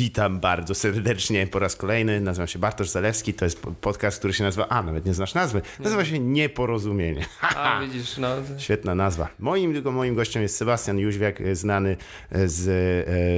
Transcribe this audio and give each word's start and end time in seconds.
Witam 0.00 0.40
bardzo 0.40 0.74
serdecznie 0.74 1.46
po 1.46 1.58
raz 1.58 1.76
kolejny. 1.76 2.20
Nazywam 2.20 2.48
się 2.48 2.58
Bartosz 2.58 2.88
Zalewski. 2.88 3.34
To 3.34 3.44
jest 3.44 3.60
podcast, 3.80 4.18
który 4.18 4.32
się 4.32 4.44
nazywa. 4.44 4.68
A, 4.68 4.82
nawet 4.82 5.06
nie 5.06 5.14
znasz 5.14 5.34
nazwy. 5.34 5.62
Nazywa 5.80 6.04
się 6.04 6.18
Nieporozumienie. 6.18 7.26
A, 7.56 7.80
widzisz, 7.80 8.18
no. 8.18 8.28
Świetna 8.58 8.94
nazwa. 8.94 9.28
Moim, 9.38 9.72
tylko 9.72 9.92
moim 9.92 10.14
gościem 10.14 10.42
jest 10.42 10.56
Sebastian 10.56 10.98
Jóźwiak, 10.98 11.38
znany 11.52 11.96
z 12.44 12.68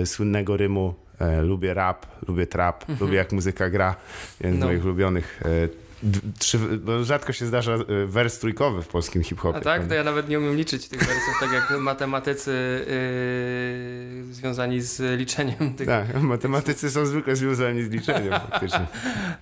e, 0.02 0.06
słynnego 0.06 0.56
rymu 0.56 0.94
e, 1.18 1.42
lubię 1.42 1.74
rap, 1.74 2.06
lubię 2.28 2.46
trap, 2.46 2.80
Mhm. 2.82 2.98
lubię 3.00 3.16
jak 3.18 3.32
muzyka 3.32 3.70
gra. 3.70 3.96
Jeden 4.40 4.56
z 4.56 4.60
No. 4.60 4.66
moich 4.66 4.84
ulubionych. 4.84 5.40
Trzy, 6.38 6.58
bo 6.58 7.04
rzadko 7.04 7.32
się 7.32 7.46
zdarza 7.46 7.72
e, 7.74 8.06
wers 8.06 8.38
trójkowy 8.38 8.82
w 8.82 8.88
polskim 8.88 9.22
hip-hopie. 9.22 9.58
A 9.58 9.60
tak, 9.60 9.86
to 9.86 9.94
ja 9.94 10.04
nawet 10.04 10.28
nie 10.28 10.38
umiem 10.38 10.56
liczyć 10.56 10.88
tych 10.88 11.00
wersów, 11.00 11.34
tak 11.40 11.52
jak 11.52 11.80
matematycy 11.80 12.50
yy, 14.26 14.34
związani 14.34 14.80
z 14.80 15.18
liczeniem 15.18 15.74
tych. 15.74 15.86
Tak, 15.86 16.22
matematycy 16.22 16.90
są 16.90 17.06
zwykle 17.06 17.36
związani 17.36 17.82
z 17.82 17.90
liczeniem 17.90 18.32
faktycznie. 18.50 18.86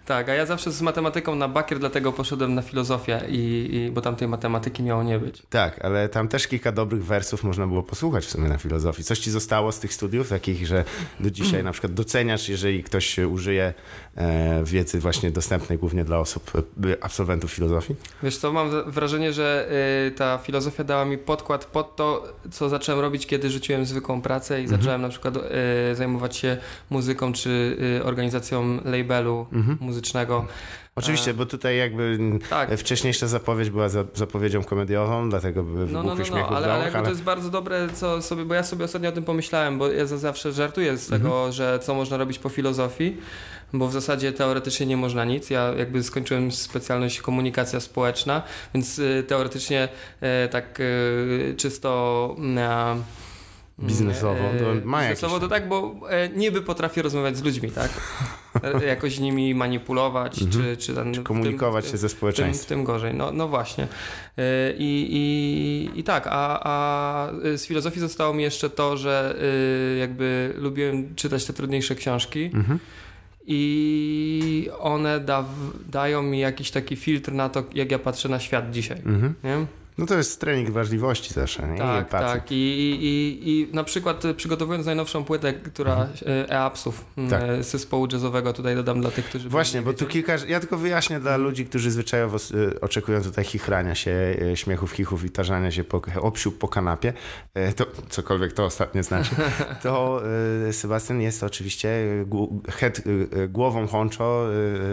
Tak, 0.07 0.29
a 0.29 0.35
ja 0.35 0.47
zawsze 0.47 0.73
z 0.73 0.83
matematyką 0.83 1.35
na 1.35 1.49
bakier, 1.49 1.79
dlatego 1.79 2.13
poszedłem 2.13 2.55
na 2.55 2.63
filozofię, 2.63 3.21
i, 3.29 3.69
i, 3.73 3.91
bo 3.91 4.01
tam 4.01 4.17
tej 4.17 4.29
matematyki 4.29 4.83
miało 4.83 5.03
nie 5.03 5.19
być. 5.19 5.43
Tak, 5.51 5.85
ale 5.85 6.09
tam 6.09 6.29
też 6.29 6.47
kilka 6.47 6.73
dobrych 6.73 7.05
wersów 7.05 7.45
można 7.45 7.67
było 7.67 7.83
posłuchać 7.83 8.25
w 8.27 8.31
sumie 8.31 8.49
na 8.49 8.59
filozofii. 8.59 9.05
Coś 9.05 9.19
ci 9.19 9.31
zostało 9.31 9.73
z 9.73 9.81
tych 9.81 9.95
studiów, 9.95 10.29
takich, 10.29 10.67
że 10.67 10.85
do 11.21 11.31
dzisiaj 11.31 11.65
na 11.65 11.73
przykład 11.73 11.93
doceniasz, 11.93 12.49
jeżeli 12.49 12.85
ktoś 12.85 13.19
użyje 13.19 13.75
e, 14.17 14.65
wiedzy 14.65 15.01
właśnie 15.01 15.31
dostępnej 15.31 15.79
głównie 15.79 16.05
dla 16.05 16.19
osób, 16.19 16.50
absolwentów 17.01 17.53
filozofii? 17.53 17.95
Wiesz 18.23 18.37
co, 18.37 18.53
mam 18.53 18.71
wrażenie, 18.91 19.33
że 19.33 19.69
y, 20.07 20.11
ta 20.11 20.39
filozofia 20.39 20.85
dała 20.85 21.05
mi 21.05 21.19
podkład 21.19 21.65
pod 21.65 21.97
to, 21.97 22.25
co 22.51 22.69
zacząłem 22.69 23.01
robić, 23.01 23.27
kiedy 23.27 23.51
rzuciłem 23.51 23.87
zwykłą 23.87 24.23
pracę 24.23 24.63
i 24.63 24.67
zacząłem 24.67 25.03
na 25.03 25.09
przykład 25.09 25.37
y, 25.37 25.95
zajmować 25.95 26.37
się 26.37 26.57
muzyką 26.91 27.33
czy 27.33 27.77
y, 28.01 28.05
organizacją 28.05 28.79
labelu 28.85 29.47
muzycznego. 29.81 30.47
Oczywiście, 30.97 31.35
bo 31.35 31.47
tutaj 31.47 31.77
jakby 31.79 32.19
Tak. 32.51 32.73
e, 32.73 32.77
wcześniejsza 32.77 33.27
zapowiedź 33.27 33.71
była 33.71 33.89
za, 33.89 34.05
zapowiedzią 34.15 34.65
komediową, 34.65 35.31
dlatego 35.31 35.63
były 35.63 35.87
No, 35.87 36.03
no, 36.03 36.15
no, 36.15 36.25
no, 36.31 36.49
ale, 36.49 36.69
jakby 36.69 36.97
ale... 36.99 37.05
to 37.05 37.11
jest 37.11 37.23
bardzo 37.23 37.51
dobre, 37.51 37.89
co 37.95 38.23
sobie, 38.23 38.45
bo 38.45 38.55
ja 38.55 38.63
sobie 38.63 38.85
ostatnio 38.85 39.09
o 39.09 39.13
tym 39.13 39.25
pomyślałem, 39.25 39.79
bo 39.79 39.89
ja 39.89 40.07
za- 40.07 40.19
zawsze 40.19 40.53
żartuję 40.53 40.97
z 40.97 41.07
tego, 41.09 41.29
Mhm. 41.29 41.53
że 41.53 41.79
co 41.83 41.95
można 41.95 42.17
robić 42.17 42.39
po 42.39 42.49
filozofii, 42.49 43.17
bo 43.73 43.89
w 43.89 43.93
zasadzie 43.93 44.33
teoretycznie 44.33 44.87
nie 44.87 44.97
można 44.97 45.25
nic. 45.25 45.51
Ja 45.51 45.73
jakby 45.79 46.03
skończyłem 46.03 46.53
specjalność 46.53 47.21
komunikacja 47.21 47.81
społeczna, 47.81 48.43
więc 48.75 48.99
y, 48.99 49.25
teoretycznie 49.29 49.89
y, 50.45 50.49
tak 50.49 50.81
y, 50.81 51.55
czysto 51.57 52.37
y, 52.39 53.21
Biznesowo, 53.87 54.35
to 54.59 54.87
ma 54.89 55.01
biznesowo 55.01 55.35
jakieś- 55.35 55.41
to 55.41 55.49
tak, 55.49 55.69
bo 55.69 55.95
e, 56.09 56.29
niby 56.29 56.63
potrafię 56.63 57.03
rozmawiać 57.03 57.37
z 57.37 57.43
ludźmi, 57.43 57.71
tak? 57.71 57.91
E, 58.63 58.85
Jakoś 58.95 59.19
nimi 59.19 59.55
manipulować, 59.55 60.39
czy, 60.53 60.77
czy, 60.77 60.95
ten, 60.95 61.13
w 61.13 61.15
tym- 61.15 61.25
Komunikować 61.25 61.85
w 61.85 61.87
się 61.89 61.91
tym- 61.93 62.01
ze 62.01 62.09
w 62.09 62.11
tym, 62.11 62.19
społeczeństwem. 62.19 62.79
tym 62.79 62.85
gorzej. 62.85 63.15
No, 63.15 63.33
no 63.33 63.49
właśnie. 63.49 63.85
E, 64.39 64.73
I, 64.79 65.07
i, 65.11 66.01
i 66.01 66.05
tak, 66.05 66.27
a, 66.31 66.61
a 66.63 67.29
z 67.57 67.67
filozofii 67.67 68.01
zostało 68.01 68.35
mi 68.35 68.43
jeszcze 68.43 68.71
to, 68.71 68.97
że 68.97 69.37
jakby 70.01 70.55
lubiłem 70.57 71.15
czytać 71.15 71.45
te 71.45 71.53
trudniejsze 71.53 71.95
książki. 71.95 72.51
Mhm. 72.55 72.79
I 73.53 74.71
one 74.79 75.21
da, 75.21 75.45
dają 75.91 76.23
mi 76.23 76.39
jakiś 76.39 76.71
taki 76.71 76.97
filtr 76.97 77.33
na 77.33 77.49
to, 77.49 77.65
jak 77.75 77.91
ja 77.91 77.99
patrzę 77.99 78.29
na 78.29 78.39
świat 78.39 78.71
dzisiaj. 78.71 78.99
Mhm. 78.99 79.35
Nie? 79.45 79.67
No 79.99 80.07
to 80.07 80.15
jest 80.17 80.41
trening 80.41 80.71
wrażliwości 80.71 81.35
też, 81.35 81.59
nie? 81.59 81.75
I 81.75 81.79
Tak, 81.79 81.99
empatii. 82.05 82.25
tak. 82.41 82.53
I, 82.53 82.55
i, 82.55 83.05
i, 83.05 83.51
I 83.51 83.75
na 83.75 83.85
przykład 83.85 84.25
y, 84.25 84.35
przygotowując 84.35 84.87
najnowszą 84.87 85.25
płytę, 85.25 85.53
która 85.53 86.09
y, 86.23 86.27
e-upsów 86.51 87.05
Mhm. 87.19 87.41
Tak. 87.41 87.51
tak. 87.57 87.65
z 87.65 87.71
zespołu 87.71 88.07
jazzowego, 88.13 88.53
tutaj 88.53 88.75
dodam 88.75 89.01
dla 89.01 89.11
tych, 89.11 89.25
którzy... 89.25 89.49
Właśnie, 89.49 89.81
nie 89.81 89.87
bo 89.87 89.93
tu 89.93 90.07
kilka. 90.07 90.33
Ja 90.49 90.61
tylko 90.61 90.77
wyjaśnię 90.79 91.21
dla 91.21 91.37
ludzi, 91.37 91.67
którzy 91.67 91.91
zwyczajowo 91.91 92.37
y, 92.55 92.81
oczekują 92.81 93.23
tutaj 93.23 93.45
chichrania 93.45 93.95
się, 93.95 94.11
y, 94.53 94.57
śmiechów, 94.57 94.93
chichów 94.93 95.25
i 95.25 95.31
tarzania 95.31 95.71
się 95.71 95.85
po, 95.85 96.01
po 96.59 96.69
kanapie. 96.69 97.13
Y, 97.59 97.73
To 97.73 97.87
cokolwiek 98.09 98.53
to 98.53 98.65
ostatnie 98.65 99.03
znaczy. 99.03 99.31
To 99.83 100.23
y, 100.69 100.73
Sebastian 100.73 101.21
jest 101.21 101.43
oczywiście 101.43 101.89
y, 101.89 102.27
head, 102.73 102.99
y, 102.99 103.29
y, 103.39 103.49
głową 103.49 103.87
honcho 103.87 104.47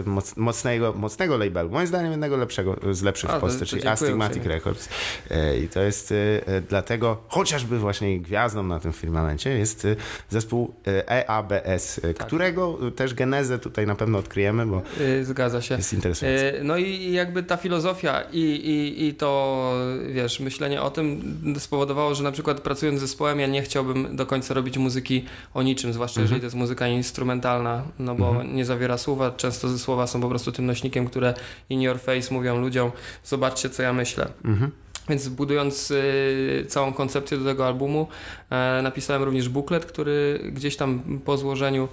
y, 0.05 0.09
moc, 0.09 0.37
mocnego, 0.37 0.93
mocnego 0.93 1.37
labelu. 1.37 1.69
Moim 1.69 1.87
zdaniem 1.87 2.11
jednego 2.11 2.37
lepszego, 2.37 2.75
z 2.91 3.01
lepszych 3.01 3.29
A, 3.29 3.37
w 3.37 3.41
Polsce, 3.41 3.65
czyli 3.65 3.87
Astigmatic. 3.87 4.43
Records. 4.45 4.89
Y, 5.31 5.59
I 5.59 5.67
to 5.67 5.81
jest 5.81 6.11
y, 6.11 6.15
y, 6.49 6.61
dlatego, 6.69 7.23
chociażby 7.27 7.79
właśnie 7.79 8.19
gwiazdą 8.19 8.63
na 8.63 8.79
tym 8.79 8.93
firmamencie 8.93 9.49
jest 9.49 9.87
zespół 10.29 10.73
EABS, 11.07 12.01
Tak. 12.17 12.27
którego 12.27 12.77
też 12.95 13.13
genezę 13.13 13.59
tutaj 13.59 13.87
na 13.87 13.95
pewno 13.95 14.17
odkryjemy, 14.17 14.65
bo 14.65 14.81
Zgadza 15.23 15.61
się. 15.61 15.75
jest 15.75 15.93
interesujące. 15.93 16.53
No 16.63 16.77
i 16.77 17.11
jakby 17.11 17.43
ta 17.43 17.57
filozofia 17.57 18.21
i, 18.31 18.39
i, 18.41 19.07
i 19.07 19.13
to, 19.13 19.73
wiesz, 20.13 20.39
myślenie 20.39 20.81
o 20.81 20.91
tym 20.91 21.37
spowodowało, 21.59 22.15
że 22.15 22.23
na 22.23 22.31
przykład 22.31 22.61
pracując 22.61 22.99
z 22.99 23.01
zespołem, 23.01 23.39
ja 23.39 23.47
nie 23.47 23.61
chciałbym 23.61 24.15
do 24.15 24.25
końca 24.25 24.53
robić 24.53 24.77
muzyki 24.77 25.25
o 25.53 25.63
niczym, 25.63 25.93
zwłaszcza 25.93 26.21
jeżeli 26.21 26.39
to 26.41 26.45
jest 26.45 26.55
muzyka 26.55 26.87
instrumentalna, 26.87 27.83
no 27.99 28.15
bo 28.15 28.43
nie 28.43 28.65
zawiera 28.65 28.97
słowa, 28.97 29.31
często 29.31 29.69
ze 29.69 29.79
słowa 29.79 30.07
są 30.07 30.21
po 30.21 30.29
prostu 30.29 30.51
tym 30.51 30.65
nośnikiem, 30.65 31.07
które 31.07 31.33
in 31.69 31.81
your 31.81 31.99
face 31.99 32.33
mówią 32.33 32.59
ludziom, 32.61 32.91
zobaczcie 33.23 33.69
co 33.69 33.83
ja 33.83 33.93
myślę. 33.93 34.27
Mhm. 34.45 34.71
Więc 35.09 35.27
budując 35.29 35.91
y, 35.91 36.65
całą 36.69 36.93
koncepcję 36.93 37.37
do 37.37 37.45
tego 37.45 37.67
albumu, 37.67 38.07
e, 38.49 38.81
napisałem 38.83 39.23
również 39.23 39.49
buklet, 39.49 39.85
który 39.85 40.39
gdzieś 40.53 40.75
tam 40.77 41.19
po 41.25 41.37
złożeniu 41.37 41.87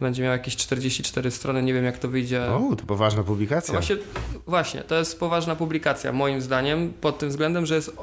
będzie 0.00 0.22
miał 0.22 0.32
jakieś 0.32 0.56
44 0.56 1.30
strony. 1.30 1.62
Nie 1.62 1.74
wiem, 1.74 1.84
jak 1.84 1.98
to 1.98 2.08
wyjdzie. 2.08 2.44
O, 2.52 2.76
to 2.76 2.84
poważna 2.86 3.18
No 3.18 3.24
publikacja. 3.24 3.72
właśnie, 3.74 3.96
właśnie, 4.46 4.80
to 4.80 4.94
jest 4.94 5.20
poważna 5.20 5.56
publikacja, 5.56 6.12
moim 6.12 6.40
zdaniem, 6.40 6.92
pod 7.00 7.18
tym 7.18 7.28
względem, 7.28 7.66
że 7.66 7.74
jest 7.74 7.96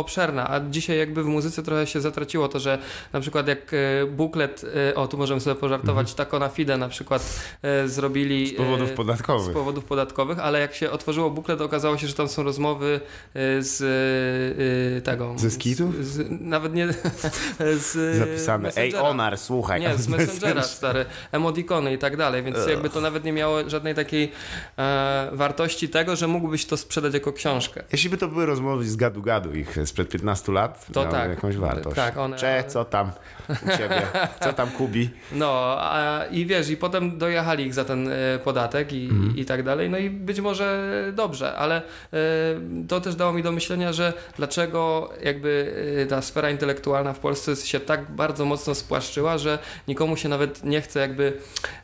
obszerna, 0.00 0.50
a 0.50 0.60
dzisiaj 0.60 0.98
jakby 0.98 1.22
w 1.22 1.26
muzyce 1.26 1.62
trochę 1.62 1.86
się 1.86 2.00
zatraciło 2.00 2.48
to, 2.48 2.60
że 2.60 2.78
na 3.12 3.20
przykład 3.20 3.48
jak 3.48 3.74
e, 3.74 4.06
buklet, 4.06 4.64
e, 4.90 4.94
o 4.94 5.08
tu 5.08 5.18
możemy 5.18 5.40
sobie 5.40 5.56
pożartować, 5.56 6.14
Taco 6.14 6.38
na 6.38 6.48
Fide 6.48 6.76
na 6.76 6.88
przykład 6.88 7.40
e, 7.62 7.88
zrobili... 7.88 8.50
Mhm. 8.50 8.56
Z 8.56 8.70
powodów 8.70 8.92
podatkowych. 8.92 9.50
z 9.50 9.54
powodów 9.54 9.84
podatkowych, 9.84 10.38
ale 10.38 10.60
jak 10.60 10.74
się 10.74 10.90
otworzyło 10.90 11.30
buklet, 11.30 11.60
okazało 11.60 11.98
się, 11.98 12.06
że 12.06 12.14
tam 12.14 12.28
są 12.28 12.42
rozmowy 12.42 13.00
z 13.60 13.80
tego. 15.04 15.34
Ze 15.36 15.50
skitów? 15.50 16.04
Z, 16.04 16.08
z, 16.08 16.26
nawet 16.40 16.74
nie. 16.74 16.88
Z 17.78 18.18
Zapisane. 18.18 18.70
Ej. 18.76 18.96
Onar, 18.96 19.38
słuchaj. 19.38 19.80
Nie, 19.80 19.96
z 19.96 20.08
Messengera, 20.12 20.62
stary, 20.62 21.06
emodikony 21.32 21.94
i 21.94 21.98
tak 21.98 22.16
dalej, 22.16 22.42
więc 22.42 22.58
jakby 22.68 22.90
to 22.90 23.00
nawet 23.00 23.24
nie 23.24 23.32
miało 23.32 23.70
żadnej 23.70 23.94
takiej 23.94 24.32
e, 24.78 25.28
wartości 25.32 25.88
tego, 25.88 26.16
że 26.16 26.26
mógłbyś 26.26 26.66
to 26.66 26.76
sprzedać 26.76 27.14
jako 27.14 27.32
książkę. 27.32 27.84
Jeśli 27.92 28.10
by 28.10 28.16
to 28.16 28.28
były 28.28 28.46
rozmowy 28.46 28.88
z 28.88 28.96
gadu-gadu 28.96 29.54
ich 29.54 29.78
sprzed 29.90 30.08
15 30.08 30.52
lat, 30.52 30.86
To 30.92 31.00
miały 31.00 31.12
tak. 31.12 31.30
jakąś 31.30 31.56
wartość. 31.56 31.96
Tak, 31.96 32.16
one- 32.18 32.36
Cze, 32.36 32.64
co 32.68 32.84
tam 32.84 33.10
u 33.66 33.76
ciebie? 33.78 34.02
Co 34.44 34.52
tam 34.52 34.70
Kubi? 34.70 35.10
No 35.32 35.76
a, 35.78 36.24
i 36.30 36.46
wiesz, 36.46 36.70
i 36.70 36.76
potem 36.76 37.18
dojechali 37.18 37.66
ich 37.66 37.74
za 37.74 37.84
ten 37.84 38.08
e, 38.08 38.38
podatek 38.44 38.92
i, 38.92 39.04
Mhm. 39.04 39.36
i 39.36 39.44
tak 39.44 39.62
dalej, 39.62 39.90
no 39.90 39.98
i 39.98 40.10
być 40.10 40.40
może 40.40 40.90
dobrze, 41.12 41.56
ale 41.56 41.76
e, 41.76 41.82
to 42.88 43.00
też 43.00 43.14
dało 43.14 43.32
mi 43.32 43.42
do 43.42 43.52
myślenia, 43.52 43.92
że 43.92 44.12
dlaczego 44.36 45.10
jakby 45.22 45.74
e, 46.02 46.06
ta 46.06 46.22
sfera 46.22 46.50
intelektualna 46.50 47.12
w 47.12 47.18
Polsce 47.18 47.56
się 47.56 47.80
tak 47.80 48.10
bardzo 48.10 48.44
mocno 48.44 48.74
spłaszczyła, 48.74 49.38
że 49.38 49.58
nikomu 49.88 50.16
się 50.16 50.28
nawet 50.28 50.64
nie 50.64 50.80
chce 50.80 51.00
jakby, 51.00 51.32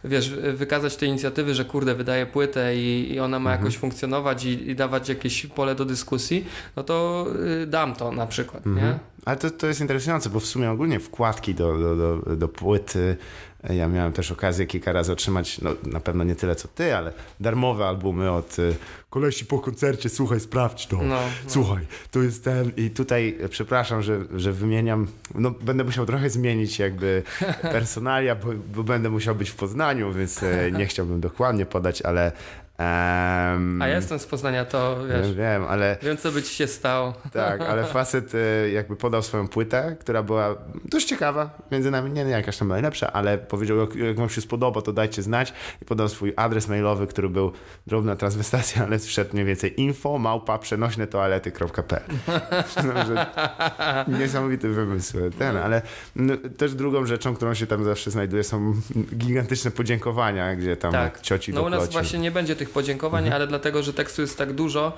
wiesz, 0.05 0.31
wykazać 0.31 0.97
tej 0.97 1.09
inicjatywy, 1.09 1.55
że 1.55 1.65
kurde, 1.65 1.95
wydaje 1.95 2.27
płytę 2.27 2.77
i, 2.77 3.13
i 3.15 3.21
ona 3.21 3.39
ma 3.39 3.51
Mhm. 3.51 3.65
jakoś 3.67 3.79
funkcjonować 3.81 4.45
i, 4.45 4.71
i 4.71 4.77
dawać 4.77 5.09
jakieś 5.09 5.47
pole 5.47 5.75
do 5.75 5.85
dyskusji, 5.85 6.47
no 6.77 6.83
to 6.83 7.27
dam 7.67 7.86
to 7.95 8.13
na 8.13 8.27
przykład, 8.27 8.67
nie? 8.67 8.99
Ale 9.25 9.37
to, 9.37 9.51
to 9.51 9.67
jest 9.67 9.81
interesujące, 9.81 10.31
bo 10.31 10.41
w 10.41 10.47
sumie 10.47 10.71
ogólnie 10.71 11.01
wkładki 11.01 11.55
do, 11.55 11.79
do, 11.79 11.97
do, 11.97 12.37
do 12.37 12.49
płyty 12.49 13.17
ja 13.75 13.89
miałem 13.89 14.13
też 14.13 14.33
okazję 14.33 14.67
kilka 14.67 14.93
razy 14.93 15.13
otrzymać, 15.13 15.61
no 15.61 15.71
na 15.87 16.01
pewno 16.01 16.25
nie 16.25 16.37
tyle 16.37 16.57
co 16.57 16.69
ty, 16.69 16.97
ale 16.97 17.13
darmowe 17.41 17.87
albumy 17.87 18.31
od 18.31 18.59
y, 18.59 18.75
kolesi 19.11 19.47
po 19.47 19.59
koncercie, 19.59 20.09
słuchaj, 20.09 20.41
sprawdź 20.41 20.87
to. 20.87 20.97
No, 20.97 21.05
no. 21.05 21.21
Słuchaj, 21.47 21.87
to 22.11 22.23
jest 22.23 22.45
ten 22.45 22.73
i 22.77 22.91
tutaj 22.91 23.39
przepraszam, 23.51 24.03
że, 24.03 24.21
że 24.37 24.53
wymieniam, 24.53 25.07
no 25.35 25.51
będę 25.51 25.85
musiał 25.85 26.07
trochę 26.07 26.31
zmienić 26.31 26.79
jakby 26.79 27.23
personalia, 27.63 28.35
bo, 28.35 28.49
bo 28.75 28.83
będę 28.83 29.11
musiał 29.11 29.35
być 29.35 29.51
w 29.51 29.55
Poznaniu, 29.55 30.13
więc 30.13 30.43
e, 30.43 30.73
nie 30.73 30.87
chciałbym 30.87 31.21
dokładnie 31.21 31.67
podać, 31.67 32.03
ale 32.03 32.33
Um, 32.79 33.83
A 33.83 33.89
ja 33.89 33.97
jestem 33.97 34.19
z 34.19 34.27
Poznania, 34.27 34.65
to 34.65 34.97
wiesz. 35.09 35.33
Wiem, 35.35 35.65
ale. 35.69 35.97
Wiem, 36.03 36.17
co 36.17 36.33
by 36.33 36.43
ci 36.43 36.55
się 36.55 36.67
stało. 36.67 37.15
Tak, 37.33 37.61
ale 37.61 37.85
facet 37.95 38.33
e, 38.35 38.71
jakby 38.71 38.97
podał 38.97 39.23
swoją 39.23 39.49
płytę, 39.49 39.97
która 40.01 40.23
była 40.23 40.55
dość 40.85 41.09
ciekawa, 41.09 41.51
między 41.73 41.91
nami 41.91 42.11
nie, 42.11 42.25
nie 42.25 42.31
jakaś 42.31 42.57
tam 42.57 42.69
najlepsza, 42.69 43.13
ale 43.13 43.39
powiedział, 43.39 43.77
jak, 43.79 43.95
jak 43.95 44.17
wam 44.17 44.29
się 44.29 44.41
spodoba, 44.41 44.83
to 44.83 44.93
dajcie 44.93 45.23
znać 45.23 45.53
i 45.83 45.85
podał 45.85 46.09
swój 46.09 46.33
adres 46.37 46.69
mailowy, 46.69 47.07
który 47.07 47.29
był 47.29 47.53
drobna 47.87 48.17
transwestacja, 48.17 48.85
ale 48.85 48.99
wszedł 48.99 49.31
mniej 49.33 49.45
więcej 49.45 49.81
info 49.81 50.19
małpa 50.19 50.59
przenośne 50.59 51.07
toalety.pl. 51.07 52.03
Niesamowity 54.19 54.69
wymysł 54.69 55.19
ten, 55.39 55.57
ale 55.57 55.83
no, 56.17 56.35
też 56.57 56.75
drugą 56.75 57.07
rzeczą, 57.07 57.35
którą 57.35 57.55
się 57.55 57.67
tam 57.67 57.85
zawsze 57.85 58.11
znajduje 58.11 58.45
są 58.45 58.75
gigantyczne 59.17 59.71
podziękowania, 59.71 60.57
gdzie 60.57 60.77
tam 60.77 60.93
tak. 60.93 61.21
cioci 61.21 61.53
No 61.53 61.63
u 61.63 61.71
nas 61.71 61.93
właśnie 61.93 62.19
nie 62.19 62.31
będzie 62.31 62.57
tych 62.57 62.66
podziękowań, 62.69 63.25
mhm. 63.25 63.35
ale 63.37 63.47
dlatego, 63.47 63.83
że 63.83 63.93
tekstu 63.93 64.23
jest 64.23 64.39
tak 64.39 64.53
dużo, 64.53 64.93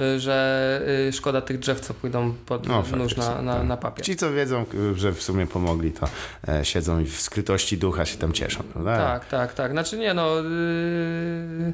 y, 0.00 0.20
że 0.20 0.80
y, 1.08 1.12
szkoda 1.12 1.40
tych 1.40 1.58
drzew, 1.58 1.80
co 1.80 1.94
pójdą 1.94 2.34
pod 2.46 2.66
no, 2.66 2.84
nóż 2.96 3.16
na, 3.16 3.42
na, 3.42 3.56
tak. 3.56 3.66
na, 3.66 3.76
papier. 3.76 4.04
Ci, 4.04 4.16
co 4.16 4.32
wiedzą, 4.32 4.64
że 4.94 5.12
w 5.12 5.22
sumie 5.22 5.46
pomogli, 5.46 5.92
to 5.92 6.08
e, 6.48 6.64
siedzą 6.64 7.00
i 7.00 7.06
w 7.06 7.20
skrytości 7.20 7.78
ducha 7.78 8.04
się 8.04 8.18
tam 8.18 8.32
cieszą. 8.32 8.62
Prawda? 8.72 8.96
Tak, 8.96 9.28
tak, 9.28 9.54
tak. 9.54 9.72
Znaczy 9.72 9.98
nie, 9.98 10.14
no 10.14 10.36
yy, 10.36 11.72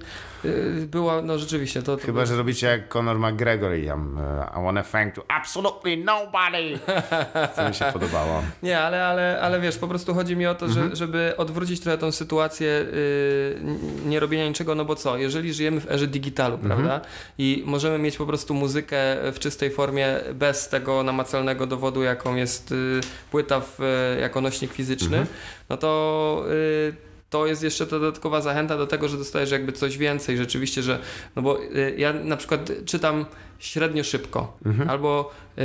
była, 0.86 1.22
no 1.22 1.38
rzeczywiście 1.38 1.82
to... 1.82 1.96
to 1.96 2.06
Chyba, 2.06 2.26
że 2.26 2.36
robicie 2.36 2.66
jak 2.66 2.88
Conor 2.88 3.18
McGregor 3.18 3.74
i 3.74 3.86
tam 3.86 4.14
uh, 4.14 4.60
I 4.60 4.64
wanna 4.64 4.82
thank 4.82 5.14
to 5.14 5.24
absolutely 5.28 5.96
nobody. 5.96 6.78
Co 7.56 7.68
mi 7.68 7.74
się 7.74 7.84
podobało. 7.92 8.42
Nie, 8.62 8.78
ale, 8.78 9.06
ale, 9.06 9.40
ale 9.40 9.60
wiesz, 9.60 9.78
po 9.78 9.88
prostu 9.88 10.14
chodzi 10.14 10.36
mi 10.36 10.46
o 10.46 10.54
to, 10.54 10.68
że, 10.68 10.80
mhm. 10.80 10.96
żeby 10.96 11.34
odwrócić 11.36 11.80
trochę 11.80 11.98
tą 11.98 12.12
sytuację 12.12 12.66
yy, 12.66 13.60
nie 14.06 14.20
robienia 14.20 14.48
niczego, 14.48 14.74
no 14.74 14.84
bo 14.84 14.96
co, 14.96 15.16
jeżeli 15.16 15.39
żyjemy 15.48 15.80
w 15.80 15.90
erze 15.90 16.06
digitalu, 16.06 16.54
mhm. 16.54 16.70
prawda? 16.70 17.08
I 17.38 17.62
możemy 17.66 17.98
mieć 17.98 18.16
po 18.16 18.26
prostu 18.26 18.54
muzykę 18.54 18.96
w 19.32 19.38
czystej 19.38 19.70
formie 19.70 20.16
bez 20.34 20.68
tego 20.68 21.02
namacalnego 21.02 21.66
dowodu, 21.66 22.02
jaką 22.02 22.34
jest 22.34 22.72
y, 22.72 23.00
płyta 23.30 23.60
w, 23.60 23.80
y, 23.80 24.20
jako 24.20 24.40
nośnik 24.40 24.72
fizyczny, 24.72 25.18
mhm. 25.18 25.26
no 25.68 25.76
to 25.76 26.44
y, 26.50 27.09
to 27.30 27.46
jest 27.46 27.62
jeszcze 27.62 27.86
dodatkowa 27.86 28.40
zachęta 28.40 28.76
do 28.76 28.86
tego, 28.86 29.08
że 29.08 29.18
dostajesz 29.18 29.50
jakby 29.50 29.72
coś 29.72 29.98
więcej 29.98 30.36
rzeczywiście, 30.36 30.82
że 30.82 30.98
no 31.36 31.42
bo 31.42 31.58
ja 31.96 32.12
na 32.12 32.36
przykład 32.36 32.70
czytam 32.84 33.26
średnio 33.60 34.04
szybko 34.04 34.58
mhm. 34.66 34.90
albo 34.90 35.30
yy, 35.56 35.62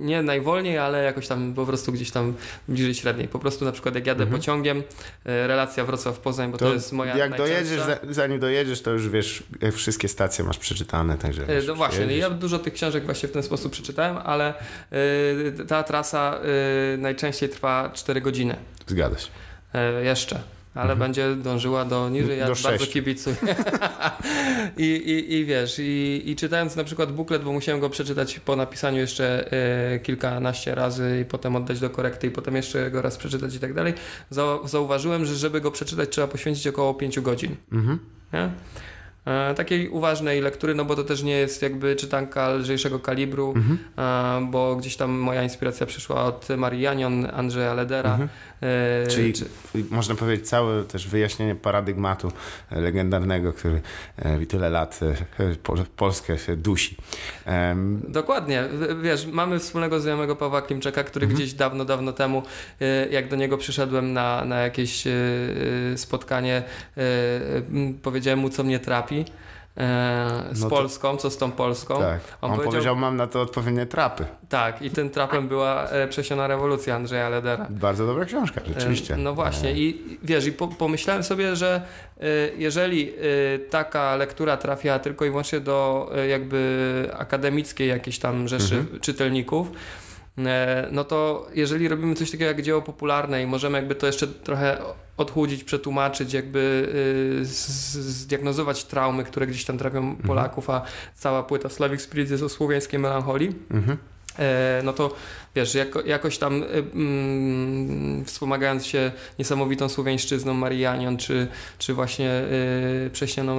nie 0.00 0.22
najwolniej, 0.22 0.78
ale 0.78 1.04
jakoś 1.04 1.28
tam 1.28 1.54
po 1.54 1.66
prostu 1.66 1.92
gdzieś 1.92 2.10
tam 2.10 2.34
bliżej 2.68 2.94
średniej. 2.94 3.28
Po 3.28 3.38
prostu 3.38 3.64
na 3.64 3.72
przykład 3.72 3.94
jak 3.94 4.06
jadę 4.06 4.22
mhm. 4.22 4.40
pociągiem, 4.40 4.76
yy, 4.78 5.46
relacja 5.46 5.84
Wrocław-Poznań, 5.84 6.50
bo 6.50 6.58
to, 6.58 6.64
to, 6.64 6.74
jest 6.74 6.92
moja 6.92 7.16
Jak 7.16 7.36
dojedziesz, 7.36 7.80
zanim 8.10 8.40
dojedziesz, 8.40 8.82
to 8.82 8.90
już 8.90 9.08
wiesz, 9.08 9.42
wszystkie 9.72 10.08
stacje 10.08 10.44
masz 10.44 10.58
przeczytane, 10.58 11.18
także 11.18 11.46
wiesz, 11.46 11.66
No 11.66 11.74
właśnie, 11.74 12.16
ja 12.16 12.30
dużo 12.30 12.58
tych 12.58 12.72
książek 12.72 13.04
właśnie 13.04 13.28
w 13.28 13.32
ten 13.32 13.42
sposób 13.42 13.72
przeczytałem, 13.72 14.16
ale 14.16 14.54
yy, 14.90 15.66
ta 15.68 15.82
trasa 15.82 16.40
najczęściej 16.98 17.48
trwa 17.48 17.90
4 17.94 18.20
godziny. 18.20 18.56
Zgadza 18.86 19.18
się. 19.18 19.28
Jeszcze 20.02 20.40
ale 20.74 20.92
mhm. 20.92 20.98
będzie 20.98 21.36
dążyła 21.36 21.84
do 21.84 22.08
niżej. 22.08 22.38
Ja 22.38 22.46
do 22.46 22.54
bardzo 22.62 22.86
kibicuję. 22.86 23.36
I, 24.76 24.84
i, 24.84 25.34
I 25.34 25.44
wiesz, 25.44 25.78
i, 25.78 26.22
i 26.26 26.36
czytając 26.36 26.76
na 26.76 26.84
przykład 26.84 27.12
buklet, 27.12 27.42
bo 27.42 27.52
musiałem 27.52 27.80
go 27.80 27.90
przeczytać 27.90 28.38
po 28.38 28.56
napisaniu 28.56 28.98
jeszcze 28.98 29.52
y, 29.94 30.00
kilkanaście 30.00 30.74
razy 30.74 31.20
i 31.22 31.24
potem 31.24 31.56
oddać 31.56 31.80
do 31.80 31.90
korekty 31.90 32.26
i 32.26 32.30
potem 32.30 32.56
jeszcze 32.56 32.90
go 32.90 33.02
raz 33.02 33.16
przeczytać 33.16 33.54
i 33.54 33.58
tak 33.58 33.74
dalej, 33.74 33.94
zauważyłem, 34.64 35.24
że 35.24 35.34
żeby 35.34 35.60
go 35.60 35.70
przeczytać 35.70 36.08
trzeba 36.08 36.26
poświęcić 36.26 36.66
około 36.66 36.94
5 36.94 37.20
godzin. 37.20 37.56
Mhm. 37.72 37.98
E, 39.26 39.54
takiej 39.54 39.88
uważnej 39.88 40.40
lektury, 40.40 40.74
no 40.74 40.84
bo 40.84 40.96
to 40.96 41.04
też 41.04 41.22
nie 41.22 41.32
jest 41.32 41.62
jakby 41.62 41.96
czytanka 41.96 42.48
lżejszego 42.48 42.98
kalibru, 42.98 43.54
mhm. 43.56 43.78
e, 44.46 44.50
bo 44.50 44.76
gdzieś 44.76 44.96
tam 44.96 45.10
moja 45.10 45.42
inspiracja 45.42 45.86
przyszła 45.86 46.24
od 46.24 46.48
Marii 46.56 46.82
Janion, 46.82 47.28
Andrzeja 47.32 47.74
Ledera. 47.74 48.10
Mhm. 48.10 48.28
E, 48.62 49.06
Czyli 49.06 49.32
czy... 49.32 49.44
można 49.90 50.14
powiedzieć 50.14 50.48
całe 50.48 50.84
też 50.84 51.08
wyjaśnienie 51.08 51.54
paradygmatu 51.54 52.32
legendarnego, 52.70 53.52
który 53.52 53.80
tyle 54.48 54.70
lat 54.70 55.00
Polskę 55.96 56.36
dusi. 56.56 56.96
Dokładnie. 58.08 58.64
Wiesz, 59.02 59.26
mamy 59.26 59.58
wspólnego 59.58 60.00
znajomego 60.00 60.36
Pawła 60.36 60.62
Klimczaka, 60.62 61.04
który 61.04 61.26
mhm. 61.26 61.36
gdzieś 61.36 61.54
dawno, 61.54 61.84
dawno 61.84 62.12
temu, 62.12 62.42
jak 63.10 63.28
do 63.28 63.36
niego 63.36 63.58
przyszedłem 63.58 64.12
na, 64.12 64.44
na 64.44 64.60
jakieś 64.60 65.04
spotkanie, 65.96 66.62
powiedziałem 68.02 68.38
mu, 68.38 68.50
co 68.50 68.64
mnie 68.64 68.78
trapi 68.78 69.11
e, 69.20 69.24
z 70.52 70.62
no 70.62 70.70
to, 70.70 70.76
Polską, 70.76 71.16
co 71.16 71.30
z 71.30 71.36
tą 71.36 71.52
Polską. 71.52 71.98
Tak. 71.98 72.20
On, 72.40 72.50
On 72.50 72.56
powiedział, 72.56 72.72
powiedział, 72.72 72.96
mam 72.96 73.16
na 73.16 73.26
to 73.26 73.40
odpowiednie 73.40 73.86
trapy. 73.86 74.24
Tak, 74.48 74.82
i 74.82 74.90
tym 74.90 75.10
trapem 75.10 75.48
była 75.48 75.88
e, 75.88 76.08
Przesiona 76.08 76.46
rewolucja 76.46 76.96
Andrzeja 76.96 77.28
Ledera. 77.28 77.66
Bardzo 77.70 78.06
dobra 78.06 78.24
książka, 78.24 78.60
rzeczywiście. 78.66 79.14
E, 79.14 79.16
no 79.16 79.34
właśnie 79.34 79.68
e. 79.68 79.72
i 79.72 80.18
wiesz, 80.22 80.46
i 80.46 80.52
po, 80.52 80.68
pomyślałem 80.68 81.22
sobie, 81.22 81.56
że 81.56 81.82
e, 82.20 82.24
jeżeli 82.58 83.10
e, 83.10 83.58
taka 83.58 84.16
lektura 84.16 84.56
trafia 84.56 84.98
tylko 84.98 85.24
i 85.24 85.28
wyłącznie 85.28 85.60
do 85.60 86.10
e, 86.14 86.26
jakby 86.26 87.10
akademickiej 87.18 87.88
jakiejś 87.88 88.18
tam 88.18 88.48
rzeszy 88.48 88.76
mhm. 88.76 89.00
czytelników, 89.00 89.68
no 90.92 91.04
to 91.04 91.46
jeżeli 91.54 91.88
robimy 91.88 92.14
coś 92.14 92.30
takiego 92.30 92.48
jak 92.48 92.62
dzieło 92.62 92.82
popularne 92.82 93.42
i 93.42 93.46
możemy 93.46 93.78
jakby 93.78 93.94
to 93.94 94.06
jeszcze 94.06 94.26
trochę 94.26 94.78
odchudzić, 95.16 95.64
przetłumaczyć, 95.64 96.32
jakby 96.32 96.88
y, 97.40 97.44
zdiagnozować 97.44 98.84
traumy, 98.84 99.24
które 99.24 99.46
gdzieś 99.46 99.64
tam 99.64 99.78
trafią 99.78 99.98
mhm. 99.98 100.16
Polaków, 100.16 100.70
a 100.70 100.82
cała 101.14 101.42
płyta 101.42 101.68
Slavic 101.68 102.00
Spirit 102.00 102.30
jest 102.30 102.42
o 102.42 102.48
słowiańskiej 102.48 102.98
melancholii. 102.98 103.52
Mhm. 103.70 103.98
E, 104.38 104.80
no 104.84 104.92
to 104.92 105.14
wiesz, 105.54 105.74
jako, 105.74 106.02
jakoś 106.02 106.38
tam 106.38 106.62
y, 106.62 106.66
mm, 106.66 108.24
wspomagając 108.24 108.86
się 108.86 109.12
niesamowitą 109.38 109.88
słowiańszczyzną 109.88 110.54
Marianion, 110.54 111.16
czy, 111.16 111.48
czy 111.78 111.94
właśnie 111.94 112.30
y, 112.30 113.10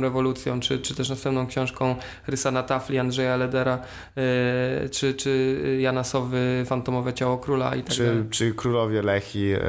rewolucją, 0.02 0.60
czy, 0.60 0.80
czy 0.80 0.96
też 0.96 1.10
następną 1.10 1.48
książką 1.48 1.96
Rysa 2.28 2.52
na 2.52 2.64
tafli 2.64 3.00
Andrzeja 3.00 3.38
Ledera, 3.38 3.80
y, 4.86 4.90
czy, 4.90 5.14
czy 5.14 5.60
Jana 5.82 6.04
Sowy 6.04 6.64
Fantomowe 6.66 7.14
Ciało 7.14 7.38
Króla 7.38 7.76
i 7.76 7.84
tak 7.84 7.94
czy, 7.94 8.06
dalej. 8.06 8.24
Czy 8.30 8.54
Królowie 8.54 9.02
Lechi 9.02 9.54
y, 9.54 9.60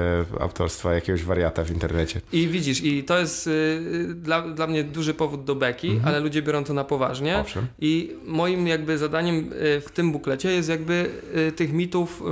autorstwa 0.40 0.94
jakiegoś 0.94 1.22
wariata 1.22 1.64
w 1.64 1.70
internecie. 1.70 2.20
I 2.32 2.48
widzisz, 2.48 2.84
i 2.84 3.04
to 3.04 3.18
jest 3.18 3.46
y, 3.46 4.14
dla, 4.14 4.42
dla 4.42 4.66
mnie 4.66 4.84
duży 4.84 5.14
powód 5.14 5.44
do 5.44 5.54
beki, 5.54 5.88
mhm. 5.88 6.08
ale 6.08 6.20
ludzie 6.20 6.42
biorą 6.42 6.64
to 6.64 6.74
na 6.74 6.84
poważnie. 6.84 7.38
Owszem. 7.38 7.66
I 7.78 8.12
moim 8.24 8.66
jakby 8.66 8.98
zadaniem 8.98 9.52
y, 9.52 9.80
w 9.80 9.90
tym 9.90 10.12
buklecie 10.12 10.52
jest 10.52 10.68
jakby 10.68 11.10
tych 11.56 11.72
mitów 11.72 12.13
Y, 12.20 12.24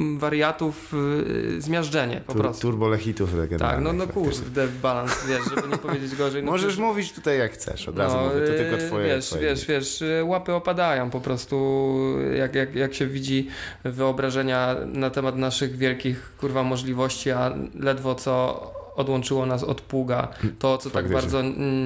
y, 0.00 0.18
wariatów 0.18 0.94
y, 0.94 1.60
zmiażdżenie 1.60 2.20
po 2.26 2.32
Tur 2.32 2.42
prostu. 2.42 2.62
Turbolechitów 2.62 3.30
Tak, 3.58 3.80
no, 3.80 3.92
no 3.92 4.06
kurde, 4.06 4.68
balans, 4.82 5.26
wiesz, 5.28 5.40
żeby 5.54 5.68
nie 5.68 5.76
powiedzieć 5.76 6.16
gorzej. 6.16 6.42
No 6.42 6.50
Możesz 6.50 6.78
mówić 6.78 7.12
tutaj 7.12 7.38
jak 7.38 7.52
chcesz, 7.52 7.88
od 7.88 7.98
razu 7.98 8.16
no, 8.16 8.22
mówię, 8.22 8.40
to 8.40 8.52
tylko 8.52 8.76
twoje. 8.76 9.06
Wiesz, 9.06 9.26
twoje 9.26 9.42
wiesz, 9.42 9.66
wiesz, 9.66 10.04
łapy 10.22 10.54
opadają 10.54 11.10
po 11.10 11.20
prostu, 11.20 11.86
jak, 12.36 12.54
jak, 12.54 12.74
jak 12.74 12.94
się 12.94 13.06
widzi 13.06 13.48
wyobrażenia 13.84 14.76
na 14.86 15.10
temat 15.10 15.36
naszych 15.36 15.76
wielkich, 15.76 16.32
kurwa, 16.40 16.62
możliwości, 16.62 17.30
a 17.30 17.54
ledwo 17.74 18.14
co 18.14 18.77
odłączyło 18.98 19.46
nas 19.46 19.64
od 19.64 19.80
pługa, 19.80 20.28
to 20.58 20.78
co 20.78 20.90
tak 20.90 21.12
bardzo 21.12 21.42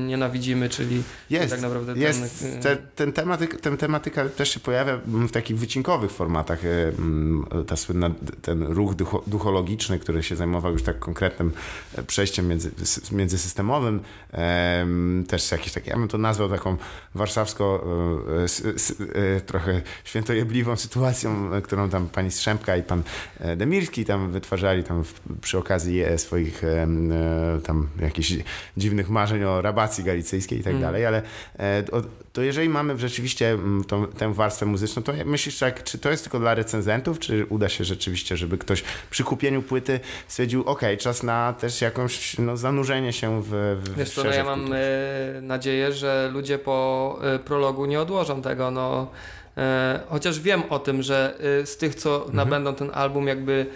nienawidzimy, 0.07 0.69
czyli 0.69 1.03
jest, 1.31 1.51
tak 1.51 1.61
naprawdę 1.61 1.93
jest. 1.97 2.41
Ten, 2.41 2.61
te, 2.61 2.77
ten, 2.77 3.13
tematyk, 3.13 3.61
ten 3.61 3.77
tematyka 3.77 4.29
też 4.29 4.51
się 4.55 4.61
pojawia 4.61 5.01
w 5.07 5.31
takich 5.31 5.59
wycinkowych 5.59 6.11
formatach. 6.11 6.65
E, 6.65 6.89
mm, 6.89 7.47
ta 7.67 7.77
słynna, 7.77 8.11
ten 8.43 8.63
ruch 8.63 8.95
duchologiczny, 9.27 9.99
który 9.99 10.23
się 10.23 10.37
zajmował 10.37 10.73
już 10.73 10.83
tak 10.83 10.99
konkretnym 10.99 11.53
e, 11.95 12.03
przejściem 12.03 12.49
między, 12.49 12.71
międzysystemowym, 13.13 14.01
też 15.29 15.53
jakiś 15.53 15.73
taki, 15.73 15.91
ja 15.91 15.97
bym 15.97 16.09
to 16.09 16.19
nazwał 16.19 16.49
taką 16.49 16.77
warszawsko 17.15 17.85
e, 19.15 19.41
trochę 19.41 19.83
świętojebliwą 20.05 20.77
sytuacją, 20.77 21.51
którą 21.63 21.91
tam 21.91 22.09
pani 22.09 22.31
Strzępka 22.31 22.77
i 22.77 22.83
pan 22.83 23.03
Demirski 23.57 24.05
tam 24.05 24.31
wytwarzali 24.31 24.85
tam 24.85 25.05
przy 25.41 25.59
okazji 25.59 26.03
swoich 26.17 26.63
tam 27.63 27.89
jakichś 28.01 28.33
dziwnych 28.77 29.11
marzeń 29.11 29.45
o 29.45 29.63
rabacji 29.63 30.05
galicyjskiej 30.05 30.59
i 30.59 30.63
tak 30.63 30.71
mm. 30.71 30.83
dalej, 30.83 31.07
ale 31.07 31.23
e, 31.59 31.83
to 32.33 32.43
jeżeli 32.43 32.69
mamy 32.69 32.99
rzeczywiście 32.99 33.51
mm, 33.51 33.85
tą, 33.85 34.07
tę 34.07 34.35
warstwę 34.35 34.67
muzyczną, 34.67 35.03
to 35.03 35.13
myślisz, 35.25 35.61
jak, 35.61 35.85
czy 35.85 35.99
to 35.99 36.11
jest 36.11 36.23
tylko 36.23 36.39
dla 36.39 36.55
recenzentów, 36.55 37.19
czy 37.19 37.47
uda 37.47 37.69
się 37.69 37.85
rzeczywiście, 37.85 38.37
żeby 38.37 38.59
ktoś 38.59 38.85
przy 39.11 39.25
kupieniu 39.25 39.63
płyty 39.63 40.01
stwierdził, 40.29 40.63
ok, 40.63 40.83
czas 40.99 41.23
na 41.23 41.53
też 41.53 41.81
jakąś 41.81 42.39
no, 42.39 42.57
zanurzenie 42.57 43.13
się 43.13 43.43
w, 43.43 43.49
w 43.85 43.97
Wiesz 43.97 44.11
co, 44.11 44.25
no 44.25 44.31
ja 44.31 44.45
mam 44.45 44.73
e, 44.73 44.79
nadzieję, 45.41 45.93
że 45.93 46.31
ludzie 46.33 46.59
po 46.59 47.19
prologu 47.45 47.87
nie 47.87 48.01
odłożą 48.01 48.43
tego, 48.43 48.71
no 48.71 49.11
E, 49.42 49.42
chociaż 50.09 50.41
wiem 50.41 50.63
o 50.71 50.79
tym, 50.79 51.03
że 51.03 51.35
y, 51.63 51.67
z 51.67 51.77
tych, 51.77 51.95
co 51.95 52.17
mhm. 52.17 52.37
nabędą 52.37 52.75
ten 52.75 52.91
album, 52.95 53.27
jakby 53.27 53.67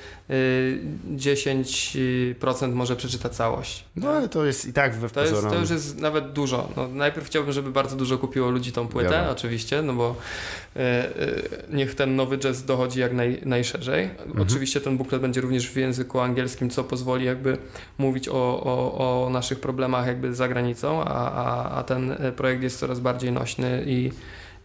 10% 1.17 2.73
może 2.73 2.97
przeczyta 2.97 3.29
całość. 3.29 3.85
No 3.97 4.11
ale 4.11 4.29
to 4.29 4.45
jest 4.45 4.67
i 4.67 4.73
tak 4.73 4.95
we 4.95 5.09
to, 5.11 5.25
jest, 5.25 5.49
to 5.49 5.55
już 5.55 5.71
jest 5.71 6.01
nawet 6.01 6.33
dużo. 6.33 6.69
No, 6.77 6.89
najpierw 6.89 7.27
chciałbym, 7.27 7.53
żeby 7.53 7.71
bardzo 7.71 7.97
dużo 7.97 8.19
kupiło 8.19 8.51
ludzi 8.51 8.73
tą 8.73 8.89
płytę, 8.89 9.31
oczywiście, 9.31 9.83
no 9.83 9.93
bo 9.93 10.17
e, 10.77 10.81
e, 10.81 11.11
niech 11.71 11.95
ten 11.95 12.17
nowy 12.17 12.39
jazz 12.39 12.65
dochodzi 12.65 13.01
jak 13.01 13.13
naj, 13.13 13.41
najszerzej. 13.45 14.05
Mhm. 14.05 14.41
Oczywiście 14.43 14.81
ten 14.81 14.97
buklet 14.97 15.23
będzie 15.23 15.41
również 15.41 15.71
w 15.71 15.77
języku 15.77 16.21
angielskim, 16.21 16.71
co 16.71 16.85
pozwoli 16.85 17.25
jakby 17.25 17.59
mówić 17.99 18.29
o, 18.29 18.63
o, 18.63 19.25
o 19.27 19.31
naszych 19.31 19.61
problemach 19.61 20.07
jakby 20.07 20.35
za 20.35 20.49
granicą, 20.49 21.05
a, 21.05 21.33
a, 21.33 21.71
a 21.71 21.83
ten 21.83 22.17
projekt 22.37 22.63
jest 22.63 22.79
coraz 22.79 23.01
bardziej 23.01 23.33
nośny 23.33 23.83
i 23.87 24.11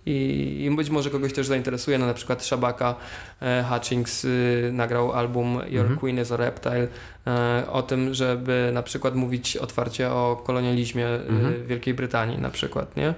i, 0.06 0.66
i 0.66 0.76
być 0.76 0.90
może 0.90 1.10
kogoś 1.10 1.34
też 1.34 1.48
zainteresuje, 1.48 1.98
no 1.98 2.06
na 2.06 2.14
przykład 2.14 2.46
Shabaka 2.46 2.96
e, 3.42 3.66
Hutchings 3.70 4.26
y, 4.26 4.70
nagrał 4.74 5.12
album 5.12 5.54
Your 5.70 5.86
mhm. 5.86 6.00
Queen 6.00 6.20
is 6.22 6.32
a 6.32 6.38
Reptile 6.38 6.88
e, 7.28 7.64
o 7.72 7.84
tym, 7.84 8.14
żeby 8.14 8.72
na 8.74 8.84
przykład 8.84 9.16
mówić 9.16 9.58
otwarcie 9.58 10.12
o 10.12 10.44
kolonializmie 10.46 11.08
y, 11.08 11.28
mhm. 11.30 11.68
Wielkiej 11.68 11.94
Brytanii 11.94 12.38
na 12.38 12.50
przykład, 12.50 12.96
nie? 12.96 13.14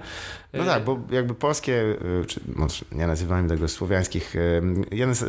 No 0.52 0.62
e, 0.62 0.66
tak, 0.66 0.84
bo 0.84 1.00
jakby 1.10 1.34
polskie, 1.34 1.72
y, 2.22 2.24
czy 2.26 2.40
może 2.56 2.84
nie 2.92 3.06
nazywamy 3.06 3.48
tego 3.48 3.68
słowiańskich, 3.68 4.34
jeden 4.90 5.14
z, 5.14 5.20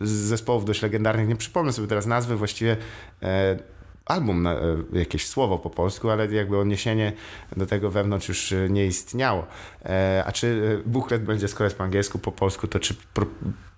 z 0.00 0.10
zespołów 0.10 0.64
dość 0.64 0.82
legendarnych, 0.82 1.28
nie 1.28 1.36
przypomnę 1.36 1.72
sobie 1.72 1.88
teraz 1.88 2.06
nazwy, 2.06 2.36
właściwie 2.36 2.76
album, 4.08 4.46
e, 4.46 4.56
jakieś 4.92 5.26
słowo 5.26 5.58
po 5.58 5.70
polsku, 5.70 6.10
ale 6.10 6.26
jakby 6.34 6.58
odniesienie 6.58 7.12
do 7.56 7.66
tego 7.66 7.90
wewnątrz 7.90 8.28
już 8.28 8.52
e, 8.52 8.68
nie 8.70 8.86
istniało. 8.86 9.46
E, 9.84 10.22
a 10.26 10.32
czy 10.32 10.82
buklet 10.86 11.24
będzie 11.24 11.48
skoro 11.48 11.64
jest 11.64 11.76
po 11.76 11.84
angielsku, 11.84 12.18
po 12.18 12.32
polsku, 12.32 12.68
to 12.68 12.80
czy 12.80 12.94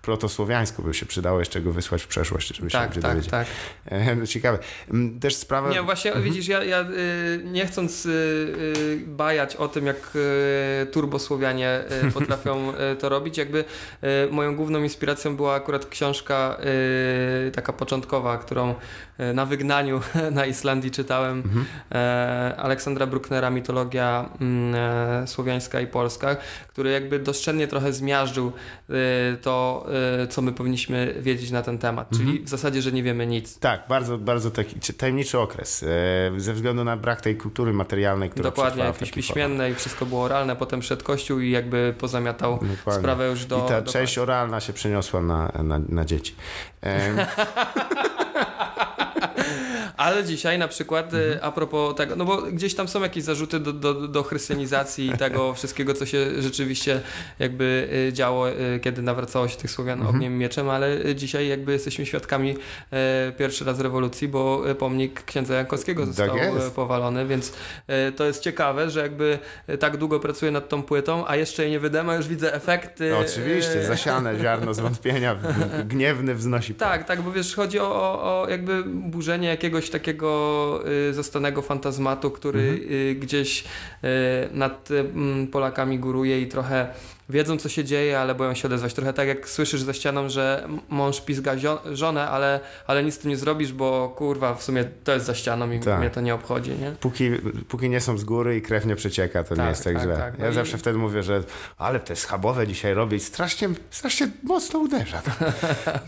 protosłowiańsku 0.01 0.83
by 0.83 0.93
się 0.93 1.05
przydało 1.05 1.39
jeszcze 1.39 1.61
go 1.61 1.71
wysłać 1.71 2.03
w 2.03 2.07
przeszłość, 2.07 2.55
żeby 2.55 2.69
tak, 2.69 2.93
się 2.93 3.01
tak, 3.01 3.11
dowiedzieć. 3.11 3.31
Tak, 3.31 3.47
tak. 3.89 4.27
Ciekawe. 4.27 4.59
Mm, 4.91 5.19
też 5.19 5.35
sprawa... 5.35 5.69
Nie, 5.69 5.81
właśnie 5.81 6.11
mhm. 6.11 6.29
widzisz, 6.29 6.47
ja, 6.47 6.63
ja 6.63 6.81
y, 6.81 7.41
nie 7.45 7.65
chcąc 7.65 8.05
y, 8.05 8.09
y, 8.09 9.03
bajać 9.07 9.55
o 9.55 9.67
tym, 9.67 9.85
jak 9.85 10.17
turbosłowianie 10.91 11.83
potrafią 12.13 12.73
to 12.99 13.09
robić, 13.09 13.37
jakby 13.37 13.63
moją 14.31 14.55
główną 14.55 14.83
inspiracją 14.83 15.35
była 15.35 15.55
akurat 15.55 15.85
książka 15.85 16.57
taka 17.53 17.73
początkowa, 17.73 18.37
którą 18.37 18.75
na 19.33 19.45
wygnaniu 19.45 20.01
na 20.31 20.45
Islandii 20.45 20.91
czytałem. 20.91 21.43
Mhm. 21.45 21.65
Aleksandra 22.57 23.07
Brucknera, 23.07 23.49
Mitologia 23.49 24.29
mm, 24.41 25.27
słowiańska 25.27 25.81
i 25.81 25.87
polska, 25.87 26.35
który 26.67 26.91
jakby 26.91 27.19
doszczętnie 27.19 27.67
trochę 27.67 27.93
zmiażdżył 27.93 28.51
to 29.41 29.85
co 30.29 30.41
my 30.41 30.51
powinniśmy 30.51 31.15
wiedzieć 31.19 31.51
na 31.51 31.61
ten 31.61 31.77
temat. 31.77 32.09
Czyli 32.09 32.29
mhm. 32.29 32.45
w 32.45 32.49
zasadzie, 32.49 32.81
że 32.81 32.91
nie 32.91 33.03
wiemy 33.03 33.27
nic. 33.27 33.59
Tak, 33.59 33.83
bardzo, 33.89 34.17
bardzo 34.17 34.51
taki 34.51 34.93
tajemniczy 34.93 35.39
okres. 35.39 35.83
E, 35.83 35.87
ze 36.37 36.53
względu 36.53 36.83
na 36.83 36.97
brak 36.97 37.21
tej 37.21 37.37
kultury 37.37 37.73
materialnej, 37.73 38.29
która 38.29 38.43
Dokładnie, 38.43 38.83
jakieś 38.83 39.11
piśmienne 39.11 39.71
i 39.71 39.75
wszystko 39.75 40.05
było 40.05 40.23
oralne, 40.23 40.55
potem 40.55 40.79
przed 40.79 41.03
kościół 41.03 41.39
i 41.39 41.51
jakby 41.51 41.93
pozamiatał 41.97 42.53
Dokładnie. 42.53 43.01
sprawę 43.01 43.29
już 43.29 43.45
do... 43.45 43.65
I 43.65 43.69
ta 43.69 43.81
do 43.81 43.91
część 43.91 44.17
oralna 44.17 44.59
się 44.59 44.73
przeniosła 44.73 45.21
na, 45.21 45.51
na, 45.63 45.79
na 45.89 46.05
dzieci. 46.05 46.35
Ale 49.97 50.23
dzisiaj 50.23 50.59
na 50.59 50.67
przykład, 50.67 51.13
mhm. 51.13 51.39
a 51.41 51.51
propos 51.51 51.95
tego, 51.95 52.15
no 52.15 52.25
bo 52.25 52.41
gdzieś 52.41 52.75
tam 52.75 52.87
są 52.87 53.01
jakieś 53.01 53.23
zarzuty 53.23 53.59
do, 53.59 53.73
do, 53.73 53.93
do 53.93 54.23
chrystianizacji 54.23 55.07
i 55.07 55.17
tego 55.17 55.53
wszystkiego, 55.53 55.93
co 55.93 56.05
się 56.05 56.41
rzeczywiście 56.41 57.01
jakby 57.39 57.89
y, 58.09 58.13
działo, 58.13 58.49
y, 58.49 58.79
kiedy 58.83 59.01
nawracało 59.01 59.47
się 59.47 59.57
tych 59.57 59.71
Słowian 59.71 59.99
mhm. 59.99 60.15
ogniem 60.15 60.37
mieczem, 60.37 60.69
ale 60.69 61.15
dzisiaj 61.15 61.47
jakby 61.47 61.71
jesteśmy 61.71 62.05
świadkami 62.05 62.55
pierwszy 63.37 63.65
raz 63.65 63.79
rewolucji, 63.79 64.27
bo 64.27 64.63
pomnik 64.79 65.23
księdza 65.23 65.55
Jankowskiego 65.55 66.05
tak 66.05 66.13
został 66.13 66.37
tak 66.37 66.71
powalony, 66.75 67.25
więc 67.25 67.53
to 68.15 68.25
jest 68.25 68.43
ciekawe, 68.43 68.89
że 68.89 69.01
jakby 69.01 69.39
tak 69.79 69.97
długo 69.97 70.19
pracuję 70.19 70.51
nad 70.51 70.69
tą 70.69 70.83
płytą, 70.83 71.27
a 71.27 71.35
jeszcze 71.35 71.63
jej 71.63 71.71
nie 71.71 71.79
wydam, 71.79 72.09
a 72.09 72.15
już 72.15 72.27
widzę 72.27 72.53
efekty. 72.53 73.09
No, 73.09 73.17
oczywiście, 73.17 73.83
zasiane 73.83 74.37
ziarno 74.41 74.73
zwątpienia, 74.73 75.35
gniewny 75.93 76.35
wznosi. 76.35 76.75
Tak, 76.75 77.03
tak, 77.03 77.21
bo 77.21 77.31
wiesz, 77.31 77.55
chodzi 77.55 77.79
o, 77.79 77.95
o, 77.95 78.41
o 78.41 78.49
jakby 78.49 78.83
burzenie 78.83 79.47
jakiegoś 79.47 79.80
takiego 79.89 80.83
y, 81.09 81.13
zastanego 81.13 81.61
fantazmatu, 81.61 82.31
który 82.31 82.59
mhm. 82.59 82.91
Y, 82.91 83.15
gdzieś 83.15 83.63
y, 83.63 83.67
nad 84.53 84.89
Polakami 85.51 85.99
góruje 85.99 86.41
i 86.41 86.47
trochę 86.47 86.87
wiedzą, 87.29 87.57
co 87.57 87.69
się 87.69 87.83
dzieje, 87.83 88.19
ale 88.19 88.35
boją 88.35 88.53
się 88.53 88.67
odezwać. 88.67 88.93
Trochę 88.93 89.13
tak 89.13 89.27
jak 89.27 89.49
słyszysz 89.49 89.81
za 89.81 89.93
ścianą, 89.93 90.29
że 90.29 90.67
mąż 90.89 91.21
pizga 91.21 91.55
żonę, 91.93 92.29
ale, 92.29 92.59
ale 92.87 93.03
nic 93.03 93.15
z 93.15 93.17
tym 93.17 93.29
nie 93.29 93.37
zrobisz, 93.37 93.73
bo 93.73 94.13
kurwa, 94.17 94.55
w 94.55 94.63
sumie 94.63 94.83
to 95.03 95.13
jest 95.13 95.25
za 95.25 95.35
ścianą 95.35 95.71
i 95.71 95.79
tak. 95.79 95.99
mnie 95.99 96.09
to 96.09 96.21
nie 96.21 96.35
obchodzi, 96.35 96.71
nie? 96.71 96.91
Póki, 96.99 97.31
póki 97.67 97.89
nie 97.89 98.01
są 98.01 98.17
z 98.17 98.23
góry 98.23 98.57
i 98.57 98.61
krew 98.61 98.85
nie 98.85 98.95
przecieka, 98.95 99.43
to 99.43 99.55
tak, 99.55 99.65
nie 99.65 99.69
jest 99.69 99.83
tak, 99.83 99.93
tak 99.93 100.03
źle. 100.03 100.17
Tak, 100.17 100.37
no 100.37 100.45
ja 100.45 100.51
i... 100.51 100.53
zawsze 100.53 100.77
wtedy 100.77 100.97
mówię, 100.97 101.23
że 101.23 101.43
ale 101.77 101.99
te 101.99 102.15
schabowe 102.15 102.67
dzisiaj 102.67 102.93
robię 102.93 103.17
i 103.17 103.19
strasznie, 103.19 103.69
strasznie 103.89 104.27
mocno 104.43 104.79
uderza. 104.79 105.21
To, 105.21 105.31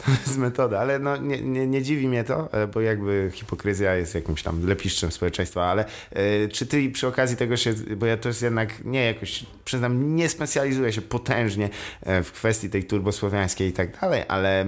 to 0.05 0.12
jest 0.25 0.38
metoda, 0.38 0.79
ale 0.79 1.00
no, 1.00 1.17
nie, 1.17 1.41
nie, 1.41 1.67
nie, 1.67 1.82
dziwi 1.82 2.08
mnie 2.08 2.24
to, 2.24 2.50
e, 2.51 2.67
bo 2.67 2.82
jakby 2.82 3.32
hipokryzja 3.34 3.96
jest 3.96 4.15
jakimś 4.15 4.43
tam 4.43 4.67
lepiszczem 4.67 5.12
społeczeństwa, 5.12 5.65
ale 5.65 5.86
y, 6.17 6.50
czy 6.51 6.65
ty 6.65 6.89
przy 6.89 7.08
okazji 7.08 7.38
tego 7.38 7.58
się, 7.58 7.74
bo 7.74 8.05
ja 8.05 8.17
to 8.17 8.29
jest 8.29 8.41
jednak 8.41 8.86
nie 8.86 9.05
jakoś, 9.05 9.46
przyznam, 9.65 10.15
nie 10.15 10.29
specjalizuję 10.29 10.93
się 10.93 11.01
potężnie 11.13 11.70
e, 12.01 12.24
w 12.24 12.32
kwestii 12.32 12.70
tej 12.70 12.84
turbosłowiańskiej 12.84 13.70
i 13.70 13.74
tak 13.74 14.00
dalej, 14.00 14.24
ale 14.27 14.62
e, 14.62 14.65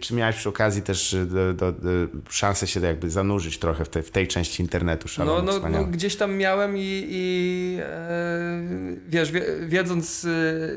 czy 0.00 0.14
miałeś 0.14 0.36
przy 0.36 0.48
okazji 0.48 0.82
też 0.82 1.16
do, 1.26 1.52
do, 1.52 1.72
do 1.72 1.90
szansę 2.30 2.66
się 2.66 2.80
jakby 2.80 3.10
zanurzyć 3.10 3.58
trochę 3.58 3.84
w, 3.84 3.88
te, 3.88 4.02
w 4.02 4.10
tej 4.10 4.28
części 4.28 4.62
internetu 4.62 5.08
no, 5.18 5.42
no, 5.42 5.58
no, 5.70 5.84
gdzieś 5.84 6.16
tam 6.16 6.36
miałem 6.36 6.76
i, 6.76 7.06
i 7.10 7.78
e, 7.80 8.62
wiesz, 9.08 9.32
wiedząc, 9.66 10.26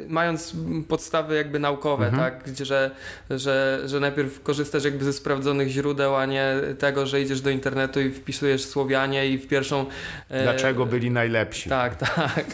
mając 0.08 0.54
podstawy 0.88 1.36
jakby 1.36 1.60
naukowe, 1.60 2.06
mhm. 2.08 2.24
tak, 2.24 2.52
Gdzie, 2.52 2.66
że, 2.66 2.92
że, 3.30 3.82
że 3.86 4.00
najpierw 4.00 4.44
korzystasz 4.44 4.84
jakby 4.84 5.06
ze 5.06 5.14
sprawdzonych 5.14 5.70
źródeł, 5.70 6.16
a 6.16 6.26
nie 6.26 6.56
tego, 6.80 7.06
że 7.06 7.22
idziesz 7.22 7.42
do 7.42 7.50
internetu 7.50 8.02
i 8.02 8.12
wpisujesz 8.12 8.66
Słowianie 8.66 9.30
i 9.30 9.38
w 9.38 9.48
pierwszą... 9.48 9.86
E, 10.30 10.44
Dlaczego 10.44 10.86
byli 10.86 11.12
najlepsi? 11.12 11.70
Tak, 11.70 11.96
tak. 12.16 12.46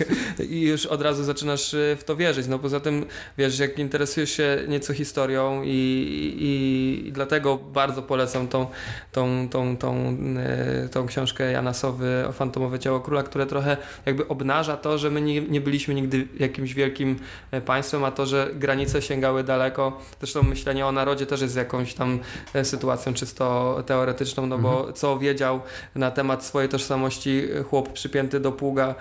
I 0.49 0.61
już 0.61 0.85
od 0.85 1.01
razu 1.01 1.23
zaczynasz 1.23 1.75
w 1.97 2.03
to 2.05 2.15
wierzyć. 2.15 2.47
No 2.47 2.59
poza 2.59 2.79
tym, 2.79 3.05
wiesz, 3.37 3.59
jak 3.59 3.79
interesujesz 3.79 4.31
się 4.31 4.57
nieco 4.67 4.93
historią 4.93 5.63
i, 5.63 6.37
i, 6.41 7.03
i 7.07 7.11
dlatego 7.11 7.57
bardzo 7.57 8.01
polecam 8.01 8.47
tą, 8.47 8.67
tą, 9.11 9.47
tą, 9.49 9.77
tą, 9.77 10.17
e, 10.37 10.89
tą 10.89 11.07
książkę 11.07 11.51
Jana 11.51 11.73
Sowy 11.73 12.23
o 12.29 12.31
Fantomowe 12.31 12.79
Ciało 12.79 12.99
Króla, 12.99 13.23
które 13.23 13.45
trochę 13.45 13.77
jakby 14.05 14.27
obnaża 14.27 14.77
to, 14.77 14.97
że 14.97 15.09
my 15.09 15.21
nie, 15.21 15.41
nie 15.41 15.61
byliśmy 15.61 15.93
nigdy 15.93 16.27
jakimś 16.39 16.73
wielkim 16.73 17.19
e, 17.51 17.61
państwem, 17.61 18.03
a 18.03 18.11
to, 18.11 18.25
że 18.25 18.49
granice 18.53 19.01
sięgały 19.01 19.43
daleko. 19.43 19.99
Zresztą 20.19 20.43
myślenie 20.43 20.85
o 20.85 20.91
narodzie 20.91 21.25
też 21.25 21.41
jest 21.41 21.55
jakąś 21.55 21.93
tam 21.93 22.19
e, 22.53 22.65
sytuacją 22.65 23.13
czysto 23.13 23.77
teoretyczną, 23.85 24.45
no 24.45 24.57
bo 24.57 24.77
mhm. 24.77 24.93
co 24.93 25.19
wiedział 25.19 25.61
na 25.95 26.11
temat 26.11 26.45
swojej 26.45 26.69
tożsamości 26.69 27.41
chłop 27.69 27.93
przypięty 27.93 28.39
do 28.39 28.51
pługa, 28.51 28.95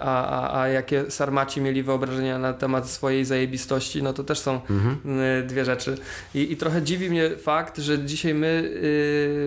a, 0.00 0.26
a, 0.26 0.60
a 0.60 0.68
jakie 0.68 1.10
sarmaci 1.10 1.60
mieli 1.60 1.82
wyobrażenia 1.82 2.38
na 2.38 2.52
temat 2.52 2.90
swojej 2.90 3.24
zajebistości, 3.24 4.02
no 4.02 4.12
to 4.12 4.24
też 4.24 4.38
są 4.38 4.60
mhm. 4.70 5.00
Dwie 5.46 5.64
rzeczy. 5.64 5.96
I, 6.34 6.39
I, 6.42 6.56
trochę 6.56 6.82
dziwi 6.82 7.10
mnie 7.10 7.30
fakt, 7.30 7.78
że 7.78 7.98
dzisiaj 7.98 8.34
my 8.34 8.70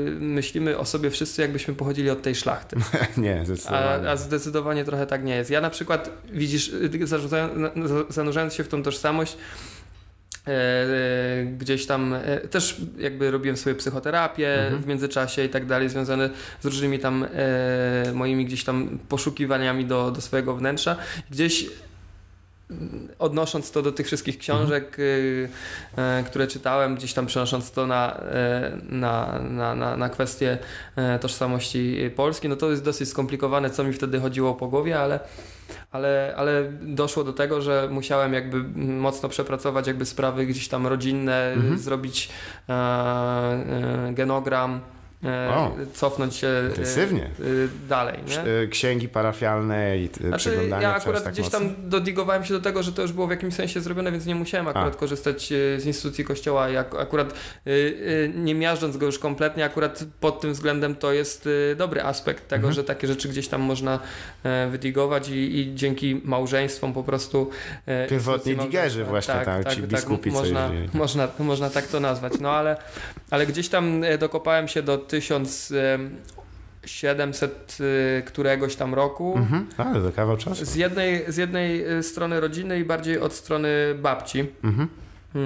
yy, 0.06 0.16
myślimy 0.20 0.78
o 0.78 0.86
sobie 0.86 1.10
wszyscy, 1.10 1.42
jakbyśmy 1.42 1.74
pochodzili 1.74 2.10
od 2.10 2.22
tej 2.22 2.36
szlachty. 2.36 2.76
nie, 3.18 3.46
zdecydowanie. 3.46 4.10
A, 4.10 4.12
a, 4.12 4.16
zdecydowanie 4.16 4.86
trochę 4.86 5.08
tak 5.08 5.24
nie 5.24 5.36
jest. 5.36 5.50
Ja 5.50 5.62
na 5.62 5.70
przykład, 5.70 6.10
widzisz, 6.34 6.70
y, 6.70 6.90
zanurzając 8.10 8.54
się 8.54 8.64
w 8.64 8.68
tą 8.68 8.84
tożsamość, 8.84 9.38
E, 10.48 11.46
gdzieś 11.58 11.86
tam 11.86 12.14
e, 12.14 12.38
też 12.38 12.82
jakby 12.98 13.32
robiłem 13.32 13.58
sobie 13.58 13.76
psychoterapię 13.76 14.64
mhm. 14.64 14.82
w 14.82 14.88
międzyczasie 14.88 15.44
i 15.44 15.50
tak 15.50 15.66
dalej, 15.66 15.90
związane 15.90 16.30
z 16.62 16.66
różnymi 16.66 17.00
tam 17.00 17.26
e, 17.34 18.12
moimi 18.14 18.46
gdzieś 18.46 18.64
tam 18.64 19.00
poszukiwaniami 19.10 19.86
do, 19.86 20.12
do 20.12 20.22
swojego 20.22 20.56
wnętrza. 20.56 20.96
Gdzieś 21.30 21.66
odnosząc 23.20 23.72
to 23.72 23.82
do 23.82 23.92
tych 23.92 24.06
wszystkich 24.06 24.38
książek, 24.38 24.98
mhm. 25.92 26.26
które 26.26 26.48
czytałem, 26.48 26.96
gdzieś 26.96 27.14
tam 27.14 27.26
przenosząc 27.26 27.72
to 27.72 27.88
na, 27.88 28.22
na, 28.90 29.40
na, 29.40 29.76
na, 29.76 29.98
na 29.98 30.10
kwestię 30.10 30.58
tożsamości 31.22 32.12
polskiej, 32.16 32.50
no 32.50 32.56
to 32.56 32.72
jest 32.72 32.84
dosyć 32.84 33.10
skomplikowane, 33.10 33.70
co 33.70 33.84
mi 33.84 33.94
wtedy 33.94 34.20
chodziło 34.20 34.54
po 34.54 34.68
głowie, 34.68 35.00
ale 35.00 35.20
ale, 35.92 36.34
ale 36.38 36.72
doszło 36.82 37.24
do 37.24 37.34
tego, 37.34 37.62
że 37.62 37.88
musiałem 37.92 38.34
jakby 38.34 38.64
mocno 38.78 39.30
przepracować 39.30 39.88
jakby 39.88 40.06
sprawy 40.06 40.46
gdzieś 40.46 40.68
tam 40.68 40.88
rodzinne, 40.88 41.54
mhm. 41.54 41.78
zrobić 41.78 42.30
e, 42.70 42.74
e, 42.74 44.14
genogram, 44.14 44.80
e, 45.26 45.72
cofnąć 45.94 46.36
się 46.36 46.48
e, 46.48 46.68
Intensywnie. 46.70 47.24
e, 47.24 47.30
dalej. 47.90 48.20
Nie? 48.28 48.68
Księgi 48.68 49.10
parafialne 49.10 49.98
i 49.98 50.08
Znaczy, 50.22 50.38
przeglądanie 50.38 50.84
ja 50.84 50.96
akurat 50.96 51.24
tak 51.24 51.34
gdzieś 51.34 51.46
mocno? 51.46 51.60
tam 51.60 51.90
dodigowałem 51.90 52.46
się 52.46 52.54
do 52.54 52.60
tego, 52.62 52.84
że 52.84 52.92
to 52.92 53.02
już 53.02 53.12
było 53.12 53.28
w 53.28 53.30
jakimś 53.30 53.54
sensie 53.54 53.82
zrobione, 53.82 54.12
więc 54.12 54.26
nie 54.26 54.36
musiałem 54.36 54.68
akurat 54.68 54.94
A. 54.94 54.98
korzystać 54.98 55.48
z 55.78 55.86
instytucji 55.86 56.26
kościoła. 56.26 56.70
Jak 56.70 56.96
akurat 56.96 57.34
nie 58.36 58.56
miażdżąc 58.56 58.98
go 58.98 59.06
już 59.06 59.20
kompletnie, 59.20 59.66
akurat 59.66 60.04
pod 60.20 60.42
tym 60.42 60.54
względem 60.54 60.96
to 60.96 61.14
jest 61.14 61.50
dobry 61.78 62.02
aspekt 62.02 62.48
tego, 62.48 62.56
Mhm. 62.64 62.74
że 62.74 62.84
takie 62.84 63.08
rzeczy 63.08 63.30
gdzieś 63.30 63.48
tam 63.48 63.62
można 63.62 64.00
wydigować 64.72 65.30
i, 65.30 65.60
i 65.60 65.76
dzięki 65.76 66.22
małżeństwom 66.24 66.94
po 66.94 67.04
prostu. 67.04 67.50
Pierwotni 68.10 68.56
digerzy 68.56 69.04
właśnie, 69.04 69.34
tak, 69.46 69.74
ci 69.76 69.82
biskupi, 69.84 70.32
co 70.32 70.38
można, 70.40 70.72
można, 70.94 71.28
można 71.40 71.70
tak 71.70 71.88
to 71.88 72.00
nazwać. 72.00 72.34
No 72.42 72.50
ale, 72.52 72.78
ale 73.30 73.46
gdzieś 73.46 73.70
tam 73.70 74.02
dokopałem 74.20 74.68
się 74.68 74.82
do 74.82 74.98
1700 76.82 77.78
e, 77.80 78.22
któregoś 78.22 78.76
tam 78.76 78.94
roku. 78.94 79.38
Mhm. 79.38 79.68
Ale 79.78 80.02
to 80.02 80.12
kawał 80.12 80.38
czasu. 80.38 80.66
Z 80.66 80.76
jednej, 80.76 81.24
z 81.28 81.38
jednej 81.38 81.84
e, 81.84 82.04
strony 82.04 82.40
rodziny 82.40 82.80
i 82.80 82.86
bardziej 82.86 83.20
od 83.20 83.34
strony 83.34 83.70
babci. 84.02 84.46
Mhm. 84.64 84.88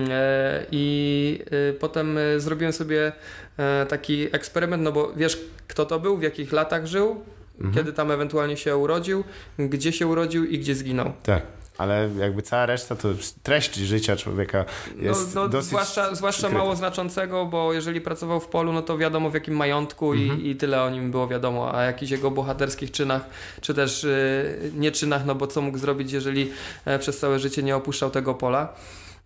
E, 0.09 0.65
I 0.71 1.39
e, 1.69 1.73
potem 1.73 2.19
zrobiłem 2.37 2.73
sobie 2.73 3.11
e, 3.57 3.85
taki 3.85 4.35
eksperyment, 4.35 4.83
no 4.83 4.91
bo 4.91 5.13
wiesz, 5.15 5.39
kto 5.67 5.85
to 5.85 5.99
był, 5.99 6.17
w 6.17 6.21
jakich 6.23 6.51
latach 6.51 6.85
żył, 6.85 7.21
Mhm. 7.57 7.73
kiedy 7.75 7.93
tam 7.93 8.11
ewentualnie 8.11 8.57
się 8.57 8.77
urodził, 8.77 9.23
gdzie 9.59 9.91
się 9.91 10.07
urodził 10.07 10.45
i 10.45 10.59
gdzie 10.59 10.75
zginął. 10.75 11.13
Tak. 11.23 11.43
Ale 11.77 12.09
jakby 12.19 12.41
cała 12.41 12.65
reszta 12.65 12.95
to 12.95 13.09
treść 13.43 13.75
życia 13.75 14.15
człowieka 14.15 14.65
jest 14.95 15.35
no, 15.35 15.41
no, 15.41 15.49
dosyć 15.49 15.67
zwłaszcza 15.67 16.15
zwłaszcza 16.15 16.49
mało 16.49 16.75
znaczącego, 16.75 17.45
bo 17.45 17.73
jeżeli 17.73 18.01
pracował 18.01 18.39
w 18.39 18.47
polu, 18.47 18.73
no 18.73 18.81
to 18.81 18.97
wiadomo 18.97 19.29
w 19.29 19.33
jakim 19.33 19.55
majątku 19.55 20.13
Mhm. 20.13 20.41
i, 20.41 20.49
i 20.49 20.55
tyle 20.55 20.83
o 20.83 20.89
nim 20.89 21.11
było 21.11 21.27
wiadomo, 21.27 21.75
a 21.75 21.83
jakichś 21.83 22.11
jego 22.11 22.31
bohaterskich 22.31 22.91
czynach, 22.91 23.21
czy 23.61 23.73
też 23.73 24.03
y, 24.03 24.71
nie 24.75 24.91
czynach, 24.91 25.25
no 25.25 25.35
bo 25.35 25.47
co 25.47 25.61
mógł 25.61 25.77
zrobić, 25.77 26.11
jeżeli 26.11 26.51
e, 26.85 26.99
przez 26.99 27.19
całe 27.19 27.39
życie 27.39 27.63
nie 27.63 27.75
opuszczał 27.75 28.09
tego 28.09 28.33
pola. 28.33 28.73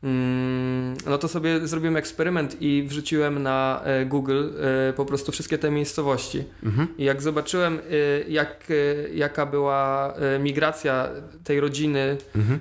Mm, 0.03 0.95
No 1.05 1.17
to 1.17 1.27
sobie 1.27 1.67
zrobiłem 1.67 1.97
eksperyment 1.97 2.61
i 2.61 2.83
wrzuciłem 2.87 3.43
na 3.43 3.81
e, 3.83 4.05
Google 4.05 4.49
e, 4.89 4.93
po 4.93 5.05
prostu 5.05 5.31
wszystkie 5.31 5.57
te 5.57 5.71
miejscowości. 5.71 6.43
Mhm. 6.63 6.87
I 6.97 7.03
jak 7.03 7.21
zobaczyłem, 7.21 7.79
e, 8.25 8.29
jak, 8.29 8.67
jaka 9.13 9.45
była 9.45 10.13
migracja 10.39 11.09
tej 11.43 11.59
rodziny 11.59 12.17
Mhm. 12.35 12.59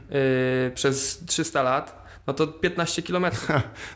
przez 0.75 1.23
300 1.27 1.63
lat, 1.63 2.00
no 2.31 2.35
to 2.35 2.47
15 2.47 3.03
kilometrów. 3.03 3.49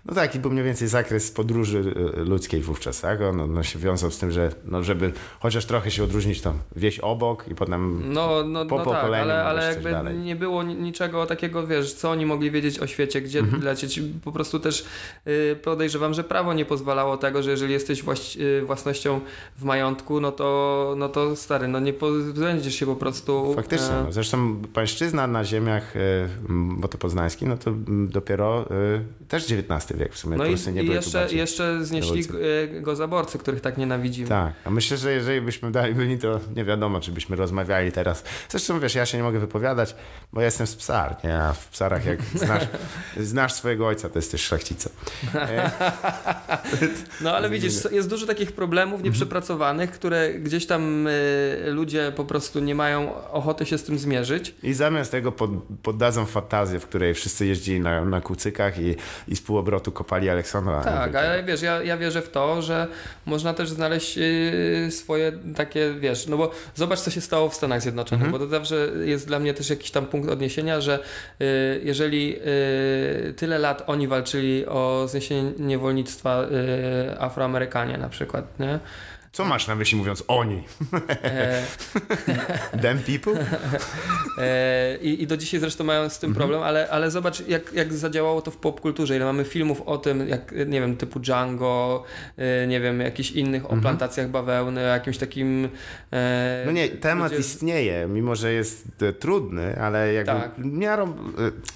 No 0.06 0.14
taki 0.14 0.38
był 0.38 0.50
mniej 0.50 0.64
więcej 0.64 0.88
zakres 0.88 1.30
podróży 1.30 1.94
e, 2.16 2.20
ludzkiej 2.20 2.60
wówczas, 2.60 3.00
tak? 3.00 3.20
On, 3.20 3.40
on 3.40 3.62
się 3.62 3.78
wiązał 3.78 4.10
z 4.10 4.18
tym, 4.18 4.30
że 4.30 4.50
no, 4.64 4.82
żeby 4.82 5.12
chociaż 5.40 5.66
trochę 5.66 5.90
się 5.90 6.04
odróżnić, 6.04 6.40
to 6.40 6.54
wieś 6.76 6.98
obok 6.98 7.48
i 7.48 7.54
potem 7.54 8.12
No, 8.12 8.44
no, 8.44 8.66
Po 8.66 8.76
no 8.78 8.84
tak, 8.84 9.04
ale, 9.04 9.44
ale 9.44 9.64
jakby 9.66 9.90
dalej. 9.90 10.16
nie 10.18 10.36
było 10.36 10.62
ni- 10.62 10.74
niczego 10.74 11.26
takiego, 11.26 11.66
wiesz, 11.66 11.92
co 11.94 12.10
oni 12.10 12.26
mogli 12.26 12.50
wiedzieć 12.50 12.78
o 12.78 12.86
świecie, 12.86 13.20
gdzie 13.20 13.38
Mhm. 13.38 13.62
lecieć. 13.62 14.00
Po 14.24 14.32
prostu 14.32 14.60
też 14.60 14.84
y, 15.26 15.56
podejrzewam, 15.62 16.14
że 16.14 16.24
prawo 16.24 16.54
nie 16.54 16.64
pozwalało 16.64 17.16
tego, 17.16 17.42
że 17.42 17.50
jeżeli 17.50 17.72
jesteś 17.72 18.02
y, 18.36 18.62
własnością 18.66 19.20
w 19.58 19.64
majątku, 19.64 20.20
no 20.20 20.32
to, 20.32 20.94
no 20.98 21.08
to 21.08 21.36
stary, 21.36 21.68
no 21.68 21.80
nie 21.80 21.92
pozbędziesz 21.92 22.74
się 22.74 22.86
po 22.86 22.96
prostu. 22.96 23.52
Faktycznie. 23.54 23.94
e, 23.96 24.02
No. 24.04 24.12
Zresztą 24.12 24.62
pańszczyzna 24.74 25.26
na 25.26 25.44
ziemiach, 25.44 25.94
m, 26.48 26.76
bo 26.80 26.88
to 26.88 26.98
poznański, 26.98 27.46
no 27.46 27.56
to 27.56 27.70
m, 27.70 28.08
dopiero 28.24 28.66
e, 28.70 29.26
też 29.28 29.44
XIX 29.52 29.98
wiek 30.00 30.12
w 30.14 30.18
sumie. 30.18 30.36
No 30.36 30.44
Prusy 30.44 30.70
i, 30.70 30.74
nie 30.74 30.82
i 30.82 30.86
jeszcze, 30.86 31.28
jeszcze 31.32 31.84
znieśli 31.84 32.24
y, 32.76 32.80
go 32.80 32.96
zaborcy, 32.96 33.38
których 33.38 33.60
tak 33.60 33.78
nienawidzimy. 33.78 34.28
Tak, 34.28 34.52
a 34.64 34.70
myślę, 34.70 34.96
że 34.96 35.12
jeżeli 35.12 35.40
byśmy 35.40 35.70
dalej 35.72 35.94
byli, 35.94 36.18
to 36.18 36.40
nie 36.56 36.64
wiadomo, 36.64 37.00
czy 37.00 37.12
byśmy 37.12 37.36
rozmawiali 37.36 37.92
teraz. 37.92 38.24
Zresztą 38.48 38.80
wiesz, 38.80 38.94
ja 38.94 39.06
się 39.06 39.18
nie 39.18 39.24
mogę 39.24 39.38
wypowiadać, 39.38 39.94
bo 40.32 40.40
ja 40.40 40.44
jestem 40.44 40.66
z 40.66 40.76
psar, 40.76 41.16
nie? 41.24 41.38
A 41.38 41.52
w 41.52 41.68
psarach 41.68 42.06
jak 42.06 42.22
znasz, 42.44 42.62
znasz 43.16 43.52
swojego 43.52 43.86
ojca, 43.86 44.08
to 44.08 44.18
jesteś 44.18 44.40
szlachcica. 44.42 44.90
E, 45.34 45.70
No 47.20 47.32
ale 47.36 47.50
widzisz, 47.50 47.72
jest 47.92 48.08
dużo 48.10 48.26
takich 48.26 48.52
problemów 48.52 48.94
Mhm. 48.94 49.12
nieprzepracowanych, 49.12 49.90
które 49.90 50.34
gdzieś 50.34 50.66
tam 50.66 51.06
y, 51.06 51.10
ludzie 51.66 52.12
po 52.16 52.24
prostu 52.24 52.60
nie 52.60 52.74
mają 52.74 53.24
ochoty 53.32 53.66
się 53.66 53.78
z 53.78 53.84
tym 53.84 53.98
zmierzyć. 53.98 54.54
I 54.62 54.72
zamiast 54.72 55.10
tego 55.10 55.32
pod, 55.32 55.50
poddadzą 55.82 56.26
fantazję, 56.26 56.80
w 56.80 56.86
której 56.86 57.14
wszyscy 57.14 57.46
jeździli 57.46 57.80
na, 57.80 58.04
na 58.04 58.13
kucykach 58.20 58.78
i, 58.78 58.96
i 59.28 59.36
z 59.36 59.40
półobrotu 59.42 59.92
kopali 59.92 60.30
Aleksandra. 60.30 60.80
Tak, 60.84 61.14
ale 61.14 61.42
wiesz, 61.42 61.62
ja, 61.62 61.82
ja 61.82 61.96
wierzę 61.96 62.22
w 62.22 62.30
to, 62.30 62.62
że 62.62 62.86
można 63.26 63.54
też 63.54 63.68
znaleźć 63.70 64.16
yy, 64.16 64.90
swoje 64.90 65.32
takie, 65.56 65.94
wiesz, 66.00 66.26
no 66.26 66.36
bo 66.36 66.50
zobacz, 66.74 67.00
co 67.00 67.10
się 67.10 67.20
stało 67.20 67.48
w 67.48 67.54
Stanach 67.54 67.82
Zjednoczonych, 67.82 68.24
Mhm. 68.26 68.32
bo 68.32 68.38
to 68.46 68.50
zawsze 68.50 68.88
jest 69.04 69.26
dla 69.26 69.38
mnie 69.38 69.54
też 69.54 69.70
jakiś 69.70 69.90
tam 69.90 70.06
punkt 70.06 70.30
odniesienia, 70.30 70.80
że 70.80 70.98
yy, 71.40 71.46
jeżeli 71.82 72.28
yy, 72.28 73.34
tyle 73.36 73.58
lat 73.58 73.82
oni 73.86 74.08
walczyli 74.08 74.66
o 74.66 75.06
zniesienie 75.08 75.52
niewolnictwa 75.58 76.46
Afroamerykanie 77.18 77.98
na 77.98 78.08
przykład, 78.08 78.44
nie? 78.60 78.78
Co 79.34 79.44
masz 79.44 79.66
na 79.66 79.74
myśli 79.74 79.98
mówiąc 79.98 80.24
oni? 80.28 80.62
E, 81.24 81.62
Them 82.82 82.98
people? 82.98 83.46
E, 84.38 84.98
I, 85.02 85.22
I 85.22 85.26
do 85.26 85.36
dzisiaj 85.36 85.60
zresztą 85.60 85.84
mają 85.84 86.08
z 86.08 86.18
tym 86.18 86.30
Mhm. 86.30 86.38
problem, 86.48 86.62
ale, 86.68 86.90
ale 86.90 87.10
zobacz, 87.10 87.48
jak, 87.48 87.72
jak 87.72 87.92
zadziałało 87.92 88.42
to 88.42 88.50
w 88.50 88.56
popkulturze. 88.56 89.16
Ile 89.16 89.24
mamy 89.24 89.44
filmów 89.44 89.82
o 89.86 89.98
tym, 89.98 90.28
jak, 90.28 90.52
nie 90.66 90.80
wiem, 90.80 90.96
typu 90.96 91.20
Django, 91.20 92.04
e, 92.36 92.66
nie 92.66 92.80
wiem, 92.80 93.00
jakichś 93.00 93.30
innych 93.30 93.70
o 93.70 93.76
plantacjach 93.76 94.28
bawełny, 94.30 94.82
jakimś 94.82 95.18
takim. 95.18 95.64
e, 96.12 96.54
Mhm. 96.64 96.66
No 96.66 96.72
nie, 96.72 96.88
temat 96.88 97.32
ludzie- 97.32 97.40
istnieje, 97.40 98.06
mimo 98.06 98.36
że 98.36 98.52
jest 98.52 99.02
e, 99.02 99.12
trudny, 99.12 99.78
ale 99.80 100.12
jakby 100.12 100.32
Tak. 100.32 100.50
miarą, 100.58 101.14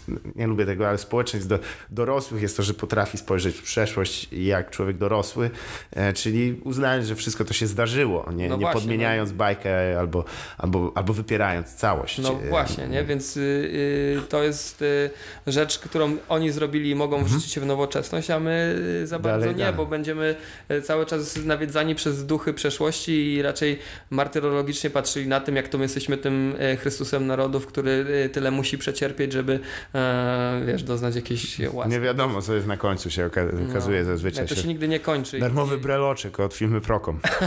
e, 0.09 0.17
nie 0.37 0.47
lubię 0.47 0.67
tego, 0.67 0.89
ale 0.89 0.99
społeczeństw 0.99 1.49
do, 1.49 1.59
dorosłych 1.91 2.43
jest 2.43 2.57
to, 2.57 2.63
że 2.63 2.75
potrafi 2.75 3.19
spojrzeć 3.19 3.57
w 3.57 3.63
przeszłość 3.63 4.29
jak 4.33 4.71
człowiek 4.71 4.97
dorosły, 4.99 5.51
e, 5.93 6.13
czyli 6.13 6.61
uznając, 6.65 7.07
że 7.07 7.15
wszystko 7.17 7.45
to 7.49 7.55
się 7.55 7.67
zdarzyło, 7.67 8.31
nie, 8.35 8.49
No 8.49 8.57
nie 8.57 8.61
właśnie, 8.61 8.81
podmieniając 8.81 9.33
bajkę 9.33 9.99
albo, 9.99 10.25
albo, 10.59 10.93
albo 10.95 11.13
wypierając 11.13 11.75
całość. 11.75 12.19
No 12.19 12.31
E, 12.45 12.49
właśnie, 12.49 12.89
nie? 12.89 13.05
Więc 13.05 13.37
y, 13.37 13.41
y, 13.41 14.21
to 14.29 14.43
jest 14.43 14.83
y, 14.83 15.11
rzecz, 15.47 15.79
którą 15.79 16.17
oni 16.29 16.51
zrobili 16.51 16.91
i 16.91 16.95
mogą 16.95 17.25
wrzucić 17.25 17.53
się 17.53 17.61
w 17.61 17.67
nowoczesność, 17.67 18.31
a 18.31 18.41
my 18.41 18.77
za 19.05 19.19
bardzo 19.19 19.29
Mhm. 19.29 19.41
Dalej, 19.41 19.55
nie, 19.57 19.63
dalej. 19.65 19.77
bo 19.77 19.87
będziemy 19.87 20.35
cały 20.83 21.07
czas 21.07 21.37
nawiedzani 21.37 21.95
przez 21.95 22.27
duchy 22.27 22.55
przeszłości 22.55 23.13
i 23.35 23.43
raczej 23.43 23.79
martyrologicznie 24.11 24.91
patrzyli 24.91 25.29
na 25.29 25.41
tym, 25.41 25.57
jak 25.57 25.69
to 25.69 25.79
my 25.79 25.85
jesteśmy 25.85 26.17
tym 26.17 26.55
Chrystusem 26.81 27.27
narodów, 27.27 27.67
który 27.67 28.07
tyle 28.33 28.51
musi 28.51 28.79
przecierpieć, 28.79 29.33
żeby 29.33 29.61
e, 29.95 30.63
wiesz, 30.67 30.83
doznać 30.83 31.15
jakiejś 31.17 31.59
łaski. 31.73 31.93
Nie 31.93 32.01
wiadomo, 32.01 32.43
co 32.43 32.55
jest 32.55 32.67
na 32.67 32.77
końcu, 32.77 33.11
się 33.11 33.27
oka- 33.27 33.71
okazuje 33.71 33.99
No, 34.01 34.05
zazwyczaj. 34.07 34.49
To 34.49 34.55
Się... 34.55 34.61
się 34.63 34.69
nigdy 34.69 34.89
nie 34.89 35.01
kończy. 35.01 35.39
Darmowy 35.39 35.79
breloczek 35.79 36.41
od 36.41 36.55
firmy 36.55 36.81
Procom. 36.81 37.21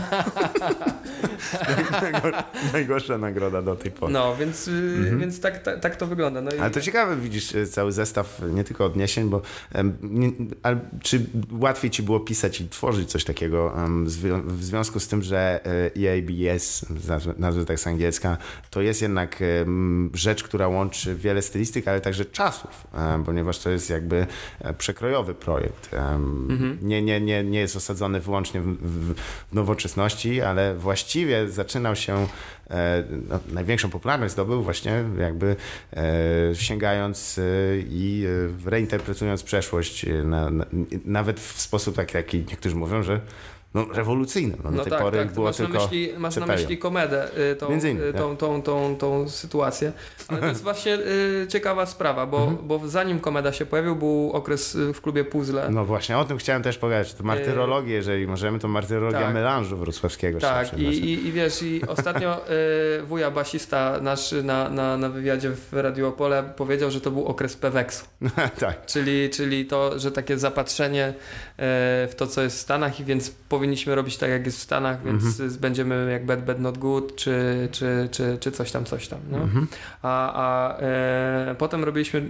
Najgor- 2.02 2.44
Najgorsza 2.74 3.18
nagroda 3.18 3.62
do 3.62 3.76
tej 3.76 3.92
pory. 3.92 4.14
No, 4.14 4.36
więc, 4.36 4.68
y, 4.68 5.16
więc 5.20 5.42
tak, 5.42 5.64
tak, 5.64 5.80
tak 5.80 5.96
to 5.96 6.08
wygląda. 6.08 6.42
No 6.42 6.52
i- 6.52 6.54
Mhm. 6.54 6.64
Ale 6.64 6.72
to 6.72 6.82
ciekawe, 6.82 7.16
widzisz 7.18 7.56
e, 7.56 7.66
cały 7.68 7.92
zestaw 7.92 8.42
nie 8.54 8.64
tylko 8.64 8.86
odniesień, 8.86 9.30
bo 9.30 9.42
nie, 10.04 10.32
ale 10.64 10.80
czy 11.04 11.26
łatwiej 11.60 11.92
ci 11.92 12.04
było 12.04 12.20
pisać 12.20 12.62
i 12.62 12.70
tworzyć 12.70 13.10
coś 13.12 13.24
takiego 13.24 13.74
w 14.46 14.64
związku 14.64 15.00
z 15.00 15.08
tym, 15.08 15.22
że 15.24 15.60
EABS, 15.98 16.86
nazwę, 17.38 17.66
tak 17.66 17.80
z 17.80 17.88
angielska, 17.88 18.38
to 18.70 18.82
jest 18.82 19.02
jednak 19.02 19.44
rzecz, 20.14 20.44
która 20.44 20.68
łączy 20.68 21.16
wiele 21.16 21.42
stylistyk, 21.42 21.88
ale 21.88 22.02
także 22.02 22.26
czasów, 22.26 22.88
ponieważ 23.26 23.60
to 23.60 23.70
jest 23.70 23.90
jakby 23.90 24.28
e, 24.60 24.74
przekrojowy 24.74 25.34
projekt. 25.34 25.94
Em, 25.94 26.78
Nie, 26.82 27.02
nie, 27.02 27.22
nie, 27.22 27.44
nie 27.44 27.60
jest 27.60 27.76
osadzony 27.76 28.20
wyłącznie 28.20 28.62
w, 28.62 28.66
w, 28.66 29.14
w 29.52 29.54
nowoczesności, 29.82 30.42
ale 30.42 30.76
właściwie 30.76 31.50
zaczynał 31.50 31.96
się 31.96 32.28
e, 32.70 33.04
no, 33.30 33.40
największą 33.52 33.90
popularność 33.90 34.34
zdobył 34.34 34.64
właśnie 34.64 35.04
jakby 35.20 35.56
e, 35.94 36.56
sięgając 36.56 37.38
e, 37.38 37.42
i 37.78 38.26
reinterpretując 38.66 39.44
przeszłość 39.44 40.06
na, 40.24 40.50
na, 40.50 40.66
nawet 41.06 41.40
w 41.40 41.62
sposób 41.62 41.96
taki, 41.96 42.18
jaki 42.18 42.38
niektórzy 42.38 42.76
mówią, 42.76 43.04
że 43.04 43.22
no, 43.74 43.86
rewolucyjny. 43.94 44.58
No, 44.64 44.72
do 44.72 44.78
No 44.78 44.84
tej 44.84 44.92
tak, 44.92 45.02
pory 45.02 45.18
tak. 45.18 45.34
Było 45.34 45.46
masz 45.46 45.60
na 45.60 45.66
tylko 45.66 45.84
myśli, 45.84 46.14
masz 46.18 46.36
na 46.36 46.46
myśli 46.46 46.78
komedę, 46.78 47.28
y, 47.52 47.56
tą, 47.56 47.70
Między 47.70 47.90
innymi, 47.90 48.08
y, 48.10 48.14
tą, 48.14 48.30
tak. 48.30 48.40
tą, 48.40 48.62
tą, 48.62 48.96
tą 48.96 49.30
sytuację. 49.30 49.92
Ale 50.28 50.40
to 50.40 50.46
jest 50.46 50.64
właśnie 50.70 50.96
y, 50.96 51.48
ciekawa 51.50 51.86
sprawa, 51.86 52.26
bo, 52.26 52.38
Mhm. 52.38 52.68
bo 52.68 52.88
zanim 52.88 53.20
komeda 53.20 53.54
się 53.54 53.66
pojawił, 53.66 53.96
był 53.96 54.32
okres 54.34 54.78
w 54.94 55.02
klubie 55.02 55.24
Puzzle. 55.24 55.70
No 55.70 55.86
właśnie, 55.86 56.18
o 56.18 56.26
tym 56.26 56.38
chciałem 56.38 56.64
też 56.64 56.78
pogadać. 56.78 57.14
To 57.14 57.24
martyrologię, 57.24 57.94
jeżeli 57.94 58.28
możemy, 58.28 58.60
to 58.60 58.68
martyrologia 58.68 59.22
tak. 59.22 59.34
melanżu 59.34 59.78
wrocławskiego. 59.78 60.40
tak, 60.40 60.78
i, 60.78 60.84
i, 60.84 61.28
i 61.28 61.32
wiesz, 61.32 61.62
i 61.62 61.82
ostatnio 61.88 62.42
wuja 63.10 63.32
basista 63.32 64.00
nasz 64.02 64.32
na, 64.44 64.70
na, 64.70 64.98
na 64.98 65.10
wywiadzie 65.10 65.50
w 65.50 65.74
Radio 65.74 66.08
Opole 66.08 66.44
powiedział, 66.58 66.92
że 66.92 67.02
to 67.02 67.12
był 67.12 67.26
okres 67.26 67.56
Peweksu. 67.56 68.06
tak. 68.60 68.86
Czyli, 68.86 69.30
czyli 69.30 69.66
to, 69.66 70.00
że 70.00 70.12
takie 70.12 70.38
zapatrzenie 70.38 71.14
w 72.08 72.14
to, 72.18 72.28
co 72.28 72.42
jest 72.42 72.58
w 72.58 72.60
Stanach 72.60 73.00
i 73.00 73.04
więc 73.04 73.30
powiedział 73.30 73.61
powinniśmy 73.62 73.96
robić 73.96 74.18
tak, 74.18 74.30
jak 74.30 74.46
jest 74.46 74.58
w 74.58 74.62
Stanach, 74.62 75.04
więc 75.04 75.24
Mhm. 75.24 75.60
będziemy 75.60 76.12
jak 76.12 76.26
Bad 76.26 76.46
Bad 76.46 76.60
Not 76.60 76.78
Good, 76.78 77.16
czy, 77.16 77.70
czy, 77.72 78.10
czy, 78.12 78.38
czy 78.40 78.52
coś 78.52 78.72
tam, 78.72 78.86
coś 78.86 79.08
tam. 79.08 79.20
No? 79.32 79.38
Mhm. 79.38 79.68
A, 80.02 80.34
a 80.34 80.78
e, 80.80 81.56
potem 81.58 81.84
robiliśmy 81.84 82.20
e, 82.20 82.24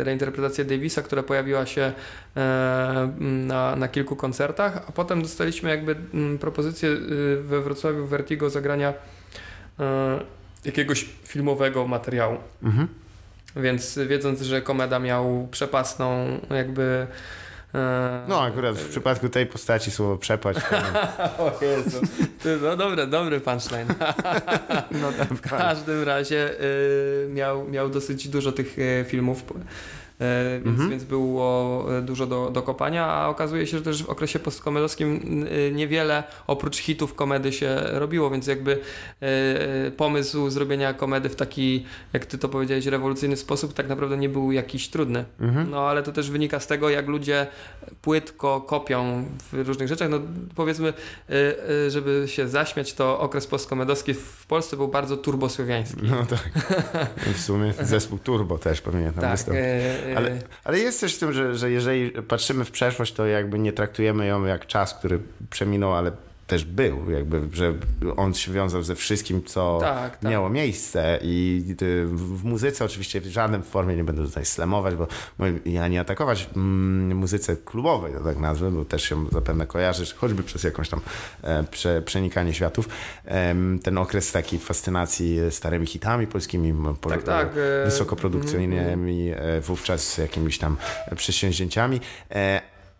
e, 0.00 0.04
reinterpretację 0.04 0.64
Davisa, 0.64 1.02
która 1.02 1.22
pojawiła 1.22 1.66
się 1.66 1.92
e, 2.36 3.12
na, 3.20 3.76
na 3.76 3.88
kilku 3.88 4.16
koncertach, 4.16 4.84
a 4.88 4.92
potem 4.92 5.22
dostaliśmy 5.22 5.70
jakby 5.70 5.96
mm, 6.14 6.38
propozycję 6.38 6.88
y, 6.88 7.42
we 7.42 7.60
Wrocławiu 7.60 8.06
Vertigo 8.06 8.50
zagrania 8.50 8.94
e, 9.80 10.20
jakiegoś 10.64 11.04
filmowego 11.24 11.86
materiału. 11.86 12.36
Mhm. 12.62 12.88
Więc 13.56 13.98
wiedząc, 14.08 14.40
że 14.40 14.62
Komeda 14.62 14.98
miał 14.98 15.48
przepasną 15.50 16.40
jakby 16.50 17.06
No 18.28 18.42
akurat 18.42 18.78
w 18.78 18.88
przypadku 18.88 19.28
tej 19.28 19.46
postaci 19.46 19.90
słowo 19.90 20.16
przepaść. 20.16 20.60
o 21.38 21.52
Jezu. 21.64 22.00
No 22.62 22.76
dobry, 22.76 23.06
dobry 23.06 23.40
punchline. 23.40 23.86
No 25.02 25.12
tak, 25.18 25.28
W 25.28 25.40
każdym 25.40 26.02
razie 26.02 26.50
y, 26.60 27.28
miał, 27.30 27.68
miał 27.68 27.90
dosyć 27.90 28.28
dużo 28.28 28.52
tych 28.52 28.78
y, 28.78 29.04
filmów, 29.08 29.42
więc, 30.64 30.66
Mhm. 30.66 30.90
więc 30.90 31.04
było 31.04 31.86
y, 31.98 32.02
dużo 32.02 32.26
do, 32.26 32.50
do 32.50 32.62
kopania, 32.62 33.06
a 33.06 33.28
okazuje 33.28 33.66
się, 33.66 33.78
że 33.78 33.84
też 33.84 34.02
w 34.02 34.08
okresie 34.10 34.38
postkomedowskim 34.38 35.42
y, 35.46 35.72
niewiele 35.74 36.24
oprócz 36.46 36.76
hitów 36.76 37.14
komedy 37.14 37.52
się 37.52 37.76
robiło, 37.92 38.30
więc 38.30 38.46
jakby 38.46 38.78
pomysł 39.96 40.50
zrobienia 40.50 40.94
komedy 40.94 41.28
w 41.28 41.36
taki, 41.36 41.86
jak 42.12 42.26
ty 42.26 42.38
to 42.38 42.48
powiedziałeś, 42.48 42.86
rewolucyjny 42.86 43.36
sposób 43.36 43.74
tak 43.74 43.88
naprawdę 43.88 44.16
nie 44.16 44.28
był 44.28 44.52
jakiś 44.52 44.88
trudny. 44.88 45.24
Mhm. 45.40 45.70
No 45.70 45.88
ale 45.88 46.02
to 46.02 46.12
też 46.12 46.30
wynika 46.30 46.60
z 46.60 46.66
tego, 46.66 46.90
jak 46.90 47.06
ludzie 47.08 47.46
płytko 48.02 48.60
kopią 48.60 49.24
w 49.52 49.68
różnych 49.68 49.88
rzeczach. 49.88 50.08
No 50.10 50.20
powiedzmy, 50.54 50.92
żeby 51.88 52.22
się 52.26 52.48
zaśmiać, 52.48 52.94
to 52.94 53.20
okres 53.20 53.46
postkomedowski 53.46 54.14
w 54.14 54.46
Polsce 54.48 54.76
był 54.76 54.88
bardzo 54.88 55.16
turbosłowiański. 55.16 56.00
No 56.02 56.26
tak. 56.26 56.50
W 57.36 57.40
sumie 57.40 57.72
zespół 57.82 58.18
Turbo 58.18 58.58
też 58.58 58.80
powinien 58.80 59.12
tam 59.12 59.20
Tak, 59.20 59.30
wystąpić. 59.32 59.62
Y, 60.06 60.12
y, 60.12 60.16
Ale- 60.16 60.38
Ale 60.64 60.78
jest 60.78 61.00
coś 61.00 61.14
w 61.14 61.18
tym, 61.18 61.32
że, 61.32 61.54
że 61.54 61.70
jeżeli 61.70 62.10
patrzymy 62.10 62.64
w 62.64 62.70
przeszłość, 62.70 63.12
to 63.12 63.26
jakby 63.26 63.58
nie 63.58 63.72
traktujemy 63.72 64.26
ją 64.26 64.44
jak 64.44 64.66
czas, 64.66 64.94
który 64.94 65.18
przeminął, 65.50 65.94
ale 65.94 66.12
też 66.46 66.64
był, 66.64 67.10
jakby, 67.10 67.40
że 67.52 67.74
on 68.16 68.34
się 68.34 68.52
wiązał 68.52 68.82
ze 68.82 68.94
wszystkim, 68.94 69.44
co 69.44 69.78
tak, 69.80 70.16
tak. 70.16 70.30
miało 70.30 70.50
miejsce 70.50 71.18
i 71.22 71.64
w 72.06 72.44
muzyce 72.44 72.84
oczywiście 72.84 73.20
w 73.20 73.26
żadnym 73.26 73.62
formie 73.62 73.96
nie 73.96 74.04
będę 74.04 74.24
tutaj 74.24 74.44
slemować, 74.44 74.94
bo 74.94 75.06
ja 75.64 75.88
nie 75.88 76.00
atakować 76.00 76.48
mm, 76.56 77.16
muzyce 77.16 77.56
klubowej, 77.56 78.12
to 78.12 78.20
tak 78.20 78.38
nazwę, 78.38 78.70
bo 78.70 78.84
też 78.84 79.02
się 79.02 79.26
zapewne 79.32 79.66
kojarzysz, 79.66 80.14
choćby 80.14 80.42
przez 80.42 80.64
jakąś 80.64 80.88
tam 80.88 81.00
e, 81.42 81.64
prze, 81.64 82.02
przenikanie 82.02 82.54
światów. 82.54 82.88
Ten 83.82 83.98
okres 83.98 84.32
takiej 84.32 84.58
fascynacji 84.58 85.38
starymi 85.50 85.86
hitami 85.86 86.26
polskimi, 86.26 86.74
Tak, 87.00 87.22
tak, 87.22 87.48
e, 87.48 87.84
wysokoprodukcyjnymi, 87.84 89.30
e, 89.30 89.60
wówczas 89.60 90.18
jakimiś 90.18 90.58
tam 90.58 90.76
przedsięwzięciami. 91.16 92.00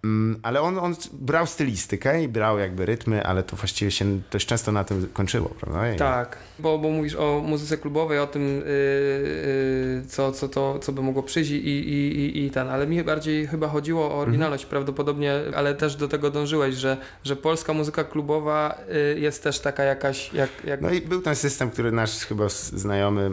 Mm, 0.07 0.39
Ale 0.43 0.61
on, 0.61 0.79
on 0.79 0.95
brał 1.13 1.47
stylistykę 1.47 2.23
i 2.23 2.29
brał 2.29 2.59
jakby 2.59 2.87
rytmy, 2.87 3.25
ale 3.27 3.43
to 3.43 3.57
właściwie 3.57 3.91
się 3.91 4.21
dość 4.31 4.47
często 4.47 4.73
na 4.73 4.85
tym 4.85 5.09
kończyło, 5.13 5.49
prawda? 5.49 5.93
I- 5.95 5.97
Tak, 5.97 6.37
bo, 6.59 6.79
bo 6.79 6.91
mówisz 6.91 7.15
o 7.15 7.43
muzyce 7.47 7.79
klubowej, 7.79 8.19
o 8.19 8.27
tym, 8.27 8.43
yy, 8.59 10.03
co, 10.09 10.33
co, 10.33 10.49
to, 10.49 10.79
co 10.79 10.93
by 10.93 11.03
mogło 11.03 11.23
przyjść 11.23 11.51
i, 11.51 11.55
i, 11.69 12.19
i, 12.19 12.45
i 12.47 12.51
ten, 12.51 12.69
ale 12.69 12.87
mi 12.87 13.05
bardziej 13.05 13.47
chyba 13.47 13.69
chodziło 13.69 14.11
o 14.15 14.19
oryginalność 14.19 14.65
Mhm. 14.65 14.71
prawdopodobnie, 14.71 15.33
ale 15.57 15.75
też 15.75 15.97
do 15.97 16.09
tego 16.09 16.31
dążyłeś, 16.31 16.75
że, 16.75 16.97
że 17.25 17.37
polska 17.37 17.73
muzyka 17.73 18.05
klubowa 18.05 18.79
yy, 19.15 19.21
jest 19.21 19.43
też 19.43 19.61
taka 19.61 19.85
jakaś, 19.85 20.33
jak, 20.33 20.51
jak 20.67 20.81
No 20.81 20.91
i 20.91 21.01
był 21.01 21.21
ten 21.23 21.37
system, 21.37 21.71
który 21.71 21.93
nasz 21.93 22.11
chyba 22.17 22.49
znajomy 22.49 23.31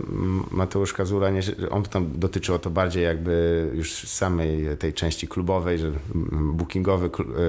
Mateusz 0.51 0.93
Kazula, 0.93 1.29
nie, 1.29 1.41
on 1.71 1.83
tam 1.83 2.11
dotyczyło 2.15 2.59
to 2.59 2.69
bardziej 2.69 3.03
jakby 3.03 3.67
już 3.73 3.91
samej 3.93 4.77
tej 4.79 4.93
części 4.93 5.27
klubowej, 5.27 5.79
że 5.79 5.91
bookingowy 6.63 7.05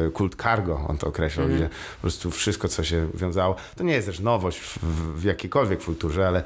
e, 0.07 0.11
kult 0.11 0.37
cargo, 0.43 0.81
on 0.89 0.99
to 0.99 1.07
określał, 1.07 1.47
Mhm. 1.47 1.61
gdzie 1.61 1.69
po 1.97 2.01
prostu 2.01 2.31
wszystko, 2.31 2.69
co 2.69 2.85
się 2.85 3.09
wiązało, 3.15 3.57
to 3.77 3.85
nie 3.85 3.93
jest 3.93 4.07
też 4.07 4.21
nowość 4.21 4.59
w, 4.61 4.79
w, 5.21 5.25
jakiejkolwiek 5.25 5.85
kulturze, 5.85 6.29
ale 6.29 6.43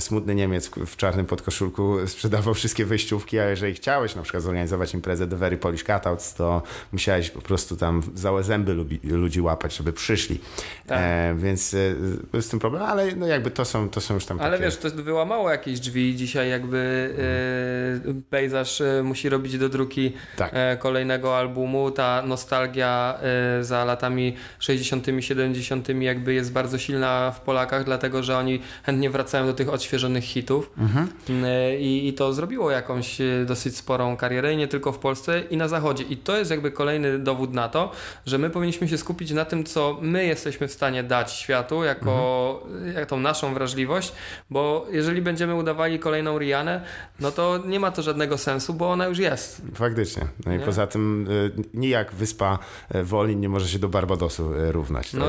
smutny 0.00 0.34
Niemiec 0.34 0.70
w 0.86 0.96
czarnym 0.96 1.26
podkoszulku 1.26 1.96
sprzedawał 2.06 2.54
wszystkie 2.54 2.84
wyjściówki, 2.84 3.38
a 3.38 3.44
jeżeli 3.44 3.74
chciałeś 3.74 4.14
na 4.14 4.22
przykład 4.22 4.42
zorganizować 4.42 4.94
imprezę 4.94 5.26
The 5.28 5.36
Very 5.36 5.56
Polish 5.56 5.84
Cutouts, 5.84 6.34
to 6.34 6.62
musiałeś 6.92 7.30
po 7.30 7.40
prostu 7.40 7.76
tam 7.76 8.02
załe 8.14 8.42
zęby 8.42 8.74
lubi, 8.74 9.00
ludzi 9.04 9.40
łapać, 9.40 9.76
żeby 9.76 9.92
przyszli. 9.92 10.40
Tak. 10.86 10.98
E, 11.02 11.34
więc 11.34 11.74
e, 12.34 12.42
z 12.42 12.48
tym 12.48 12.60
problem, 12.60 12.82
ale 12.82 13.16
no 13.16 13.26
jakby 13.26 13.50
to 13.50 13.64
są, 13.64 13.88
to 13.88 14.00
są 14.00 14.14
już 14.14 14.26
tam 14.26 14.40
Ale 14.40 14.50
takie... 14.50 14.64
wiesz, 14.64 14.76
to 14.76 14.90
wyłamało 14.90 15.50
jakieś 15.50 15.80
drzwi. 15.80 16.16
Dzisiaj 16.16 16.50
jakby 16.50 17.10
yy, 18.06 18.14
pejzaż 18.30 18.80
yy, 18.80 19.02
musi 19.02 19.28
robić 19.28 19.58
do 19.58 19.68
druki 19.68 20.12
Tak. 20.36 20.50
e, 20.54 20.76
kolejnego 20.76 21.38
albumu. 21.38 21.90
Ta 21.90 22.22
nostalgia 22.22 23.18
e, 23.22 23.64
za 23.64 23.84
latami 23.84 24.36
60., 24.58 25.06
70. 25.20 25.88
jakby 25.88 26.34
jest 26.34 26.52
bardzo 26.52 26.78
silna 26.78 27.30
w 27.30 27.40
Polakach, 27.40 27.84
dlatego 27.84 28.22
że 28.22 28.38
oni 28.38 28.60
chętnie 28.82 29.10
wracają 29.10 29.46
do 29.46 29.54
tych 29.60 29.68
odświeżonych 29.68 30.24
hitów. 30.24 30.70
Mhm. 30.78 31.08
E, 31.44 31.76
I, 31.78 32.08
I 32.08 32.12
to 32.12 32.32
zrobiło 32.32 32.70
jakąś 32.70 33.20
e, 33.20 33.44
dosyć 33.46 33.76
sporą 33.76 34.16
karierę, 34.16 34.56
nie 34.56 34.68
tylko 34.68 34.92
w 34.92 34.98
Polsce, 34.98 35.40
i 35.50 35.56
na 35.56 35.68
Zachodzie. 35.68 36.04
I 36.04 36.16
to 36.16 36.36
jest 36.36 36.50
jakby 36.50 36.70
kolejny 36.70 37.18
dowód 37.18 37.54
na 37.54 37.68
to, 37.68 37.92
że 38.26 38.38
my 38.38 38.50
powinniśmy 38.50 38.88
się 38.88 38.98
skupić 38.98 39.30
na 39.30 39.44
tym, 39.44 39.64
co 39.64 39.98
my 40.02 40.24
jesteśmy 40.24 40.68
w 40.68 40.72
stanie 40.72 41.02
dać 41.02 41.32
światu, 41.32 41.84
jako, 41.84 42.66
jak 42.94 43.06
tą 43.08 43.20
naszą 43.20 43.54
wrażliwość, 43.54 44.12
bo 44.50 44.86
jeżeli 44.90 45.22
będziemy 45.22 45.54
udawali 45.54 45.98
kolejną 45.98 46.38
Rihanę, 46.38 46.80
no 47.20 47.30
to 47.30 47.58
nie 47.66 47.80
ma 47.80 47.90
to 47.90 48.02
żadnego 48.02 48.38
sensu, 48.38 48.74
bo 48.74 48.90
ona 48.90 49.06
już 49.06 49.18
jest. 49.18 49.62
Faktycznie. 49.74 50.26
No 50.46 50.52
i 50.54 50.58
Nie? 50.58 50.64
poza 50.64 50.86
tym 50.86 51.26
y, 51.30 51.52
nijak 51.74 52.14
wyspa 52.14 52.58
y, 52.94 53.04
Wolin 53.04 53.40
nie 53.40 53.48
może 53.48 53.68
się 53.68 53.78
do 53.78 53.88
Barbadosu 53.88 54.54
y, 54.54 54.72
równać. 54.72 55.12
No. 55.12 55.26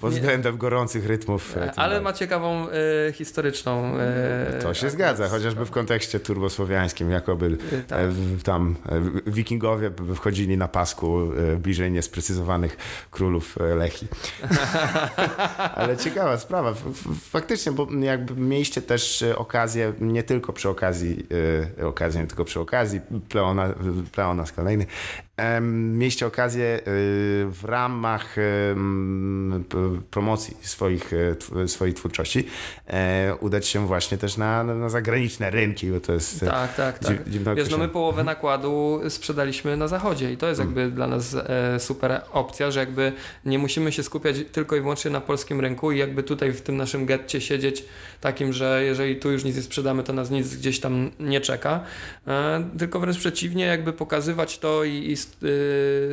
pod 0.00 0.12
względem 0.16 0.56
gorących 0.58 1.06
rytmów. 1.06 1.56
y, 1.56 1.70
Ale 1.76 2.00
ma 2.00 2.12
ciekawą 2.12 2.68
e, 2.68 3.12
historyczną. 3.26 3.96
e, 3.96 4.58
To 4.62 4.74
się 4.74 4.90
zgadza, 4.90 5.28
chociażby 5.28 5.66
w 5.66 5.70
kontekście 5.70 6.20
turbosłowiańskim, 6.20 7.10
jakoby 7.10 7.58
e, 7.72 7.82
tak. 7.82 8.00
e, 8.00 8.12
tam 8.44 8.76
wikingowie 9.26 9.90
wchodzili 10.14 10.56
na 10.56 10.68
pasku 10.68 11.18
bliżej 11.58 11.90
niesprecyzowanych 11.90 12.76
królów 13.10 13.56
Lechi. 13.76 14.06
Ale 15.76 15.96
ciekawa 15.96 16.38
sprawa. 16.38 16.74
Faktycznie, 17.20 17.72
bo 17.72 17.86
jakby 18.00 18.36
mieliście 18.36 18.82
też 18.82 19.24
okazję, 19.36 19.92
nie 20.00 20.22
tylko 20.22 20.52
przy 20.52 20.68
okazji, 20.68 21.26
okazję, 21.86 22.20
nie 22.20 22.26
tylko 22.26 22.44
przy 22.44 22.60
okazji, 22.60 23.00
Pleona, 23.28 23.74
Pleona 24.12 24.44
em, 24.58 24.86
mieliście 25.60 26.26
okazję 26.26 26.64
e, 26.66 26.80
w 27.50 27.60
ramach 27.62 28.36
promocji 30.10 30.56
swoich, 30.60 31.10
e, 31.62 31.68
swojej 31.68 31.94
twórczości 31.94 32.46
e, 32.86 33.34
udać 33.40 33.66
się 33.66 33.86
właśnie 33.86 34.18
też 34.18 34.36
na, 34.36 34.64
na 34.64 34.88
zagraniczne 34.88 35.50
rynki, 35.50 35.90
bo 35.90 36.00
to 36.00 36.12
jest 36.12 36.42
e, 36.42 36.46
Tak, 36.46 36.74
tak, 36.74 36.98
tak. 36.98 37.24
dzi- 37.24 37.30
dziwne 37.30 37.54
Wiesz, 37.54 37.70
no 37.70 37.78
my 37.78 37.88
połowę 37.88 38.24
nakładu 38.24 39.00
sprzedaliśmy 39.08 39.76
na 39.76 39.88
zachodzie 39.88 40.32
i 40.32 40.36
to 40.36 40.48
jest 40.48 40.60
jakby 40.60 40.90
dla 40.90 41.06
nas 41.06 41.36
super 41.78 42.20
opcja, 42.32 42.70
że 42.70 42.80
jakby 42.80 43.12
nie 43.44 43.58
musimy 43.58 43.92
się 43.92 44.02
skupiać 44.02 44.36
tylko 44.52 44.76
i 44.76 44.80
wyłącznie 44.80 45.10
na 45.10 45.20
polskim 45.20 45.60
rynku 45.60 45.92
i 45.92 45.98
jakby 45.98 46.22
tutaj 46.22 46.52
w 46.52 46.60
tym 46.62 46.76
naszym 46.76 47.06
getcie 47.06 47.40
siedzieć 47.40 47.84
takim, 48.20 48.52
że 48.52 48.82
jeżeli 48.84 49.16
tu 49.16 49.32
już 49.32 49.44
nic 49.44 49.56
nie 49.56 49.62
sprzedamy, 49.62 50.02
to 50.02 50.12
nas 50.12 50.30
nic 50.30 50.56
gdzieś 50.56 50.80
tam 50.80 51.10
nie 51.20 51.40
czeka, 51.40 51.80
tylko 52.78 53.00
wręcz 53.00 53.18
przeciwnie, 53.18 53.64
jakby 53.64 53.92
pokazywać 53.92 54.58
to 54.58 54.84
i, 54.84 54.92
i 54.92 55.12
y, 55.12 55.16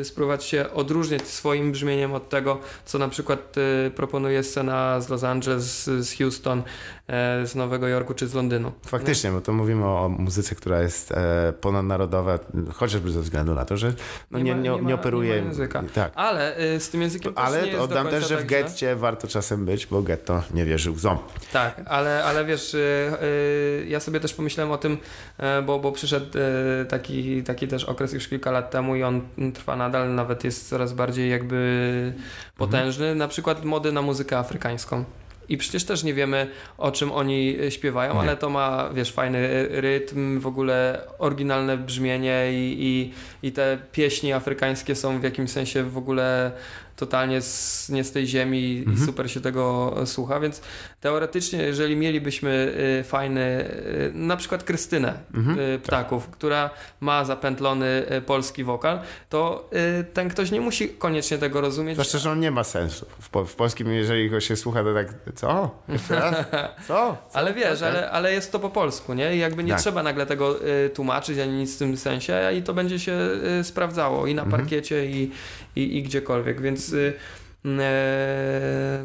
spróbować 0.03 0.43
się 0.43 0.71
odróżniać 0.73 1.27
swoim 1.27 1.71
brzmieniem 1.71 2.13
od 2.13 2.29
tego, 2.29 2.59
co 2.85 2.97
na 2.97 3.07
przykład 3.09 3.55
y, 3.87 3.91
proponuje 3.91 4.43
scena 4.43 5.01
z 5.01 5.09
Los 5.09 5.23
Angeles, 5.23 5.83
z 5.85 6.17
Houston, 6.17 6.63
e, 7.07 7.47
z 7.47 7.55
Nowego 7.55 7.87
Jorku 7.87 8.13
czy 8.13 8.27
z 8.27 8.33
Londynu. 8.33 8.71
Faktycznie, 8.87 9.31
bo 9.31 9.41
to 9.41 9.53
mówimy 9.53 9.85
o 9.85 10.09
muzyce, 10.09 10.55
która 10.55 10.81
jest 10.81 11.11
e, 11.11 11.53
ponadnarodowa, 11.61 12.39
chociażby 12.73 13.11
ze 13.11 13.21
względu 13.21 13.53
na 13.55 13.65
to, 13.65 13.77
że 13.77 13.93
no 14.31 14.39
nie, 14.39 14.43
Nie 14.43 14.55
nie, 14.55 14.69
nie 14.69 14.75
nie, 14.75 14.81
ma- 14.81 14.93
operuje. 14.93 15.29
nie 15.41 15.47
języka. 15.47 15.83
Tak. 15.93 16.11
Ale 16.15 16.59
y, 16.75 16.79
z 16.79 16.89
tym 16.89 17.01
językiem 17.01 17.33
też 17.33 17.41
nie 17.43 17.47
Ale 17.47 17.67
jest 17.67 17.79
oddam 17.79 18.07
też, 18.07 18.27
że 18.29 18.35
tak 18.37 18.45
w 18.45 18.49
źle. 18.49 18.61
getcie 18.63 18.95
warto 18.95 19.27
czasem 19.27 19.65
być, 19.65 19.87
bo 19.87 20.01
getto 20.01 20.43
nie 20.53 20.65
wierzy 20.65 20.91
łzom. 20.91 21.17
Tak, 21.53 21.81
ale, 21.85 22.23
ale 22.23 22.45
wiesz, 22.45 22.73
y, 22.73 22.77
y, 23.23 23.85
ja 23.87 23.99
sobie 23.99 24.19
też 24.19 24.33
pomyślałem 24.33 24.71
o 24.71 24.77
tym, 24.77 24.93
y, 24.93 25.61
bo, 25.61 25.79
bo 25.79 25.91
przyszedł 25.91 26.37
y, 26.81 26.85
taki, 26.85 27.43
taki 27.43 27.67
też 27.67 27.83
okres 27.83 28.13
już 28.13 28.27
kilka 28.27 28.51
lat 28.51 28.71
temu 28.71 28.95
i 28.95 29.02
on 29.07 29.21
trwa 29.53 29.75
nadal, 29.75 30.15
nawet 30.15 30.43
jest 30.43 30.69
coraz 30.69 30.93
bardziej 30.93 31.29
jakby 31.29 32.13
potężny, 32.57 33.15
na 33.15 33.27
przykład 33.27 33.65
mody 33.65 33.91
na 33.91 34.01
muzykę 34.01 34.37
afrykańską. 34.37 35.03
i 35.49 35.57
przecież 35.57 35.83
też 35.83 36.03
nie 36.03 36.13
wiemy 36.13 36.47
o 36.77 36.91
czym 36.91 37.11
oni 37.11 37.57
śpiewają, 37.69 38.13
nie. 38.13 38.19
ale 38.19 38.37
to 38.37 38.49
ma, 38.49 38.89
wiesz, 38.93 39.11
fajny 39.11 39.67
rytm, 39.69 40.39
w 40.39 40.47
ogóle 40.47 41.01
oryginalne 41.19 41.77
brzmienie 41.77 42.43
i, 42.53 42.77
i, 42.79 43.13
i 43.47 43.51
te 43.51 43.77
pieśni 43.91 44.33
afrykańskie 44.33 44.95
są 44.95 45.19
w 45.19 45.23
jakimś 45.23 45.51
sensie 45.51 45.83
w 45.83 45.97
ogóle 45.97 46.51
totalnie 46.95 47.41
z, 47.41 47.89
nie 47.89 48.03
z 48.03 48.11
tej 48.11 48.27
ziemi 48.27 48.77
mhm. 48.77 48.97
i 48.97 49.05
super 49.05 49.31
się 49.31 49.41
tego 49.41 49.95
słucha, 50.05 50.39
więc 50.39 50.61
teoretycznie, 51.01 51.61
jeżeli 51.63 51.95
mielibyśmy 51.95 52.73
y, 52.99 53.03
fajny, 53.03 53.41
y, 53.41 54.11
na 54.13 54.37
przykład 54.37 54.63
Krystynę 54.63 55.13
mhm. 55.33 55.81
Ptaków, 55.81 56.25
tak. 56.25 56.35
która 56.35 56.69
ma 56.99 57.25
zapętlony 57.25 58.05
polski 58.25 58.63
wokal, 58.63 58.99
to 59.29 59.69
ten 60.13 60.29
ktoś 60.29 60.51
nie 60.51 60.61
musi 60.61 60.89
koniecznie 60.89 61.37
tego 61.37 61.61
rozumieć. 61.61 61.95
Zwłaszcza, 61.95 62.17
że 62.17 62.31
on 62.31 62.39
nie 62.39 62.51
ma 62.51 62.63
sensu. 62.63 63.05
W, 63.19 63.29
po, 63.29 63.45
w 63.45 63.55
polskim, 63.55 63.91
jeżeli 63.91 64.29
go 64.29 64.39
się 64.39 64.55
słucha, 64.55 64.83
to 64.83 64.93
tak, 64.93 65.13
co? 65.35 65.71
Jeszcze 65.89 66.15
raz? 66.15 66.35
Co? 66.87 66.87
co? 66.87 67.17
Ale 67.33 67.53
wiesz, 67.53 67.77
okay. 67.77 67.89
ale, 67.89 68.11
ale 68.11 68.33
jest 68.33 68.51
to 68.51 68.59
po 68.59 68.69
polsku, 68.69 69.13
nie? 69.13 69.35
I 69.35 69.39
jakby 69.39 69.63
nie 69.63 69.71
tak. 69.71 69.81
trzeba 69.81 70.03
nagle 70.03 70.25
tego 70.25 70.55
tłumaczyć, 70.93 71.39
ani 71.39 71.51
nic 71.51 71.75
w 71.75 71.79
tym 71.79 71.97
sensie 71.97 72.39
i 72.57 72.63
to 72.63 72.73
będzie 72.73 72.99
się 72.99 73.17
sprawdzało 73.63 74.27
i 74.27 74.35
na 74.35 74.43
mhm. 74.43 74.61
parkiecie 74.61 75.05
i, 75.05 75.31
i, 75.75 75.97
i 75.97 76.03
gdziekolwiek, 76.03 76.61
więc 76.61 76.93
y. 76.93 77.13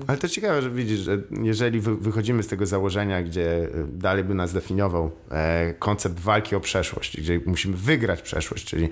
Ale 0.07 0.19
to 0.19 0.29
ciekawe, 0.29 0.63
że 0.63 0.71
widzisz, 0.71 0.99
że 0.99 1.19
jeżeli 1.43 1.81
wychodzimy 1.81 2.43
z 2.43 2.47
tego 2.47 2.67
założenia, 2.67 3.23
gdzie 3.23 3.57
e, 3.57 3.69
dalej 3.93 4.25
by 4.25 4.35
nas 4.35 4.53
definiował 4.53 5.11
e, 5.31 5.75
koncept 5.79 6.21
walki 6.21 6.57
o 6.57 6.61
przeszłość, 6.61 7.21
gdzie 7.21 7.41
musimy 7.47 7.77
wygrać 7.77 8.23
przeszłość, 8.23 8.65
czyli 8.65 8.89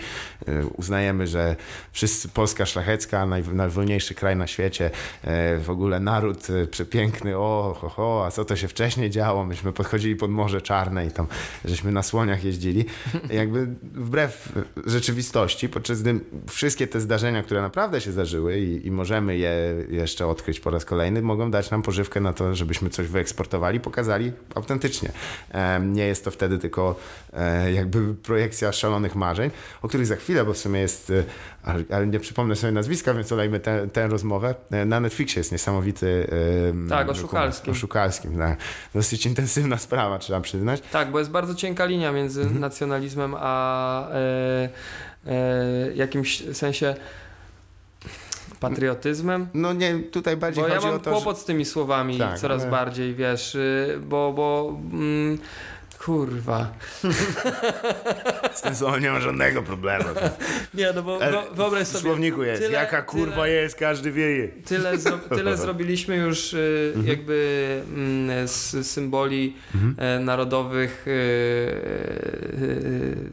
e, 0.46 0.66
uznajemy, 0.66 1.26
że 1.26 1.56
wszyscy 1.92 2.28
Polska 2.28 2.66
szlachecka, 2.66 3.26
naj, 3.26 3.42
najwolniejszy 3.52 4.14
kraj 4.14 4.36
na 4.36 4.46
świecie, 4.46 4.90
w 5.58 5.70
ogóle 5.70 6.00
naród 6.00 6.46
przepiękny, 6.70 7.36
o, 7.36 7.76
ho, 7.80 7.88
ho, 7.88 8.26
a 8.26 8.30
co 8.30 8.44
to 8.44 8.56
się 8.56 8.68
wcześniej 8.68 9.10
działo? 9.10 9.44
Myśmy 9.44 9.72
podchodzili 9.72 10.16
pod 10.16 10.30
Morze 10.30 10.62
Czarne 10.62 11.06
i 11.06 11.10
tam 11.10 11.26
żeśmy 11.64 11.92
na 11.92 12.02
słoniach 12.02 12.44
jeździli. 12.44 12.84
Jakby 13.30 13.66
wbrew 13.94 14.52
rzeczywistości, 14.86 15.68
podczas 15.68 16.02
gdy 16.02 16.20
wszystkie 16.48 16.86
te 16.86 17.00
zdarzenia, 17.00 17.42
które 17.42 17.62
naprawdę 17.62 18.00
się 18.00 18.12
zdarzyły 18.12 18.58
i, 18.58 18.86
i 18.86 18.90
możemy 18.90 19.36
je 19.36 19.55
jeszcze 19.88 20.26
odkryć 20.26 20.60
po 20.60 20.70
raz 20.70 20.84
kolejny, 20.84 21.22
mogą 21.22 21.50
dać 21.50 21.70
nam 21.70 21.82
pożywkę 21.82 22.20
na 22.20 22.32
to, 22.32 22.54
żebyśmy 22.54 22.90
coś 22.90 23.06
wyeksportowali, 23.06 23.80
pokazali 23.80 24.32
autentycznie. 24.54 25.10
Nie 25.80 26.06
jest 26.06 26.24
to 26.24 26.30
wtedy 26.30 26.58
tylko 26.58 26.96
e, 27.32 27.72
jakby 27.72 28.14
projekcja 28.14 28.72
szalonych 28.72 29.14
marzeń, 29.14 29.50
o 29.82 29.88
których 29.88 30.06
za 30.06 30.16
chwilę, 30.16 30.44
bo 30.44 30.52
w 30.52 30.58
sumie 30.58 30.80
jest, 30.80 31.10
e, 31.10 31.84
ale 31.90 32.06
nie 32.06 32.20
przypomnę 32.20 32.56
sobie 32.56 32.72
nazwiska, 32.72 33.14
więc 33.14 33.32
olejmy 33.32 33.60
tę, 33.60 33.88
tę 33.92 34.08
rozmowę. 34.08 34.54
E, 34.70 34.84
na 34.84 35.00
Netflixie 35.00 35.40
jest 35.40 35.52
niesamowity 35.52 36.26
Tak, 36.88 37.08
o 37.08 37.14
Szukalskim. 37.14 37.72
O 37.72 37.74
Szukalskim, 37.74 38.38
tak. 38.38 38.58
Dosyć 38.94 39.26
intensywna 39.26 39.78
sprawa, 39.78 40.18
trzeba 40.18 40.40
przyznać. 40.40 40.82
Tak, 40.92 41.10
bo 41.10 41.18
jest 41.18 41.30
bardzo 41.30 41.54
cienka 41.54 41.84
linia 41.84 42.12
między 42.12 42.42
mhm. 42.42 42.60
nacjonalizmem 42.60 43.34
a 43.38 44.08
e, 44.10 44.68
e, 45.26 45.94
jakimś 45.94 46.44
sensie 46.52 46.94
patriotyzmem. 48.60 49.48
No 49.54 49.72
nie, 49.72 49.98
tutaj 49.98 50.36
bardziej 50.36 50.64
bo 50.64 50.70
chodzi 50.70 50.84
ja 50.84 50.90
mam 50.90 51.00
o 51.00 51.02
to, 51.02 51.10
kłopot 51.10 51.36
że... 51.36 51.42
z 51.42 51.44
tymi 51.44 51.64
słowami 51.64 52.18
tak, 52.18 52.38
coraz 52.38 52.62
ale... 52.62 52.70
bardziej, 52.70 53.14
wiesz, 53.14 53.54
y, 53.54 54.00
bo, 54.08 54.32
bo 54.32 54.76
mm, 54.92 55.38
kurwa. 56.06 56.72
Z 58.54 58.62
tym 58.62 58.74
słowem 58.74 59.02
nie 59.02 59.10
ma 59.10 59.20
żadnego 59.20 59.62
problemu. 59.62 60.04
Nie, 60.74 60.92
no 60.94 61.02
bo 61.02 61.18
wyobraź 61.54 61.86
sobie. 61.86 61.98
W 61.98 62.02
słowniku 62.02 62.42
jest, 62.42 62.62
tyle, 62.62 62.74
jaka 62.74 63.02
kurwa 63.02 63.34
tyle, 63.34 63.50
jest, 63.50 63.76
każdy 63.76 64.12
wie. 64.12 64.48
Tyle, 64.48 64.98
zro, 64.98 65.18
tyle 65.36 65.56
zrobiliśmy 65.56 66.16
już 66.16 66.52
y, 66.52 66.92
mhm. 66.96 67.06
jakby 67.06 67.82
mm, 67.94 68.48
z 68.48 68.86
symboli 68.86 69.56
mhm. 69.74 69.94
E, 69.98 70.20
narodowych 70.20 71.06
y, 71.08 71.80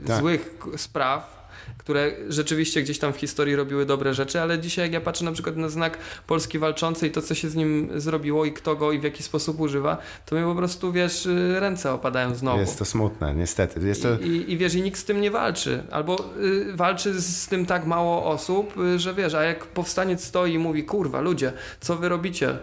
tak. 0.08 0.20
złych 0.20 0.56
spraw 0.78 1.43
które 1.78 2.12
rzeczywiście 2.30 2.82
gdzieś 2.82 3.00
tam 3.00 3.14
w 3.14 3.18
historii 3.18 3.56
robiły 3.56 3.86
dobre 3.86 4.14
rzeczy, 4.14 4.42
ale 4.42 4.60
dzisiaj 4.60 4.86
jak 4.86 4.94
ja 4.94 5.02
patrzę 5.02 5.26
na 5.26 5.32
przykład 5.32 5.58
na 5.58 5.70
znak 5.70 5.98
Polski 6.28 6.60
Walczącej 6.60 7.10
i 7.10 7.12
to, 7.12 7.22
co 7.22 7.36
się 7.36 7.50
z 7.50 7.56
nim 7.56 7.90
zrobiło 7.96 8.46
i 8.46 8.54
kto 8.54 8.76
go 8.76 8.92
i 8.92 9.00
w 9.00 9.04
jaki 9.04 9.24
sposób 9.24 9.60
używa, 9.60 9.98
to 10.26 10.36
mi 10.36 10.44
po 10.44 10.56
prostu, 10.56 10.92
wiesz, 10.92 11.28
ręce 11.60 11.94
opadają 11.94 12.36
znowu. 12.36 12.60
Jest 12.60 12.80
to 12.80 12.86
smutne, 12.86 13.36
niestety. 13.36 13.88
Jest 13.88 14.04
to... 14.04 14.20
I, 14.20 14.28
i, 14.28 14.52
I, 14.52 14.58
wiesz, 14.58 14.76
i 14.76 14.82
nikt 14.82 15.00
z 15.00 15.06
tym 15.06 15.22
nie 15.22 15.32
walczy. 15.32 15.84
Albo 15.92 16.26
y, 16.42 16.74
walczy 16.76 17.22
z 17.22 17.48
tym 17.48 17.66
tak 17.66 17.86
mało 17.86 18.26
osób, 18.26 18.78
y, 18.78 19.00
że 19.00 19.14
wiesz, 19.14 19.34
a 19.34 19.44
jak 19.44 19.66
powstaniec 19.66 20.24
stoi 20.24 20.54
i 20.54 20.60
mówi, 20.60 20.84
kurwa, 20.84 21.22
ludzie, 21.22 21.54
co 21.80 21.96
wy 21.96 22.10
robicie? 22.10 22.58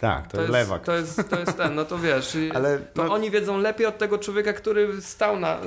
Tak, 0.00 0.26
to, 0.26 0.36
to 0.36 0.40
jest 0.40 0.52
lewak. 0.52 0.84
To 0.84 0.96
jest, 0.96 1.28
to 1.30 1.40
jest 1.40 1.56
ten, 1.56 1.74
no 1.74 1.84
to 1.84 1.98
wiesz. 1.98 2.36
Ale, 2.54 2.78
to 2.78 3.04
no... 3.04 3.12
oni 3.12 3.30
wiedzą 3.30 3.58
lepiej 3.58 3.86
od 3.86 3.98
tego 3.98 4.18
człowieka, 4.18 4.52
który 4.52 5.02
stał 5.02 5.40
na, 5.40 5.58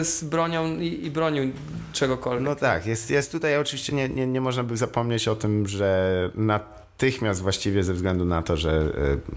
e, 0.00 0.04
z 0.04 0.24
bronią 0.24 0.76
i, 0.76 1.06
i 1.06 1.10
bronił 1.10 1.52
czegokolwiek. 1.92 2.44
No 2.44 2.54
tak, 2.54 2.86
jest, 2.86 3.10
jest 3.10 3.32
tutaj 3.32 3.58
oczywiście 3.58 3.92
nie, 3.92 4.08
nie, 4.08 4.26
nie 4.26 4.40
można 4.40 4.62
by 4.62 4.76
zapomnieć 4.76 5.28
o 5.28 5.36
tym, 5.36 5.66
że 5.66 6.30
na 6.34 6.60
natychmiast 6.96 7.42
właściwie 7.42 7.84
ze 7.84 7.94
względu 7.94 8.24
na 8.24 8.42
to, 8.42 8.56
że 8.56 8.92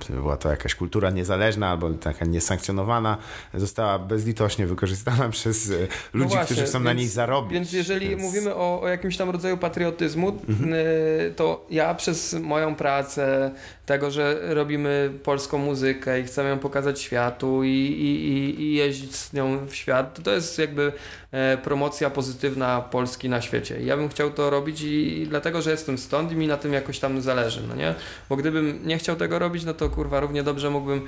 e, 0.09 0.13
była 0.13 0.37
to 0.37 0.49
jakaś 0.49 0.75
kultura 0.75 1.09
niezależna 1.09 1.69
albo 1.69 1.89
taka 1.89 2.25
niesankcjonowana, 2.25 3.17
została 3.53 3.99
bezlitośnie 3.99 4.67
wykorzystana 4.67 5.29
przez 5.37 5.69
e, 5.69 5.73
ludzi, 5.73 5.89
no 6.13 6.25
właśnie, 6.25 6.45
którzy 6.45 6.63
chcą 6.63 6.79
więc, 6.79 6.85
na 6.85 6.93
niej 6.93 7.07
zarobić. 7.07 7.53
Więc 7.53 7.73
jeżeli 7.73 8.09
więc... 8.09 8.21
mówimy 8.21 8.55
o, 8.55 8.81
o, 8.81 8.87
jakimś 8.87 9.17
tam 9.17 9.29
rodzaju 9.29 9.57
patriotyzmu, 9.57 10.29
mhm. 10.49 10.73
To 11.35 11.65
ja 11.69 11.95
przez 11.95 12.33
moją 12.33 12.75
pracę, 12.75 13.51
tego, 13.89 14.11
że 14.11 14.39
robimy 14.53 15.11
polską 15.23 15.57
muzykę 15.57 16.19
i 16.19 16.23
chcemy 16.23 16.49
ją 16.49 16.59
pokazać 16.59 17.01
światu 17.01 17.63
i, 17.63 17.67
i, 17.67 18.61
i 18.61 18.73
jeździć 18.73 19.15
z 19.15 19.33
nią 19.33 19.67
w 19.67 19.75
świat, 19.75 20.13
to, 20.13 20.21
to 20.21 20.31
jest 20.31 20.59
jakby 20.59 20.91
promocja 21.63 22.09
pozytywna 22.09 22.81
Polski 22.81 23.29
na 23.29 23.41
świecie. 23.41 23.81
Ja 23.81 23.97
bym 23.97 24.09
chciał 24.09 24.31
to 24.31 24.49
robić 24.49 24.81
i, 24.81 25.21
i 25.21 25.27
dlatego, 25.27 25.61
że 25.61 25.71
jestem 25.71 25.97
stąd 25.97 26.31
i 26.31 26.35
mi 26.35 26.47
na 26.47 26.57
tym 26.57 26.73
jakoś 26.73 26.99
tam 26.99 27.21
zależy 27.21 27.61
no 27.67 27.75
nie? 27.75 27.95
Bo 28.29 28.35
gdybym 28.35 28.87
nie 28.87 28.97
chciał 28.97 29.15
tego 29.15 29.39
robić, 29.39 29.63
no 29.65 29.73
to 29.73 29.89
kurwa 29.89 30.19
równie 30.19 30.43
dobrze 30.43 30.69
mógłbym 30.69 31.05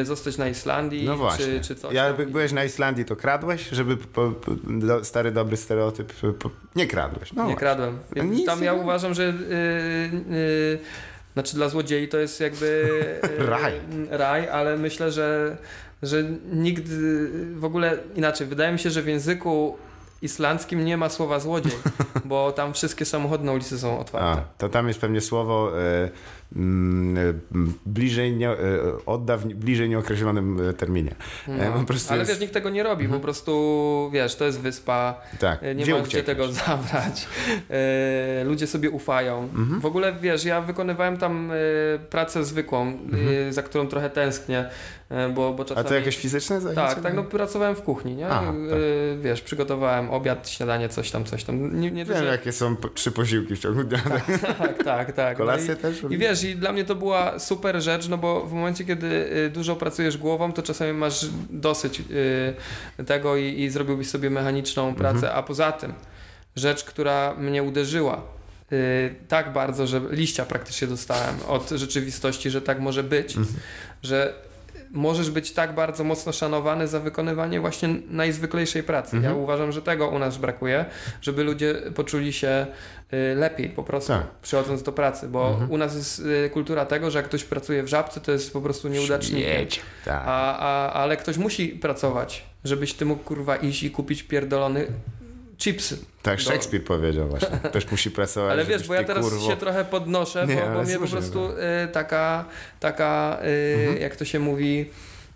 y, 0.00 0.04
zostać 0.04 0.38
na 0.38 0.48
Islandii 0.48 1.04
no 1.04 1.16
właśnie. 1.16 1.46
Czy, 1.46 1.60
czy 1.60 1.74
coś. 1.74 1.94
Ja 1.94 2.04
jak 2.04 2.30
byłeś 2.30 2.52
na 2.52 2.64
Islandii, 2.64 3.04
to 3.04 3.16
kradłeś, 3.16 3.68
żeby 3.68 3.96
po, 3.96 4.30
po, 4.30 4.52
do, 4.66 5.04
stary 5.04 5.30
dobry 5.30 5.56
stereotyp 5.56 6.12
po, 6.38 6.50
nie 6.76 6.86
kradłeś. 6.86 7.32
No 7.32 7.42
nie 7.42 7.46
właśnie. 7.46 7.56
kradłem. 7.56 7.98
Tam 8.46 8.62
ja 8.62 8.74
uważam, 8.74 9.14
że 9.14 9.22
y, 9.22 10.78
znaczy 11.36 11.54
dla 11.56 11.68
złodziei 11.68 12.08
to 12.08 12.18
jest 12.18 12.40
jakby 12.40 12.88
raj. 13.38 13.80
raj, 14.10 14.48
ale 14.48 14.76
myślę, 14.76 15.12
że 15.12 15.56
że 16.02 16.24
nigdy 16.52 17.28
w 17.54 17.64
ogóle 17.64 17.98
inaczej. 18.14 18.46
Wydaje 18.46 18.72
mi 18.72 18.78
się, 18.78 18.90
że 18.90 19.02
w 19.02 19.06
języku 19.06 19.76
islandzkim 20.22 20.84
nie 20.84 20.96
ma 20.96 21.08
słowa 21.08 21.40
złodziej, 21.40 21.72
bo 22.24 22.52
tam 22.52 22.74
wszystkie 22.74 23.04
samochody 23.04 23.44
na 23.44 23.52
ulicy 23.52 23.78
są 23.78 23.98
otwarte. 23.98 24.42
A, 24.42 24.44
to 24.58 24.68
tam 24.68 24.88
jest 24.88 25.00
pewnie 25.00 25.20
słowo 25.20 25.80
y, 25.80 26.10
bliżej, 27.86 28.36
nie, 28.36 28.50
y, 28.50 28.56
odda 29.06 29.36
w 29.36 29.46
bliżej 29.46 29.88
nieokreślonym 29.88 30.60
terminie. 30.76 31.14
No, 31.48 31.54
ale 32.08 32.18
jest... 32.18 32.30
wiesz, 32.30 32.40
nikt 32.40 32.54
tego 32.54 32.70
nie 32.70 32.82
robi, 32.82 33.04
mhm. 33.04 33.20
po 33.20 33.24
prostu 33.24 34.10
wiesz, 34.12 34.34
to 34.36 34.44
jest 34.44 34.60
wyspa, 34.60 35.20
tak. 35.38 35.62
nie 35.62 35.74
gdzie 35.74 35.94
ma 35.94 36.00
gdzie 36.00 36.22
tego 36.22 36.52
zabrać. 36.66 37.28
ludzie 38.44 38.66
sobie 38.66 38.90
ufają. 38.90 39.42
Mhm. 39.42 39.80
W 39.80 39.86
ogóle 39.86 40.12
wiesz, 40.20 40.44
ja 40.44 40.60
wykonywałem 40.60 41.16
tam 41.16 41.52
pracę 42.10 42.44
zwykłą, 42.44 42.82
mhm. 42.82 43.52
za 43.52 43.62
którą 43.62 43.86
trochę 43.86 44.10
tęsknię. 44.10 44.70
E, 45.10 45.28
bo, 45.28 45.52
bo 45.52 45.64
czasami... 45.64 45.86
A 45.86 45.88
to 45.88 45.94
jakieś 45.94 46.16
fizyczne 46.16 46.60
zajęcie? 46.60 46.82
Tak, 46.82 47.00
tak, 47.00 47.14
no 47.14 47.24
pracowałem 47.24 47.76
w 47.76 47.82
kuchni, 47.82 48.16
nie? 48.16 48.28
Aha, 48.28 48.52
e, 48.66 48.70
tak. 48.70 48.78
Wiesz, 49.20 49.42
przygotowałem 49.42 50.10
obiad, 50.10 50.48
śniadanie, 50.48 50.88
coś 50.88 51.10
tam, 51.10 51.24
coś 51.24 51.44
tam. 51.44 51.80
Nie, 51.80 51.90
nie 51.90 52.04
Wiem, 52.04 52.18
duże... 52.18 52.30
jakie 52.30 52.52
są 52.52 52.76
trzy 52.94 53.12
posiłki 53.12 53.56
w 53.56 53.58
ciągu 53.58 53.84
dnia. 53.84 53.98
Tak, 54.06 54.26
tak, 54.58 54.84
tak. 54.84 55.12
tak. 55.12 55.36
Kolację 55.36 55.76
no 55.82 55.88
i, 55.88 55.92
też? 55.92 56.04
I 56.10 56.18
wiesz, 56.18 56.35
i 56.44 56.56
dla 56.56 56.72
mnie 56.72 56.84
to 56.84 56.94
była 56.94 57.38
super 57.38 57.82
rzecz, 57.82 58.08
no 58.08 58.18
bo 58.18 58.46
w 58.46 58.52
momencie, 58.52 58.84
kiedy 58.84 59.06
y, 59.46 59.50
dużo 59.50 59.76
pracujesz 59.76 60.18
głową, 60.18 60.52
to 60.52 60.62
czasami 60.62 60.92
masz 60.92 61.26
dosyć 61.50 62.00
y, 62.00 63.04
tego 63.04 63.36
i, 63.36 63.60
i 63.60 63.70
zrobiłbyś 63.70 64.08
sobie 64.08 64.30
mechaniczną 64.30 64.94
pracę, 64.94 65.16
mhm. 65.16 65.38
a 65.38 65.42
poza 65.42 65.72
tym 65.72 65.92
rzecz, 66.56 66.84
która 66.84 67.34
mnie 67.34 67.62
uderzyła, 67.62 68.22
y, 68.72 69.14
tak 69.28 69.52
bardzo, 69.52 69.86
że 69.86 70.00
liścia 70.10 70.44
praktycznie 70.44 70.88
dostałem 70.88 71.34
od 71.48 71.70
rzeczywistości, 71.70 72.50
że 72.50 72.62
tak 72.62 72.80
może 72.80 73.02
być, 73.02 73.36
mhm. 73.36 73.56
że 74.02 74.46
możesz 74.90 75.30
być 75.30 75.52
tak 75.52 75.74
bardzo 75.74 76.04
mocno 76.04 76.32
szanowany 76.32 76.88
za 76.88 77.00
wykonywanie 77.00 77.60
właśnie 77.60 77.88
najzwyklejszej 78.10 78.82
pracy. 78.82 79.16
Mhm. 79.16 79.34
Ja 79.34 79.42
uważam, 79.42 79.72
że 79.72 79.82
tego 79.82 80.08
u 80.08 80.18
nas 80.18 80.36
brakuje, 80.36 80.84
żeby 81.22 81.44
ludzie 81.44 81.74
poczuli 81.94 82.32
się 82.32 82.66
lepiej 83.36 83.68
po 83.68 83.82
prostu 83.82 84.12
tak. 84.12 84.26
przychodząc 84.42 84.82
do 84.82 84.92
pracy, 84.92 85.28
bo 85.28 85.48
mhm. 85.48 85.70
u 85.70 85.78
nas 85.78 85.94
jest 85.94 86.18
y, 86.18 86.50
kultura 86.50 86.86
tego, 86.86 87.10
że 87.10 87.18
jak 87.18 87.26
ktoś 87.26 87.44
pracuje 87.44 87.82
w 87.82 87.88
żabce, 87.88 88.20
to 88.20 88.32
jest 88.32 88.52
po 88.52 88.60
prostu 88.60 88.88
nieudacznikiem. 88.88 89.66
Tak. 90.04 90.22
A, 90.26 90.58
a, 90.58 90.92
ale 90.92 91.16
ktoś 91.16 91.36
musi 91.36 91.68
pracować, 91.68 92.46
żebyś 92.64 92.94
ty 92.94 93.04
mógł 93.04 93.24
kurwa 93.24 93.56
iść 93.56 93.82
i 93.82 93.90
kupić 93.90 94.22
pierdolony 94.22 94.86
chipsy. 95.58 95.98
Tak, 96.22 96.38
Do- 96.38 96.44
Szekspir 96.44 96.84
powiedział 96.84 97.28
właśnie. 97.28 97.58
Ktoś 97.70 97.90
musi 97.90 98.10
pracować. 98.10 98.52
Ale 98.52 98.64
wiesz, 98.64 98.88
bo 98.88 98.94
ja 98.94 99.04
teraz 99.04 99.24
kurwo, 99.24 99.50
się 99.50 99.56
trochę 99.56 99.84
podnoszę, 99.84 100.46
Nie, 100.46 100.56
bo, 100.56 100.74
bo 100.74 100.82
mnie 100.82 100.98
po 100.98 101.06
prostu 101.06 101.40
no. 101.40 101.84
y, 101.84 101.88
taka, 101.88 102.44
taka 102.80 103.38
y, 103.44 103.98
jak 104.00 104.16
to 104.16 104.24
się 104.24 104.38
mówi, 104.38 104.90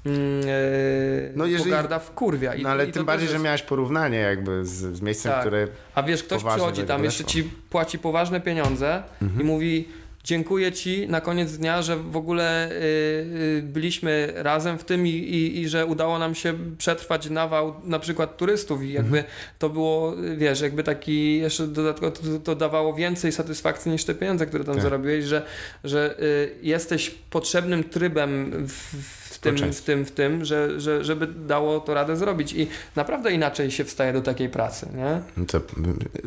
mm, 0.07 0.21
y, 0.49 1.33
No 1.37 1.47
jeżeli- 1.47 1.65
pogarda 1.71 1.99
w 1.99 2.11
kurwia. 2.15 2.55
I, 2.55 2.63
No 2.63 2.69
ale 2.69 2.87
i 2.87 2.93
tym 2.93 3.05
bardziej, 3.05 3.29
że 3.29 3.33
jest- 3.35 3.45
miałeś 3.45 3.63
porównanie 3.63 4.19
jakby 4.19 4.65
z, 4.67 4.97
z 4.97 5.01
miejscem, 5.01 5.33
Tak. 5.33 5.41
które... 5.41 5.69
A 5.95 6.03
wiesz, 6.03 6.23
ktoś 6.23 6.45
przychodzi 6.45 6.83
tam, 6.83 7.05
jeszcze 7.05 7.25
ci 7.25 7.45
płaci 7.71 7.99
poważne 7.99 8.41
pieniądze 8.41 9.03
Mhm. 9.23 9.41
i 9.41 9.45
mówi 9.45 9.89
dziękuję 10.25 10.73
ci 10.73 11.09
na 11.09 11.21
koniec 11.21 11.57
dnia, 11.57 11.83
że 11.83 11.97
w 11.97 12.17
ogóle 12.17 12.71
y, 12.71 12.75
y, 12.75 13.63
byliśmy 13.65 14.33
razem 14.37 14.79
w 14.79 14.85
tym 14.85 15.07
i, 15.07 15.11
i, 15.11 15.61
i 15.61 15.69
że 15.69 15.87
udało 15.87 16.19
nam 16.19 16.35
się 16.35 16.55
przetrwać 16.79 17.31
nawał 17.31 17.75
na 17.85 17.99
przykład 17.99 18.37
turystów 18.37 18.83
i 18.83 18.93
jakby 18.93 19.19
Mhm. 19.19 19.35
to 19.59 19.69
było, 19.71 20.15
wiesz, 20.37 20.61
jakby 20.61 20.83
taki 20.83 21.39
jeszcze 21.39 21.67
dodatkowo 21.67 22.13
to, 22.13 22.39
to 22.45 22.55
dawało 22.55 22.95
więcej 22.95 23.33
satysfakcji 23.33 23.93
niż 23.93 24.05
te 24.05 24.15
pieniądze, 24.15 24.47
które 24.47 24.65
tam 24.65 24.75
Tak. 24.75 24.83
zarobiłeś, 24.83 25.25
że, 25.25 25.43
że 25.85 26.15
y, 26.23 26.55
jesteś 26.63 27.11
potrzebnym 27.11 27.85
trybem 27.85 28.51
w 28.69 29.20
tym, 29.41 29.73
w 29.73 29.83
tym, 29.83 30.05
w 30.05 30.11
tym 30.11 30.45
że, 30.45 30.81
że, 30.81 31.05
żeby 31.05 31.27
dało 31.27 31.81
to 31.81 31.95
radę 31.95 32.17
zrobić 32.17 32.53
i 32.53 32.69
naprawdę 32.97 33.33
inaczej 33.33 33.71
się 33.71 33.85
wstaje 33.85 34.13
do 34.13 34.21
takiej 34.23 34.49
pracy, 34.49 34.89
nie? 34.95 35.21
No 35.37 35.45
To, 35.47 35.61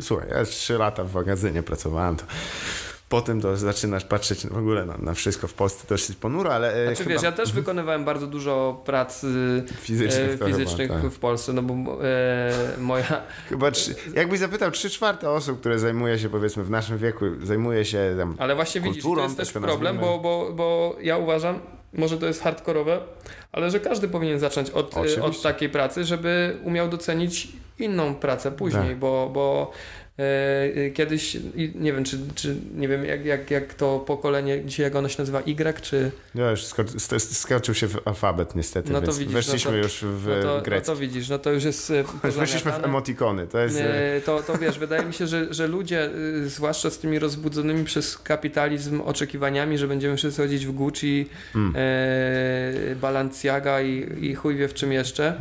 słuchaj, 0.01 0.29
ja 0.29 0.45
trzy 0.45 0.77
lata 0.77 1.03
w 1.03 1.13
magazynie 1.13 1.63
pracowałem, 1.63 2.15
to 2.15 2.25
potem 3.13 3.41
to 3.41 3.57
zaczynasz 3.57 4.05
patrzeć 4.05 4.47
w 4.47 4.57
ogóle 4.57 4.85
na, 4.85 4.97
na 4.97 5.13
wszystko 5.13 5.47
w 5.47 5.53
Polsce 5.53 5.87
dość 5.89 6.11
ponuro, 6.11 6.53
ale 6.53 6.73
e, 6.73 6.85
Znaczy 6.85 7.03
chyba 7.03 7.13
wiesz, 7.13 7.23
ja 7.23 7.31
też 7.31 7.51
wykonywałem 7.51 8.05
bardzo 8.05 8.27
dużo 8.27 8.81
prac 8.85 9.23
y, 9.23 9.63
fizycznych, 9.81 10.31
e, 10.31 10.37
to 10.37 10.45
fizycznych 10.45 10.87
chyba, 10.87 11.01
tak. 11.01 11.11
w 11.11 11.19
Polsce, 11.19 11.53
no 11.53 11.61
bo 11.61 12.03
e, 12.03 12.51
moja... 12.77 13.21
Chyba 13.49 13.71
trzy, 13.71 13.95
jakbyś 14.15 14.39
zapytał, 14.39 14.71
trzy 14.71 14.89
czwarte 14.89 15.29
osób, 15.29 15.59
które 15.59 15.79
zajmuje 15.79 16.19
się 16.19 16.29
powiedzmy 16.29 16.63
w 16.63 16.69
naszym 16.69 16.97
wieku, 16.97 17.25
zajmuje 17.43 17.85
się 17.85 18.15
tam 18.17 18.35
Ale 18.39 18.55
właśnie 18.55 18.81
widzisz, 18.81 19.03
to 19.03 19.07
Kulturą, 19.07 19.23
jest 19.23 19.37
tak 19.37 19.45
też 19.45 19.53
to 19.53 19.61
problem, 19.61 19.97
bo, 19.97 20.19
bo, 20.19 20.51
bo 20.53 20.97
ja 21.01 21.17
uważam, 21.17 21.59
może 21.93 22.17
to 22.17 22.25
jest 22.25 22.41
hardkorowe, 22.41 22.99
ale 23.51 23.71
że 23.71 23.79
każdy 23.79 24.07
powinien 24.07 24.39
zacząć 24.39 24.69
od, 24.69 24.93
Oczywiście. 24.97 25.23
od 25.23 25.41
takiej 25.41 25.69
pracy, 25.69 26.03
żeby 26.03 26.57
umiał 26.63 26.89
docenić 26.89 27.47
inną 27.79 28.15
pracę 28.15 28.51
później, 28.51 28.87
Tak. 28.89 28.99
bo, 28.99 29.29
bo 29.33 29.71
kiedyś, 30.93 31.35
i 31.35 31.71
nie 31.75 31.93
wiem, 31.93 32.03
czy, 32.03 32.19
czy 32.35 32.55
nie 32.75 32.87
wiem 32.87 33.05
jak, 33.05 33.25
jak, 33.25 33.51
jak 33.51 33.73
to 33.73 33.99
pokolenie, 33.99 34.65
dzisiaj 34.65 34.83
jak 34.83 34.95
ono 34.95 35.09
się 35.09 35.15
nazywa, 35.19 35.41
Y, 35.41 35.81
czy... 35.81 36.11
No 36.35 36.49
już 36.51 36.63
skoczył 37.19 37.75
się 37.75 37.87
w 37.87 38.07
alfabet 38.07 38.55
niestety, 38.55 38.91
No 38.91 39.01
to 39.01 39.13
widzisz, 39.13 39.33
weszliśmy 39.33 39.71
no 39.71 39.77
to- 39.77 39.83
już 39.83 40.03
w 40.03 40.27
No 40.27 40.61
to, 40.61 40.69
no 40.71 40.81
to 40.81 40.95
widzisz, 40.95 41.29
no 41.29 41.39
to 41.39 41.51
już 41.51 41.63
jest 41.63 41.91
e, 41.91 42.03
Już 42.27 42.35
weszliśmy 42.35 42.71
w 42.71 42.83
emotikony, 42.85 43.47
to 43.47 43.59
jest... 43.59 43.77
e, 43.79 43.83
Nie, 44.15 44.21
To, 44.21 44.43
to 44.43 44.57
wiesz, 44.57 44.79
wydaje 44.85 45.05
mi 45.05 45.13
się, 45.13 45.27
że, 45.27 45.53
że 45.53 45.67
ludzie, 45.67 46.09
y, 46.45 46.49
zwłaszcza 46.49 46.89
z 46.89 46.97
tymi 46.99 47.19
rozbudzonymi 47.19 47.83
przez 47.85 48.17
kapitalizm 48.17 49.01
oczekiwaniami, 49.01 49.77
że 49.77 49.87
będziemy 49.87 50.17
wszyscy 50.17 50.41
chodzić 50.41 50.65
w 50.65 50.71
Gucci, 50.71 51.29
Mm. 51.55 51.73
e, 51.77 52.95
Balenciaga 52.95 53.81
i, 53.81 54.25
i 54.25 54.35
chuj 54.35 54.55
wie 54.55 54.67
w 54.67 54.73
czym 54.73 54.91
jeszcze, 54.91 55.27
e, 55.27 55.35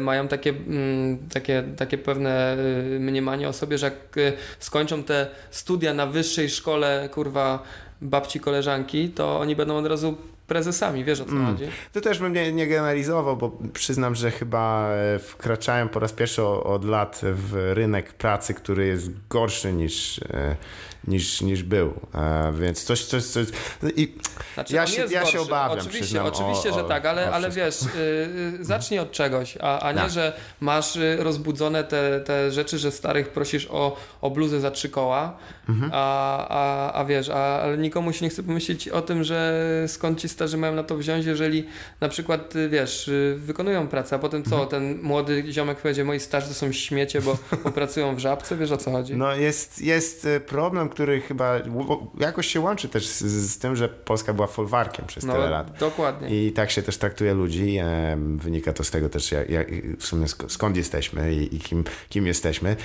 mają 0.00 0.28
takie, 0.28 0.50
mm, 0.50 1.18
takie, 1.32 1.64
takie 1.76 1.98
pewne 1.98 2.56
y, 2.94 3.00
mniemanie 3.00 3.48
o 3.48 3.52
sobie, 3.52 3.78
że 3.78 3.86
jak 3.86 4.16
y, 4.16 4.32
skończą 4.58 5.02
te 5.02 5.26
studia 5.50 5.94
na 5.94 6.06
wyższej 6.06 6.48
szkole, 6.50 7.08
kurwa, 7.12 7.62
babci 8.00 8.40
koleżanki, 8.40 9.08
to 9.08 9.40
oni 9.40 9.56
będą 9.56 9.76
od 9.76 9.86
razu 9.86 10.16
prezesami, 10.46 11.04
wiesz 11.04 11.20
o 11.20 11.24
co 11.24 11.30
Mm. 11.30 11.46
chodzi? 11.46 11.64
To 11.92 12.00
też 12.00 12.18
bym 12.18 12.32
nie, 12.32 12.52
nie 12.52 12.66
generalizował, 12.66 13.36
bo 13.36 13.58
przyznam, 13.72 14.14
że 14.14 14.30
chyba 14.30 14.90
e, 14.90 15.18
wkraczałem 15.18 15.88
po 15.88 16.00
raz 16.00 16.12
pierwszy 16.12 16.42
od 16.44 16.84
lat 16.84 17.20
w 17.22 17.72
rynek 17.74 18.12
pracy, 18.12 18.54
który 18.54 18.86
jest 18.86 19.10
gorszy 19.28 19.72
niż, 19.72 20.18
e, 20.18 20.56
niż, 21.06 21.40
niż 21.40 21.62
był. 21.62 21.94
E, 22.14 22.52
Więc 22.60 22.84
coś, 22.84 23.04
coś, 23.04 23.24
coś. 23.24 23.46
I 23.96 24.14
Znaczy, 24.54 24.74
Ja 24.74 24.86
się- 24.86 25.06
ja 25.10 25.26
się 25.26 25.40
obawiam, 25.40 25.78
Oczywiście, 25.78 26.00
przyznam, 26.00 26.26
oczywiście 26.26 26.70
o- 26.70 26.74
że 26.74 26.84
o- 26.84 26.88
tak, 26.88 27.06
ale, 27.06 27.30
ale 27.30 27.50
wiesz, 27.50 27.82
y, 27.82 27.88
y, 28.60 28.64
zacznij 28.64 29.00
od 29.00 29.12
czegoś, 29.12 29.58
a, 29.60 29.80
a 29.80 29.92
nie, 29.92 29.98
Tak. 29.98 30.10
że 30.10 30.32
masz 30.60 30.96
y, 30.96 31.16
rozbudzone 31.20 31.84
te, 31.84 32.20
te 32.20 32.52
rzeczy, 32.52 32.78
że 32.78 32.90
starych 32.92 33.28
prosisz 33.28 33.66
o, 33.70 33.96
o 34.20 34.30
bluzę 34.30 34.60
za 34.60 34.70
trzy 34.70 34.88
koła, 34.88 35.36
Mhm. 35.68 35.90
a, 35.94 36.48
a, 36.48 36.92
a 37.00 37.04
wiesz, 37.04 37.28
a, 37.28 37.60
ale 37.62 37.78
nikomu 37.78 38.12
się 38.12 38.24
nie 38.24 38.30
chce 38.30 38.42
pomyśleć 38.42 38.88
o 38.88 39.02
tym, 39.02 39.24
że 39.24 39.64
skąd 39.86 40.20
ci 40.20 40.28
starzy 40.28 40.56
mają 40.56 40.74
na 40.74 40.82
to 40.82 40.96
wziąć, 40.96 41.26
jeżeli 41.26 41.66
na 42.00 42.08
przykład, 42.08 42.56
y, 42.56 42.68
wiesz, 42.68 43.08
y, 43.08 43.34
wykonują 43.38 43.88
pracę, 43.88 44.16
a 44.16 44.18
potem 44.18 44.42
co, 44.44 44.50
Mhm. 44.62 44.68
ten 44.70 45.02
młody 45.02 45.44
ziomek 45.52 45.78
powiedzie, 45.78 46.04
moi 46.04 46.20
starzy 46.20 46.48
to 46.48 46.54
są 46.54 46.72
śmiecie, 46.72 47.20
bo, 47.20 47.38
bo 47.64 47.70
pracują 47.70 48.14
w 48.16 48.18
żabce, 48.18 48.56
wiesz 48.56 48.72
o 48.72 48.76
co 48.76 48.90
chodzi? 48.90 49.16
No 49.16 49.34
jest, 49.34 49.82
jest 49.82 50.24
e, 50.26 50.40
problem, 50.40 50.88
który 50.88 51.20
chyba 51.20 51.54
jakoś 52.20 52.46
się 52.46 52.60
łączy 52.60 52.88
też 52.88 53.06
z, 53.06 53.20
z 53.52 53.58
tym, 53.58 53.76
że 53.76 53.88
Polska 53.88 54.32
była 54.34 54.46
folwarkiem 54.46 55.06
przez 55.06 55.24
no 55.24 55.32
tyle 55.32 55.50
lat. 55.50 55.78
dokładnie. 55.80 56.46
I 56.46 56.52
tak 56.52 56.70
się 56.70 56.82
też 56.82 56.96
traktuje 56.98 57.34
ludzi. 57.34 57.78
Wynika 58.36 58.72
to 58.72 58.84
z 58.84 58.90
tego 58.90 59.08
też, 59.08 59.32
jak, 59.32 59.50
jak, 59.50 59.68
w 59.98 60.04
sumie 60.06 60.26
sk- 60.26 60.48
skąd 60.48 60.76
jesteśmy 60.76 61.34
i, 61.34 61.56
i 61.56 61.58
kim, 61.60 61.84
kim 62.08 62.26
jesteśmy. 62.26 62.76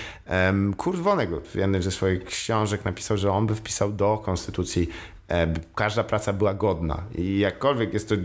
Kurt 0.78 1.00
Vonnegut 1.00 1.48
w 1.48 1.56
jednym 1.56 1.84
ze 1.84 1.91
swoich 1.91 2.24
książek 2.24 2.73
napisał, 2.86 3.18
że 3.18 3.32
on 3.32 3.48
by 3.48 3.56
wpisał 3.56 3.92
do 3.92 4.18
konstytucji, 4.26 4.90
e, 5.28 5.48
by 5.48 5.60
każda 5.76 6.04
praca 6.04 6.34
była 6.34 6.54
godna. 6.54 7.04
I 7.16 7.40
jakkolwiek 7.40 7.94
jest 7.94 8.10
to 8.10 8.16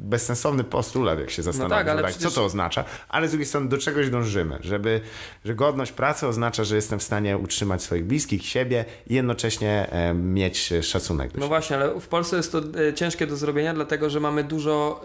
bezsensowny 0.00 0.64
postulat, 0.64 1.18
jak 1.18 1.30
się 1.30 1.42
zastanowić, 1.42 1.76
tak, 1.78 1.88
ale 1.88 2.02
tak, 2.02 2.10
przecież- 2.10 2.32
co 2.32 2.40
to 2.40 2.44
oznacza, 2.46 2.84
ale 3.08 3.28
z 3.28 3.30
drugiej 3.30 3.46
strony 3.46 3.68
do 3.68 3.78
czegoś 3.78 4.10
dążymy, 4.10 4.58
żeby, 4.60 5.00
że 5.44 5.54
godność 5.54 5.92
pracy 5.92 6.26
oznacza, 6.26 6.64
że 6.64 6.76
jestem 6.76 6.98
w 6.98 7.02
stanie 7.02 7.38
utrzymać 7.38 7.82
swoich 7.82 8.04
bliskich, 8.04 8.46
siebie 8.46 8.84
i 9.06 9.14
jednocześnie 9.14 9.90
e, 9.90 10.14
mieć 10.14 10.72
szacunek 10.82 11.30
No 11.30 11.34
siebie. 11.34 11.48
właśnie, 11.48 11.76
ale 11.76 12.00
w 12.00 12.08
Polsce 12.08 12.36
jest 12.36 12.52
to 12.52 12.58
e, 12.88 12.94
ciężkie 12.94 13.26
do 13.26 13.36
zrobienia, 13.36 13.74
dlatego 13.74 14.10
że 14.10 14.20
mamy 14.20 14.44
dużo 14.44 15.00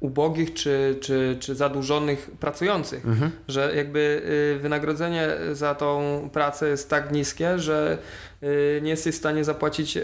ubogich 0.00 0.54
czy, 0.54 0.98
czy, 1.00 1.36
czy 1.40 1.54
zadłużonych 1.54 2.30
pracujących, 2.40 3.04
Mhm. 3.06 3.30
że 3.48 3.72
jakby 3.76 4.22
e, 4.56 4.58
wynagrodzenie 4.58 5.28
za 5.52 5.74
tą 5.74 6.00
pracę 6.32 6.68
jest 6.68 6.90
tak 6.90 7.12
niskie, 7.12 7.58
że 7.58 7.98
e, 8.42 8.80
nie 8.80 8.90
jesteś 8.90 9.14
w 9.14 9.18
stanie 9.18 9.44
zapłacić 9.44 9.96
e, 9.96 10.02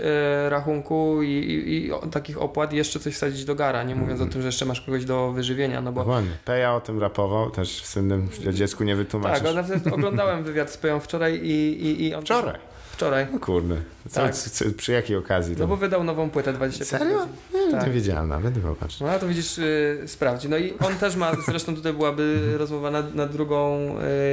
rachunku 0.51 1.23
i, 1.23 1.27
i, 1.29 1.77
i 1.87 1.91
takich 2.11 2.43
opłat 2.43 2.73
i 2.73 2.77
jeszcze 2.77 3.01
coś 3.01 3.15
wsadzić 3.15 3.45
do 3.45 3.55
gara, 3.55 3.83
nie 3.83 3.95
mówiąc 3.95 4.13
Mhm. 4.13 4.31
o 4.31 4.33
tym, 4.33 4.43
że 4.43 4.49
jeszcze 4.49 4.65
masz 4.65 4.81
kogoś 4.81 5.05
do 5.05 5.33
wyżywienia, 5.33 5.81
no 5.81 5.93
bo 5.93 6.01
Dokładnie. 6.01 6.31
Peja 6.45 6.75
o 6.75 6.81
tym 6.81 7.01
rapował, 7.01 7.51
też 7.51 7.83
w 7.83 7.87
słynnym 7.87 8.29
dziecku 8.53 8.85
nie 8.85 8.97
wytłumaczysz. 8.97 9.43
tak, 9.85 9.93
oglądałem 9.95 10.45
wywiad 10.45 10.71
z 10.71 10.77
Peją 10.77 11.01
wczoraj 11.01 11.35
i, 11.35 11.87
i, 11.87 12.05
i 12.09 12.15
on 12.15 12.23
Wczoraj. 12.25 12.59
Wczoraj. 12.93 13.27
No 13.33 13.39
kurde. 13.39 13.77
Co, 14.09 14.21
Tak. 14.21 14.35
co, 14.35 14.65
przy 14.77 14.93
jakiej 14.93 15.17
okazji? 15.17 15.57
No 15.59 15.67
bo 15.67 15.77
wydał 15.77 16.05
nową 16.05 16.31
płytę 16.31 16.53
25 16.53 16.89
Serio? 16.91 17.19
godzin. 17.19 17.33
Nie, 17.55 17.73
tak. 17.73 17.87
nie 17.87 17.93
wiedziałem 17.93 18.29
nawet, 18.29 18.59
popatrz. 18.59 19.01
No 19.01 19.11
a 19.11 19.19
to 19.19 19.29
widzisz, 19.29 19.59
yy, 19.59 20.03
sprawdzi. 20.07 20.49
No 20.49 20.57
i 20.59 20.75
on 20.79 20.95
też 20.95 21.17
ma, 21.17 21.33
zresztą 21.47 21.75
tutaj 21.75 21.93
byłaby 21.93 22.41
rozmowa 22.59 22.91
na, 22.91 23.03
na 23.15 23.27
drugą 23.27 23.79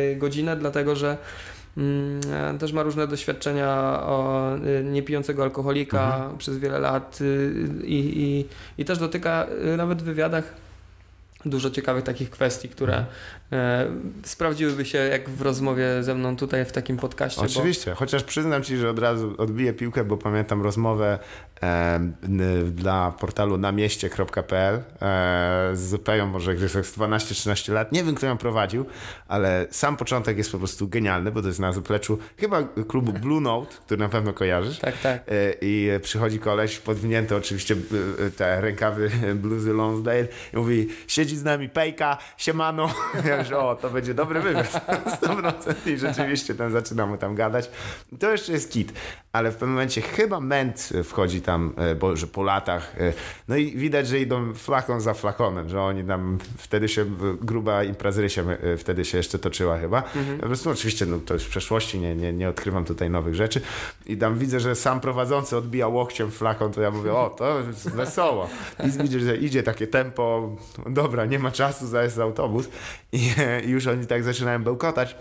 yy, 0.10 0.16
godzinę, 0.16 0.56
dlatego 0.56 0.96
że 0.96 1.18
mm, 1.78 2.58
też 2.60 2.74
ma 2.74 2.84
różne 2.84 3.08
doświadczenia 3.08 3.70
o 4.04 4.50
y, 4.58 4.84
niepijącego 4.84 5.44
alkoholika 5.44 6.30
przez 6.38 6.58
wiele 6.58 6.80
lat 6.80 7.20
y, 7.22 7.54
i, 7.84 8.22
i, 8.24 8.46
i 8.82 8.86
też 8.86 8.98
dotyka 8.98 9.48
y, 9.74 9.78
nawet 9.78 10.02
w 10.02 10.06
wywiadach 10.06 10.54
dużo 11.46 11.70
ciekawych 11.70 12.04
takich 12.04 12.30
kwestii, 12.30 12.70
które 12.70 12.96
e, 12.98 13.06
sprawdziłyby 14.24 14.86
się 14.86 14.98
jak 14.98 15.30
w 15.30 15.42
rozmowie 15.42 16.04
ze 16.04 16.16
mną 16.16 16.36
tutaj 16.36 16.66
w 16.66 16.72
takim 16.72 16.98
podcaście. 16.98 17.42
Oczywiście, 17.42 17.94
chociaż 17.96 18.24
przyznam 18.24 18.64
ci, 18.64 18.78
że 18.78 18.90
od 18.90 19.00
razu 19.00 19.36
odbiję 19.38 19.74
piłkę, 19.74 20.04
bo 20.04 20.18
pamiętam 20.18 20.62
rozmowę 20.62 21.20
e, 21.64 22.00
dla 22.66 23.12
portalu 23.12 23.58
namieście.pl 23.58 24.76
e, 24.76 24.82
z 25.74 26.02
Peją, 26.04 26.28
może 26.28 26.56
gdzieś 26.56 26.74
tak 26.74 26.86
z 26.86 26.98
12-13 26.98 27.74
lat. 27.74 27.92
Nie 27.92 28.04
wiem, 28.04 28.16
kto 28.16 28.28
ją 28.28 28.38
prowadził, 28.38 28.86
ale 29.28 29.68
sam 29.72 29.98
początek 29.98 30.38
jest 30.38 30.52
po 30.52 30.58
prostu 30.58 30.88
genialny, 30.88 31.32
bo 31.32 31.42
to 31.42 31.48
jest 31.48 31.60
na 31.60 31.74
zapleczu 31.74 32.20
chyba 32.38 32.64
klubu 32.64 33.14
Blue 33.14 33.42
Note, 33.42 33.76
który 33.86 34.00
na 34.00 34.10
pewno 34.10 34.34
kojarzysz. 34.34 34.76
Bo, 34.76 34.82
tak, 34.82 34.98
tak. 34.98 35.22
E, 35.28 35.54
I 35.62 35.90
przychodzi 36.02 36.40
koleś, 36.40 36.80
podwinięte 36.80 37.36
oczywiście 37.36 37.76
e, 38.28 38.32
te 38.32 38.62
rękawy 38.62 39.12
bluzy 39.44 39.74
Lonsdale 39.74 40.28
i 40.54 40.58
mówi, 40.58 40.88
siedzi 41.08 41.38
z 41.38 41.44
nami 41.44 41.70
Pejka, 41.70 42.18
siemano. 42.38 42.90
Ja 43.40 43.46
już, 43.46 43.52
o, 43.52 43.76
to 43.76 43.90
będzie 43.90 44.14
dobry 44.14 44.42
wywiad. 44.42 44.86
100% 45.22 45.90
i 45.94 45.98
rzeczywiście 45.98 46.56
ten 46.56 46.72
zaczyna 46.72 47.06
mu 47.06 47.18
tam 47.18 47.36
gadać. 47.36 47.72
To 48.20 48.32
jeszcze 48.32 48.52
jest 48.52 48.72
kit, 48.72 48.94
ale 49.34 49.52
w 49.52 49.54
pewnym 49.54 49.70
momencie 49.70 50.02
chyba 50.02 50.40
Ment 50.40 50.90
wchodzi 51.04 51.42
tam, 51.42 51.74
e, 51.78 51.96
bo 51.96 52.16
że 52.16 52.28
po 52.28 52.44
latach, 52.44 52.96
e, 53.00 53.14
no 53.48 53.56
i 53.56 53.78
widać, 53.78 54.08
że 54.08 54.20
idą 54.20 54.54
flakon 54.54 55.02
za 55.02 55.14
flakonem, 55.14 55.70
że 55.70 55.82
oni 55.82 56.04
tam, 56.04 56.38
wtedy 56.58 56.88
się, 56.88 57.06
gruba 57.42 57.84
imprezy 57.84 58.30
się 58.30 58.50
e, 58.50 58.78
wtedy 58.78 59.06
się 59.06 59.18
jeszcze 59.18 59.40
toczyła 59.40 59.78
chyba. 59.78 60.04
Po 60.40 60.48
prostu 60.48 60.70
oczywiście, 60.70 61.06
no 61.06 61.20
to 61.26 61.34
jest 61.34 61.46
w 61.46 61.50
przeszłości, 61.50 62.00
nie, 62.00 62.16
nie, 62.16 62.34
nie 62.34 62.50
odkrywam 62.50 62.86
tutaj 62.86 63.10
nowych 63.10 63.36
rzeczy 63.36 63.62
i 64.06 64.18
tam 64.18 64.38
widzę, 64.38 64.60
że 64.60 64.76
sam 64.76 65.00
prowadzący 65.00 65.58
odbija 65.58 65.88
łokciem 65.88 66.32
flakon, 66.32 66.72
to 66.72 66.82
ja 66.82 66.92
mówię, 66.92 67.14
o, 67.14 67.30
to 67.30 67.60
jest 67.60 67.90
wesoło. 67.90 68.50
I 68.88 68.92
widzisz, 68.92 69.24
że 69.24 69.38
idzie 69.38 69.64
takie 69.64 69.88
tempo, 69.88 70.56
dobra 70.90 71.26
nie 71.26 71.40
ma 71.40 71.52
czasu, 71.52 71.88
zaraz 71.88 72.20
autobus 72.20 72.70
i 73.12 73.29
już 73.74 73.88
oni 73.88 74.08
tak 74.08 74.24
zaczynają 74.24 74.64
bełkotać. 74.64 75.16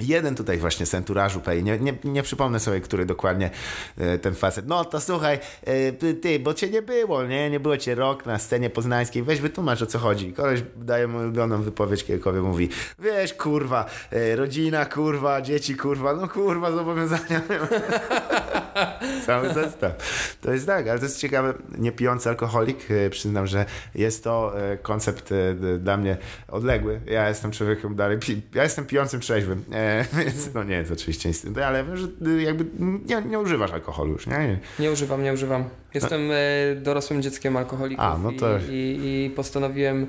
Jeden 0.00 0.34
tutaj 0.34 0.58
właśnie 0.58 0.86
z 0.86 0.94
enturażu 0.94 1.40
nie, 1.62 1.78
nie, 1.78 1.94
nie 2.04 2.22
przypomnę 2.22 2.60
sobie, 2.60 2.80
który 2.80 3.06
dokładnie 3.06 3.50
e, 3.98 4.18
ten 4.18 4.34
facet. 4.34 4.66
No 4.68 4.84
to 4.84 5.00
słuchaj, 5.00 5.38
e, 5.64 5.92
ty, 5.92 6.38
bo 6.40 6.54
cię 6.54 6.70
nie 6.70 6.82
było, 6.82 7.24
nie? 7.24 7.50
Nie 7.50 7.60
było 7.60 7.76
cię 7.76 7.94
rok 7.94 8.26
na 8.26 8.38
scenie 8.38 8.70
poznańskiej, 8.70 9.22
weź 9.22 9.40
wytłumacz 9.40 9.82
o 9.82 9.86
co 9.86 9.98
chodzi. 9.98 10.32
Koleś 10.32 10.62
daje 10.76 11.06
mu 11.06 11.18
ulubioną 11.18 11.62
wypowiedź 11.62 12.04
Kierkowie, 12.04 12.40
mówi, 12.40 12.68
wiesz 12.98 13.34
kurwa, 13.34 13.86
e, 14.10 14.36
rodzina 14.36 14.86
kurwa, 14.86 15.42
dzieci 15.42 15.76
kurwa, 15.76 16.14
no 16.14 16.28
kurwa, 16.28 16.72
zobowiązania. 16.72 17.42
Cały 19.26 19.54
zestaw. 19.54 19.92
To 20.40 20.52
jest 20.52 20.66
tak, 20.66 20.88
ale 20.88 20.98
to 20.98 21.04
jest 21.04 21.18
ciekawe, 21.18 21.54
nie 21.78 21.92
pijący 21.92 22.28
alkoholik, 22.28 22.88
przyznam, 23.10 23.46
że 23.46 23.64
jest 23.94 24.24
to 24.24 24.52
koncept 24.82 25.34
dla 25.78 25.96
mnie 25.96 26.16
odległy. 26.48 27.00
Ja 27.06 27.28
jestem 27.28 27.50
człowiekiem 27.50 27.96
dalej, 27.96 28.18
ja 28.54 28.62
jestem 28.62 28.86
pijącym 28.86 29.20
trzeźwym 29.20 29.64
więc 30.18 30.54
no 30.54 30.64
nie 30.64 30.74
jest 30.74 30.92
oczywiście 30.92 31.28
instynkt, 31.28 31.58
ale 31.58 31.84
wiem, 31.84 31.96
że 31.96 32.08
jakby 32.42 32.64
nie, 33.06 33.22
nie 33.22 33.38
używasz 33.38 33.72
alkoholu 33.72 34.12
już, 34.12 34.26
nie? 34.26 34.38
nie? 34.38 34.58
Nie 34.78 34.92
używam, 34.92 35.22
nie 35.22 35.32
używam. 35.32 35.64
Jestem 35.94 36.30
e, 36.30 36.36
dorosłym 36.76 37.22
dzieckiem 37.22 37.56
alkoholików 37.56 38.04
A, 38.04 38.18
no 38.18 38.32
to... 38.32 38.58
i, 38.58 38.72
i, 38.72 39.24
i 39.24 39.30
postanowiłem 39.30 40.02
e, 40.02 40.06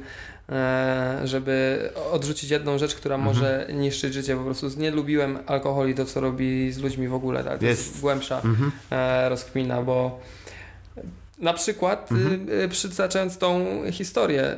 żeby 1.23 1.89
odrzucić 2.11 2.49
jedną 2.49 2.77
rzecz, 2.77 2.95
która 2.95 3.15
mhm. 3.15 3.35
może 3.35 3.67
niszczyć 3.73 4.13
życie. 4.13 4.35
Po 4.35 4.43
prostu 4.43 4.67
nie 4.77 4.91
lubiłem 4.91 5.39
alkoholi, 5.45 5.95
to 5.95 6.05
co 6.05 6.21
robi 6.21 6.71
z 6.71 6.77
ludźmi 6.77 7.07
w 7.07 7.13
ogóle. 7.13 7.43
Tak? 7.43 7.59
To 7.59 7.65
jest, 7.65 7.87
jest 7.87 8.01
głębsza 8.01 8.35
mhm. 8.35 8.71
E, 8.91 9.29
rozkmina, 9.29 9.81
bo 9.81 10.19
na 11.39 11.53
przykład, 11.53 12.11
mhm. 12.11 12.49
Y, 12.49 12.63
y, 12.63 12.69
przytaczając 12.69 13.37
tą 13.37 13.65
historię, 13.91 14.57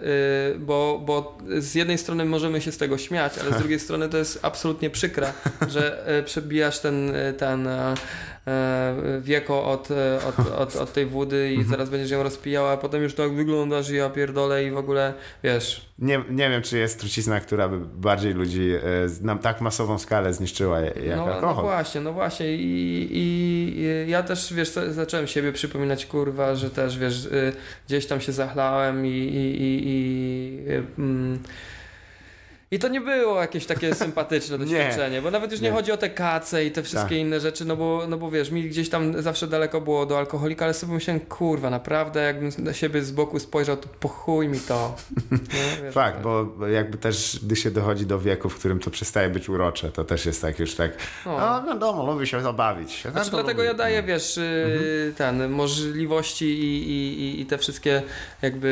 y, 0.56 0.60
bo, 0.60 1.02
bo 1.06 1.38
z 1.58 1.76
jednej 1.76 1.98
strony 1.98 2.26
możemy 2.26 2.62
się 2.62 2.72
z 2.72 2.78
tego 2.78 2.98
śmiać, 2.98 3.34
ale 3.38 3.54
z 3.54 3.58
drugiej 3.62 3.80
strony 3.80 4.10
to 4.10 4.18
jest 4.18 4.40
absolutnie 4.42 4.90
przykre, 4.90 5.34
że 5.68 6.06
przebijasz 6.26 6.80
ten, 6.80 7.14
ten 7.38 7.68
E, 8.41 8.41
wieko 9.22 9.66
od, 9.66 9.92
e, 9.92 10.20
od, 10.28 10.40
od, 10.58 10.76
od 10.76 10.94
tej 10.94 11.06
wody 11.06 11.50
i 11.50 11.56
mhm. 11.56 11.70
zaraz 11.70 11.90
będziesz 11.90 12.12
ją 12.12 12.24
rozpijała, 12.24 12.72
a 12.72 12.78
potem 12.78 13.04
już 13.04 13.14
tak 13.14 13.34
wyglądasz 13.34 13.90
i 13.90 13.96
ja 13.96 14.10
pierdolę 14.10 14.64
i 14.64 14.72
w 14.72 14.78
ogóle, 14.78 15.14
wiesz. 15.44 15.92
Nie, 16.00 16.24
nie 16.30 16.50
wiem, 16.50 16.62
czy 16.62 16.78
jest 16.78 17.00
trucizna, 17.00 17.40
która 17.40 17.70
by 17.70 17.80
bardziej 17.80 18.34
ludzi 18.34 18.72
e, 18.72 18.80
na 19.22 19.36
tak 19.36 19.62
masową 19.62 20.00
skalę 20.00 20.34
zniszczyła 20.34 20.80
jak 20.80 21.18
no, 21.18 21.26
alkohol. 21.26 21.56
No 21.56 21.62
właśnie, 21.62 22.02
no 22.02 22.14
właśnie 22.14 22.56
i, 22.56 23.08
i, 23.12 24.06
ja 24.08 24.24
też, 24.24 24.54
wiesz, 24.54 24.70
zacząłem 24.90 25.28
siebie 25.28 25.52
przypominać, 25.52 26.06
kurwa, 26.06 26.56
że 26.56 26.70
też, 26.70 26.98
wiesz, 26.98 27.30
gdzieś 27.88 28.06
tam 28.08 28.22
się 28.22 28.32
zachlałem 28.32 29.06
i, 29.06 29.10
i, 29.10 29.62
i, 29.64 29.88
i 29.88 30.74
mm, 30.98 31.40
i 32.74 32.80
to 32.80 32.88
nie 32.88 33.02
było 33.02 33.42
jakieś 33.42 33.66
takie 33.66 33.96
sympatyczne 34.06 34.58
doświadczenie, 34.58 35.22
bo 35.22 35.32
nawet 35.32 35.52
już 35.52 35.62
nie, 35.62 35.70
nie, 35.70 35.76
chodzi 35.76 35.92
o 35.92 35.98
te 35.98 36.10
kace 36.10 36.66
i 36.66 36.72
te 36.72 36.84
wszystkie 36.84 37.10
tak. 37.10 37.18
inne 37.18 37.40
rzeczy, 37.40 37.66
no 37.66 37.76
bo, 37.76 38.06
no 38.08 38.18
bo 38.18 38.32
wiesz, 38.32 38.52
mi 38.52 38.70
gdzieś 38.70 38.90
tam 38.90 39.22
zawsze 39.22 39.48
daleko 39.48 39.82
było 39.82 40.06
do 40.06 40.18
alkoholika, 40.18 40.66
ale 40.66 40.74
sobie 40.74 40.94
myślałem, 40.94 41.20
kurwa, 41.20 41.70
naprawdę, 41.70 42.22
jakbym 42.22 42.52
na 42.58 42.74
siebie 42.74 43.02
z 43.02 43.12
boku 43.12 43.40
spojrzał, 43.40 43.78
to 43.78 43.88
pochuj 44.00 44.48
mi 44.48 44.60
to. 44.60 44.96
Fakt, 45.92 46.16
tak. 46.16 46.22
bo 46.24 46.68
jakby 46.68 46.98
też, 46.98 47.40
gdy 47.44 47.56
się 47.56 47.72
dochodzi 47.72 48.06
do 48.06 48.20
wieku, 48.20 48.50
w 48.50 48.60
którym 48.60 48.80
to 48.80 48.92
przestaje 48.92 49.30
być 49.30 49.50
urocze, 49.50 49.92
to 49.92 50.04
też 50.04 50.26
jest 50.26 50.42
tak 50.42 50.60
już 50.60 50.76
tak, 50.76 50.92
no, 51.26 51.38
no 51.40 51.64
wiadomo, 51.68 52.14
lubi 52.14 52.28
się 52.28 52.42
zabawić. 52.42 53.02
Znaczy, 53.12 53.32
dlatego 53.32 53.62
lubi. 53.62 53.68
ja 53.68 53.74
daję, 53.74 54.04
wiesz, 54.04 54.38
y, 54.38 54.42
mhm. 54.42 55.14
ten, 55.14 55.52
możliwości 55.52 56.46
i, 56.46 56.90
i, 56.90 57.42
i 57.42 57.46
te 57.46 57.58
wszystkie 57.58 58.02
jakby 58.42 58.68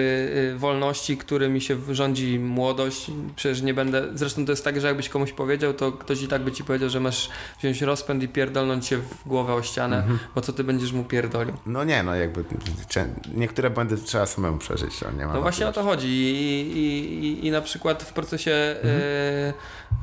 y, 0.55 0.57
wolności, 0.57 1.17
którymi 1.17 1.61
się 1.61 1.77
rządzi 1.91 2.39
młodość, 2.39 3.11
przecież 3.35 3.61
nie 3.61 3.73
będę 3.73 3.88
będę. 3.91 4.17
Zresztą 4.17 4.45
to 4.45 4.51
jest 4.51 4.63
tak, 4.63 4.81
że 4.81 4.87
jakbyś 4.87 5.09
komuś 5.09 5.31
powiedział, 5.31 5.73
to 5.73 5.91
ktoś 5.91 6.21
i 6.21 6.27
tak 6.27 6.41
by 6.41 6.51
ci 6.51 6.63
powiedział, 6.63 6.89
że 6.89 6.99
masz 6.99 7.29
wziąć 7.59 7.81
rozpęd 7.81 8.23
i 8.23 8.27
pierdolnąć 8.27 8.85
się 8.85 8.97
w 8.97 9.27
głowę 9.27 9.53
o 9.53 9.63
ścianę, 9.63 9.97
mhm. 9.97 10.19
bo 10.35 10.41
co 10.41 10.53
ty 10.53 10.63
będziesz 10.63 10.91
mu 10.93 11.03
pierdolił. 11.03 11.53
No 11.65 11.83
nie, 11.83 12.03
no 12.03 12.15
jakby 12.15 12.43
niektóre 13.35 13.69
błędy 13.69 13.97
trzeba 13.97 14.25
samemu 14.25 14.57
przeżyć. 14.57 15.01
No, 15.01 15.11
nie 15.11 15.25
ma 15.25 15.33
no 15.33 15.41
właśnie 15.41 15.67
o 15.67 15.71
to 15.71 15.83
chodzi 15.83 16.07
I, 16.07 16.77
i, 16.77 17.25
i, 17.25 17.47
i 17.47 17.51
na 17.51 17.61
przykład 17.61 18.03
w 18.03 18.13
procesie 18.13 18.75
mhm. 18.83 19.01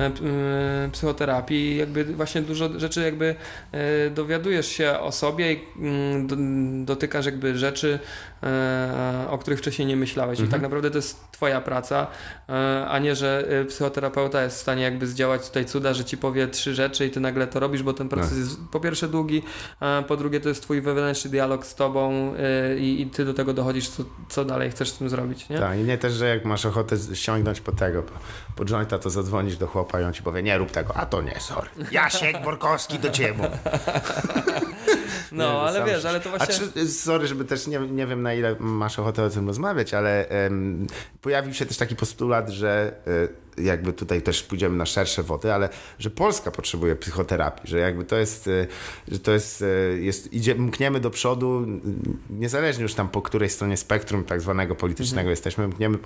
e, 0.01 0.05
e, 0.05 0.89
psychoterapii 0.93 1.77
jakby 1.77 2.05
właśnie 2.05 2.43
dużo 2.43 2.81
rzeczy 2.81 3.03
jakby 3.03 3.35
e, 3.73 4.11
dowiadujesz 4.11 4.67
się 4.67 4.99
o 4.99 5.13
sobie 5.13 5.53
i 5.53 5.61
mm, 5.79 6.27
do, 6.27 6.37
dotykasz 6.95 7.27
jakby 7.27 7.59
rzeczy, 7.59 7.99
o 9.31 9.39
których 9.39 9.59
wcześniej 9.59 9.89
nie 9.89 9.97
myślałeś 9.97 10.41
mhm. 10.41 10.49
i 10.49 10.53
tak 10.53 10.63
naprawdę 10.63 10.91
to 10.91 10.99
jest 10.99 11.31
twoja 11.33 11.61
praca, 11.61 12.07
e, 12.49 12.87
a 12.89 12.99
nie, 12.99 13.15
że 13.15 13.45
e, 13.49 13.65
psychoterapeuta 13.65 14.43
jest 14.43 14.57
w 14.57 14.61
stanie 14.61 14.83
jakby 14.83 15.07
zdziałać 15.07 15.47
tutaj 15.47 15.65
cuda, 15.65 15.95
że 15.95 16.05
ci 16.05 16.19
powie 16.19 16.49
trzy 16.49 16.75
rzeczy 16.75 17.07
i 17.07 17.11
ty 17.11 17.21
nagle 17.21 17.47
to 17.47 17.61
robisz, 17.61 17.83
bo 17.83 17.93
ten 17.93 18.09
proces 18.09 18.31
tak. 18.31 18.39
jest 18.39 18.59
po 18.73 18.81
pierwsze 18.81 19.09
długi, 19.09 19.43
a 19.81 20.03
po 20.09 20.17
drugie 20.17 20.41
to 20.41 20.49
jest 20.49 20.63
twój 20.63 20.81
wewnętrzny 20.81 21.31
dialog 21.31 21.67
z 21.67 21.75
tobą 21.75 22.35
i, 22.79 23.01
i 23.01 23.07
ty 23.07 23.25
do 23.25 23.35
tego 23.35 23.55
dochodzisz, 23.55 23.89
co, 23.89 24.05
co 24.29 24.45
dalej 24.45 24.71
chcesz 24.71 24.89
z 24.89 24.99
tym 24.99 25.09
zrobić, 25.09 25.49
nie? 25.49 25.59
Tak, 25.59 25.79
i 25.79 25.83
nie 25.83 25.99
też, 25.99 26.13
że 26.13 26.29
jak 26.29 26.45
masz 26.45 26.67
ochotę 26.67 26.97
ściągnąć 27.15 27.61
po 27.61 27.73
tego, 27.73 28.03
po, 28.03 28.13
po 28.57 28.65
jointa, 28.65 28.99
to 28.99 29.11
zadzwonisz 29.11 29.57
do 29.57 29.67
chłopa 29.67 30.01
i 30.01 30.05
on 30.05 30.13
ci 30.13 30.23
powie, 30.23 30.43
nie 30.43 30.59
rób 30.59 30.71
tego, 30.71 30.97
a 30.97 31.07
to 31.07 31.23
nie, 31.23 31.41
sorry. 31.41 31.69
Jasiek 31.91 32.45
Borkowski 32.45 32.99
do 32.99 33.11
ciebie. 33.11 33.51
No, 35.33 35.53
nie, 35.53 35.59
ale 35.59 35.85
wiesz, 35.85 36.05
ale 36.05 36.21
to 36.21 36.31
właśnie... 36.31 36.55
A 36.55 36.73
czy, 36.75 36.89
sorry, 36.89 37.27
żeby 37.27 37.45
też, 37.45 37.67
nie, 37.67 37.79
nie 37.79 38.07
wiem 38.07 38.23
na 38.23 38.35
ile 38.35 38.57
masz 38.59 38.99
ochotę 38.99 39.23
o 39.23 39.31
tym 39.31 39.47
rozmawiać, 39.47 39.95
ale 39.95 40.27
um, 40.31 40.87
pojawił 41.21 41.55
się 41.55 41.67
też 41.67 41.77
taki 41.77 41.97
postulat, 41.97 42.49
że 42.49 42.93
y, 43.07 43.46
jakby 43.59 43.93
tutaj 43.93 44.23
też 44.23 44.43
pójdziemy 44.43 44.77
na 44.77 44.87
szersze 44.87 45.23
wody, 45.23 45.53
ale 45.53 45.69
że 45.99 46.11
Polska 46.11 46.51
potrzebuje 46.51 46.97
psychoterapii, 46.97 47.71
że 47.71 47.79
jakby 47.79 48.05
to 48.05 48.17
jest, 48.17 48.49
e, 48.49 48.67
że 49.09 49.19
to 49.19 49.33
jest, 49.33 49.63
e, 49.63 49.67
jest 49.99 50.33
idzie, 50.33 50.55
mkniemy 50.55 51.01
do 51.01 51.11
przodu, 51.11 51.67
niezależnie 52.31 52.83
już 52.83 52.95
tam 52.95 53.09
po 53.09 53.23
której 53.23 53.51
stronie 53.51 53.77
spektrum 53.77 54.25
tak 54.25 54.41
zwanego 54.41 54.75
politycznego 54.75 55.21
mhm. 55.21 55.31
jesteśmy, 55.31 55.69
mkniemy 55.69 55.99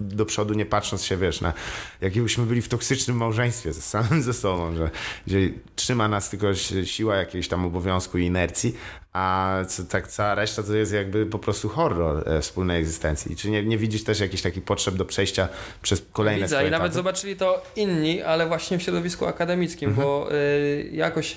do 0.00 0.26
przodu 0.26 0.54
nie 0.54 0.66
patrząc 0.66 1.04
się, 1.04 1.16
wiesz, 1.16 1.40
na 1.40 1.52
jakbyśmy 2.00 2.46
byli 2.46 2.62
w 2.62 2.68
toksycznym 2.68 3.16
małżeństwie 3.16 3.72
ze 3.72 3.80
samym 3.80 4.22
ze 4.32 4.32
sobą, 4.32 4.76
że, 4.76 4.90
że 5.26 5.36
trzyma 5.76 6.08
nas 6.08 6.30
tylko 6.30 6.54
siła 6.84 7.16
jakiejś 7.16 7.48
tam 7.48 7.64
obowiązku 7.64 8.18
i 8.18 8.24
inercji, 8.24 8.74
a 9.14 9.58
co, 9.68 9.84
tak 9.84 10.08
cała 10.08 10.34
reszta 10.34 10.62
to 10.62 10.74
jest 10.74 10.92
jakby 10.92 11.26
po 11.26 11.38
prostu 11.38 11.68
horror 11.68 12.28
e, 12.28 12.40
wspólnej 12.40 12.80
egzystencji. 12.80 13.36
Czy 13.36 13.50
nie, 13.50 13.62
nie 13.62 13.78
widzisz 13.78 14.04
też 14.04 14.20
jakichś 14.20 14.42
takich 14.42 14.64
potrzeb 14.64 14.94
do 14.94 15.04
przejścia 15.04 15.48
przez 15.82 16.02
kolejne 16.12 16.42
Widzę 16.42 16.56
swoje 16.56 16.68
i 16.68 16.70
nawet 16.70 16.94
zobaczyli 16.94 17.36
to 17.36 17.62
inni, 17.76 18.22
ale 18.22 18.46
właśnie 18.46 18.78
w 18.78 18.82
środowisku 18.82 19.26
akademickim, 19.26 19.88
mhm. 19.88 20.06
bo 20.06 20.32
y, 20.32 20.90
jakoś 20.92 21.32
y, 21.32 21.36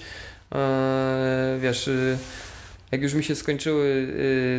wiesz... 1.60 1.88
Y, 1.88 2.18
jak 2.92 3.02
już 3.02 3.14
mi 3.14 3.24
się 3.24 3.36
skończyły 3.36 3.86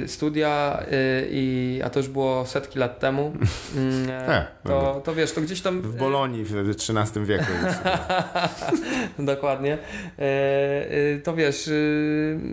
y, 0.04 0.08
studia, 0.08 0.82
y, 0.82 1.28
i, 1.30 1.80
a 1.84 1.90
to 1.90 2.00
już 2.00 2.08
było 2.08 2.46
setki 2.46 2.78
lat 2.78 2.98
temu, 2.98 3.32
y, 3.76 4.12
e, 4.12 4.46
to, 4.64 5.02
to 5.04 5.14
wiesz, 5.14 5.32
to 5.32 5.40
gdzieś 5.40 5.60
tam... 5.60 5.82
W 5.82 5.96
Bolonii 5.96 6.44
w 6.44 6.68
XIII 6.68 7.24
wieku. 7.24 7.52
Dokładnie. 9.18 9.78
E, 10.18 11.18
to 11.24 11.34
wiesz, 11.34 11.70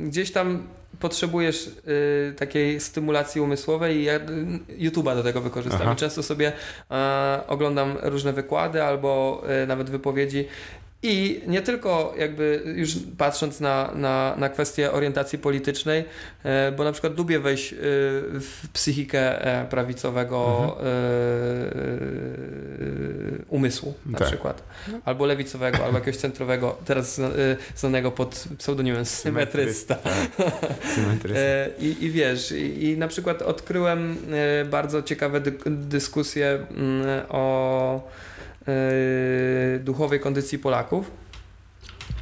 gdzieś 0.03 0.31
tam 0.31 0.67
potrzebujesz 0.99 1.67
y, 1.67 2.33
takiej 2.37 2.79
stymulacji 2.79 3.41
umysłowej 3.41 3.97
i 3.97 4.03
ja 4.03 4.19
YouTube'a 4.77 5.15
do 5.15 5.23
tego 5.23 5.41
wykorzystam. 5.41 5.81
Aha. 5.81 5.93
I 5.93 5.95
często 5.95 6.23
sobie 6.23 6.49
y, 6.51 7.47
oglądam 7.47 7.97
różne 8.01 8.33
wykłady 8.33 8.83
albo 8.83 9.43
y, 9.63 9.67
nawet 9.67 9.89
wypowiedzi 9.89 10.47
i 11.05 11.41
nie 11.47 11.61
tylko 11.61 12.13
jakby 12.17 12.61
już 12.75 12.95
patrząc 13.17 13.59
na, 13.59 13.91
na, 13.95 14.35
na 14.37 14.49
kwestię 14.49 14.91
orientacji 14.91 15.39
politycznej, 15.39 16.05
e, 16.43 16.71
bo 16.71 16.83
na 16.83 16.91
przykład 16.91 17.17
lubię 17.17 17.39
wejść 17.39 17.73
e, 17.73 17.77
w 18.39 18.67
psychikę 18.73 19.45
e, 19.45 19.65
prawicowego 19.65 20.61
mhm. 20.79 21.75
umysłu 23.49 23.93
na 24.05 24.17
tak. 24.17 24.27
przykład. 24.27 24.63
Albo 25.05 25.25
lewicowego, 25.25 25.85
albo 25.85 25.97
jakiegoś 25.97 26.17
centrowego, 26.17 26.77
teraz 26.85 27.21
znanego 27.75 28.11
pod 28.11 28.45
pseudonimem 28.57 29.05
symetrysta. 29.05 29.97
Symetrysta. 30.95 31.39
I, 31.79 32.03
I 32.05 32.11
wiesz, 32.11 32.51
i, 32.51 32.83
i 32.83 32.97
na 32.97 33.07
przykład 33.07 33.41
odkryłem 33.41 34.17
bardzo 34.69 35.03
ciekawe 35.03 35.41
dy 35.41 35.53
dyskusje 35.65 36.65
mm, 36.77 37.25
o 37.29 38.11
duchowej 39.79 40.19
kondycji 40.19 40.59
Polaków. 40.59 41.11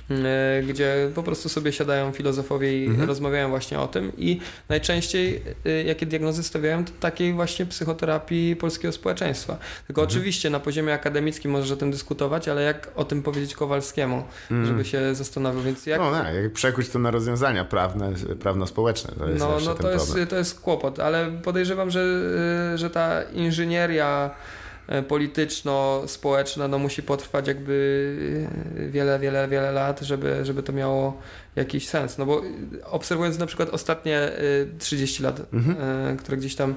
e, 0.10 0.64
gdzie 0.64 1.10
po 1.16 1.24
prostu 1.24 1.50
sobie 1.50 1.72
siadają 1.72 2.12
filozofowie 2.12 2.84
i 2.84 2.88
mhm. 2.88 3.08
rozmawiają 3.08 3.50
właśnie 3.50 3.80
o 3.80 3.88
tym 3.88 4.12
i 4.18 4.39
najczęściej 4.70 5.44
e, 5.66 5.84
jakie 5.84 6.06
diagnozy 6.06 6.44
stawiają, 6.44 6.86
to 6.86 6.91
takiej 7.00 7.34
właśnie 7.34 7.66
psychoterapii 7.66 8.56
polskiego 8.56 8.91
społeczeństwa. 8.91 9.58
Tylko 9.88 10.02
mhm. 10.02 10.18
oczywiście 10.18 10.50
na 10.50 10.60
poziomie 10.60 10.94
akademickim 10.94 11.52
możesz 11.52 11.72
o 11.72 11.76
tym 11.76 11.91
dyskutować, 11.91 12.48
ale 12.48 12.62
jak 12.62 12.91
o 12.96 13.06
tym 13.06 13.24
powiedzieć 13.24 13.56
Kowalskiemu, 13.56 14.24
mhm. 14.52 14.66
żeby 14.66 14.86
się 14.86 15.16
zastanowił, 15.16 15.62
więc 15.62 15.86
jak... 15.86 16.02
No 16.02 16.12
tak, 16.12 16.36
jak 16.36 16.54
przekuć 16.54 16.89
to 16.89 17.00
na 17.00 17.12
rozwiązania 17.12 17.66
prawne, 17.66 18.14
prawno-społeczne, 18.39 19.14
to 19.18 19.28
jest 19.28 19.39
No, 19.39 19.58
no 19.66 19.76
to 19.76 19.91
jest, 19.91 20.18
to 20.30 20.36
jest 20.36 20.60
kłopot, 20.60 21.00
ale 21.00 21.32
podejrzewam, 21.44 21.91
że, 21.91 22.02
e, 22.74 22.78
że 22.78 22.89
ta 22.89 23.24
inżynieria 23.24 24.32
E, 24.36 24.62
polityczno-społeczna 25.07 26.67
no, 26.67 26.79
musi 26.79 27.03
potrwać 27.03 27.47
jakby 27.47 28.47
e, 28.79 28.89
wiele, 28.89 29.19
wiele, 29.19 29.47
wiele 29.47 29.71
lat, 29.71 30.01
żeby, 30.01 30.45
żeby 30.45 30.63
to 30.63 30.73
miało 30.73 31.21
jakiś 31.55 31.88
sens. 31.88 32.17
No 32.17 32.25
bo 32.25 32.41
obserwując 32.86 33.38
na 33.38 33.45
przykład 33.45 33.69
ostatnie 33.69 34.31
30 34.79 35.23
e, 35.23 35.25
lat, 35.25 35.41
mhm. 35.53 36.17
które 36.17 36.38
gdzieś 36.38 36.55
tam 36.55 36.75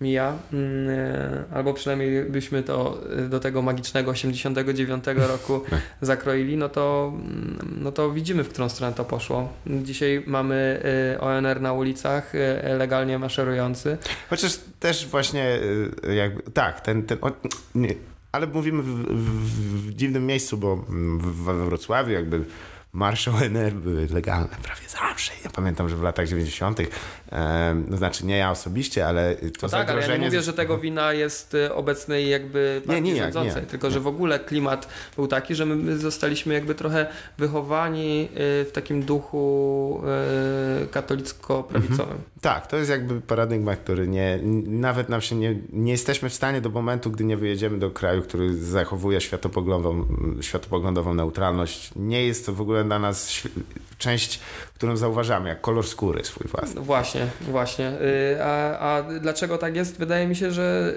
mija, 0.00 0.38
mm, 0.52 0.88
e, 0.90 1.44
albo 1.54 1.74
przynajmniej 1.74 2.24
byśmy 2.24 2.62
to 2.62 3.00
e, 3.18 3.28
do 3.28 3.40
tego 3.40 3.62
magicznego 3.62 4.10
89 4.10 5.04
roku 5.32 5.60
zakroili, 6.00 6.56
no 6.56 6.68
to, 6.68 7.12
mm, 7.14 7.78
no 7.82 7.92
to 7.92 8.10
widzimy, 8.10 8.44
w 8.44 8.48
którą 8.48 8.68
stronę 8.68 8.96
to 8.96 9.04
poszło. 9.04 9.52
Dzisiaj 9.66 10.22
mamy 10.26 10.82
e, 11.14 11.20
ONR 11.20 11.60
na 11.60 11.72
ulicach, 11.72 12.32
legalnie 12.78 13.18
maszerujący. 13.18 13.98
Chociaż 14.30 14.60
też 14.80 15.06
właśnie 15.06 15.58
jakby, 16.16 16.42
tak, 16.42 16.80
ten, 16.80 17.02
ten 17.02 17.18
o, 17.20 17.30
ale 18.32 18.46
mówimy 18.46 18.82
w, 18.82 18.86
w, 18.86 19.88
w, 19.88 19.94
dziwnym 19.94 20.26
miejscu, 20.26 20.58
bo 20.58 20.84
we 21.18 21.64
Wrocławiu 21.64 22.12
jakby 22.12 22.44
marsze 22.94 23.30
ONR 23.30 23.72
były 23.72 24.06
legalne 24.06 24.56
prawie 24.62 24.88
zawsze. 24.88 25.32
Ja 25.44 25.50
pamiętam, 25.50 25.88
że 25.88 25.96
w 25.96 26.02
latach 26.02 26.28
90. 26.28 26.80
E, 27.32 27.74
no 27.88 27.96
znaczy 27.96 28.26
nie 28.26 28.36
ja 28.36 28.50
osobiście, 28.50 29.06
ale 29.06 29.34
to 29.34 29.48
no 29.62 29.68
tak, 29.68 29.90
ale 29.90 30.08
ja 30.08 30.16
nie 30.16 30.26
mówię, 30.26 30.42
że 30.42 30.52
tego 30.52 30.78
wina 30.78 31.12
jest 31.12 31.54
y, 31.54 31.74
obecnej 31.74 32.28
jakby 32.28 32.82
nie, 32.86 33.00
nijak, 33.00 33.32
rządzącej, 33.32 33.62
nie, 33.62 33.68
tylko 33.68 33.86
nie. 33.86 33.92
że 33.92 34.00
w 34.00 34.06
ogóle 34.06 34.38
klimat 34.38 34.88
był 35.16 35.26
taki, 35.26 35.54
że 35.54 35.66
my 35.66 35.98
zostaliśmy 35.98 36.54
jakby 36.54 36.74
trochę 36.74 37.06
wychowani 37.38 38.28
y, 38.60 38.64
w 38.64 38.70
takim 38.72 39.02
duchu 39.02 40.02
y, 40.82 40.86
katolicko-prawicowym. 40.86 42.00
Mhm. 42.00 42.20
Tak, 42.40 42.66
to 42.66 42.76
jest 42.76 42.90
jakby 42.90 43.20
paradygmat, 43.20 43.78
który 43.78 44.08
nie, 44.08 44.38
nawet 44.66 45.08
nam 45.08 45.20
się 45.20 45.36
nie, 45.36 45.56
nie 45.72 45.92
jesteśmy 45.92 46.28
w 46.28 46.34
stanie 46.34 46.60
do 46.60 46.70
momentu, 46.70 47.10
gdy 47.10 47.24
nie 47.24 47.36
wyjedziemy 47.36 47.78
do 47.78 47.90
kraju, 47.90 48.22
który 48.22 48.56
zachowuje 48.56 49.20
światopoglądową, 49.20 50.06
światopoglądową 50.40 51.14
neutralność. 51.14 51.90
Nie 51.96 52.26
jest 52.26 52.46
to 52.46 52.52
w 52.52 52.60
ogóle 52.60 52.83
dla 52.84 52.98
nas 52.98 53.42
część, 53.98 54.40
którą 54.74 54.96
zauważamy, 54.96 55.48
jak 55.48 55.60
kolor 55.60 55.86
skóry 55.86 56.24
swój 56.24 56.48
własny. 56.48 56.74
No 56.74 56.82
właśnie, 56.82 57.26
właśnie. 57.40 57.88
Y, 57.88 58.42
a, 58.42 58.78
a 58.78 59.02
dlaczego 59.02 59.58
tak 59.58 59.76
jest? 59.76 59.98
Wydaje 59.98 60.26
mi 60.26 60.36
się, 60.36 60.50
że 60.50 60.94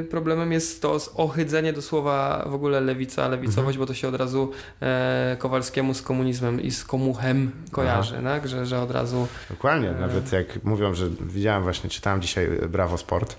y, 0.00 0.04
problemem 0.10 0.52
jest 0.52 0.82
to 0.82 0.98
ochydzenie 1.14 1.72
do 1.72 1.82
słowa 1.82 2.44
w 2.46 2.54
ogóle 2.54 2.80
lewica, 2.80 3.28
lewicowość, 3.28 3.76
mhm. 3.76 3.78
bo 3.78 3.86
to 3.86 3.94
się 3.94 4.08
od 4.08 4.14
razu 4.14 4.52
e, 4.82 5.36
Kowalskiemu 5.38 5.94
z 5.94 6.02
komunizmem 6.02 6.60
i 6.60 6.70
z 6.70 6.84
komuchem 6.84 7.50
kojarzy, 7.72 8.20
tak? 8.24 8.48
Że, 8.48 8.66
że 8.66 8.80
od 8.80 8.90
razu... 8.90 9.28
Dokładnie, 9.50 9.90
nawet 10.00 10.32
jak 10.32 10.64
mówią, 10.64 10.94
że 10.94 11.08
widziałem 11.20 11.62
właśnie, 11.62 11.90
czytałem 11.90 12.22
dzisiaj 12.22 12.48
Brawo 12.68 12.98
Sport, 12.98 13.36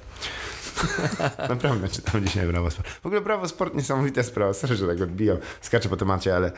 Naprawdę 1.50 1.90
czytam 1.90 2.26
dzisiaj 2.26 2.48
Brawo 2.48 2.72
Sport. 2.72 2.90
W 2.90 3.06
ogóle 3.06 3.22
Brawo 3.22 3.48
Sport 3.48 3.76
niesamowita 3.76 4.24
sprawa. 4.24 4.54
Sorry, 4.54 4.76
że 4.76 4.88
tak 4.88 5.02
odbijam. 5.02 5.38
Skaczę 5.62 5.90
po 5.90 5.98
temacie, 5.98 6.36
ale 6.36 6.52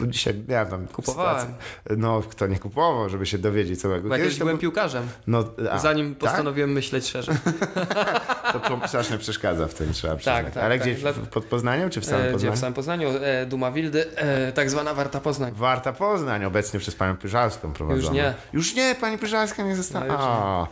no, 0.00 0.06
dzisiaj 0.06 0.34
miałem 0.48 0.68
tam 0.68 0.86
Kupowałem. 0.86 1.40
Sytuację. 1.40 1.96
No, 1.96 2.22
kto 2.22 2.46
nie 2.46 2.58
kupował, 2.58 3.08
żeby 3.08 3.26
się 3.26 3.38
dowiedzieć 3.38 3.80
całego. 3.80 4.08
Bo 4.08 4.16
kiedyś 4.16 4.38
byłem 4.38 4.58
piłkarzem. 4.58 5.08
No, 5.26 5.44
a, 5.70 5.78
Zanim 5.78 6.14
tak? 6.14 6.18
postanowiłem 6.18 6.70
tak? 6.70 6.74
myśleć 6.74 7.08
szerzej. 7.08 7.34
to 8.52 8.88
strasznie 8.88 9.18
przeszkadza 9.18 9.66
w 9.68 9.74
tym, 9.74 9.92
trzeba 9.92 10.16
przyznać. 10.16 10.44
Tak, 10.44 10.54
tak, 10.54 10.64
ale 10.64 10.78
tak. 10.78 10.88
gdzieś 10.88 11.00
Dla... 11.00 11.12
pod 11.12 11.44
Poznaniem, 11.44 11.90
czy 11.90 12.00
w 12.00 12.04
samym 12.04 12.32
Poznaniu? 12.32 12.38
Gdzie 12.38 12.56
w 12.56 12.60
samym 12.60 12.74
Poznaniu. 12.74 13.08
E, 13.22 13.46
Duma 13.46 13.72
Wildy, 13.72 14.16
e, 14.16 14.52
tak 14.52 14.70
zwana 14.70 14.94
Warta 14.94 15.20
Poznań. 15.20 15.52
Warta 15.54 15.92
Poznań, 15.92 16.44
obecnie 16.44 16.80
przez 16.80 16.94
panią 16.94 17.16
Pyżalską 17.16 17.72
prowadzona. 17.72 18.06
Już 18.06 18.14
nie. 18.14 18.34
Już 18.52 18.74
nie, 18.74 18.94
pani 19.00 19.18
Pyżalska 19.18 19.62
nie 19.62 19.76
została. 19.76 20.06
No, 20.06 20.68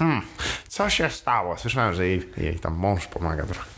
hmm. 0.00 0.22
Co 0.68 0.90
się 0.90 1.10
stało? 1.10 1.56
Słyszałem, 1.56 1.94
że 1.94 2.06
jej, 2.06 2.28
jej 2.36 2.58
tam 2.58 2.74
mąż 2.74 3.06
pomaga 3.06 3.44
trochę. 3.46 3.70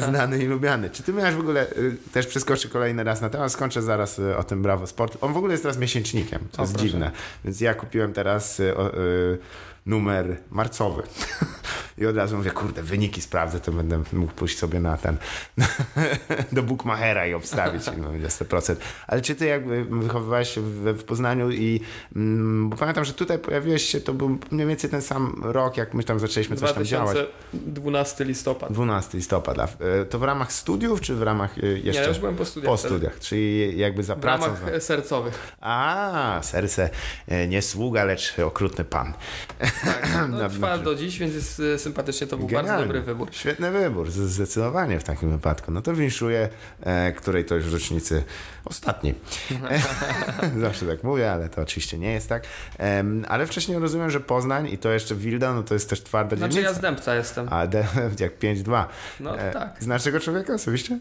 Znany 0.10 0.38
i 0.38 0.46
lubiany. 0.46 0.90
Czy 0.90 1.02
ty 1.02 1.12
miałeś 1.12 1.34
w 1.34 1.40
ogóle, 1.40 1.70
y, 1.70 1.96
też 2.12 2.26
przeskoczę 2.26 2.68
kolejny 2.68 3.04
raz 3.04 3.20
na 3.20 3.30
temat, 3.30 3.52
skończę 3.52 3.82
zaraz 3.82 4.18
y, 4.18 4.36
o 4.36 4.44
tym 4.44 4.62
Brawo 4.62 4.86
Sport. 4.86 5.18
On 5.20 5.32
w 5.32 5.36
ogóle 5.36 5.52
jest 5.52 5.62
teraz 5.62 5.78
miesięcznikiem, 5.78 6.48
co 6.52 6.62
jest 6.62 6.74
proszę. 6.74 6.88
dziwne. 6.88 7.10
Więc 7.44 7.60
ja 7.60 7.74
kupiłem 7.74 8.12
teraz 8.12 8.60
y, 8.60 8.74
numer 9.86 10.36
marcowy. 10.50 11.02
I 11.98 12.06
od 12.06 12.16
razu 12.16 12.36
mówię, 12.36 12.50
kurde, 12.50 12.82
wyniki 12.82 13.20
sprawdzę, 13.20 13.60
to 13.60 13.72
będę 13.72 14.02
mógł 14.12 14.32
pójść 14.32 14.58
sobie 14.58 14.80
na 14.80 14.96
ten, 14.96 15.16
do 16.52 16.62
Bookmachera 16.62 17.26
i 17.26 17.34
obstawić 17.34 17.86
no, 17.86 18.08
20%. 18.12 18.76
Ale 19.06 19.22
czy 19.22 19.34
ty 19.34 19.46
jakby 19.46 19.84
wychowywałeś 19.84 20.48
się 20.48 20.60
w, 20.60 20.98
w 20.98 21.04
Poznaniu 21.04 21.50
i, 21.50 21.80
mm, 22.16 22.70
bo 22.70 22.76
pamiętam, 22.76 23.04
że 23.04 23.12
tutaj 23.12 23.38
pojawiłeś 23.38 23.82
się, 23.82 24.00
to 24.00 24.14
był 24.14 24.38
mniej 24.50 24.66
więcej 24.66 24.90
ten 24.90 25.02
sam 25.02 25.40
rok, 25.42 25.76
jak 25.76 25.94
my 25.94 26.04
tam 26.04 26.20
zaczęliśmy 26.20 26.56
coś 26.56 26.72
tam 26.72 26.84
działać. 26.84 27.16
12 27.52 28.24
listopad. 28.24 28.72
12 28.72 29.18
listopad. 29.18 29.58
E, 29.58 30.04
to 30.04 30.18
w 30.18 30.22
ramach 30.22 30.52
studiów, 30.52 31.00
czy 31.00 31.14
w 31.14 31.22
ramach 31.22 31.58
e, 31.58 31.66
jeszcze? 31.66 32.02
Nie, 32.02 32.08
już 32.08 32.18
byłem 32.18 32.36
po 32.36 32.44
studiach. 32.44 32.72
Po 32.72 32.76
studiach, 32.76 33.20
czyli 33.20 33.78
jakby 33.78 34.02
za 34.02 34.16
pracą. 34.16 34.54
W 34.54 34.64
ramach 34.64 34.82
sercowych. 34.82 35.56
A, 35.60 36.40
serce 36.42 36.90
e, 37.28 37.48
nie 37.48 37.62
sługa, 37.62 38.04
lecz 38.04 38.38
okrutny 38.38 38.84
pan. 38.84 39.12
Tak, 39.58 40.28
no, 40.30 40.48
trwa 40.50 40.78
do 40.78 40.94
dziś, 40.94 41.18
więc 41.18 41.58
jest 41.58 41.83
sympatycznie, 41.84 42.26
to 42.26 42.36
był 42.36 42.46
Genialnie. 42.46 42.68
bardzo 42.68 42.84
dobry 42.84 43.00
wybór. 43.00 43.28
Świetny 43.32 43.70
wybór, 43.70 44.10
zdecydowanie 44.10 45.00
w 45.00 45.04
takim 45.04 45.30
wypadku. 45.30 45.72
No 45.72 45.82
to 45.82 45.94
winszuję, 45.94 46.48
e, 46.82 47.12
której 47.12 47.44
to 47.44 47.54
już 47.54 47.72
rocznicy 47.72 48.24
ostatniej. 48.64 49.14
Zawsze 50.60 50.86
tak 50.86 51.04
mówię, 51.04 51.32
ale 51.32 51.48
to 51.48 51.62
oczywiście 51.62 51.98
nie 51.98 52.12
jest 52.12 52.28
tak. 52.28 52.44
E, 52.80 53.04
ale 53.28 53.46
wcześniej 53.46 53.78
rozumiem, 53.78 54.10
że 54.10 54.20
Poznań 54.20 54.68
i 54.68 54.78
to 54.78 54.90
jeszcze 54.90 55.14
Wilda, 55.14 55.54
no 55.54 55.62
to 55.62 55.74
jest 55.74 55.90
też 55.90 56.02
twarda 56.02 56.36
znaczy, 56.36 56.54
dzielnica. 56.54 56.72
Znaczy 56.72 56.86
ja 56.86 56.92
z 56.92 56.96
Dębca 56.96 57.14
jestem. 57.14 57.48
A 57.50 57.64
jak 58.24 58.38
5-2. 58.38 58.84
No 59.20 59.38
e, 59.38 59.52
tak. 59.52 59.76
Znasz 59.80 60.02
tego 60.02 60.20
człowieka 60.20 60.54
osobiście? 60.54 60.98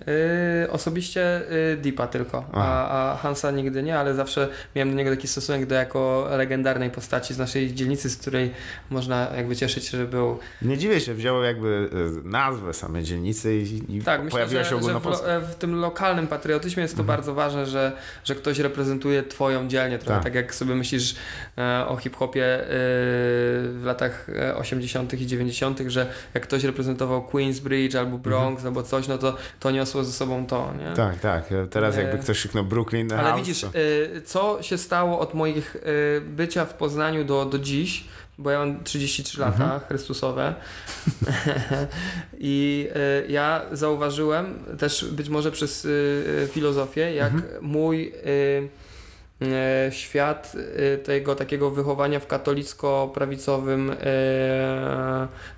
Yy, 0.62 0.72
osobiście 0.72 1.42
yy, 1.50 1.78
Deepa 1.78 2.08
tylko, 2.08 2.46
a, 2.54 3.12
a, 3.12 3.18
Hansa 3.18 3.52
nigdy 3.52 3.84
nie, 3.84 4.00
ale 4.00 4.14
zawsze 4.14 4.50
miałem 4.76 4.90
do 4.90 4.98
niego 4.98 5.10
taki 5.10 5.28
stosunek 5.28 5.66
do 5.66 5.76
jako 5.76 6.28
legendarnej 6.38 6.90
postaci 6.90 7.34
z 7.34 7.38
naszej 7.38 7.74
dzielnicy, 7.74 8.10
z 8.10 8.18
której 8.18 8.52
można 8.90 9.28
jakby 9.36 9.56
cieszyć 9.56 9.86
się, 9.86 9.98
że 9.98 10.06
był... 10.06 10.40
Nie 10.62 10.73
dziwię 10.78 11.00
się, 11.00 11.14
wzięło 11.14 11.44
jakby 11.44 11.90
e, 12.26 12.28
nazwę 12.30 12.74
samej 12.74 13.04
dzielnicy 13.04 13.56
i, 13.56 13.98
i 13.98 14.02
tak, 14.02 14.30
pojawiła 14.30 14.62
myślę, 14.62 14.70
się 14.70 14.76
ogólnopolska. 14.76 15.28
Że 15.28 15.42
w, 15.42 15.52
w, 15.52 15.56
tym 15.56 15.76
lokalnym 15.76 16.28
patriotyzmie 16.28 16.84
jest 16.84 16.96
to 16.96 17.02
mhm. 17.02 17.18
bardzo 17.18 17.34
ważne, 17.34 17.66
że, 17.66 17.92
że 18.24 18.36
ktoś 18.36 18.60
reprezentuje 18.60 19.24
twoją 19.24 19.68
dzielnię. 19.68 20.00
Trochę 20.00 20.16
tak, 20.16 20.24
tak 20.24 20.36
jak 20.36 20.56
sobie 20.56 20.76
myślisz 20.76 21.16
e, 21.58 21.86
o 21.88 21.98
hip-hopie 21.98 22.46
e, 22.46 22.66
w 22.68 23.82
latach 23.86 24.28
80. 24.56 25.14
i 25.14 25.28
90., 25.28 25.80
że 25.88 26.08
jak 26.34 26.44
ktoś 26.44 26.64
reprezentował 26.64 27.24
Queensbridge 27.24 27.96
albo 27.96 28.18
Bronx 28.18 28.50
mhm. 28.50 28.68
albo 28.68 28.84
coś, 28.84 29.08
no 29.08 29.18
to 29.18 29.38
to 29.60 29.72
niosło 29.72 30.04
ze 30.04 30.12
sobą 30.12 30.46
to. 30.46 30.74
Nie? 30.80 30.96
Tak, 30.96 31.20
tak. 31.20 31.44
Teraz 31.70 31.98
jakby 31.98 32.18
ktoś 32.18 32.38
krzyknął 32.38 32.64
Brooklyn 32.64 33.14
Ale 33.14 33.30
house, 33.30 33.40
widzisz, 33.40 33.62
to... 33.62 33.70
co 34.26 34.58
się 34.62 34.78
stało 34.78 35.20
od 35.20 35.34
moich 35.34 35.78
bycia 36.22 36.66
w 36.66 36.74
Poznaniu 36.74 37.26
do, 37.26 37.46
do 37.46 37.60
dziś, 37.60 38.08
bo 38.38 38.52
ja 38.52 38.60
mam 38.60 38.84
33 38.84 39.40
lata 39.40 39.64
mhm. 39.64 39.80
chrystusowe 39.80 40.56
i 42.40 42.88
y, 43.26 43.32
ja 43.32 43.62
zauważyłem 43.72 44.60
też 44.80 45.06
być 45.06 45.30
może 45.30 45.52
przez 45.52 45.86
y, 45.86 46.48
filozofię, 46.52 47.14
jak 47.14 47.34
mhm. 47.34 47.64
mój 47.66 48.14
y, 48.26 48.70
świat 49.92 50.54
tego 51.04 51.36
takiego 51.36 51.72
wychowania 51.72 52.20
w 52.20 52.28
katolicko-prawicowym 52.28 53.92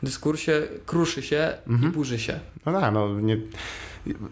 dyskursie 0.03 0.61
kruszy 0.85 1.21
się 1.21 1.53
mhm. 1.67 1.91
i 1.91 1.95
burzy 1.95 2.19
się. 2.19 2.39
No 2.65 2.81
tak, 2.81 2.93
no 2.93 3.19
nie 3.19 3.37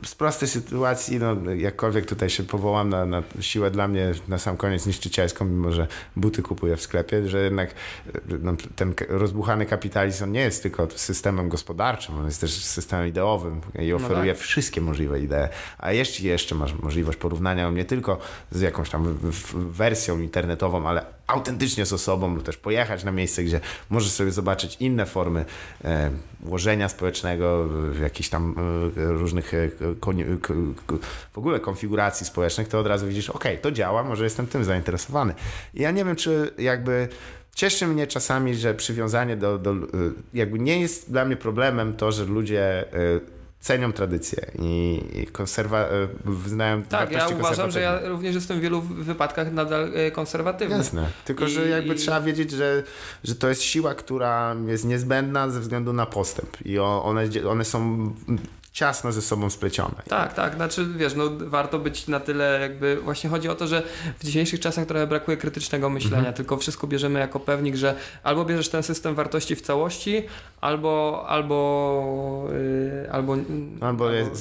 z 0.05 0.15
prostej 0.15 0.49
sytuacji, 0.49 1.19
no, 1.19 1.51
jakkolwiek 1.51 2.05
tutaj 2.05 2.29
się 2.29 2.43
powołam 2.43 2.89
na, 2.89 3.05
na 3.05 3.23
siłę 3.39 3.71
dla 3.71 3.87
mnie 3.87 4.11
na 4.27 4.37
sam 4.37 4.57
koniec 4.57 4.85
niszczycielską, 4.85 5.45
mimo 5.45 5.71
że 5.71 5.87
buty 6.15 6.41
kupuję 6.41 6.77
w 6.77 6.81
sklepie, 6.81 7.27
że 7.27 7.43
jednak 7.43 7.73
no, 8.41 8.53
ten 8.75 8.93
rozbuchany 9.09 9.65
kapitalizm 9.65 10.31
nie 10.31 10.39
jest 10.39 10.63
tylko 10.63 10.87
systemem 10.95 11.49
gospodarczym, 11.49 12.19
on 12.19 12.25
jest 12.25 12.41
też 12.41 12.63
systemem 12.63 13.07
ideowym 13.07 13.61
i 13.79 13.89
no 13.89 13.95
oferuje 13.95 14.31
no 14.31 14.37
tak. 14.37 14.43
wszystkie 14.43 14.81
możliwe 14.81 15.19
idee. 15.19 15.49
A 15.77 15.91
jeszcze, 15.91 16.23
jeszcze 16.23 16.55
masz 16.55 16.73
możliwość 16.73 17.17
porównania 17.17 17.69
nie 17.69 17.85
tylko 17.85 18.19
z 18.51 18.61
jakąś 18.61 18.89
tam 18.89 19.17
wersją 19.53 20.19
internetową, 20.19 20.87
ale 20.87 21.05
autentycznie 21.33 21.85
z 21.85 21.93
osobą, 21.93 22.35
lub 22.35 22.43
też 22.43 22.57
pojechać 22.57 23.03
na 23.03 23.11
miejsce, 23.11 23.43
gdzie 23.43 23.59
możesz 23.89 24.11
sobie 24.11 24.31
zobaczyć 24.31 24.77
inne 24.79 25.05
formy 25.05 25.45
e, 25.83 26.11
ułożenia 26.45 26.89
społecznego, 26.89 27.69
jakichś 28.01 28.29
tam 28.29 28.55
e, 28.97 29.13
różnych 29.13 29.53
e, 29.53 29.69
w 31.33 31.37
ogóle 31.37 31.59
konfiguracji 31.59 32.25
społecznych, 32.25 32.67
to 32.67 32.79
od 32.79 32.87
razu 32.87 33.07
widzisz, 33.07 33.29
ok, 33.29 33.43
to 33.61 33.71
działa, 33.71 34.03
może 34.03 34.23
jestem 34.23 34.47
tym 34.47 34.63
zainteresowany. 34.63 35.33
I 35.73 35.81
ja 35.81 35.91
nie 35.91 36.05
wiem, 36.05 36.15
czy 36.15 36.53
jakby 36.57 37.07
cieszy 37.55 37.87
mnie 37.87 38.07
czasami, 38.07 38.55
że 38.55 38.73
przywiązanie 38.73 39.37
do, 39.37 39.57
do 39.57 39.75
jakby 40.33 40.59
nie 40.59 40.81
jest 40.81 41.11
dla 41.11 41.25
mnie 41.25 41.35
problemem 41.35 41.93
to, 41.93 42.11
że 42.11 42.25
ludzie 42.25 42.85
cenią 43.63 43.93
tradycję 43.93 44.51
i, 44.59 45.27
konserwa, 45.31 45.79
e, 45.79 46.07
wyznają 46.25 46.83
Tak, 46.83 47.11
ja 47.11 47.27
uważam, 47.27 47.71
że 47.71 47.81
ja 47.81 47.99
również 48.09 48.35
jestem 48.35 48.57
w 48.57 48.61
wielu 48.61 48.81
wypadkach 48.81 49.53
nadal 49.53 49.91
e, 49.95 50.11
konserwatywny. 50.11 50.77
Jasne, 50.77 51.09
tylko 51.25 51.45
I, 51.45 51.49
że 51.49 51.69
jakby 51.69 51.93
i... 51.93 51.97
trzeba 51.97 52.21
wiedzieć, 52.21 52.51
że, 52.51 52.83
że 53.23 53.35
to 53.35 53.49
jest 53.49 53.61
siła, 53.61 53.95
która 53.95 54.55
jest 54.67 54.85
niezbędna 54.85 55.49
ze 55.49 55.59
względu 55.59 55.93
na 55.93 56.05
postęp. 56.05 56.65
I 56.65 56.79
one, 56.79 57.29
one 57.49 57.65
są 57.65 58.09
ciasno 58.73 59.11
ze 59.11 59.21
sobą 59.21 59.49
splecione. 59.49 59.95
Tak, 60.07 60.33
tak, 60.33 60.55
znaczy 60.55 60.87
wiesz, 60.97 61.15
no 61.15 61.23
warto 61.39 61.79
być 61.79 62.07
na 62.07 62.19
tyle 62.19 62.59
jakby, 62.61 62.95
właśnie 62.95 63.29
chodzi 63.29 63.49
o 63.49 63.55
to, 63.55 63.67
że 63.67 63.83
w 64.19 64.25
dzisiejszych 64.25 64.59
czasach 64.59 64.85
trochę 64.85 65.07
brakuje 65.07 65.37
krytycznego 65.37 65.89
myślenia, 65.89 66.17
mhm. 66.17 66.35
tylko 66.35 66.57
wszystko 66.57 66.87
bierzemy 66.87 67.19
jako 67.19 67.39
pewnik, 67.39 67.75
że 67.75 67.95
albo 68.23 68.45
bierzesz 68.45 68.69
ten 68.69 68.83
system 68.83 69.15
wartości 69.15 69.55
w 69.55 69.61
całości, 69.61 70.23
albo 70.61 71.25
albo 71.27 72.49
yy, 72.51 73.11
albo, 73.11 73.37
albo, 73.81 74.09
albo 74.09 74.35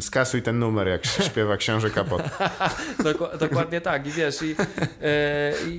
skasuj 0.00 0.42
ten 0.42 0.58
numer, 0.58 0.88
jak 0.88 1.06
śpiewa 1.06 1.56
książę 1.56 1.90
Kapot. 1.90 2.22
Dokładnie 3.40 3.80
tak 3.80 4.06
i 4.06 4.10
wiesz, 4.10 4.42
i, 4.42 4.48
yy, 4.48 4.56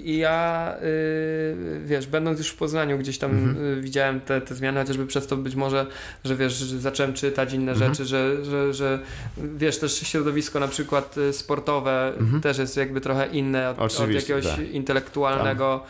i 0.04 0.18
ja 0.18 0.76
yy, 0.82 1.82
wiesz, 1.86 2.08
będąc 2.08 2.40
już 2.40 2.50
w 2.50 2.56
Poznaniu 2.56 2.98
gdzieś 2.98 3.18
tam 3.18 3.32
mhm. 3.32 3.82
widziałem 3.82 4.22
te, 4.22 4.42
te 4.42 4.56
zmiany, 4.56 4.80
chociażby 4.80 5.08
przez 5.08 5.28
to 5.28 5.38
być 5.38 5.56
może, 5.56 5.86
że 6.24 6.36
wiesz, 6.36 6.54
zacząłem 6.64 7.14
czytać 7.14 7.54
inne 7.54 7.73
mhm. 7.74 7.94
rzeczy, 7.94 8.06
że, 8.06 8.46
że, 8.46 8.74
że 8.74 9.00
wiesz, 9.38 9.80
też 9.80 10.00
środowisko 10.00 10.60
na 10.60 10.68
przykład 10.68 11.18
y, 11.18 11.34
sportowe 11.34 12.14
mhm. 12.18 12.42
też 12.42 12.58
jest 12.58 12.78
jakby 12.78 13.02
trochę 13.02 13.28
inne 13.28 13.70
od, 13.70 14.00
od 14.00 14.12
jakiegoś 14.12 14.48
tak. 14.48 14.60
intelektualnego. 14.72 15.84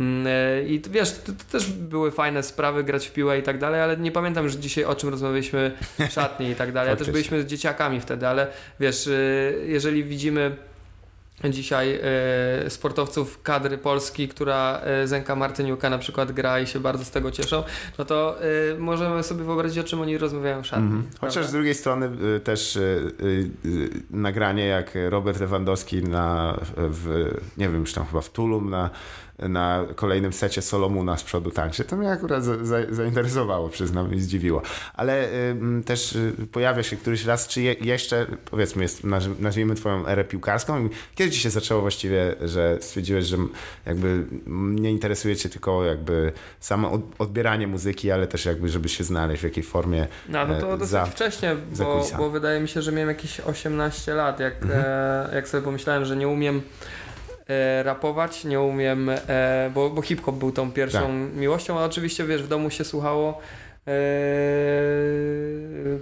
Mm, 0.00 0.26
y, 0.26 0.66
I 0.68 0.82
wiesz, 0.90 1.12
to, 1.12 1.32
to, 1.32 1.44
też 1.52 1.70
były 1.70 2.10
fajne 2.10 2.42
sprawy, 2.42 2.84
grać 2.84 3.08
w 3.08 3.12
piłę 3.12 3.38
i 3.38 3.42
tak 3.42 3.58
dalej, 3.58 3.80
ale 3.80 3.96
nie 3.96 4.12
pamiętam 4.12 4.44
już 4.44 4.54
dzisiaj 4.54 4.84
o 4.84 4.94
czym 4.94 5.08
rozmawialiśmy 5.08 5.72
w 5.98 6.12
szatni 6.12 6.50
i 6.50 6.54
tak 6.54 6.72
dalej. 6.72 6.90
Ja 6.90 6.96
też 6.96 7.10
byliśmy 7.10 7.42
z 7.42 7.46
dzieciakami 7.46 8.00
wtedy, 8.00 8.28
ale 8.28 8.46
wiesz, 8.80 9.06
y, 9.06 9.64
jeżeli 9.66 10.04
widzimy 10.04 10.56
dzisiaj 11.48 12.00
e, 12.66 12.70
sportowców 12.70 13.42
kadry 13.42 13.78
Polski, 13.78 14.28
która 14.28 14.80
e, 14.84 15.06
Zenka 15.06 15.36
Martyniuka 15.36 15.90
na 15.90 15.98
przykład 15.98 16.32
gra 16.32 16.60
i 16.60 16.66
się 16.66 16.80
bardzo 16.80 17.04
z 17.04 17.10
tego 17.10 17.30
cieszą, 17.30 17.62
no 17.98 18.04
to 18.04 18.36
e, 18.42 18.78
możemy 18.78 19.22
sobie 19.22 19.44
wyobrazić, 19.44 19.78
o 19.78 19.84
czym 19.84 20.00
oni 20.00 20.18
rozmawiają 20.18 20.62
w 20.62 20.66
szatni. 20.66 20.86
Mm 20.86 21.02
-hmm. 21.02 21.20
Chociaż 21.20 21.46
z 21.46 21.52
drugiej 21.52 21.74
strony 21.74 22.10
też 22.44 22.78
nagranie 24.10 24.66
jak 24.66 24.98
Robert 25.08 25.40
Lewandowski 25.40 26.02
na, 26.02 26.58
w, 26.76 27.30
nie 27.56 27.68
wiem, 27.68 27.80
już 27.80 27.92
tam 27.92 28.06
chyba 28.06 28.20
w 28.20 28.30
Tulum 28.30 28.70
na 28.70 28.90
na 29.48 29.84
kolejnym 29.94 30.32
secie 30.32 30.62
Solomuna 30.62 31.16
z 31.16 31.22
przodu 31.22 31.50
tańczy. 31.50 31.84
To 31.84 31.96
mnie 31.96 32.10
akurat 32.10 32.44
za, 32.44 32.64
za, 32.64 32.76
zainteresowało, 32.90 33.68
przyznam, 33.68 34.14
i 34.14 34.20
zdziwiło. 34.20 34.62
Ale 34.94 35.28
y, 35.28 35.84
też 35.84 36.12
y, 36.12 36.32
pojawia 36.52 36.82
się 36.82 36.96
któryś 36.96 37.24
raz, 37.24 37.48
czy 37.48 37.62
je, 37.62 37.72
jeszcze, 37.80 38.26
powiedzmy, 38.50 38.82
jest, 38.82 39.02
nazwijmy 39.38 39.74
twoją 39.74 40.06
erę 40.06 40.24
piłkarską. 40.24 40.88
Kiedy 41.14 41.30
ci 41.30 41.40
się 41.40 41.50
zaczęło 41.50 41.80
właściwie, 41.80 42.34
że 42.40 42.78
stwierdziłeś, 42.80 43.24
że 43.24 43.36
jakby 43.86 44.26
nie 44.56 44.90
interesuje 44.90 45.36
cię 45.36 45.48
tylko 45.48 45.84
jakby 45.84 46.32
samo 46.60 47.00
odbieranie 47.18 47.66
muzyki, 47.66 48.10
ale 48.10 48.26
też 48.26 48.44
jakby, 48.44 48.68
żeby 48.68 48.88
się 48.88 49.04
znaleźć 49.04 49.40
w 49.40 49.44
jakiej 49.44 49.62
formie 49.62 50.06
No, 50.28 50.46
no 50.46 50.60
to 50.60 50.74
e, 50.74 50.78
dosyć 50.78 50.90
za, 50.90 51.06
wcześnie, 51.06 51.56
bo, 51.78 52.06
bo, 52.18 52.30
wydaje 52.30 52.60
mi 52.60 52.68
się, 52.68 52.82
że 52.82 52.92
miałem 52.92 53.08
jakieś 53.08 53.40
18 53.40 54.14
lat, 54.14 54.40
jak, 54.40 54.62
mhm. 54.62 54.82
e, 54.84 55.34
jak 55.34 55.48
sobie 55.48 55.62
pomyślałem, 55.62 56.04
że 56.04 56.16
nie 56.16 56.28
umiem 56.28 56.62
e, 57.50 57.82
rapować, 57.82 58.44
nie 58.44 58.60
umiem, 58.60 59.08
e, 59.08 59.70
bo, 59.74 59.90
bo 59.90 60.02
hip-hop 60.02 60.36
był 60.36 60.52
tą 60.52 60.72
pierwszą 60.72 61.00
tak. 61.00 61.36
miłością, 61.36 61.78
a 61.78 61.84
oczywiście 61.84 62.24
wiesz, 62.24 62.42
w 62.42 62.48
domu 62.48 62.70
się 62.70 62.84
słuchało 62.84 63.40
e, 63.86 63.92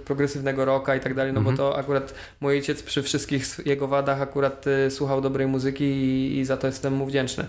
progresywnego 0.05 0.65
rocka 0.65 0.95
i 0.95 0.99
tak 0.99 1.13
dalej, 1.13 1.33
no 1.33 1.41
bo 1.41 1.49
mhm. 1.49 1.57
to 1.57 1.77
akurat 1.77 2.13
mój 2.41 2.53
ojciec 2.53 2.83
przy 2.83 3.03
wszystkich 3.03 3.59
jego 3.65 3.87
wadach 3.87 4.21
akurat 4.21 4.65
e, 4.67 4.91
słuchał 4.91 5.21
dobrej 5.21 5.47
muzyki 5.47 5.83
i, 5.83 6.37
i, 6.39 6.45
za 6.45 6.57
to 6.57 6.67
jestem 6.67 6.93
mu 6.93 7.05
wdzięczny 7.05 7.45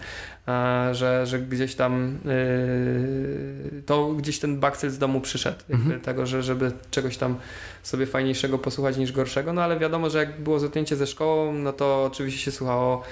że, 0.92 1.26
że 1.26 1.38
gdzieś 1.38 1.74
tam 1.74 2.18
yy, 2.24 3.82
to 3.82 4.08
gdzieś 4.08 4.38
ten 4.38 4.60
bakcyl 4.60 4.90
z 4.90 4.98
domu 4.98 5.20
przyszedł, 5.20 5.58
mhm. 5.70 6.00
tego, 6.00 6.26
że 6.26 6.42
żeby 6.42 6.72
czegoś 6.90 7.16
tam 7.16 7.36
sobie 7.82 8.06
fajniejszego 8.06 8.58
posłuchać 8.58 8.96
niż 8.96 9.12
gorszego, 9.12 9.52
no 9.52 9.62
ale 9.62 9.78
wiadomo, 9.78 10.10
że 10.10 10.18
jak 10.18 10.40
było 10.40 10.58
zetknięcie 10.58 10.96
ze 10.96 11.06
szkołą, 11.06 11.52
no 11.52 11.72
to 11.72 12.04
oczywiście 12.04 12.44
się 12.44 12.50
słuchało 12.50 13.02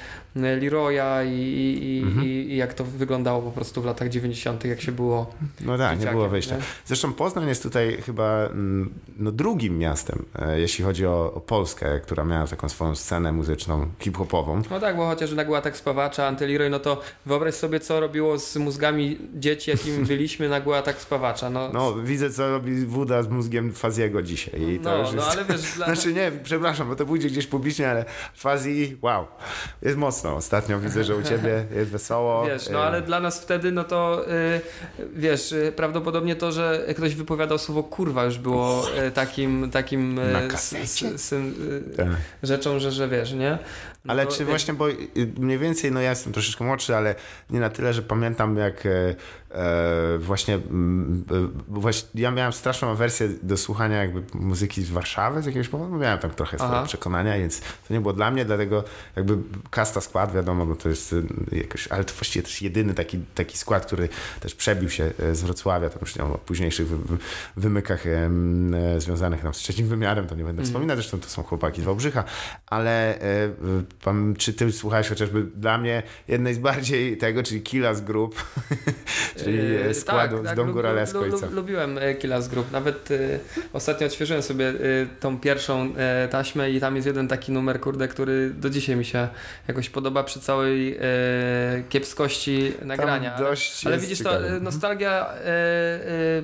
Leroya 0.43 1.25
i, 1.25 1.31
i, 1.83 2.03
mhm. 2.07 2.27
i, 2.27 2.29
i 2.29 2.57
jak 2.57 2.75
to 2.75 2.85
wyglądało 2.85 3.43
po 3.43 3.51
prostu 3.51 3.83
w 3.83 3.85
latach 3.85 4.09
90., 4.09 4.65
jak 4.65 4.81
się 4.81 4.93
było. 4.93 5.35
No 5.61 5.79
tak, 5.79 6.01
nie 6.01 6.07
było 6.07 6.29
wyjścia. 6.29 6.57
Nie? 6.57 6.63
Zresztą 6.87 7.13
Poznań 7.13 7.49
jest 7.49 7.63
tutaj 7.63 7.99
chyba 8.07 8.47
mm, 8.47 8.91
no, 9.19 9.33
drugim 9.33 9.79
miastem, 9.79 10.25
e, 10.39 10.61
jeśli 10.61 10.85
chodzi 10.85 11.07
o, 11.07 11.33
o 11.35 11.41
Polskę, 11.41 12.01
która 12.01 12.25
miała 12.25 12.47
taką 12.47 12.69
swoją 12.69 12.95
scenę 12.95 13.33
muzyczną, 13.33 13.89
hip-hopową. 13.99 14.63
No 14.71 14.81
tak, 14.81 14.97
bo 14.97 15.07
chociaż 15.07 15.35
była 15.35 15.61
tak 15.61 15.77
spawacza, 15.77 16.27
Antyleroy, 16.27 16.71
no 16.71 16.79
to 16.79 17.01
Wyobraź 17.27 17.55
sobie, 17.55 17.81
co 17.81 18.01
robiło 18.01 18.39
z 18.39 18.57
mózgami 18.57 19.19
dzieci, 19.35 19.71
jakimi 19.71 20.05
byliśmy 20.15 20.49
na 20.49 20.83
tak 20.83 21.01
spawacza. 21.01 21.51
No, 21.51 21.71
no 21.73 21.95
widzę, 21.95 22.31
co 22.31 22.51
robi 22.51 22.87
Wuda 22.87 23.23
z 23.23 23.29
mózgiem 23.29 23.73
Faziego 23.73 24.23
dzisiaj. 24.23 24.63
I 24.63 24.79
to 24.81 24.91
no, 24.91 24.99
już 24.99 25.13
no, 25.13 25.17
jest... 25.17 25.29
ale 25.29 25.45
wiesz... 25.45 25.73
Dla... 25.77 25.87
Znaczy 25.87 26.13
nie, 26.13 26.33
przepraszam, 26.43 26.89
bo 26.89 26.97
to 26.97 27.07
pójdzie 27.07 27.29
gdzieś 27.29 27.47
publicznie, 27.47 27.91
ale 27.91 28.05
Fazi, 28.35 28.97
wow, 29.03 29.27
jest 29.83 29.97
mocno. 29.97 30.28
Ostatnio 30.37 30.81
widzę, 30.81 31.05
że 31.05 31.17
u 31.17 31.23
ciebie 31.23 31.65
jest 31.75 31.91
wesoło. 31.91 32.47
Wiesz, 32.47 32.69
no 32.71 32.81
ale 32.81 33.03
dla 33.03 33.21
nas 33.21 33.41
wtedy, 33.41 33.73
no 33.73 33.85
to 33.85 34.25
yy, 34.99 35.09
wiesz, 35.15 35.53
y, 35.53 35.73
prawdopodobnie 35.77 36.37
to, 36.37 36.53
że 36.53 36.85
ktoś 36.97 37.15
wypowiadał 37.15 37.59
słowo 37.59 37.83
kurwa 37.83 38.25
już 38.25 38.39
było 38.39 38.87
takim, 39.15 39.71
takim 39.71 40.17
yy, 40.17 40.33
tak. 41.97 42.09
rzeczą, 42.43 42.79
że, 42.79 42.93
że 42.93 43.09
wiesz, 43.09 43.33
nie? 43.33 43.59
No 44.05 44.13
ale 44.13 44.27
to, 44.27 44.33
czy 44.33 44.45
właśnie, 44.45 44.75
bo 44.75 44.87
mniej 45.39 45.59
więcej, 45.59 45.93
no 45.93 46.01
ja 46.01 46.11
jestem 46.11 46.33
troszeczkę 46.33 46.65
młodszy, 46.65 46.97
ale 46.97 47.15
nie 47.51 47.61
na 47.61 47.71
tyle, 47.71 47.95
że 47.95 48.03
pamiętam 48.03 48.57
jak 48.57 48.87
e, 48.87 49.15
E, 49.51 50.19
właśnie, 50.19 50.55
mm, 50.55 51.25
właśnie 51.69 52.09
ja 52.23 52.31
miałem 52.31 52.53
straszną 52.53 52.95
wersję 52.95 53.29
do 53.43 53.57
słuchania 53.57 53.97
jakby 53.97 54.23
muzyki 54.35 54.83
z 54.83 54.91
Warszawy 54.91 55.43
z 55.43 55.47
jakiegoś 55.47 55.69
powodu, 55.69 55.97
miałem 55.97 56.19
tam 56.19 56.31
trochę 56.31 56.59
swoje 56.59 56.87
przekonania, 56.87 57.39
więc 57.39 57.61
to 57.61 57.95
nie 57.95 58.01
było 58.01 58.13
dla 58.13 58.31
mnie, 58.31 58.45
dlatego 58.45 58.85
jakby 59.17 59.37
Kasta 59.71 60.01
skład, 60.01 60.33
wiadomo, 60.33 60.67
bo 60.67 60.77
to 60.77 60.89
jest 60.89 61.13
y, 61.13 61.23
jakoś, 61.53 61.89
ale 61.89 62.05
to 62.05 62.15
właściwie 62.15 62.43
też 62.43 62.63
jedyny 62.63 62.95
taki, 62.95 63.19
taki 63.35 63.59
skład, 63.59 63.87
który 63.87 64.09
też 64.41 64.55
przebił 64.55 64.91
się 64.91 65.11
e, 65.19 65.35
z 65.35 65.43
Wrocławia, 65.43 65.91
tam 65.91 65.99
już 66.01 66.17
nie 66.17 66.25
o 66.25 66.39
późniejszych 66.39 66.89
wy, 66.89 67.17
wymykach 67.57 68.07
e, 68.07 68.31
związanych 68.99 69.43
tam 69.43 69.55
z 69.55 69.59
trzecim 69.59 69.89
wymiarem, 69.89 70.27
to 70.27 70.35
nie 70.35 70.45
będę 70.45 70.61
mm. 70.61 70.67
wspominać, 70.67 70.97
zresztą 70.99 71.21
to 71.21 71.29
są 71.29 71.43
chłopaki 71.43 71.83
z 71.83 71.85
Wałbrzycha, 71.85 72.25
ale 72.67 73.19
czy 74.39 74.53
ty 74.53 74.73
słuchałeś 74.73 75.09
chociażby 75.09 75.43
dla 75.43 75.79
mnie 75.79 76.03
jednej 76.29 76.55
z 76.55 76.59
bardziej 76.59 77.17
tego, 77.17 77.43
czyli 77.43 77.63
Killas 77.63 78.01
Group, 78.01 78.43
czyli 79.45 79.59
e, 79.77 79.95
składu 79.95 80.43
tak, 80.43 80.53
z 80.53 80.57
Dom 80.57 80.73
Góralesco 80.73 81.25
lu, 81.27 81.31
lu, 81.31 81.39
Lubiłem 81.51 81.99
e, 81.99 82.15
Killas 82.15 82.49
Group. 82.49 82.73
Nawet 82.73 83.11
y, 83.11 83.41
ostatnio 83.73 84.07
odświeżyłem 84.07 84.43
sobie 84.43 84.69
y, 84.69 85.09
tą 85.21 85.39
pierwszą 85.39 85.93
y, 86.25 86.29
taśmę 86.29 86.71
i 86.71 86.81
tam 86.81 86.97
jest 86.97 87.07
jeden 87.07 87.29
taki 87.29 87.53
numer, 87.53 87.81
kurde, 87.81 88.09
który 88.09 88.51
do 88.51 88.71
dzisiaj 88.71 88.97
mi 88.97 89.05
się 89.05 89.29
jakoś 89.69 89.91
podoba 89.91 90.25
przy 90.25 90.41
całej 90.41 90.99
kiepskości 91.89 92.73
nagrania. 92.83 93.35
ale, 93.37 93.57
ale 93.85 93.99
widzisz, 93.99 94.23
to 94.23 94.37
mhm. 94.37 94.65
nostalgia 94.65 95.27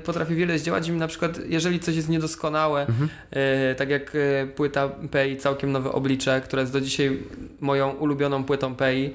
potrafi 0.04 0.34
wiele 0.34 0.58
zdziałać 0.58 0.88
i 0.88 0.92
na 0.92 1.08
przykład, 1.08 1.38
jeżeli 1.48 1.80
coś 1.80 1.96
jest 1.96 2.08
niedoskonałe, 2.08 2.86
mhm. 2.86 3.08
tak 3.76 3.90
jak 3.90 4.12
płyta 4.56 4.88
PEI 4.88 5.36
Całkiem 5.36 5.72
Nowe 5.72 5.92
Oblicze, 5.92 6.40
która 6.40 6.60
jest 6.60 6.72
do 6.72 6.80
dzisiaj 6.80 7.18
moją 7.60 7.90
ulubioną 7.90 8.44
płytą 8.44 8.74
PEI, 8.74 9.14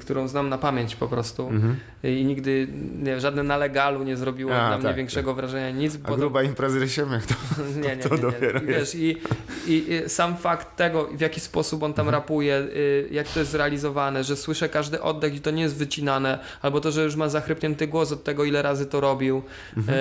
którą 0.00 0.28
znam 0.28 0.48
na 0.48 0.58
pamięć 0.58 0.96
po 0.96 1.08
prostu. 1.08 1.48
Mhm 1.48 1.76
i 2.10 2.24
nigdy 2.24 2.68
nie, 3.02 3.20
żadne 3.20 3.42
na 3.42 3.56
legalu 3.56 4.04
nie 4.04 4.16
zrobiło 4.16 4.54
A, 4.54 4.70
tak, 4.70 4.82
mnie 4.82 4.94
większego 4.94 5.30
tak. 5.30 5.36
wrażenia, 5.36 5.70
nic. 5.70 5.98
A 6.04 6.16
gruba 6.16 6.40
to... 6.40 6.46
impreza 6.46 6.78
to, 7.28 7.34
nie, 7.80 7.80
nie, 7.80 7.96
to, 7.96 8.08
to 8.08 8.14
nie, 8.16 8.22
dopiero 8.22 8.60
I, 8.60 8.66
wiesz, 8.66 8.94
i, 8.94 9.16
i, 9.66 9.92
i, 9.92 10.08
sam 10.08 10.36
fakt 10.36 10.76
tego, 10.76 11.08
w 11.12 11.20
jaki 11.20 11.40
sposób 11.40 11.82
on 11.82 11.94
tam 11.94 12.06
mhm. 12.06 12.22
rapuje, 12.22 12.56
y, 12.58 13.08
jak 13.10 13.28
to 13.28 13.38
jest 13.38 13.50
zrealizowane, 13.50 14.24
że 14.24 14.36
słyszę 14.36 14.68
każdy 14.68 15.02
oddech 15.02 15.34
i 15.34 15.40
to 15.40 15.50
nie 15.50 15.62
jest 15.62 15.76
wycinane, 15.76 16.38
albo 16.62 16.80
to, 16.80 16.92
że 16.92 17.04
już 17.04 17.16
ma 17.16 17.28
zachrypnięty 17.28 17.86
głos 17.86 18.12
od 18.12 18.24
tego, 18.24 18.44
ile 18.44 18.62
razy 18.62 18.86
to 18.86 19.00
robił. 19.00 19.42
Mhm. 19.76 19.98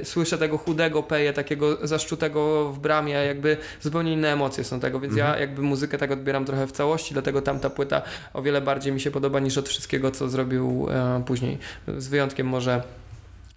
Y, 0.00 0.04
słyszę 0.04 0.38
tego 0.38 0.58
chudego 0.58 1.02
peje, 1.02 1.32
takiego 1.32 1.86
zaszczutego 1.86 2.72
w 2.72 2.78
bramie, 2.78 3.14
jakby 3.14 3.56
zupełnie 3.80 4.12
inne 4.12 4.32
emocje 4.32 4.64
są 4.64 4.80
tego, 4.80 5.00
więc 5.00 5.16
ja 5.16 5.36
jakby 5.54 5.62
muzykę 5.62 5.98
tak 5.98 6.10
odbieram 6.10 6.44
trochę 6.44 6.66
w 6.66 6.72
całości, 6.72 7.12
dlatego 7.12 7.42
tamta 7.42 7.70
płyta 7.70 8.02
o 8.32 8.42
wiele 8.42 8.60
bardziej 8.60 8.92
mi 8.92 9.00
się 9.00 9.10
podoba 9.10 9.40
niż 9.40 9.58
od 9.58 9.68
wszystkiego, 9.68 10.10
co 10.10 10.28
zrobił 10.28 10.86
e, 10.90 11.22
później. 11.26 11.58
Z 11.98 12.08
wyjątkiem 12.08 12.46
może 12.46 12.82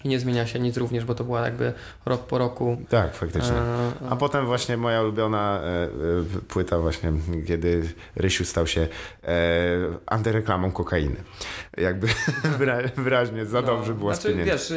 i 0.03 0.09
nie 0.09 0.19
zmienia 0.19 0.47
się 0.47 0.59
nic 0.59 0.77
również, 0.77 1.05
bo 1.05 1.15
to 1.15 1.23
była 1.23 1.45
jakby 1.45 1.73
rok 2.05 2.27
po 2.27 2.37
roku. 2.37 2.77
Tak, 2.89 3.15
faktycznie. 3.15 3.55
E, 3.55 3.91
A 4.09 4.15
potem 4.15 4.45
właśnie 4.45 4.77
moja 4.77 5.01
ulubiona 5.01 5.61
e, 5.61 5.83
e, 5.83 5.87
płyta 6.47 6.79
właśnie, 6.79 7.11
kiedy 7.47 7.89
Rysiu 8.15 8.45
stał 8.45 8.67
się 8.67 8.87
antyreklamą 10.05 10.71
kokainy. 10.71 11.15
Jakby 11.77 12.07
wyraźnie 12.97 13.45
za 13.45 13.61
no, 13.61 13.67
dobrze 13.67 13.93
było 13.93 14.13
znaczy, 14.15 14.35
wiesz, 14.35 14.73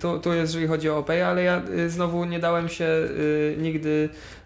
to, 0.00 0.18
to 0.18 0.34
jest, 0.34 0.52
jeżeli 0.52 0.66
chodzi 0.66 0.90
o 0.90 0.98
OPE, 0.98 1.28
ale 1.28 1.42
ja 1.42 1.62
znowu 1.88 2.24
nie 2.24 2.38
dałem 2.38 2.68
się 2.68 2.88
nigdy 3.58 4.08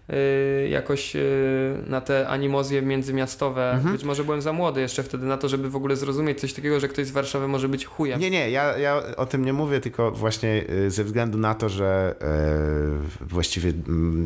jakoś 0.69 1.15
y, 1.15 1.73
na 1.87 2.01
te 2.01 2.27
animozje 2.27 2.81
międzymiastowe. 2.81 3.71
Mhm. 3.71 3.95
Być 3.95 4.03
może 4.03 4.23
byłem 4.23 4.41
za 4.41 4.53
młody 4.53 4.81
jeszcze 4.81 5.03
wtedy 5.03 5.25
na 5.25 5.37
to, 5.37 5.49
żeby 5.49 5.69
w 5.69 5.75
ogóle 5.75 5.95
zrozumieć 5.95 6.39
coś 6.39 6.53
takiego, 6.53 6.79
że 6.79 6.87
ktoś 6.87 7.07
z 7.07 7.11
Warszawy 7.11 7.47
może 7.47 7.69
być 7.69 7.85
chujem. 7.85 8.19
Nie, 8.19 8.29
nie, 8.29 8.49
ja, 8.51 8.77
ja 8.77 9.01
o 9.17 9.25
tym 9.25 9.45
nie 9.45 9.53
mówię, 9.53 9.79
tylko 9.79 10.11
właśnie 10.11 10.63
y, 10.69 10.91
ze 10.91 11.03
względu 11.03 11.37
na 11.37 11.55
to, 11.55 11.69
że 11.69 12.15
właściwie 13.21 13.73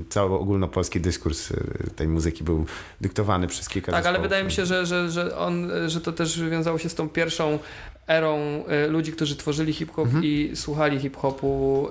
cały 0.10 0.40
ogólnopolski 0.40 1.00
dyskurs 1.00 1.54
tej 1.96 2.08
muzyki 2.08 2.44
był 2.44 2.66
dyktowany 3.02 3.48
przez 3.48 3.70
kilka 3.70 3.92
Tak, 3.92 3.96
zespołów. 4.04 4.16
ale 4.16 4.24
wydaje 4.24 4.44
mi 4.44 4.52
się, 4.52 4.66
że, 4.66 4.86
że, 4.86 5.10
że, 5.12 5.38
on, 5.38 5.72
że 5.88 6.02
to 6.02 6.12
też 6.12 6.50
wiązało 6.50 6.78
się 6.78 6.90
z 6.90 6.96
tą 6.96 7.10
pierwszą 7.10 7.60
erą 8.08 8.64
ludzi, 8.90 9.12
którzy 9.12 9.36
tworzyli 9.36 9.74
hip-hop 9.74 10.06
mhm. 10.06 10.24
i 10.24 10.52
słuchali 10.56 11.00
hip-hopu, 11.00 11.90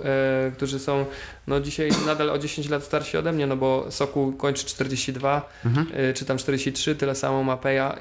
którzy 0.54 0.78
są 0.78 1.04
no 1.46 1.60
dzisiaj 1.60 1.90
nadal 2.06 2.30
o 2.30 2.38
10 2.38 2.68
lat 2.68 2.84
starsi 2.84 3.16
ode 3.16 3.32
mnie, 3.32 3.46
no 3.46 3.56
bo 3.56 3.86
Soku 3.90 4.32
kończy 4.32 4.66
42, 4.66 5.50
mhm. 5.64 5.86
Y, 6.10 6.14
czy 6.14 6.24
tam 6.24 6.38
43, 6.38 6.94
tyle 6.94 7.14
samo 7.14 7.42
ma 7.42 7.56
Peja, 7.56 7.96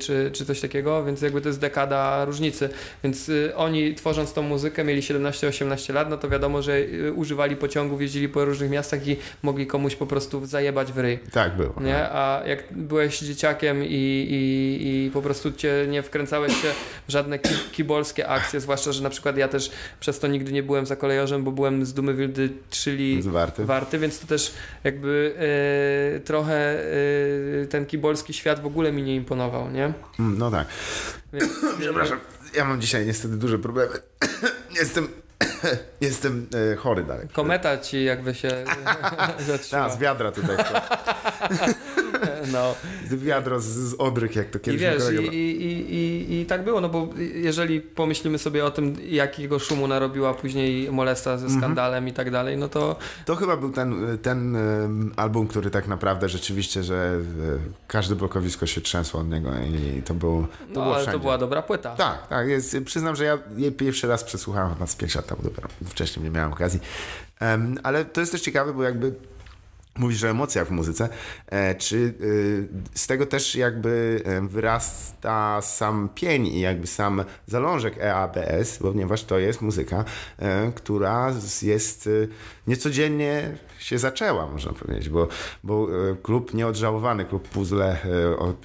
czy, 0.00 0.30
czy 0.32 0.44
coś 0.46 0.60
takiego, 0.60 1.04
więc 1.04 1.22
jakby 1.22 1.40
to 1.40 1.48
jest 1.48 1.60
dekada 1.60 2.24
różnicy. 2.24 2.68
Więc 3.04 3.30
oni 3.56 3.94
tworząc 3.94 4.32
tą 4.32 4.42
muzykę 4.42 4.84
mieli 4.84 5.00
17-18 5.00 5.94
lat, 5.94 6.10
no 6.10 6.16
to 6.16 6.28
wiadomo, 6.28 6.62
że 6.62 6.78
używali 7.14 7.56
pociągów, 7.56 8.00
jeździli 8.00 8.28
po 8.28 8.44
różnych 8.44 8.70
miastach 8.70 9.08
i 9.08 9.16
mogli 9.42 9.66
komuś 9.66 9.96
po 9.96 10.06
prostu 10.06 10.46
zajebać 10.46 10.92
w 10.92 10.98
ryj. 10.98 11.18
Tak 11.32 11.56
było. 11.56 11.74
Nie? 11.80 11.92
Tak. 11.92 12.10
A 12.12 12.42
jak 12.46 12.64
byłeś 12.70 13.20
dzieciakiem 13.20 13.84
i, 13.84 13.88
i, 14.30 15.06
i 15.06 15.10
po 15.10 15.22
prostu 15.22 15.52
cię 15.52 15.86
nie 15.88 16.02
wkręcałeś 16.02 16.52
się 16.64 16.74
w 17.08 17.12
żadne 17.12 17.38
kibolskie 17.72 18.28
akcje, 18.28 18.60
zwłaszcza, 18.60 18.92
że 18.92 19.02
na 19.02 19.10
przykład 19.10 19.36
ja 19.36 19.48
też 19.48 19.70
przez 20.00 20.18
to 20.18 20.26
nigdy 20.26 20.52
nie 20.52 20.62
byłem 20.62 20.86
za 20.86 20.96
kolejorzem, 20.96 21.44
bo 21.44 21.52
byłem 21.52 21.86
z 21.86 21.94
dumy 21.94 22.14
wildy, 22.14 22.50
czyli 22.70 23.22
warty. 23.22 23.64
warty, 23.64 23.98
więc 23.98 24.18
to 24.20 24.26
też 24.26 24.52
jakby 24.84 25.34
e, 26.16 26.20
trochę 26.20 26.80
e, 27.62 27.66
ten 27.66 27.86
kibolski 27.86 28.32
świat 28.32 28.60
w 28.62 28.66
ogóle 28.66 28.92
mi 28.92 29.02
nie 29.02 29.14
imponował, 29.16 29.70
nie? 29.70 29.92
Mm, 30.18 30.38
no 30.38 30.50
tak. 30.50 30.66
Więc, 31.32 31.44
Przepraszam, 31.80 32.20
ja 32.56 32.64
mam 32.64 32.80
dzisiaj 32.80 33.06
niestety 33.06 33.36
duże 33.36 33.58
problemy. 33.58 33.92
Jestem 34.80 35.08
Jestem 36.00 36.46
e, 36.72 36.76
chory 36.76 37.02
dalej. 37.04 37.28
Kometa 37.32 37.78
ci 37.78 38.04
jakby 38.04 38.34
się 38.34 38.50
zatrzymała. 39.46 39.90
z 39.90 39.98
wiadra 39.98 40.32
tutaj. 40.32 40.56
no. 42.52 42.74
Wiadro 43.10 43.60
z, 43.60 43.64
z 43.64 43.94
odryk, 43.94 44.36
jak 44.36 44.50
to 44.50 44.58
kiedyś 44.58 44.80
I 44.80 44.84
wiesz, 44.84 45.02
i, 45.12 45.36
i, 45.36 45.94
i, 45.94 46.40
i, 46.40 46.46
tak 46.46 46.64
było, 46.64 46.80
no 46.80 46.88
bo 46.88 47.08
jeżeli 47.34 47.80
pomyślimy 47.80 48.38
sobie 48.38 48.64
o 48.64 48.70
tym, 48.70 48.96
jakiego 49.08 49.58
szumu 49.58 49.88
narobiła 49.88 50.34
później 50.34 50.92
Molesta 50.92 51.38
ze 51.38 51.44
mhm. 51.44 51.60
skandalem 51.60 51.98
mm 51.98 52.08
-hmm. 52.08 52.12
i 52.12 52.16
tak 52.16 52.30
dalej, 52.30 52.56
no 52.56 52.68
to... 52.68 52.96
To 53.24 53.36
chyba 53.36 53.56
był 53.56 53.70
ten, 53.70 54.18
ten 54.22 54.56
album, 55.16 55.46
który 55.46 55.70
tak 55.70 55.88
naprawdę 55.88 56.28
rzeczywiście, 56.28 56.82
że 56.82 56.94
e, 56.94 57.58
każde 57.86 58.16
blokowisko 58.16 58.66
się 58.66 58.80
trzęsło 58.80 59.20
od 59.20 59.30
niego 59.30 59.50
i 59.98 60.02
to 60.02 60.14
był 60.14 60.34
to 60.42 60.66
No 60.68 60.72
było 60.72 60.84
ale 60.84 60.94
wszędzie. 60.94 61.12
to 61.12 61.18
była 61.18 61.38
dobra 61.38 61.62
płyta. 61.62 61.96
Tak, 61.96 62.26
tak. 62.28 62.48
Jest, 62.48 62.76
przyznam, 62.84 63.16
że 63.16 63.24
ja 63.24 63.38
jej 63.56 63.72
pierwszy 63.72 64.08
raz 64.08 64.24
przesłuchałem 64.24 64.74
chyba 64.74 64.86
z 64.86 64.96
5 64.96 65.14
lat 65.14 65.26
temu 65.26 65.42
dopiero. 65.42 65.68
Wcześniej 65.86 66.24
nie 66.24 66.30
miałem 66.30 66.52
okazji. 66.52 66.80
Um, 67.40 67.78
ale 67.82 68.04
to 68.04 68.20
jest 68.20 68.32
też 68.32 68.40
ciekawe, 68.40 68.72
bo 68.72 68.82
jakby 68.82 69.14
Mówisz 69.98 70.24
o 70.24 70.28
emocjach 70.28 70.68
w 70.68 70.70
muzyce. 70.70 71.08
E, 71.46 71.74
czy 71.74 71.96
y, 71.96 72.68
z 72.94 73.06
tego 73.06 73.26
też 73.26 73.54
jakby 73.54 74.22
e, 74.24 74.40
wyrasta 74.40 75.62
sam 75.62 76.08
pień 76.14 76.46
i 76.46 76.60
jakby 76.60 76.86
sam 76.86 77.24
zalążek 77.46 77.98
EABS, 77.98 78.78
ponieważ 78.78 79.24
to 79.24 79.38
jest 79.38 79.60
muzyka, 79.62 80.04
e, 80.38 80.72
która 80.74 81.32
jest 81.62 82.08
niecodziennie 82.66 83.56
się 83.84 83.98
zaczęła, 83.98 84.46
można 84.46 84.72
powiedzieć, 84.72 85.08
bo, 85.08 85.28
bo 85.64 85.88
klub 86.22 86.54
nieodżałowany, 86.54 87.24
klub 87.24 87.48
Puzzle, 87.48 87.98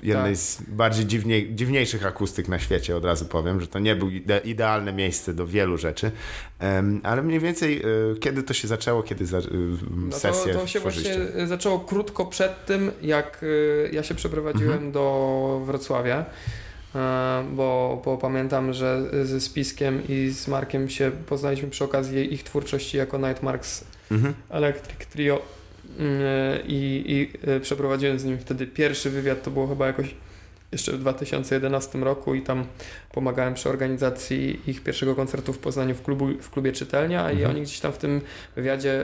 jednej 0.03 0.34
tak. 0.34 0.38
z 0.38 0.61
bardziej 0.61 1.05
dziwniej, 1.05 1.55
dziwniejszych 1.55 2.05
akustyk 2.05 2.47
na 2.47 2.59
świecie, 2.59 2.97
od 2.97 3.05
razu 3.05 3.26
powiem, 3.26 3.61
że 3.61 3.67
to 3.67 3.80
nie 3.80 3.95
był 3.95 4.09
ide, 4.09 4.41
idealne 4.45 4.93
miejsce 4.93 5.34
do 5.34 5.47
wielu 5.47 5.78
rzeczy, 5.78 6.11
ale 7.03 7.22
mniej 7.22 7.39
więcej 7.39 7.82
kiedy 8.20 8.43
to 8.43 8.53
się 8.53 8.67
zaczęło, 8.67 9.03
kiedy 9.03 9.26
za, 9.26 9.41
no 9.95 10.17
sesję 10.17 10.53
to, 10.53 10.59
to 10.59 10.67
się 10.67 10.80
właśnie 10.80 11.13
zaczęło 11.45 11.80
krótko 11.80 12.26
przed 12.26 12.65
tym, 12.65 12.91
jak 13.01 13.45
ja 13.91 14.03
się 14.03 14.15
przeprowadziłem 14.15 14.74
mhm. 14.74 14.91
do 14.91 15.61
Wrocławia. 15.65 16.26
E, 16.95 17.43
bo, 17.51 18.01
bo, 18.05 18.17
pamiętam, 18.17 18.74
że 18.74 19.09
ze 19.26 19.41
Spiskiem 19.41 20.01
i 20.09 20.30
z 20.30 20.47
Markiem 20.47 20.89
się 20.89 21.11
poznaliśmy 21.11 21.70
przy 21.70 21.84
okazji 21.84 22.34
ich 22.34 22.43
twórczości 22.43 22.97
jako 22.97 23.17
Nightmarks 23.17 23.84
mhm. 24.12 24.34
Electric 24.49 25.05
Trio 25.05 25.41
mm, 25.99 26.22
i, 26.68 27.03
i 27.07 27.49
y, 27.49 27.60
przeprowadziłem 27.60 28.20
z 28.20 28.26
nim 28.26 28.38
wtedy 28.38 28.68
pierwszy 28.68 29.10
wywiad, 29.10 29.43
to 29.43 29.51
było 29.51 29.68
chyba 29.68 29.88
jakoś 29.88 30.16
jeszcze 30.72 30.91
w 30.91 30.99
2011 30.99 31.99
roku 31.99 32.36
i 32.36 32.41
tam 32.41 32.65
pomagałem 33.11 33.53
przy 33.53 33.70
organizacji 33.70 34.61
ich 34.67 34.84
pierwszego 34.84 35.15
koncertu 35.15 35.53
w 35.53 35.59
Poznaniu 35.59 35.95
w, 35.95 36.01
klubu, 36.01 36.28
w 36.41 36.49
klubie 36.49 36.72
Czytelnia 36.72 37.20
mhm. 37.20 37.39
i 37.39 37.45
oni 37.45 37.61
gdzieś 37.61 37.80
tam 37.80 37.91
w 37.91 37.97
tym 37.97 38.22
wywiadzie... 38.55 39.03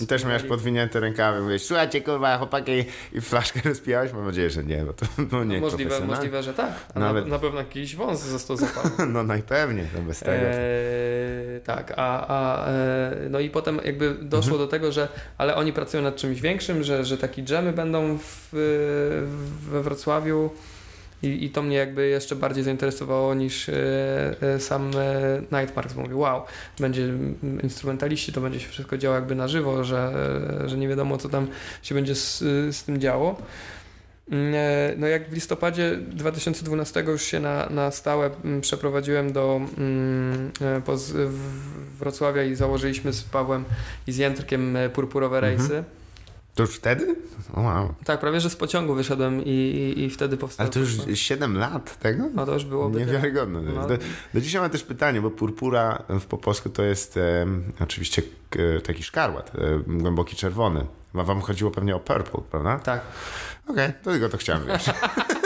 Yy, 0.00 0.06
Też 0.06 0.24
miałeś 0.24 0.42
podwinięte 0.42 1.00
rękawy, 1.00 1.40
mówisz, 1.40 1.62
słuchajcie 1.62 2.00
kurwa 2.00 2.38
chłopaki 2.38 2.84
i 3.12 3.20
flaszkę 3.20 3.60
rozpijałeś? 3.64 4.12
Mam 4.12 4.26
nadzieję, 4.26 4.50
że 4.50 4.64
nie, 4.64 4.84
bo 4.84 4.92
to 4.92 5.06
no, 5.32 5.44
nie 5.44 5.60
no, 5.60 5.66
możliwe, 5.66 6.00
możliwe, 6.00 6.42
że 6.42 6.54
tak. 6.54 6.72
Nawet... 6.94 7.24
na, 7.24 7.30
na, 7.30 7.38
pewno 7.38 7.58
jakiś 7.58 7.96
wąs 7.96 8.20
został 8.20 8.56
zapalony. 8.56 9.12
no 9.14 9.22
najpewniej, 9.22 9.86
no 9.94 10.02
bez 10.02 10.20
tego. 10.20 10.32
Eee, 10.32 11.60
tak, 11.64 11.92
a, 11.96 12.26
a 12.28 12.68
e, 12.68 13.16
no 13.30 13.40
i 13.40 13.50
potem 13.50 13.80
jakby 13.84 14.14
doszło 14.14 14.52
mhm. 14.52 14.58
do 14.58 14.66
tego, 14.66 14.92
że 14.92 15.08
ale 15.38 15.56
oni 15.56 15.72
pracują 15.72 16.02
nad 16.02 16.16
czymś 16.16 16.40
większym, 16.40 16.82
że, 16.84 17.04
że 17.04 17.18
takie 17.18 17.42
dżemy 17.42 17.72
będą 17.72 18.18
w, 18.18 18.48
we 19.70 19.82
Wrocławiu 19.82 20.50
i, 21.22 21.44
I 21.44 21.50
to 21.50 21.62
mnie 21.62 21.76
jakby 21.76 22.08
jeszcze 22.08 22.36
bardziej 22.36 22.64
zainteresowało 22.64 23.34
niż 23.34 23.68
e, 23.68 23.74
e, 24.40 24.60
sam 24.60 24.90
e, 24.96 25.58
Nightmarks. 25.60 25.94
Mówię, 25.94 26.16
wow, 26.16 26.42
będzie 26.78 27.08
instrumentaliści, 27.62 28.32
to 28.32 28.40
będzie 28.40 28.60
się 28.60 28.68
wszystko 28.68 28.98
działo 28.98 29.14
jakby 29.14 29.34
na 29.34 29.48
żywo, 29.48 29.84
że, 29.84 30.12
że 30.66 30.78
nie 30.78 30.88
wiadomo 30.88 31.18
co 31.18 31.28
tam 31.28 31.48
się 31.82 31.94
będzie 31.94 32.14
z, 32.14 32.38
z 32.76 32.84
tym 32.84 33.00
działo. 33.00 33.36
Mm, 34.30 34.54
no 35.00 35.06
jak 35.06 35.30
w 35.30 35.32
listopadzie 35.32 35.96
2012 35.96 37.00
już 37.00 37.22
się 37.22 37.40
na, 37.40 37.68
na 37.70 37.90
stałe 37.90 38.30
mm, 38.44 38.60
przeprowadziłem 38.60 39.32
do 39.32 39.60
mm, 39.78 40.52
Wrocławia 41.98 42.44
i 42.44 42.54
założyliśmy 42.54 43.12
z 43.12 43.22
Pawłem 43.22 43.64
i 44.06 44.12
z 44.12 44.16
Jędrkiem 44.16 44.78
Purpurowe 44.92 45.38
mhm. 45.38 45.56
Rejsy. 45.56 45.76
Mhm. 45.76 45.97
To 46.58 46.62
już 46.62 46.76
wtedy? 46.76 47.16
wow. 47.56 47.94
Tak, 48.04 48.20
prawie 48.20 48.40
że 48.40 48.50
z 48.50 48.56
pociągu 48.56 48.94
wyszedłem 48.94 49.44
i, 49.44 49.50
i, 49.50 50.04
i 50.04 50.10
wtedy 50.10 50.36
powstał. 50.36 50.64
Ale 50.64 50.72
to 50.72 50.80
już 50.80 50.98
7 51.14 51.58
lat 51.58 51.98
tego? 51.98 52.24
No 52.34 52.46
to 52.46 52.54
już 52.54 52.64
było 52.64 52.90
Niewiarygodne. 52.90 53.62
No. 53.62 53.88
Do, 53.88 53.98
do 54.34 54.40
dzisiaj 54.40 54.60
mam 54.60 54.70
też 54.70 54.82
pytanie, 54.82 55.20
bo 55.20 55.30
purpura 55.30 56.02
w 56.08 56.26
popolsku 56.26 56.68
to 56.68 56.82
jest 56.82 57.16
e, 57.16 57.46
oczywiście 57.80 58.22
taki 58.86 59.02
szkarłat, 59.02 59.52
e, 59.54 59.80
głęboki 59.86 60.36
czerwony. 60.36 60.86
Wam 61.14 61.40
chodziło 61.40 61.70
pewnie 61.70 61.96
o 61.96 62.00
purple, 62.00 62.40
prawda? 62.50 62.78
Tak. 62.78 63.00
Okej, 63.68 63.84
okay, 63.86 64.02
to 64.02 64.10
tylko 64.10 64.28
to 64.28 64.36
chciałem 64.36 64.66
wiedzieć. 64.66 64.90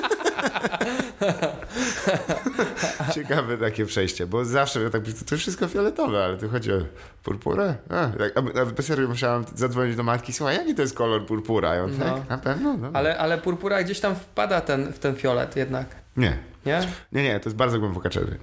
Ciekawe 3.14 3.58
takie 3.58 3.86
przejście, 3.86 4.26
bo 4.26 4.44
zawsze 4.44 4.90
tak, 4.90 5.02
to 5.26 5.36
wszystko 5.36 5.68
fioletowe, 5.68 6.24
ale 6.24 6.36
tu 6.36 6.48
chodzi 6.48 6.72
o 6.72 6.76
purpurę? 7.22 7.74
A, 7.88 8.08
tak, 8.18 8.32
a 8.78 8.82
serio 8.82 9.08
musiałem 9.08 9.44
zadzwonić 9.54 9.96
do 9.96 10.02
matki, 10.02 10.32
słuchaj, 10.32 10.56
jaki 10.56 10.74
to 10.74 10.82
jest 10.82 10.94
kolor 10.94 11.26
purpura? 11.26 11.76
I 11.76 11.78
on 11.78 11.98
no. 11.98 12.04
tak, 12.04 12.28
na 12.28 12.38
pewno? 12.38 12.76
No. 12.76 12.90
Ale, 12.92 13.18
ale 13.18 13.38
purpura 13.38 13.82
gdzieś 13.82 14.00
tam 14.00 14.14
wpada 14.14 14.60
ten, 14.60 14.92
w 14.92 14.98
ten 14.98 15.16
fiolet 15.16 15.56
jednak. 15.56 15.86
Nie. 16.16 16.38
Nie? 16.66 16.80
Nie, 17.12 17.22
nie, 17.22 17.40
to 17.40 17.48
jest 17.48 17.56
bardzo 17.56 17.78
głęboka 17.78 18.10
czerwień. 18.10 18.38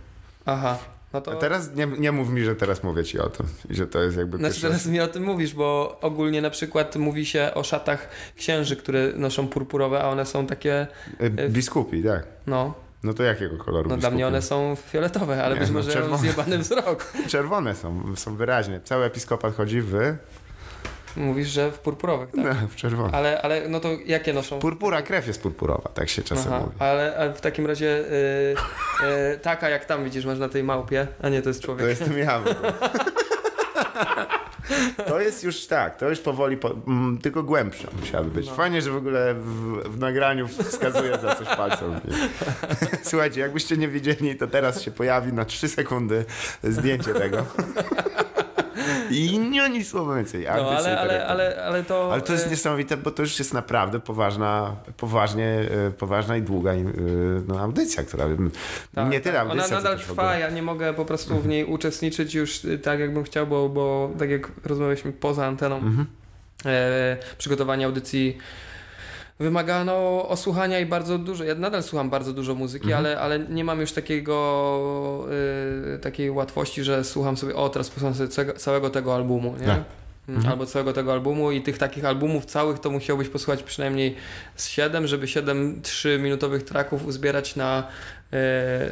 Aha. 0.46 0.78
No 1.14 1.22
to... 1.22 1.32
A 1.32 1.36
teraz 1.36 1.76
nie, 1.76 1.88
nie 1.88 2.12
mów 2.12 2.30
mi, 2.30 2.44
że 2.44 2.56
teraz 2.56 2.84
mówię 2.84 3.04
ci 3.04 3.20
o 3.20 3.30
tym 3.30 3.46
i 3.70 3.76
że 3.76 3.88
to 3.88 4.04
jest 4.04 4.18
jakby 4.18 4.38
Znaczy 4.38 4.62
teraz 4.62 4.86
mi 4.86 5.00
o 5.00 5.08
tym 5.08 5.24
mówisz, 5.24 5.54
bo 5.54 5.98
ogólnie 6.02 6.42
na 6.42 6.50
przykład 6.50 6.96
mówi 6.96 7.26
się 7.26 7.52
o 7.56 7.64
szatach 7.64 8.10
księży, 8.36 8.76
które 8.76 9.12
noszą 9.16 9.48
purpurowe, 9.48 10.02
a 10.04 10.10
one 10.10 10.26
są 10.26 10.48
takie, 10.48 10.88
E, 11.20 11.50
Biskupi, 11.50 12.04
tak. 12.04 12.28
no, 12.48 12.74
No 13.04 13.14
to 13.14 13.24
jakiego 13.24 13.58
koloru 13.58 13.90
no 13.90 13.96
dla 13.96 13.96
biskupi? 13.98 14.16
mnie 14.16 14.28
one 14.28 14.42
są 14.42 14.76
fioletowe, 14.76 15.44
ale 15.44 15.54
Nie, 15.56 15.62
być 15.62 15.70
no, 15.70 15.74
może 15.76 15.88
mam 15.90 15.98
czerwone. 15.98 16.18
zjebany 16.22 16.58
wzrok. 16.58 17.14
Czerwone 17.28 17.76
są, 17.76 18.16
są 18.16 18.36
wyraźnie. 18.36 18.82
Cały 18.84 19.06
episkopat 19.06 19.56
chodzi 19.56 19.82
w, 19.82 19.94
Mówisz, 21.20 21.48
że 21.48 21.72
w 21.72 21.80
purpurowych, 21.80 22.30
tak? 22.32 22.46
no, 22.46 22.68
w 22.68 22.76
czerwone. 22.76 23.18
Ale, 23.18 23.42
ale 23.42 23.70
no 23.70 23.80
to 23.80 23.90
jakie 24.06 24.34
noszą? 24.34 24.60
Purpura, 24.60 25.02
krew 25.02 25.28
jest 25.28 25.42
purpurowa, 25.42 25.90
tak 25.94 26.10
się 26.10 26.24
czasem 26.24 26.54
Aha, 26.54 26.64
mówi. 26.66 26.76
ale, 26.80 27.16
ale 27.18 27.34
w 27.34 27.42
takim 27.42 27.66
razie 27.68 27.88
y, 27.88 28.56
y, 29.36 29.40
taka 29.40 29.70
jak 29.70 29.86
tam 29.86 30.04
widzisz, 30.04 30.26
masz 30.26 30.40
na 30.40 30.50
tej 30.50 30.64
małpie, 30.64 31.08
a 31.22 31.30
nie 31.30 31.42
to 31.42 31.50
jest 31.50 31.64
człowiek. 31.64 31.84
To 31.84 31.90
jestem 31.90 32.18
ja. 32.18 32.42
To 35.08 35.20
jest 35.20 35.44
już 35.44 35.68
tak, 35.68 35.98
to 35.98 36.10
już 36.10 36.20
powoli, 36.20 36.58
po, 36.58 36.72
mm, 36.88 37.18
tylko 37.18 37.44
głębsza 37.44 37.88
musiałaby 38.00 38.32
być. 38.32 38.48
No. 38.48 38.56
Fajnie, 38.56 38.82
że 38.82 38.92
w 38.92 38.96
ogóle 38.96 39.34
w, 39.34 39.80
w 39.90 40.00
nagraniu 40.00 40.48
wskazuje 40.48 41.18
za 41.18 41.36
coś 41.36 41.48
palcem. 41.48 42.00
Słuchajcie, 43.04 43.40
jakbyście 43.40 43.78
nie 43.78 43.88
wiedzieli, 43.88 44.36
to 44.36 44.48
teraz 44.48 44.82
się 44.82 44.92
pojawi 44.92 45.34
na 45.34 45.46
3 45.46 45.68
sekundy 45.68 46.26
zdjęcie 46.64 47.14
tego. 47.14 47.46
I 49.12 49.40
nie 49.40 49.64
ani 49.64 49.84
słowa 49.84 50.16
więcej. 50.16 50.44
No, 50.46 50.52
ale, 50.52 51.00
ale, 51.00 51.28
ale, 51.28 51.64
ale 51.64 51.84
to... 51.84 52.14
Ale 52.14 52.22
to 52.22 52.34
jest 52.34 52.48
y, 52.48 52.50
niesamowite, 52.50 52.98
bo 52.98 53.12
to 53.12 53.22
już 53.22 53.40
jest 53.40 53.54
naprawdę 53.54 54.00
poważna, 54.00 54.76
poważnie, 54.98 55.46
e, 55.88 55.92
poważna 55.92 56.38
i 56.38 56.42
długa 56.42 56.74
e, 56.74 56.84
no, 57.48 57.60
audycja, 57.60 58.04
która 58.04 58.26
Tak, 58.96 59.10
nie 59.10 59.20
tyle 59.22 59.40
tak. 59.40 59.48
audycja, 59.50 59.78
Ona 59.78 59.90
nadal 59.90 60.00
trwa, 60.00 60.36
ja 60.36 60.50
nie 60.50 60.62
mogę 60.62 60.94
po 60.94 61.06
prostu 61.06 61.40
w 61.40 61.48
niej 61.48 61.66
uczestniczyć 61.66 62.34
już 62.34 62.62
tak, 62.84 63.00
jakbym 63.00 63.24
chciał, 63.24 63.48
bo, 63.48 63.70
bo 63.70 64.12
tak 64.20 64.30
jak 64.30 64.52
rozmawialiśmy 64.66 65.12
poza 65.14 65.46
anteną, 65.46 65.76
Mhm. 65.76 66.06
e, 66.66 67.18
przygotowanie 67.38 67.86
audycji 67.86 68.38
wymagano 69.40 70.28
osłuchania 70.30 70.80
i 70.80 70.86
bardzo 70.86 71.18
dużo. 71.18 71.44
Ja 71.44 71.56
nadal 71.56 71.84
słucham 71.84 72.10
bardzo 72.10 72.34
dużo 72.34 72.56
muzyki, 72.56 72.86
Mhm. 72.86 73.06
ale, 73.06 73.20
ale 73.20 73.40
nie 73.40 73.64
mam 73.64 73.82
już 73.82 73.92
takiego 73.92 75.26
y, 75.96 76.00
takiej 76.00 76.32
łatwości, 76.32 76.84
że 76.84 77.04
słucham 77.04 77.38
sobie, 77.38 77.56
o 77.56 77.70
teraz 77.70 77.90
posłucham 77.90 78.16
sobie 78.16 78.30
całego- 78.30 78.54
całego 78.54 78.90
tego 78.90 79.16
albumu, 79.16 79.56
nie? 79.60 79.66
Tak. 79.68 79.84
Mm, 80.30 80.48
Albo 80.48 80.66
całego 80.66 80.94
tego 80.94 81.14
albumu 81.14 81.52
i 81.52 81.62
tych 81.62 81.78
takich 81.78 82.06
albumów 82.06 82.46
całych 82.46 82.80
to 82.80 82.90
musiałbyś 82.90 83.30
posłuchać 83.30 83.64
przynajmniej 83.64 84.16
z 84.56 84.68
7, 84.68 85.08
żeby 85.08 85.28
7 85.28 85.82
3-minutowych 85.82 86.62
traków 86.64 87.06
uzbierać 87.06 87.56
na, 87.56 87.88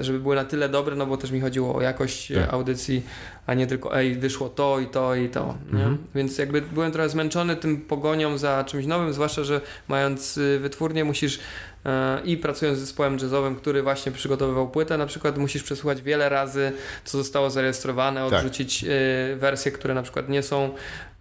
żeby 0.01 0.19
były 0.19 0.35
na 0.35 0.45
tyle 0.45 0.69
dobre, 0.69 0.95
no 0.95 1.05
bo 1.05 1.17
też 1.17 1.31
mi 1.31 1.41
chodziło 1.41 1.75
o 1.75 1.81
jakość 1.81 2.27
Tak. 2.27 2.37
tak. 2.37 2.53
audycji, 2.53 3.03
a 3.47 3.53
nie 3.53 3.67
tylko 3.67 3.97
ej, 3.99 4.15
wyszło 4.15 4.49
to 4.49 4.79
i 4.79 4.87
to 4.87 5.15
i 5.15 5.29
to, 5.29 5.55
nie? 5.73 5.79
Mhm. 5.79 5.97
Więc 6.15 6.37
jakby 6.37 6.61
byłem 6.61 6.91
trochę 6.91 7.09
zmęczony 7.09 7.55
tym 7.55 7.81
pogonią 7.81 8.37
za 8.37 8.63
czymś 8.63 8.85
nowym, 8.85 9.13
zwłaszcza, 9.13 9.43
że 9.43 9.61
mając 9.87 10.37
y, 10.37 10.59
wytwórnię 10.59 11.03
musisz 11.03 11.39
e, 11.85 12.19
i 12.25 12.37
pracując 12.37 12.77
z 12.77 12.81
zespołem 12.81 13.13
jazzowym, 13.13 13.55
który 13.55 13.83
właśnie 13.83 14.11
przygotowywał 14.11 14.69
płytę, 14.69 14.97
na 14.97 15.05
przykład 15.05 15.37
musisz 15.37 15.63
przesłuchać 15.63 16.01
wiele 16.01 16.29
razy, 16.29 16.71
co 17.05 17.17
zostało 17.17 17.49
zarejestrowane, 17.49 18.29
Tak. 18.29 18.33
odrzucić 18.39 18.83
y, 18.83 19.35
wersje, 19.35 19.71
które 19.71 19.93
na 19.93 20.01
przykład 20.03 20.29
nie 20.29 20.43
są, 20.43 20.69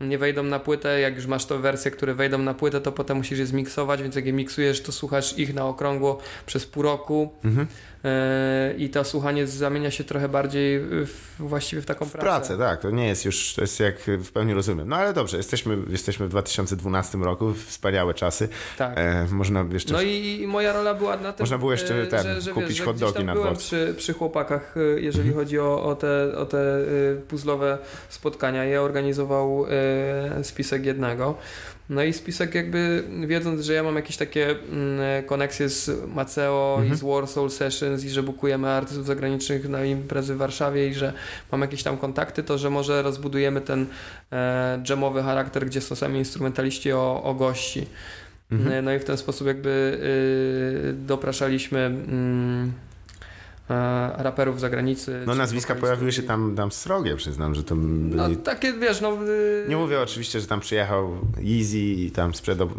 nie 0.01 0.19
wejdą 0.19 0.43
na 0.43 0.59
płytę. 0.59 1.01
Jak 1.01 1.17
już 1.17 1.27
masz 1.27 1.47
to 1.47 1.59
wersje, 1.59 1.91
które 1.91 2.15
wejdą 2.15 2.39
na 2.39 2.55
płytę, 2.55 2.81
to 2.81 2.93
potem 2.93 3.17
musisz 3.17 3.39
je 3.39 3.47
zmiksować, 3.47 4.03
więc 4.03 4.17
jak 4.17 4.27
je 4.27 4.33
miksujesz, 4.33 4.83
to 4.83 4.93
słuchasz 4.93 5.39
ich 5.39 5.55
na 5.55 5.67
okrągło 5.67 6.19
przez 6.47 6.67
pół 6.67 6.83
roku 6.83 7.33
Mhm. 7.45 7.67
e, 8.05 8.75
i 8.79 8.91
to 8.91 9.05
słuchanie 9.05 9.47
zamienia 9.47 9.91
się 9.91 10.05
trochę 10.05 10.29
bardziej 10.29 10.81
w, 10.81 11.37
właściwie 11.39 11.83
w 11.83 11.87
taką 11.87 12.05
W 12.05 12.13
pracę. 12.13 12.25
pracę, 12.27 12.59
tak. 12.59 12.81
To 12.81 12.91
nie 12.91 13.07
jest 13.09 13.25
już, 13.25 13.55
to 13.55 13.61
jest 13.61 13.81
jak 13.81 13.97
w 14.19 14.33
pełni 14.33 14.55
rozumiem. 14.55 14.89
No 14.89 14.97
ale 14.97 15.13
dobrze, 15.13 15.37
jesteśmy, 15.37 15.77
jesteśmy 15.89 16.27
w 16.27 16.29
2012 16.29 17.19
roku, 17.19 17.55
wspaniałe 17.67 18.15
czasy. 18.15 18.49
Tak. 18.79 18.93
E, 18.99 19.27
można 19.31 19.65
jeszcze... 19.73 19.93
No 19.95 20.03
i, 20.03 20.39
i 20.43 20.47
moja 20.47 20.73
rola 20.73 20.95
była 20.95 21.17
na 21.17 21.33
tym, 21.33 21.43
Można 21.43 21.59
było 21.59 21.73
jeszcze 21.73 22.03
e, 22.03 22.07
ten, 22.07 22.23
że, 22.23 22.41
że, 22.41 22.53
kupić 22.53 22.69
wiesz, 22.69 22.83
hot 22.83 22.99
dogi 22.99 23.25
na 23.25 23.35
dworcu. 23.35 23.59
przy, 23.61 23.95
przy 23.97 24.13
chłopakach, 24.13 24.75
e, 24.77 25.01
jeżeli 25.01 25.33
chodzi 25.33 25.59
o, 25.59 25.83
o 25.85 25.95
te, 25.97 26.37
o 26.39 26.47
te 26.47 26.59
puzzlowe 27.29 27.79
spotkania. 28.09 28.65
Ja 28.65 28.83
organizował 28.83 29.67
spisek 30.43 30.87
jednego. 30.87 31.35
No 31.91 32.03
i 32.03 32.13
spisek 32.13 32.55
jakby 32.55 33.05
wiedząc, 33.27 33.61
że 33.61 33.73
ja 33.73 33.83
mam 33.83 33.97
jakieś 33.97 34.17
takie 34.17 34.51
mm, 34.51 35.25
koneksje 35.27 35.69
z 35.69 35.91
Maceo 36.15 36.75
Mhm. 36.79 36.95
i 36.95 36.97
z 36.97 37.03
Warsaw 37.03 37.53
Sessions 37.53 38.05
i 38.05 38.11
że 38.11 38.23
bukujemy 38.23 38.69
artystów 38.69 39.07
zagranicznych 39.07 39.69
na 39.69 39.85
imprezy 39.85 40.35
w 40.35 40.39
Warszawie 40.39 40.89
i 40.89 40.95
że 40.95 41.13
mam 41.53 41.61
jakieś 41.61 41.83
tam 41.83 41.97
kontakty, 41.97 42.43
to 42.43 42.59
że 42.59 42.71
może 42.71 43.03
rozbudujemy 43.03 43.61
ten 43.61 43.87
e, 44.33 44.83
jamowy 44.89 45.23
charakter, 45.23 45.67
gdzie 45.67 45.81
są 45.81 45.95
sami 45.95 46.19
instrumentaliści 46.19 46.93
o, 46.93 47.23
o 47.23 47.35
gości. 47.35 47.87
Mhm. 48.53 48.85
No 48.85 48.93
i 48.93 48.99
w 48.99 49.05
ten 49.05 49.17
sposób 49.17 49.47
jakby 49.47 49.99
y, 50.91 51.07
dopraszaliśmy 51.07 51.79
e, 51.79 52.87
raperów 54.19 54.59
z 54.59 54.61
zagranicy. 54.61 55.23
No 55.27 55.35
nazwiska 55.35 55.75
pojawiły 55.75 56.13
się 56.13 56.23
tam, 56.23 56.57
tam 56.57 56.73
srogie, 56.73 57.17
przyznam, 57.17 57.55
że 57.55 57.65
to 57.65 57.75
No 57.75 58.25
byli... 58.25 58.37
takie, 58.37 58.73
wiesz, 58.73 59.01
no... 59.01 59.13
y, 59.25 59.67
Nie 59.69 59.77
mówię 59.77 60.01
oczywiście, 60.01 60.41
że 60.41 60.47
tam 60.47 60.61
przyjechał 60.61 61.11
Easy 61.39 61.79
i 61.79 62.11
tam 62.11 62.35
sprzedał 62.35 62.69
e, 62.69 62.71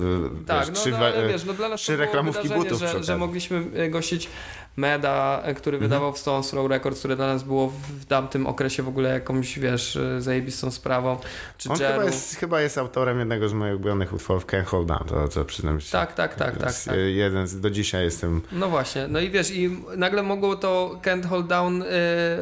Tak, 0.46 0.60
wiesz, 0.60 0.68
no, 0.68 0.74
trzy, 0.82 0.92
no 0.92 0.98
ale 0.98 1.28
wiesz, 1.28 1.46
no 1.46 1.54
dla 1.54 1.70
nas 1.70 1.82
trzy 1.82 1.98
reklamówki 1.98 2.50
butów 2.50 2.80
że, 2.80 3.04
że 3.04 3.18
mogliśmy 3.18 3.64
y, 3.86 3.90
gościć 3.90 4.30
Meda, 4.78 5.44
y, 5.50 5.54
który 5.56 5.78
Mhm. 5.78 5.90
wydawał 5.90 6.14
w 6.14 6.18
Stones 6.18 6.50
Throw 6.50 6.70
Records, 6.70 7.00
które 7.00 7.16
dla 7.16 7.28
nas 7.28 7.44
było 7.44 7.68
w 8.02 8.06
tamtym 8.06 8.48
okresie 8.48 8.84
w 8.84 8.88
ogóle 8.88 9.10
jakąś, 9.10 9.60
wiesz, 9.60 9.96
y, 9.96 10.22
zajebistą 10.22 10.72
sprawą, 10.72 11.18
czy 11.58 11.70
On 11.70 11.78
chyba 11.78 12.04
jest, 12.04 12.36
chyba 12.36 12.62
jest 12.62 12.78
autorem 12.78 13.20
jednego 13.20 13.50
z 13.50 13.54
moich 13.54 13.72
ulubionych 13.74 14.14
utworów 14.14 14.46
Can't 14.46 14.64
Hold 14.66 14.88
Down, 14.88 15.04
to, 15.08 15.28
to 15.28 15.46
przyznam 15.46 15.80
się. 15.82 15.92
Tak, 15.92 16.14
tak, 16.14 16.36
tak, 16.36 16.58
tak, 16.58 16.74
tak. 16.86 16.96
Jeden 17.08 17.48
z, 17.48 17.60
do 17.60 17.70
dzisiaj 17.70 18.04
jestem... 18.04 18.42
No 18.52 18.68
właśnie, 18.70 19.08
no 19.08 19.20
i 19.20 19.30
wiesz, 19.30 19.52
i 19.52 19.78
nagle 19.98 20.24
mogło 20.24 20.56
to 20.56 21.00
Can't 21.04 21.26
Hold 21.26 21.48
Down 21.48 21.82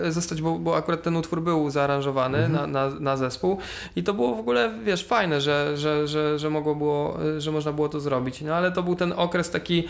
y, 0.07 0.11
zostać, 0.11 0.41
bo, 0.41 0.59
bo 0.59 0.77
akurat 0.77 1.03
ten 1.03 1.15
utwór 1.15 1.41
był 1.41 1.69
zaaranżowany 1.69 2.37
Mhm. 2.37 2.71
na, 2.71 2.89
na, 2.89 2.99
na 2.99 3.17
zespół 3.17 3.57
i 3.95 4.03
to 4.03 4.13
było 4.13 4.35
w 4.35 4.39
ogóle, 4.39 4.71
wiesz, 4.83 5.05
fajne, 5.07 5.41
że, 5.41 5.77
że, 5.77 6.07
że, 6.07 6.39
że 6.39 6.49
mogło 6.49 6.75
było, 6.75 7.17
że 7.37 7.51
można 7.51 7.71
było 7.73 7.89
to 7.89 7.99
zrobić, 7.99 8.41
no 8.41 8.55
ale 8.55 8.71
to 8.71 8.83
był 8.83 8.95
ten 8.95 9.13
okres 9.17 9.49
taki, 9.49 9.87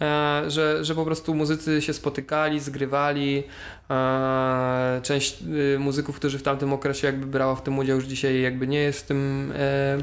e, 0.00 0.42
że, 0.48 0.84
że 0.84 0.94
po 0.94 1.04
prostu 1.04 1.34
muzycy 1.34 1.82
się 1.86 1.92
spotykali, 1.92 2.60
zgrywali, 2.60 3.42
e, 3.90 5.00
część 5.02 5.42
y, 5.74 5.78
muzyków, 5.78 6.16
którzy 6.16 6.38
w 6.38 6.42
tamtym 6.42 6.72
okresie 6.72 7.06
jakby 7.06 7.26
brała 7.26 7.54
w 7.54 7.62
tym 7.62 7.78
udział, 7.78 7.96
już 7.96 8.04
dzisiaj 8.04 8.40
jakby 8.40 8.66
nie 8.66 8.78
jest 8.78 9.00
w 9.00 9.02
tym, 9.02 9.52
e, 9.52 9.54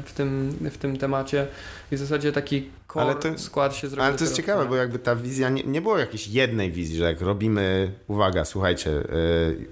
w 0.04 0.12
tym, 0.12 0.56
w 0.60 0.78
tym 0.78 0.96
temacie 0.96 1.46
i 1.92 1.96
w 1.96 1.98
zasadzie 1.98 2.32
taki 2.32 2.68
Ale 2.94 3.14
to- 3.14 3.38
skład 3.38 3.74
się 3.76 3.88
zrobił. 3.88 4.04
Ale 4.04 4.16
to 4.16 4.24
jest 4.24 4.36
ciekawe, 4.36 4.64
w 4.64 4.68
bo 4.68 4.76
jakby 4.76 4.98
ta 4.98 5.16
wizja, 5.16 5.48
nie, 5.48 5.62
nie 5.62 5.80
było 5.80 5.98
jakiejś 5.98 6.28
jednej 6.28 6.72
wizji, 6.72 6.96
że 6.96 7.04
jak 7.04 7.20
robimy, 7.20 7.92
uwaga, 8.06 8.44
słuchajcie, 8.44 8.90
yy, 8.90 9.66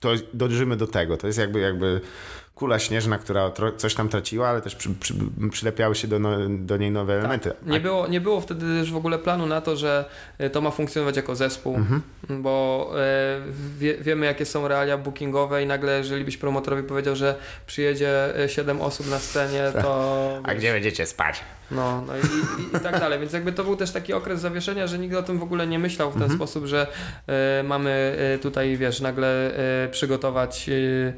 to 0.00 0.10
dążymy 0.34 0.76
do 0.76 0.86
tego. 0.86 1.16
To 1.16 1.26
jest 1.26 1.38
jakby, 1.38 1.60
jakby 1.60 2.00
kula 2.58 2.78
śnieżna, 2.78 3.18
która 3.18 3.50
coś 3.76 3.94
tam 3.94 4.08
traciła, 4.08 4.48
ale 4.48 4.60
też 4.60 4.74
przy, 4.76 4.90
przy, 5.00 5.14
przylepiały 5.50 5.94
się 5.94 6.08
do, 6.08 6.18
no, 6.18 6.30
do 6.48 6.76
niej 6.76 6.90
nowe 6.90 7.14
elementy. 7.18 7.50
Tak. 7.50 7.58
Nie 7.66 7.80
było, 7.80 8.06
nie 8.06 8.20
było 8.20 8.40
wtedy 8.40 8.66
też 8.80 8.92
w 8.92 8.96
ogóle 8.96 9.18
planu 9.18 9.46
na 9.46 9.60
to, 9.60 9.76
że 9.76 10.04
y, 10.40 10.50
to 10.50 10.60
ma 10.60 10.70
funkcjonować 10.70 11.16
jako 11.16 11.34
zespół, 11.36 11.74
Mhm. 11.76 12.02
bo 12.42 12.90
e, 12.96 13.40
wie, 13.78 13.94
wiemy 13.98 14.26
jakie 14.26 14.44
są 14.46 14.68
realia 14.68 14.98
bookingowe 14.98 15.62
i 15.62 15.66
nagle 15.66 15.98
jeżeli 15.98 16.24
byś 16.24 16.36
promotorowi 16.36 16.82
powiedział, 16.82 17.16
że 17.16 17.34
przyjedzie 17.66 18.38
e, 18.44 18.48
7 18.48 18.80
osób 18.80 19.10
na 19.10 19.18
scenie, 19.18 19.62
to... 19.82 20.40
A 20.42 20.54
gdzie 20.54 20.72
będziecie 20.72 21.06
spać? 21.06 21.40
No, 21.70 22.02
no 22.06 22.12
i, 22.16 22.20
i, 22.20 22.76
i 22.76 22.80
tak 22.80 23.00
dalej. 23.04 23.18
Więc 23.20 23.32
jakby 23.32 23.52
to 23.52 23.64
był 23.64 23.76
też 23.76 23.90
taki 23.90 24.12
okres 24.12 24.40
zawieszenia, 24.40 24.86
że 24.86 24.98
nikt 24.98 25.14
o 25.16 25.22
tym 25.22 25.38
w 25.38 25.42
ogóle 25.42 25.66
nie 25.66 25.78
myślał 25.78 26.10
w 26.10 26.14
ten 26.14 26.22
Mhm. 26.22 26.38
sposób, 26.38 26.64
że 26.66 26.86
e, 27.26 27.62
mamy 27.62 28.16
e, 28.34 28.38
tutaj, 28.38 28.76
wiesz, 28.76 29.00
nagle 29.00 29.56
e, 29.84 29.88
przygotować 29.88 30.68
e, 30.68 30.72
e, 30.72 31.12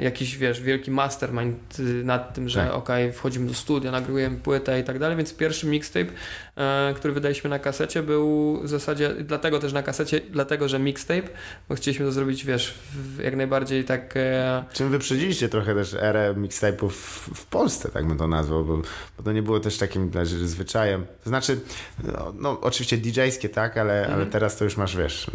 jakiś, 0.00 0.36
wiesz, 0.36 0.60
wielki 0.60 0.90
mastermind 0.90 1.76
e, 1.78 1.82
nad 1.82 2.34
tym, 2.34 2.48
że 2.48 2.64
Tak. 2.64 2.74
okej, 2.74 3.12
wchodzimy 3.12 3.46
do 3.48 3.54
studia, 3.54 3.90
nagrywujemy 3.90 4.36
płytę 4.36 4.80
i 4.80 4.84
tak 4.84 4.98
dalej, 4.98 5.16
więc 5.16 5.34
pierwszy 5.34 5.66
mixtape, 5.66 6.06
e, 6.56 6.94
który 6.96 7.14
wydaliśmy 7.14 7.50
na 7.50 7.58
kasecie 7.58 8.02
był 8.02 8.60
w 8.62 8.68
zasadzie, 8.68 9.10
dlatego 9.20 9.58
też 9.58 9.72
na 9.72 9.82
kasecie, 9.82 10.20
dlatego, 10.30 10.68
że 10.68 10.78
mixtape, 10.78 11.28
bo 11.68 11.74
chcieliśmy 11.74 12.06
to 12.06 12.12
zrobić, 12.12 12.44
wiesz, 12.44 12.74
jak 13.22 13.36
najbardziej 13.36 13.84
tak... 13.84 14.12
E, 14.16 14.64
Czym 14.72 14.90
wyprzedziliście 14.90 15.48
trochę 15.48 15.74
też 15.74 15.94
erę 15.94 16.34
mixtape'ów 16.38 16.88
w, 16.90 17.30
w 17.34 17.46
Polsce, 17.46 17.88
tak 17.88 18.06
bym 18.06 18.18
to 18.18 18.28
nazwał, 18.28 18.64
bo, 18.64 18.76
bo 19.16 19.22
to 19.24 19.32
nie 19.32 19.42
było 19.42 19.60
też 19.60 19.78
takim 19.78 20.10
znaczy, 20.10 20.48
zwyczajem. 20.48 21.06
To 21.24 21.28
znaczy, 21.30 21.60
no, 22.04 22.32
no 22.38 22.60
oczywiście 22.60 22.98
DJ-skie, 22.98 23.48
tak, 23.48 23.76
ale, 23.76 23.96
Mhm. 24.00 24.14
ale 24.20 24.26
teraz 24.30 24.56
to 24.56 24.64
już 24.64 24.76
masz, 24.76 24.96
wiesz, 24.96 25.30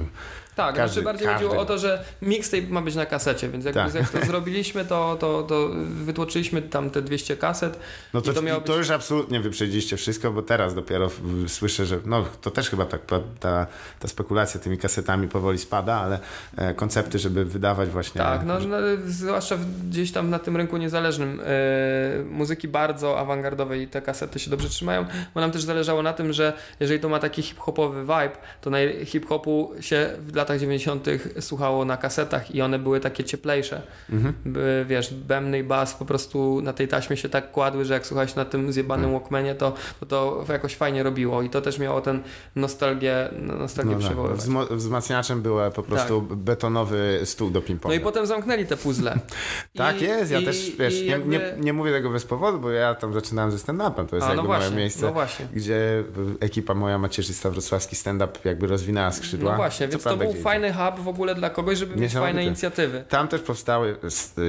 Tak, 0.55 0.75
Każdy- 0.75 0.93
znaczy 0.93 1.05
bardziej 1.05 1.27
każdy. 1.27 1.43
chodziło 1.45 1.61
o 1.61 1.65
to, 1.65 1.77
że 1.77 2.03
mixtape 2.21 2.63
ma 2.69 2.81
być 2.81 2.95
na 2.95 3.05
kasecie, 3.05 3.49
więc 3.49 3.65
jak, 3.65 3.73
Tak. 3.73 3.93
jak 3.93 4.09
to 4.09 4.25
zrobiliśmy, 4.31 4.85
to, 4.85 5.17
to, 5.19 5.43
to 5.43 5.69
wytłoczyliśmy 5.87 6.61
tam 6.61 6.89
te 6.89 7.01
200 7.01 7.37
kaset. 7.37 7.79
no 8.13 8.21
to, 8.21 8.33
to 8.33 8.41
to, 8.41 8.61
być- 8.61 8.77
już 8.77 8.89
absolutnie 8.89 9.39
wyprzedziliście 9.39 9.97
wszystko, 9.97 10.31
bo 10.31 10.41
teraz 10.41 10.75
dopiero 10.75 11.09
słyszę, 11.47 11.85
że 11.85 11.99
no 12.05 12.25
to 12.41 12.51
też 12.51 12.69
chyba 12.69 12.85
tak, 12.85 13.01
ta, 13.39 13.67
ta 13.99 14.07
spekulacja 14.07 14.59
tymi 14.59 14.77
kasetami 14.77 15.27
powoli 15.27 15.57
spada, 15.57 15.95
ale 15.95 16.19
e, 16.57 16.73
koncepty, 16.73 17.19
żeby 17.19 17.45
wydawać 17.45 17.89
właśnie... 17.89 18.21
Tak, 18.21 18.45
no, 18.45 18.59
no 18.59 18.77
zwłaszcza 19.05 19.57
gdzieś 19.89 20.11
tam 20.11 20.29
na 20.29 20.39
tym 20.39 20.57
rynku 20.57 20.77
niezależnym 20.77 21.41
e, 21.45 22.23
muzyki 22.23 22.67
bardzo 22.67 23.19
awangardowej 23.19 23.87
te 23.87 24.01
kasety 24.01 24.39
się 24.39 24.49
dobrze 24.51 24.69
trzymają, 24.69 25.05
bo 25.35 25.41
nam 25.41 25.51
też 25.51 25.63
zależało 25.63 26.01
na 26.01 26.13
tym, 26.13 26.33
że 26.33 26.53
jeżeli 26.79 26.99
to 26.99 27.09
ma 27.09 27.19
taki 27.19 27.41
hip-hopowy 27.41 28.01
vibe, 28.01 28.31
to 28.61 28.69
na 28.69 28.77
hip-hopu 29.05 29.71
się 29.79 30.09
w 30.19 30.31
latach 30.41 30.59
90. 30.59 31.07
słuchało 31.39 31.85
na 31.85 31.97
kasetach 31.97 32.55
i 32.55 32.61
one 32.61 32.79
były 32.79 32.99
takie 32.99 33.23
cieplejsze. 33.23 33.81
Mhm. 34.09 34.33
By, 34.45 34.85
wiesz, 34.87 35.13
bębny 35.13 35.59
i 35.59 35.63
bas 35.63 35.93
po 35.93 36.05
prostu 36.05 36.61
na 36.61 36.73
tej 36.73 36.87
taśmie 36.87 37.17
się 37.17 37.29
tak 37.29 37.51
kładły, 37.51 37.85
że 37.85 37.93
jak 37.93 38.05
słuchałeś 38.07 38.35
na 38.35 38.45
tym 38.45 38.73
zjebanym 38.73 39.05
tak. 39.05 39.13
Walkmanie, 39.13 39.55
to, 39.55 39.73
to 40.07 40.31
to 40.45 40.53
jakoś 40.53 40.75
fajnie 40.75 41.03
robiło 41.03 41.41
i 41.41 41.49
to 41.49 41.61
też 41.61 41.79
miało 41.79 42.01
ten 42.01 42.23
nostalgię, 42.55 43.29
nostalgię 43.41 43.91
no 43.91 43.99
przywoływać. 43.99 44.39
Tak. 44.39 44.77
Wzmacniaczem 44.77 45.41
był 45.41 45.57
po 45.75 45.83
prostu 45.83 46.21
tak. 46.21 46.37
betonowy 46.37 47.21
stół 47.23 47.49
do 47.49 47.61
ping-pongu. 47.61 47.87
No 47.87 47.93
i 47.93 47.99
potem 47.99 48.25
zamknęli 48.25 48.65
te 48.65 48.77
puzzle. 48.77 49.19
tak 49.75 50.01
I, 50.01 50.03
jest, 50.03 50.31
ja 50.31 50.39
i, 50.39 50.45
też, 50.45 50.71
wiesz, 50.79 51.01
jakby... 51.01 51.29
nie, 51.29 51.39
nie, 51.39 51.55
nie, 51.59 51.73
mówię 51.73 51.91
tego 51.91 52.09
bez 52.09 52.25
powodu, 52.25 52.59
bo 52.59 52.71
ja 52.71 52.95
tam 52.95 53.13
zaczynałem 53.13 53.51
ze 53.51 53.57
stand-upem, 53.57 54.05
to 54.07 54.15
jest 54.15 54.27
A, 54.27 54.29
jakby 54.29 54.35
no 54.35 54.43
właśnie, 54.43 54.69
moje 54.69 54.81
miejsce, 54.81 55.13
no 55.15 55.21
gdzie 55.53 56.03
ekipa 56.39 56.73
moja 56.73 56.97
macierzysta 56.97 57.49
wrocławski 57.49 57.95
stand-up 57.95 58.39
jakby 58.43 58.67
rozwinęła 58.67 59.11
skrzydła. 59.11 59.51
No 59.51 59.57
właśnie, 59.57 59.87
więc 59.87 60.03
to 60.03 60.17
był 60.33 60.41
fajny 60.41 60.73
hub 60.73 60.99
w 60.99 61.07
ogóle 61.07 61.35
dla 61.35 61.49
kogoś, 61.49 61.77
żeby 61.77 61.95
mieć 61.95 62.13
fajne 62.13 62.45
inicjatywy. 62.45 63.03
Tam 63.09 63.27
też 63.27 63.41
powstały 63.41 63.97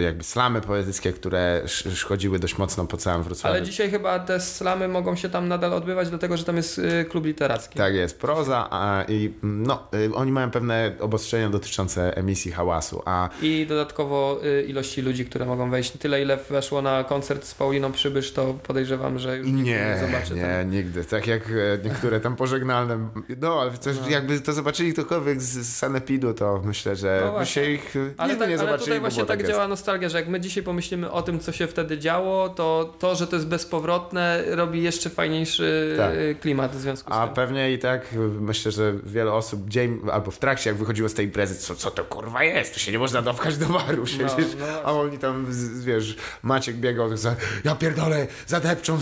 jakby 0.03 0.25
slamy 0.25 0.61
poetyckie, 0.61 1.13
które 1.13 1.63
chodziły 2.05 2.39
dość 2.39 2.59
mocno 2.59 2.87
po 2.87 2.97
całym 2.97 3.23
Wrocławiu. 3.23 3.57
Ale 3.57 3.65
dzisiaj 3.65 3.91
chyba 3.91 4.19
te 4.19 4.41
slamy 4.41 4.89
mogą 4.89 5.17
się 5.17 5.29
tam 5.29 5.49
nadal 5.49 5.73
odbywać, 5.73 6.09
dlatego 6.09 6.37
że 6.37 6.45
tam 6.45 6.57
jest 6.57 6.79
y, 6.79 7.05
klub 7.05 7.25
literacki. 7.25 7.79
Tak 7.79 7.95
jest, 7.95 8.21
proza 8.21 8.69
a, 8.71 9.05
i 9.09 9.33
no, 9.43 9.89
y, 9.95 10.15
oni 10.15 10.33
mają 10.33 10.51
pewne 10.51 10.93
obostrzenia 11.01 11.51
dotyczące 11.51 12.17
emisji 12.17 12.53
hałasu. 12.53 13.03
A... 13.05 13.29
I 13.43 13.67
dodatkowo 13.69 14.41
y, 14.45 14.63
ilości 14.63 15.03
ludzi, 15.03 15.25
które 15.25 15.47
mogą 15.47 15.71
wejść. 15.71 15.93
Tyle 15.93 16.23
ile 16.23 16.37
weszło 16.37 16.83
na 16.83 17.05
koncert 17.05 17.45
z 17.45 17.55
Pauliną 17.55 17.93
Przybysz, 17.93 18.33
to 18.33 18.55
podejrzewam, 18.55 19.19
że 19.19 19.37
już 19.39 19.47
nie, 19.47 19.63
nie 19.63 19.97
zobaczy. 20.07 20.35
Nie, 20.35 20.65
nigdy. 20.77 21.05
Tak 21.05 21.27
jak 21.27 21.43
e, 21.51 21.79
niektóre 21.85 22.21
tam 22.21 22.37
pożegnalne. 22.37 23.09
No, 23.41 23.61
ale 23.61 23.79
coś, 23.79 23.97
no. 24.01 24.09
jakby 24.09 24.41
to 24.41 24.53
zobaczyli 24.53 24.93
ktokolwiek 24.93 25.43
z 25.43 25.72
Sanepidu, 25.75 26.35
to 26.35 26.63
myślę, 26.65 26.97
że 26.97 27.33
no 27.39 27.45
się 27.45 27.71
ich 27.71 27.95
ale 28.17 28.37
tak, 28.37 28.49
nie 28.49 28.59
zobaczyli. 28.59 28.75
Ale 28.75 28.79
tutaj 28.79 29.01
właśnie 29.01 29.25
tak, 29.25 29.39
tak 29.39 29.49
działa 29.49 29.69
nostalgia, 29.69 30.09
że 30.09 30.19
jak 30.19 30.29
my 30.29 30.41
dzisiaj 30.41 30.63
pomyślimy 30.63 31.11
o 31.11 31.23
tym, 31.23 31.41
co 31.41 31.53
się 31.53 31.67
wtedy 31.67 31.99
działo, 31.99 32.49
to 32.49 32.95
to, 32.99 33.15
że 33.15 33.27
to 33.27 33.37
jest 33.37 33.49
bezpowrotne, 33.49 34.43
robi 34.47 34.83
jeszcze 34.83 35.11
fajniejszy 35.11 35.95
tak. 35.97 36.41
klimat 36.41 36.77
w 36.77 36.81
związku 36.81 37.11
z 37.11 37.13
A 37.13 37.21
tym. 37.21 37.31
A 37.31 37.35
pewnie 37.35 37.73
i 37.73 37.79
tak 37.79 38.07
myślę, 38.41 38.73
że 38.73 38.95
wiele 39.05 39.33
osób 39.33 39.69
dzień 39.69 40.01
albo 40.13 40.31
w 40.31 40.39
trakcie, 40.39 40.71
jak 40.71 40.79
wychodziło 40.79 41.09
z 41.09 41.15
tej 41.15 41.27
imprezy, 41.27 41.55
co, 41.55 41.75
co 41.75 41.91
to 41.91 42.05
kurwa 42.05 42.45
jest? 42.45 42.75
To 42.75 42.81
się 42.81 42.93
nie 42.93 42.99
można 42.99 43.23
dopchać 43.23 43.57
do 43.57 43.67
baru 43.67 44.05
no, 44.19 44.27
no 44.59 44.67
a 44.85 44.93
oni 44.93 45.19
tam, 45.19 45.47
wiesz, 45.81 46.17
Maciek 46.43 46.77
biegał, 46.77 47.17
za, 47.17 47.37
ja 47.65 47.75
pierdolę, 47.75 48.27
zadepczą. 48.47 48.99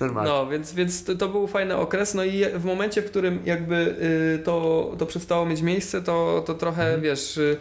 no, 0.24 0.46
więc, 0.46 0.74
więc 0.74 1.04
to, 1.04 1.14
to, 1.14 1.28
był 1.28 1.46
fajny 1.46 1.76
okres, 1.76 2.14
no 2.14 2.24
i 2.24 2.44
w 2.54 2.64
momencie, 2.64 3.02
w 3.02 3.10
którym 3.10 3.40
jakby 3.44 3.96
y, 4.40 4.44
to, 4.44 4.92
to 4.98 5.06
przestało 5.34 5.46
mieć 5.46 5.62
miejsce, 5.62 6.02
to, 6.02 6.42
to 6.46 6.54
trochę, 6.54 6.82
mhm. 6.82 7.00
wiesz, 7.00 7.36
y, 7.36 7.56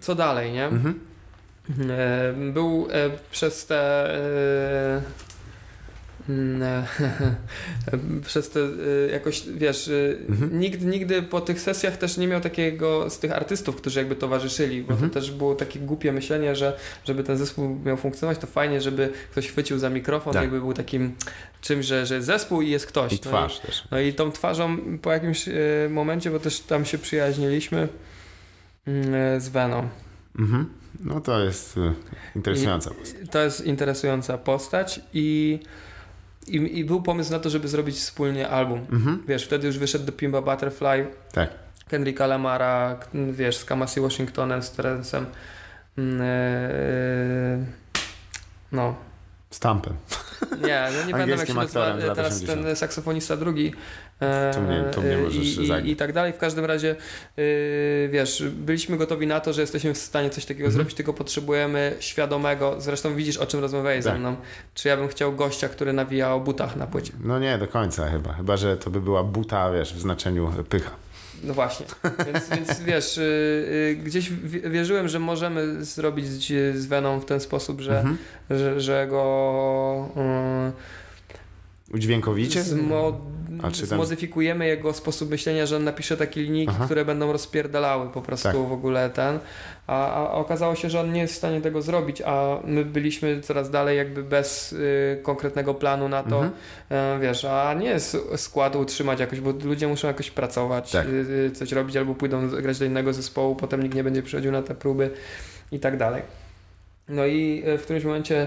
co 0.00 0.14
dalej, 0.14 0.52
nie? 0.52 0.64
Mhm. 0.64 1.00
E, 1.90 2.32
był 2.52 2.88
e, 2.90 3.10
przez 3.30 3.66
te 3.66 4.14
e, 4.14 5.02
przez 8.26 8.50
te 8.50 8.60
jakoś, 9.12 9.42
wiesz, 9.54 9.90
mhm. 10.28 10.60
nikt 10.60 10.84
nigdy 10.84 11.22
po 11.22 11.40
tych 11.40 11.60
sesjach 11.60 11.96
też 11.96 12.16
nie 12.16 12.26
miał 12.28 12.40
takiego 12.40 13.10
z 13.10 13.18
tych 13.18 13.32
artystów, 13.32 13.76
którzy 13.76 13.98
jakby 13.98 14.16
towarzyszyli, 14.16 14.82
bo 14.82 14.92
mhm. 14.92 15.10
to 15.10 15.20
też 15.20 15.30
było 15.30 15.54
takie 15.54 15.78
głupie 15.78 16.12
myślenie, 16.12 16.56
że 16.56 16.76
żeby 17.04 17.24
ten 17.24 17.36
zespół 17.36 17.78
miał 17.84 17.96
funkcjonować, 17.96 18.38
to 18.38 18.46
fajnie, 18.46 18.80
żeby 18.80 19.12
ktoś 19.30 19.48
chwycił 19.48 19.78
za 19.78 19.90
mikrofon, 19.90 20.32
tak. 20.32 20.42
jakby 20.42 20.60
był 20.60 20.72
takim 20.72 21.14
czymś, 21.60 21.86
że, 21.86 22.06
że 22.06 22.22
zespół 22.22 22.62
i 22.62 22.70
jest 22.70 22.86
ktoś. 22.86 23.12
I 23.12 23.18
twarz 23.18 23.58
no 23.58 23.64
i, 23.64 23.66
też. 23.66 23.84
No 23.90 24.00
i 24.00 24.12
tą 24.12 24.32
twarzą 24.32 24.76
po 25.02 25.12
jakimś 25.12 25.48
momencie, 25.90 26.30
bo 26.30 26.40
też 26.40 26.60
tam 26.60 26.84
się 26.84 26.98
przyjaźniliśmy 26.98 27.88
mm, 28.86 29.40
z 29.40 29.48
Venom. 29.48 29.88
Mhm. 30.38 30.80
No 31.04 31.20
to 31.20 31.44
jest 31.44 31.78
e, 31.78 31.94
interesująca 32.36 32.90
postać. 32.90 33.30
To 33.30 33.38
jest 33.38 33.66
interesująca 33.66 34.38
postać 34.38 35.00
i, 35.14 35.58
i, 36.46 36.78
i, 36.78 36.84
był 36.84 37.02
pomysł 37.02 37.32
na 37.32 37.38
to, 37.38 37.50
żeby 37.50 37.68
zrobić 37.68 37.96
wspólnie 37.96 38.48
album. 38.48 38.86
Mhm. 38.92 39.22
Wiesz, 39.28 39.44
wtedy 39.44 39.66
już 39.66 39.78
wyszedł 39.78 40.04
do 40.04 40.12
Pimba 40.12 40.42
Butterfly. 40.42 41.06
Tak. 41.32 41.50
Kendricka 41.88 42.26
Lamara, 42.26 43.00
wiesz, 43.32 43.56
z 43.56 43.64
Kamasi 43.64 44.00
Washingtonem, 44.00 44.62
z 44.62 44.70
Terencem. 44.70 45.26
Yy, 45.96 46.04
no. 48.72 48.94
Stampem. 49.50 49.94
Nie, 50.66 50.88
no 50.96 51.06
nie 51.06 51.12
będę 51.12 51.36
jak 51.36 51.46
się 51.46 51.54
nazywa 51.54 52.14
teraz 52.14 52.42
ten 52.42 52.76
saksofonista 52.76 53.36
drugi. 53.36 53.72
To 54.52 54.60
mnie, 54.60 54.84
to 54.92 55.00
mnie 55.00 55.16
możesz 55.16 55.58
i, 55.58 55.62
i, 55.62 55.90
I 55.90 55.96
tak 55.96 56.12
dalej. 56.12 56.32
W 56.32 56.38
każdym 56.38 56.64
razie, 56.64 56.96
yy, 57.36 58.08
wiesz, 58.12 58.44
byliśmy 58.52 58.96
gotowi 58.96 59.26
na 59.26 59.40
to, 59.40 59.52
że 59.52 59.60
jesteśmy 59.60 59.94
w 59.94 59.98
stanie 59.98 60.30
coś 60.30 60.44
takiego 60.44 60.66
mhm. 60.66 60.72
zrobić, 60.72 60.94
tylko 60.94 61.12
potrzebujemy 61.12 61.96
świadomego, 62.00 62.76
zresztą 62.78 63.14
widzisz 63.14 63.36
o 63.36 63.46
czym 63.46 63.60
rozmawiałeś 63.60 64.04
tak. 64.04 64.14
ze 64.14 64.18
mną, 64.18 64.36
czy 64.74 64.88
ja 64.88 64.96
bym 64.96 65.08
chciał 65.08 65.32
gościa, 65.32 65.68
który 65.68 65.92
nawija 65.92 66.34
o 66.34 66.40
butach 66.40 66.76
na 66.76 66.86
płycie. 66.86 67.12
No 67.24 67.38
nie, 67.38 67.58
do 67.58 67.68
końca 67.68 68.10
chyba. 68.10 68.32
Chyba, 68.32 68.56
że 68.56 68.76
to 68.76 68.90
by 68.90 69.00
była 69.00 69.24
buta, 69.24 69.72
wiesz, 69.72 69.94
w 69.94 70.00
znaczeniu 70.00 70.52
pycha. 70.68 70.90
No 71.44 71.54
właśnie, 71.54 71.86
więc, 72.26 72.48
więc 72.48 72.80
wiesz, 72.80 73.16
yy, 73.16 73.96
gdzieś 73.96 74.30
wierzyłem, 74.70 75.08
że 75.08 75.18
możemy 75.18 75.84
zrobić 75.84 76.26
z, 76.26 76.76
z 76.76 76.86
Venom 76.86 77.20
w 77.20 77.24
ten 77.24 77.40
sposób, 77.40 77.80
że, 77.80 77.98
mhm. 77.98 78.18
że, 78.50 78.80
że 78.80 79.06
go... 79.06 80.08
Yy, 80.16 80.99
Udźwiękowicie? 81.90 82.62
Zmo 82.62 83.20
zmodyfikujemy 83.72 84.66
jego 84.66 84.92
sposób 84.92 85.30
myślenia, 85.30 85.66
że 85.66 85.76
on 85.76 85.84
napisze 85.84 86.16
takie 86.16 86.42
linijki, 86.42 86.74
Aha. 86.76 86.84
które 86.84 87.04
będą 87.04 87.32
rozpierdalały 87.32 88.08
po 88.10 88.22
prostu 88.22 88.48
tak. 88.48 88.56
w 88.56 88.72
ogóle 88.72 89.10
ten. 89.10 89.38
A, 89.86 90.14
a, 90.14 90.32
okazało 90.32 90.74
się, 90.74 90.90
że 90.90 91.00
on 91.00 91.12
nie 91.12 91.20
jest 91.20 91.34
w 91.34 91.36
stanie 91.36 91.60
tego 91.60 91.82
zrobić, 91.82 92.22
a 92.26 92.58
my 92.64 92.84
byliśmy 92.84 93.40
coraz 93.40 93.70
dalej 93.70 93.96
jakby 93.96 94.22
bez 94.22 94.72
y, 94.72 95.20
konkretnego 95.22 95.74
planu 95.74 96.08
na 96.08 96.22
to, 96.22 96.44
mhm. 96.44 96.52
y, 97.16 97.20
wiesz, 97.20 97.44
a 97.44 97.74
nie 97.74 97.96
składu 98.36 98.80
utrzymać 98.80 99.20
jakoś, 99.20 99.40
bo 99.40 99.52
ludzie 99.64 99.88
muszą 99.88 100.08
jakoś 100.08 100.30
pracować, 100.30 100.90
tak. 100.90 101.06
y, 101.08 101.50
coś 101.54 101.72
robić 101.72 101.96
albo 101.96 102.14
pójdą 102.14 102.48
grać 102.48 102.78
do 102.78 102.84
innego 102.84 103.12
zespołu, 103.12 103.56
potem 103.56 103.82
nikt 103.82 103.94
nie 103.94 104.04
będzie 104.04 104.22
przychodził 104.22 104.52
na 104.52 104.62
te 104.62 104.74
próby 104.74 105.10
i 105.72 105.80
tak 105.80 105.96
dalej. 105.96 106.22
No 107.08 107.26
i 107.26 107.62
y, 107.68 107.78
w 107.78 107.82
którymś 107.82 108.04
momencie 108.04 108.34
E, 108.34 108.46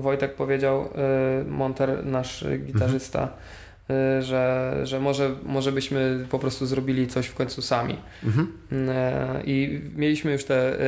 Wojtek 0.00 0.34
powiedział, 0.34 0.80
e, 0.80 1.44
Monter, 1.44 2.06
nasz 2.06 2.44
gitarzysta, 2.58 3.28
mhm. 3.88 4.22
że, 4.22 4.72
że 4.82 5.00
może, 5.00 5.30
może 5.42 5.72
byśmy 5.72 6.26
po 6.30 6.38
prostu 6.38 6.66
zrobili 6.66 7.06
coś 7.06 7.26
w 7.26 7.34
końcu 7.34 7.62
sami. 7.62 7.96
Mhm. 8.24 8.52
I 9.44 9.80
mieliśmy 9.96 10.32
już 10.32 10.44
te 10.44 10.78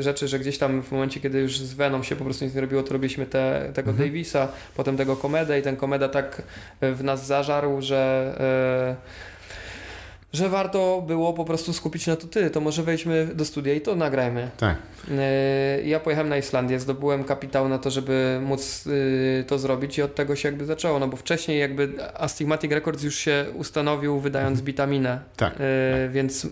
rzeczy, 0.00 0.28
że 0.28 0.38
gdzieś 0.38 0.58
tam 0.58 0.82
w 0.82 0.92
momencie, 0.92 1.20
kiedy 1.20 1.40
już 1.40 1.58
z 1.58 1.74
Venom 1.74 2.04
się 2.04 2.16
po 2.16 2.24
prostu 2.24 2.44
nic 2.44 2.54
nie 2.54 2.60
robiło, 2.60 2.82
to 2.82 2.92
robiliśmy 2.92 3.26
te, 3.26 3.70
tego 3.74 3.90
mhm. 3.90 4.08
Davisa, 4.08 4.48
potem 4.76 4.96
tego 4.96 5.16
Komedę 5.16 5.58
i 5.58 5.62
ten 5.62 5.76
Komeda 5.76 6.08
tak 6.08 6.42
w 6.80 7.04
nas 7.04 7.26
zażarł, 7.26 7.82
że 7.82 8.34
że 10.32 10.48
warto 10.48 11.04
było 11.06 11.32
po 11.32 11.44
prostu 11.44 11.72
skupić 11.72 12.06
na 12.06 12.16
to 12.16 12.26
ty, 12.26 12.50
to 12.50 12.60
może 12.60 12.82
wejdźmy 12.82 13.28
do 13.34 13.44
studia 13.44 13.74
i 13.74 13.80
to 13.80 13.96
nagrajmy. 13.96 14.50
Tak. 14.56 14.76
E, 15.10 15.82
ja 15.82 16.00
pojechałem 16.00 16.28
na 16.28 16.36
Islandię, 16.36 16.80
zdobyłem 16.80 17.24
kapitał 17.24 17.68
na 17.68 17.78
to, 17.78 17.90
żeby 17.90 18.40
móc 18.42 18.84
e, 19.40 19.44
to 19.44 19.58
zrobić 19.58 19.98
i 19.98 20.02
od 20.02 20.14
tego 20.14 20.36
się 20.36 20.48
jakby 20.48 20.64
zaczęło, 20.64 20.98
no 20.98 21.08
bo 21.08 21.16
wcześniej 21.16 21.60
jakby 21.60 21.92
Astigmatic 22.14 22.72
Records 22.72 23.02
już 23.02 23.14
się 23.14 23.44
ustanowił 23.54 24.20
wydając 24.20 24.50
mhm. 24.58 24.66
bitaminę, 24.66 25.20
tak, 25.36 25.52
tak. 25.52 25.62
więc 26.10 26.46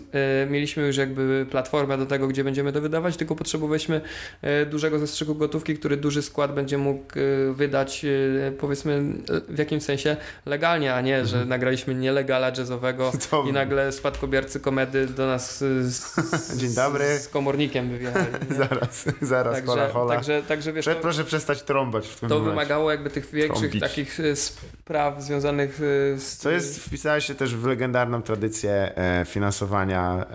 mieliśmy 0.49 0.87
już 0.87 0.97
jakby 0.97 1.45
platformę 1.51 1.97
do 1.97 2.05
tego, 2.05 2.27
gdzie 2.27 2.43
będziemy 2.43 2.73
to 2.73 2.81
wydawać, 2.81 3.17
tylko 3.17 3.35
potrzebowaliśmy 3.35 4.01
dużego 4.71 4.99
zastrzyku 4.99 5.35
gotówki, 5.35 5.75
który 5.75 5.97
duży 5.97 6.21
skład 6.21 6.53
będzie 6.53 6.77
mógł 6.77 7.03
wydać 7.53 8.05
powiedzmy 8.59 9.03
w 9.49 9.57
jakimś 9.57 9.83
sensie 9.83 10.17
legalnie, 10.45 10.93
a 10.93 11.01
nie, 11.01 11.25
że 11.25 11.35
mhm. 11.35 11.49
nagraliśmy 11.49 11.95
nielegala 11.95 12.51
jazzowego 12.57 13.11
i 13.49 13.53
nagle 13.53 13.68
nagle 13.69 13.91
spadkobiercy 13.91 14.59
komedy 14.59 15.07
do 15.07 15.27
nas 15.27 15.57
z, 15.81 16.15
Dzień 16.59 16.73
dobry. 16.73 17.19
z 17.19 17.27
komornikiem 17.27 17.89
wywiadali. 17.89 18.25
zaraz, 18.57 19.05
zaraz, 19.21 19.53
Także, 19.55 19.71
hola, 19.71 19.89
hola. 19.89 20.15
także, 20.15 20.43
także 20.47 20.73
wiesz, 20.73 20.85
Prze- 20.85 20.95
to, 20.95 21.01
proszę 21.01 21.23
przestać 21.23 21.63
trąbać 21.63 22.07
w 22.07 22.19
tym 22.19 22.29
to 22.29 22.35
momencie. 22.35 22.49
wymagało 22.51 22.91
jakby 22.91 23.09
tych 23.09 23.31
większych 23.31 23.59
Trąbić. 23.59 23.81
takich 23.81 24.19
e, 24.19 24.35
spraw 24.35 25.23
związanych 25.23 25.79
e, 26.15 26.19
z... 26.19 26.37
Co 26.37 26.51
jest, 26.51 26.79
wpisałeś 26.79 27.25
się 27.25 27.35
też 27.35 27.55
w 27.55 27.65
legendarną 27.65 28.21
tradycję 28.21 28.95
e, 28.97 29.25
finansowania 29.25 30.25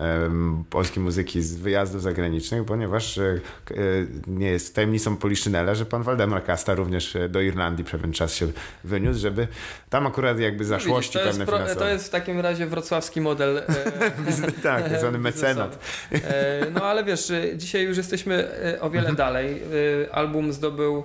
polskiej 0.71 1.03
muzyki 1.03 1.43
z 1.43 1.57
wyjazdów 1.57 2.03
zagranicznych, 2.03 2.65
ponieważ 2.65 3.19
e, 3.19 3.23
e, 3.71 3.75
nie 4.27 4.47
jest 4.51 4.75
tajemnicą 4.75 5.17
Poliszynela, 5.17 5.75
że 5.75 5.87
pan 5.87 6.03
Waldemar 6.03 6.45
Kasta 6.45 6.75
również 6.75 7.17
do 7.29 7.41
Irlandii 7.41 7.85
pewien 7.85 8.13
czas 8.13 8.35
się 8.35 8.49
wyniósł, 8.85 9.21
żeby 9.21 9.49
tam 9.91 10.07
akurat 10.07 10.39
jakby 10.39 10.65
zaszłości 10.65 11.19
No 11.19 11.25
Widzisz, 11.25 11.37
to, 11.37 11.41
jest 11.43 11.51
pewne 11.51 11.75
pro, 11.75 11.85
to 11.85 11.89
jest 11.89 12.07
w 12.07 12.11
takim 12.11 12.41
razie 12.41 12.67
wrocławski 12.67 13.21
model. 13.25 13.59
E, 13.59 13.63
tak, 14.63 14.89
tak 14.89 14.99
zwany 15.01 15.19
mecenat. 15.19 15.79
E, 16.13 16.71
No 16.75 16.85
ale 16.85 17.05
wiesz, 17.05 17.31
e, 17.31 17.57
dzisiaj 17.57 17.83
już 17.85 17.97
jesteśmy 17.97 18.49
o 18.81 18.91
wiele 18.91 19.09
Mhm. 19.11 19.17
dalej. 19.17 19.63
Album 20.13 20.53
zdobył 20.53 21.05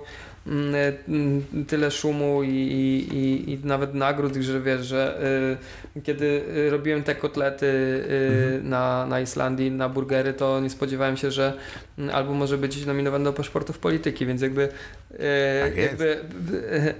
tyle 1.66 1.90
szumu 1.90 2.42
i, 2.42 2.48
i, 2.48 3.52
i, 3.52 3.58
nawet 3.64 3.94
nagród, 3.94 4.36
że 4.36 4.60
wiesz, 4.60 4.86
że 4.86 5.20
e, 5.96 6.00
kiedy 6.02 6.42
e, 6.66 6.70
robiłem 6.70 7.02
te 7.02 7.14
kotlety 7.14 7.66
e, 7.66 8.30
Mhm. 8.30 8.68
na, 8.68 9.06
na 9.06 9.20
Islandii, 9.20 9.70
na 9.70 9.88
burgery, 9.88 10.32
to 10.32 10.60
nie 10.60 10.70
spodziewałem 10.70 11.16
się, 11.16 11.30
że 11.30 11.52
mm, 11.98 12.14
album 12.14 12.36
może 12.36 12.58
być 12.58 12.86
nominowany 12.86 13.24
do 13.24 13.32
paszportów 13.32 13.78
polityki, 13.78 14.26
więc 14.26 14.42
jakby, 14.42 14.68
e, 15.18 15.68
Tak 15.68 15.76
jakby 15.76 16.20
e, 16.72 16.94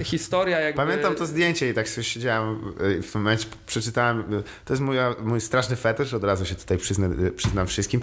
e, 0.00 0.04
historia 0.04 0.60
jakby... 0.60 0.76
Pamiętam 0.76 1.14
to 1.14 1.26
zdjęcie 1.26 1.68
i 1.68 1.74
tak 1.74 1.88
sobie 1.88 2.04
siedziałem 2.04 2.74
y, 2.80 3.02
w 3.02 3.14
momencie, 3.14 3.46
przeczytałem, 3.66 4.34
y, 4.34 4.42
to 4.64 4.72
jest 4.72 4.82
mój, 4.82 4.96
mój 5.22 5.40
straszny 5.40 5.76
fetysz, 5.76 6.14
od 6.14 6.24
razu 6.24 6.46
się 6.46 6.54
tutaj 6.54 6.78
przyznam, 6.78 7.26
y, 7.26 7.30
przyznam 7.30 7.66
wszystkim. 7.66 8.00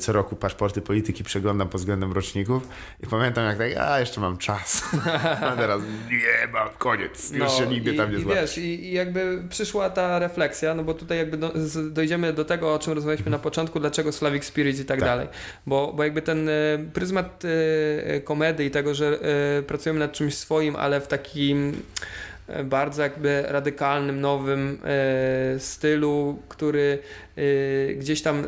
Co 0.00 0.12
roku 0.12 0.36
paszporty 0.36 0.80
polityki 0.80 1.24
przeglądam 1.24 1.68
pod 1.68 1.80
względem 1.80 2.12
roczników 2.12 2.68
i 3.02 3.06
pamiętam 3.06 3.44
jak 3.44 3.58
tak, 3.58 3.76
a 3.76 4.00
jeszcze 4.00 4.13
mam 4.20 4.36
czas. 4.38 4.82
A 5.40 5.56
teraz 5.56 5.80
nie 6.10 6.48
mam, 6.52 6.68
koniec, 6.78 7.32
już 7.32 7.52
się 7.52 7.66
nigdy 7.66 7.90
No 7.90 7.94
i, 7.94 7.96
tam 7.96 8.12
nie 8.12 8.18
złapię. 8.18 8.40
wiesz, 8.40 8.58
i, 8.58 8.84
i 8.84 8.92
jakby 8.92 9.42
przyszła 9.48 9.90
ta 9.90 10.18
refleksja, 10.18 10.74
no 10.74 10.84
bo 10.84 10.94
tutaj 10.94 11.18
jakby 11.18 11.36
do, 11.36 11.52
dojdziemy 11.90 12.32
do 12.32 12.44
tego, 12.44 12.74
o 12.74 12.78
czym 12.78 12.92
rozmawialiśmy 12.92 13.30
na 13.30 13.38
początku, 13.38 13.80
dlaczego 13.80 14.12
Slavic 14.12 14.44
Spirits 14.44 14.80
i 14.80 14.84
tak, 14.84 15.00
Tak. 15.00 15.08
dalej. 15.08 15.28
Bo, 15.66 15.92
bo 15.96 16.04
jakby 16.04 16.22
ten 16.22 16.48
e, 16.48 16.52
pryzmat 16.92 17.42
e, 17.44 18.20
komedy 18.20 18.64
i 18.64 18.70
tego, 18.70 18.94
że 18.94 19.18
e, 19.58 19.62
pracujemy 19.62 19.98
nad 20.00 20.12
czymś 20.12 20.34
swoim, 20.34 20.76
ale 20.76 21.00
w 21.00 21.06
takim 21.06 21.82
bardzo 22.64 23.02
jakby 23.02 23.42
radykalnym, 23.48 24.20
nowym 24.20 24.78
stylu, 25.58 26.42
który 26.48 26.98
gdzieś 27.96 28.22
tam 28.22 28.46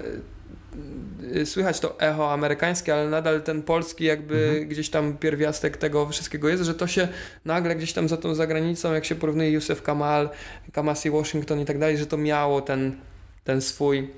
słychać 1.44 1.80
to 1.80 2.00
echo 2.00 2.32
amerykańskie, 2.32 2.94
ale 2.94 3.08
nadal 3.10 3.42
ten 3.42 3.62
polski 3.62 4.04
jakby 4.04 4.48
Mhm. 4.48 4.68
gdzieś 4.68 4.90
tam 4.90 5.16
pierwiastek 5.18 5.76
tego 5.76 6.06
wszystkiego 6.08 6.48
jest, 6.48 6.62
że 6.62 6.74
to 6.74 6.86
się 6.86 7.08
nagle 7.44 7.76
gdzieś 7.76 7.92
tam 7.92 8.08
za 8.08 8.16
tą 8.16 8.34
zagranicą, 8.34 8.92
jak 8.92 9.04
się 9.04 9.14
porównuje 9.14 9.50
Yusuf 9.50 9.82
Kamal, 9.82 10.30
Kamasi 10.72 11.10
Washington 11.10 11.60
i 11.60 11.64
tak 11.64 11.78
dalej, 11.78 11.98
że 11.98 12.06
to 12.06 12.16
miało 12.16 12.60
ten, 12.60 12.96
ten 13.44 13.60
swój 13.60 14.10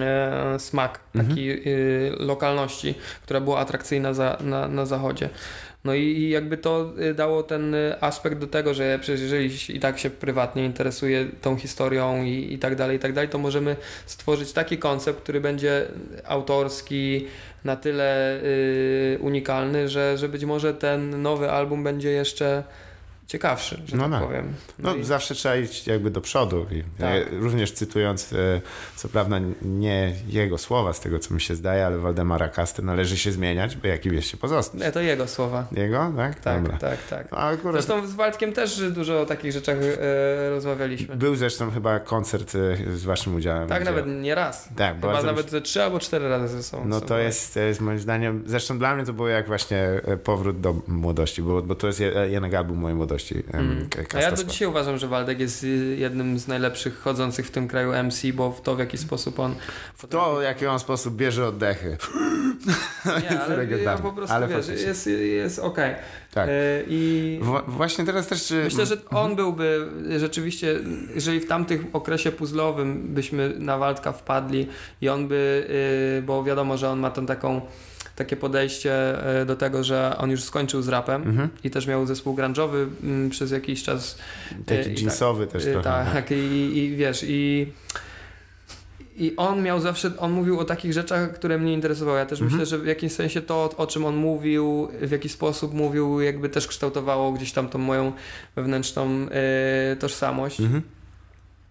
e, 0.00 0.58
smak 0.58 1.00
Mhm. 1.14 1.28
takiej 1.28 1.50
e, 1.52 1.60
lokalności, 2.18 2.94
która 3.22 3.40
była 3.40 3.58
atrakcyjna 3.58 4.14
za, 4.14 4.38
na, 4.40 4.68
na 4.68 4.86
zachodzie. 4.86 5.28
No 5.84 5.94
i, 5.94 6.28
jakby 6.28 6.56
to 6.56 6.92
y, 7.10 7.14
dało 7.14 7.42
ten 7.42 7.74
y, 7.74 8.00
aspekt 8.00 8.38
do 8.38 8.46
tego, 8.46 8.74
że 8.74 8.98
przecież 8.98 9.20
jeżeli 9.20 9.76
i 9.76 9.80
tak 9.80 9.98
się 9.98 10.10
prywatnie 10.10 10.64
interesuje 10.64 11.26
tą 11.40 11.56
historią 11.56 12.24
i, 12.24 12.52
i 12.52 12.58
tak 12.58 12.76
dalej, 12.76 12.96
i 12.96 13.00
tak 13.00 13.12
dalej, 13.12 13.30
to 13.30 13.38
możemy 13.38 13.76
stworzyć 14.06 14.52
taki 14.52 14.78
koncept, 14.78 15.20
który 15.20 15.40
będzie 15.40 15.86
autorski, 16.24 17.26
na 17.64 17.76
tyle 17.76 18.40
y, 18.42 19.18
unikalny, 19.20 19.88
że, 19.88 20.18
że 20.18 20.28
być 20.28 20.44
może 20.44 20.74
ten 20.74 21.22
nowy 21.22 21.50
album 21.50 21.84
będzie 21.84 22.10
jeszcze 22.10 22.64
ciekawszy, 23.26 23.82
że 23.86 23.96
No 23.96 24.02
tak 24.02 24.12
tak. 24.12 24.22
powiem. 24.22 24.54
No, 24.78 24.94
i- 24.94 25.04
zawsze 25.04 25.34
trzeba 25.34 25.56
iść 25.56 25.86
jakby 25.86 26.10
do 26.10 26.20
przodu. 26.20 26.66
I 26.70 26.82
Tak. 26.98 27.12
e, 27.14 27.24
również 27.30 27.72
cytując, 27.72 28.32
e, 28.32 28.60
co 28.96 29.08
prawda 29.08 29.36
nie 29.62 30.14
jego 30.28 30.58
słowa 30.58 30.92
z 30.92 31.00
tego, 31.00 31.18
co 31.18 31.34
mi 31.34 31.40
się 31.40 31.54
zdaje, 31.54 31.86
ale 31.86 31.98
Waldemara 31.98 32.48
Kasty 32.48 32.82
należy 32.82 33.16
się 33.18 33.32
zmieniać, 33.32 33.76
by 33.76 33.88
jaki 33.88 34.10
wieś 34.10 34.30
się 34.30 34.36
pozostać. 34.36 34.80
Nie, 34.80 34.92
to 34.92 35.00
jego 35.00 35.28
słowa. 35.28 35.66
Jego, 35.72 36.12
tak? 36.16 36.40
Tak, 36.40 36.62
Dobra. 36.62 36.78
tak, 36.78 37.06
tak. 37.10 37.32
No, 37.32 37.38
akurat 37.38 37.74
Zresztą 37.84 38.06
z 38.06 38.14
Waldkiem 38.14 38.52
też 38.52 38.82
dużo 38.90 39.20
o 39.20 39.26
takich 39.26 39.52
rzeczach 39.52 39.76
e, 39.82 40.50
rozmawialiśmy. 40.50 41.16
był 41.16 41.34
zresztą 41.36 41.70
chyba 41.70 42.00
koncert 42.00 42.52
e, 42.54 42.96
z 42.96 43.04
waszym 43.04 43.34
udziałem. 43.34 43.68
Tak, 43.68 43.82
gdzie- 43.82 43.90
nawet 43.90 44.06
nie 44.22 44.34
raz. 44.34 44.68
Tak, 44.76 44.94
Chyba 44.94 45.22
nawet 45.22 45.64
trzy 45.64 45.82
albo 45.82 45.98
cztery 45.98 46.28
razy 46.28 46.48
ze 46.56 46.62
sobą. 46.62 46.84
No 46.86 47.00
to 47.00 47.18
jest, 47.18 47.56
jest 47.56 47.80
moim 47.80 47.98
zdaniem, 47.98 48.42
zresztą 48.46 48.78
dla 48.78 48.94
mnie 48.94 49.04
to 49.04 49.12
było 49.12 49.28
jak 49.28 49.46
właśnie 49.46 49.88
powrót 50.24 50.60
do 50.60 50.74
młodości, 50.88 51.42
bo, 51.42 51.62
bo 51.62 51.74
to 51.74 51.86
jest 51.86 52.00
je- 52.00 52.12
jednak 52.30 52.54
album 52.54 52.78
mojej 52.78 52.96
młodości. 52.96 53.13
Mm. 53.52 53.88
A 54.14 54.18
ja 54.18 54.32
do 54.32 54.44
dzisiaj 54.44 54.68
uważam, 54.68 54.98
że 54.98 55.08
Waldek 55.08 55.40
jest 55.40 55.64
y, 55.64 55.96
jednym 55.98 56.38
z 56.38 56.48
najlepszych 56.48 56.98
chodzących 56.98 57.46
w 57.46 57.50
tym 57.50 57.68
kraju 57.68 57.92
MC, 58.04 58.32
bo 58.32 58.52
w 58.52 58.60
to 58.60 58.74
w 58.76 58.78
jaki 58.78 58.98
sposób 58.98 59.38
on. 59.38 59.54
To, 60.10 60.36
w 60.40 60.42
jaki 60.42 60.66
on 60.66 60.78
sposób 60.78 61.16
bierze 61.16 61.46
oddechy. 61.48 61.96
Nie, 63.30 63.40
ale 63.42 63.66
ja 63.66 63.98
po 63.98 64.12
prostu 64.12 64.34
Ale 64.34 64.48
wiesz, 64.48 64.68
jest, 64.68 65.06
jest 65.06 65.58
okej. 65.58 65.94
Tak. 66.34 66.48
Y, 66.48 66.84
I 66.88 67.40
Wła- 67.42 67.62
właśnie 67.66 68.04
teraz 68.04 68.26
też... 68.26 68.52
e, 68.52 68.54
myślę, 68.64 68.86
że 68.86 68.96
on 69.10 69.36
byłby 69.36 69.88
rzeczywiście, 70.18 70.80
jeżeli 71.14 71.40
w 71.40 71.48
tamtym 71.48 71.86
okresie 71.92 72.32
puzzlowym 72.32 73.14
byśmy 73.14 73.54
na 73.58 73.78
Waldka 73.78 74.12
wpadli 74.12 74.68
i 75.00 75.08
on 75.08 75.28
by, 75.28 75.66
y, 76.18 76.22
bo 76.22 76.44
wiadomo, 76.44 76.76
że 76.76 76.90
on 76.90 76.98
ma 76.98 77.10
tą 77.10 77.26
taką 77.26 77.60
takie 78.16 78.36
podejście 78.36 78.92
y, 79.42 79.46
do 79.46 79.56
tego, 79.56 79.84
że 79.84 80.14
on 80.18 80.30
już 80.30 80.42
skończył 80.42 80.82
z 80.82 80.88
rapem 80.88 81.22
Mhm. 81.22 81.48
i 81.64 81.70
też 81.70 81.86
miał 81.86 82.06
zespół 82.06 82.36
grunge'owy 82.36 82.86
mm, 83.02 83.30
przez 83.30 83.50
jakiś 83.50 83.82
czas 83.82 84.18
Taki 84.66 84.90
i 84.90 84.94
jeansowy 85.02 85.46
też 85.46 85.64
Y, 85.64 85.72
trochę. 85.72 86.04
no. 86.06 86.12
Tak, 86.12 86.30
i, 86.30 86.78
i 86.78 86.96
wiesz, 86.96 87.24
i, 87.28 87.72
i 89.16 89.36
on 89.36 89.62
miał 89.62 89.80
zawsze, 89.80 90.10
on 90.18 90.32
mówił 90.32 90.60
o 90.60 90.64
takich 90.64 90.92
rzeczach, 90.92 91.32
które 91.32 91.58
mnie 91.58 91.72
interesowały. 91.72 92.18
Ja 92.18 92.26
też 92.26 92.40
Mhm. 92.40 92.52
myślę, 92.60 92.66
że 92.66 92.78
w 92.84 92.86
jakimś 92.86 93.12
sensie 93.12 93.40
to, 93.42 93.70
o 93.76 93.86
czym 93.86 94.04
on 94.04 94.16
mówił, 94.16 94.88
w 95.02 95.10
jaki 95.10 95.28
sposób 95.28 95.74
mówił, 95.74 96.20
jakby 96.20 96.48
też 96.48 96.66
kształtowało 96.66 97.32
gdzieś 97.32 97.52
tam 97.52 97.68
tą 97.68 97.78
moją 97.78 98.12
wewnętrzną 98.56 99.08
y, 99.92 99.96
tożsamość. 99.96 100.60
Mhm. 100.60 100.82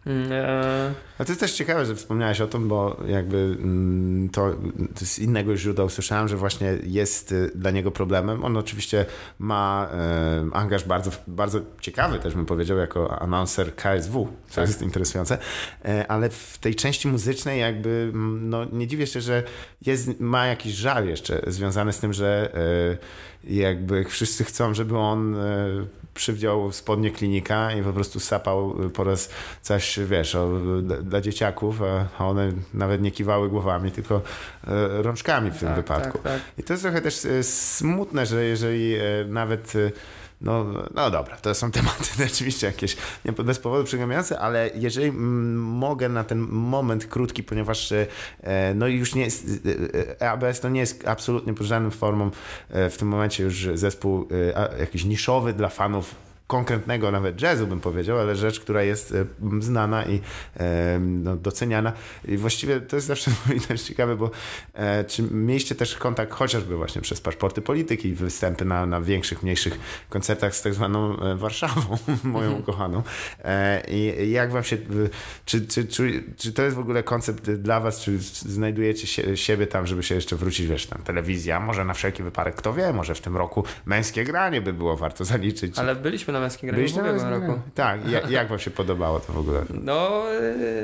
E, 0.07 0.93
A 1.17 1.25
to 1.25 1.31
jest 1.31 1.39
też 1.39 1.51
ciekawe, 1.53 1.85
że 1.85 1.95
wspomniałeś 1.95 2.41
o 2.41 2.47
tym, 2.47 2.67
bo 2.67 2.97
jakby 3.07 3.37
mm, 3.37 4.29
to, 4.29 4.55
to 4.99 5.05
z 5.05 5.19
innego 5.19 5.57
źródła 5.57 5.85
usłyszałem, 5.85 6.27
że 6.27 6.37
właśnie 6.37 6.77
jest 6.83 7.31
y, 7.31 7.51
dla 7.55 7.71
niego 7.71 7.91
problemem. 7.91 8.45
On 8.45 8.57
oczywiście 8.57 9.05
ma 9.39 9.89
e, 9.93 10.45
angaż 10.53 10.83
bardzo, 10.83 11.11
bardzo 11.27 11.59
ciekawy, 11.81 12.19
też 12.19 12.33
bym 12.35 12.45
powiedział, 12.45 12.77
jako 12.77 13.21
announcer 13.21 13.75
KSW, 13.75 14.27
co 14.49 14.55
Tak. 14.55 14.67
jest 14.67 14.81
interesujące, 14.81 15.37
e, 15.85 16.07
ale 16.07 16.29
w 16.29 16.57
tej 16.57 16.75
części 16.75 17.07
muzycznej 17.07 17.59
jakby 17.59 18.11
mm, 18.13 18.49
no, 18.49 18.65
nie 18.71 18.87
dziwię 18.87 19.07
się, 19.07 19.21
że 19.21 19.43
jest, 19.85 20.19
ma 20.19 20.45
jakiś 20.45 20.73
żal 20.73 21.07
jeszcze 21.07 21.41
związany 21.47 21.93
z 21.93 21.99
tym, 21.99 22.13
że 22.13 22.53
e, 23.49 23.53
jakby 23.53 24.05
wszyscy 24.05 24.43
chcą, 24.43 24.73
żeby 24.73 24.97
on 24.97 25.35
e, 25.35 25.39
przywdział 26.13 26.71
spodnie 26.71 27.11
klinika 27.11 27.71
i 27.73 27.83
po 27.83 27.93
prostu 27.93 28.19
sapał 28.19 28.75
po 28.93 29.03
raz 29.03 29.29
coś, 29.61 29.99
wiesz, 30.05 30.35
o, 30.35 30.49
dla, 31.03 31.21
dzieciaków, 31.21 31.81
a 32.19 32.27
one 32.27 32.51
nawet 32.73 33.01
nie 33.01 33.11
kiwały 33.11 33.49
głowami, 33.49 33.91
tylko 33.91 34.21
e, 34.67 35.01
rączkami 35.01 35.51
w 35.51 35.57
tym 35.59 35.67
tak, 35.67 35.77
wypadku. 35.77 36.17
Tak, 36.17 36.33
tak. 36.33 36.41
I 36.57 36.63
to 36.63 36.73
jest 36.73 36.83
trochę 36.83 37.01
też 37.01 37.25
e, 37.25 37.43
smutne, 37.43 38.25
że 38.25 38.45
jeżeli 38.45 38.95
e, 38.95 39.01
nawet 39.27 39.73
e, 39.75 39.91
no, 40.43 40.65
no 40.93 41.11
dobra, 41.11 41.37
to 41.37 41.55
są 41.55 41.71
tematy 41.81 42.09
oczywiście 42.33 42.67
jakieś 42.67 42.97
nie 43.25 43.31
bez 43.31 43.59
powodu 43.59 43.83
przygnębiające, 43.83 44.39
ale 44.39 44.69
jeżeli 44.75 45.07
mm, 45.07 45.55
mogę 45.61 46.09
na 46.09 46.23
ten 46.23 46.39
moment 46.39 47.05
krótki, 47.05 47.43
ponieważ 47.43 47.91
e, 47.91 48.73
no 48.75 48.87
już 48.87 49.15
nie 49.15 49.21
jest, 49.21 49.45
e, 49.45 50.21
e, 50.21 50.31
ABS 50.31 50.59
to 50.59 50.69
nie 50.69 50.79
jest 50.79 51.07
absolutnie 51.07 51.53
pod 51.53 51.67
żadną 51.67 51.91
formą 51.91 52.31
e, 52.69 52.89
w 52.89 52.97
tym 52.97 53.07
momencie 53.07 53.43
już 53.43 53.67
zespół 53.73 54.27
e, 54.55 54.79
jakiś 54.79 55.05
niszowy 55.05 55.53
dla 55.53 55.69
fanów 55.69 56.15
konkretnego 56.47 57.11
nawet 57.11 57.41
jazzu 57.41 57.67
bym 57.67 57.79
powiedział, 57.79 58.19
ale 58.19 58.35
rzecz, 58.35 58.59
która 58.59 58.83
jest 58.83 59.11
e, 59.11 59.25
znana 59.59 60.05
i 60.05 60.21
e, 60.57 60.99
no, 60.99 61.35
doceniana 61.35 61.93
i 62.25 62.37
właściwie 62.37 62.81
to 62.81 62.95
jest 62.95 63.07
zawsze 63.07 63.31
też 63.67 63.81
ciekawe, 63.81 64.15
bo 64.15 64.31
e, 64.73 65.03
czy 65.03 65.23
mieliście 65.23 65.75
też 65.75 65.95
kontakt 65.95 66.33
chociażby 66.33 66.77
właśnie 66.77 67.01
przez 67.01 67.21
paszporty 67.21 67.61
polityki 67.61 68.07
i 68.07 68.13
występy 68.13 68.65
na, 68.65 68.85
na 68.85 69.01
większych, 69.01 69.43
mniejszych 69.43 69.79
koncertach 70.09 70.55
z 70.55 70.61
tak 70.61 70.73
zwaną 70.73 71.17
Warszawą, 71.35 71.97
moją 72.23 72.43
Mhm. 72.53 72.61
ukochaną 72.63 73.03
e, 73.43 73.83
i 73.89 74.31
jak 74.31 74.51
wam 74.51 74.63
się, 74.63 74.77
czy, 75.45 75.67
czy, 75.67 75.87
czy, 75.87 76.23
czy 76.37 76.53
to 76.53 76.63
jest 76.63 76.75
w 76.75 76.79
ogóle 76.79 77.03
koncept 77.03 77.51
dla 77.51 77.79
was, 77.79 77.99
czy 78.01 78.19
znajdujecie 78.19 79.07
się, 79.07 79.37
siebie 79.37 79.67
tam, 79.67 79.87
żeby 79.87 80.03
się 80.03 80.15
jeszcze 80.15 80.35
wrócić, 80.35 80.67
wiesz, 80.67 80.85
tam 80.85 81.01
telewizja, 81.01 81.59
może 81.59 81.85
na 81.85 81.93
wszelki 81.93 82.23
wypadek, 82.23 82.55
kto 82.55 82.73
wie, 82.73 82.93
może 82.93 83.15
w 83.15 83.21
tym 83.21 83.37
roku 83.37 83.63
męskie 83.85 84.23
granie 84.23 84.61
by 84.61 84.73
było 84.73 84.97
warto 84.97 85.25
zaliczyć. 85.25 85.79
Ale 85.79 85.95
byliśmy 85.95 86.32
na 86.33 86.39
męskiej 86.39 86.67
graniu 86.69 86.77
Byliście 86.81 87.01
ubiegłym 87.01 87.29
męskim 87.29 87.47
roku. 87.49 87.61
Tak, 87.75 88.09
jak, 88.09 88.29
jak 88.29 88.47
wam 88.49 88.59
się 88.59 88.71
podobało 88.71 89.19
to 89.19 89.33
w 89.33 89.37
ogóle? 89.37 89.61
No, 89.83 90.23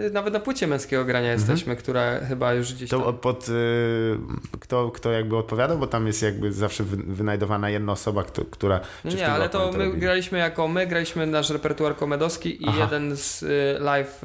yy, 0.04 0.10
nawet 0.12 0.34
na 0.34 0.40
płycie 0.40 0.68
męskiego 0.68 1.06
grania 1.06 1.32
jesteśmy, 1.32 1.76
która 1.76 2.20
chyba 2.20 2.54
już 2.54 2.74
gdzieś 2.74 2.90
tam... 2.90 3.02
To 3.02 3.14
pod, 3.14 3.50
y, 3.50 4.18
kto, 4.60 4.92
kto 4.92 5.12
jakby 5.12 5.38
odpowiadał, 5.38 5.78
bo 5.78 5.88
tam 5.88 6.08
jest 6.08 6.22
jakby 6.22 6.54
zawsze 6.54 6.84
wy- 6.84 7.14
wynajdowana 7.14 7.70
jedna 7.70 7.92
osoba, 7.92 8.24
kto, 8.24 8.46
która... 8.46 8.80
Nie, 9.06 9.28
ale 9.28 9.50
to 9.50 9.72
my 9.72 9.78
robili? 9.78 10.00
graliśmy 10.02 10.38
jako 10.38 10.68
my, 10.68 10.88
graliśmy 10.88 11.28
nasz 11.28 11.50
repertuar 11.50 11.96
komedowski 11.96 12.64
i 12.64 12.68
Aha. 12.68 12.78
jeden 12.80 13.18
z 13.18 13.44
y, 13.44 13.78
live 13.80 14.24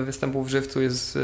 y, 0.00 0.04
występów 0.04 0.46
w 0.46 0.50
Żywcu 0.50 0.80
jest 0.82 1.16
y, 1.16 1.20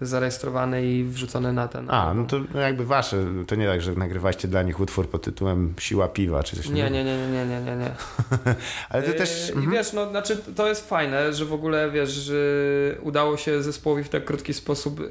zarejestrowany 0.00 0.86
i 0.86 1.04
wrzucony 1.04 1.52
na 1.52 1.68
ten. 1.68 1.90
A, 1.90 2.14
no 2.14 2.24
to 2.24 2.36
no 2.54 2.60
jakby 2.60 2.86
wasze, 2.86 3.16
to 3.46 3.54
nie 3.54 3.66
tak, 3.66 3.82
że 3.82 3.92
nagrywaliście 3.94 4.48
dla 4.48 4.62
nich 4.62 4.80
utwór 4.80 5.08
pod 5.08 5.22
tytułem 5.22 5.74
Siła 5.78 6.08
Piwa, 6.08 6.42
czy 6.42 6.56
coś 6.56 6.66
takiego. 6.66 6.88
nie, 6.88 6.90
nie, 6.90 7.04
nie, 7.04 7.28
nie, 7.28 7.46
nie, 7.46 7.60
nie, 7.60 7.76
nie. 7.76 7.90
Ale 8.88 9.02
ty 9.02 9.08
Yy, 9.08 9.14
też... 9.14 9.48
I 9.48 9.52
mhm. 9.52 9.70
wiesz, 9.70 9.92
no 9.92 10.10
znaczy 10.10 10.36
to 10.56 10.68
jest 10.68 10.88
fajne, 10.88 11.32
że 11.32 11.44
w 11.44 11.52
ogóle 11.52 11.90
wiesz, 11.90 12.10
że 12.10 12.34
udało 13.02 13.36
się 13.36 13.62
zespołowi 13.62 14.04
w 14.04 14.08
tak 14.08 14.24
krótki 14.24 14.54
sposób 14.54 15.00
yy, 15.00 15.06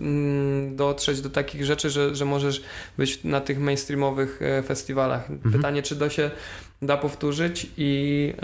mm, 0.00 0.76
dotrzeć 0.76 1.20
do 1.20 1.30
takich 1.30 1.64
rzeczy, 1.64 1.90
że, 1.90 2.14
że 2.14 2.24
możesz 2.24 2.62
być 2.98 3.24
na 3.24 3.40
tych 3.40 3.60
mainstreamowych 3.60 4.42
e, 4.42 4.62
festiwalach. 4.62 5.30
Mhm. 5.30 5.52
Pytanie, 5.52 5.82
czy 5.82 5.96
to 5.96 6.10
się 6.10 6.30
da 6.82 6.96
powtórzyć 6.96 7.66
i, 7.76 8.34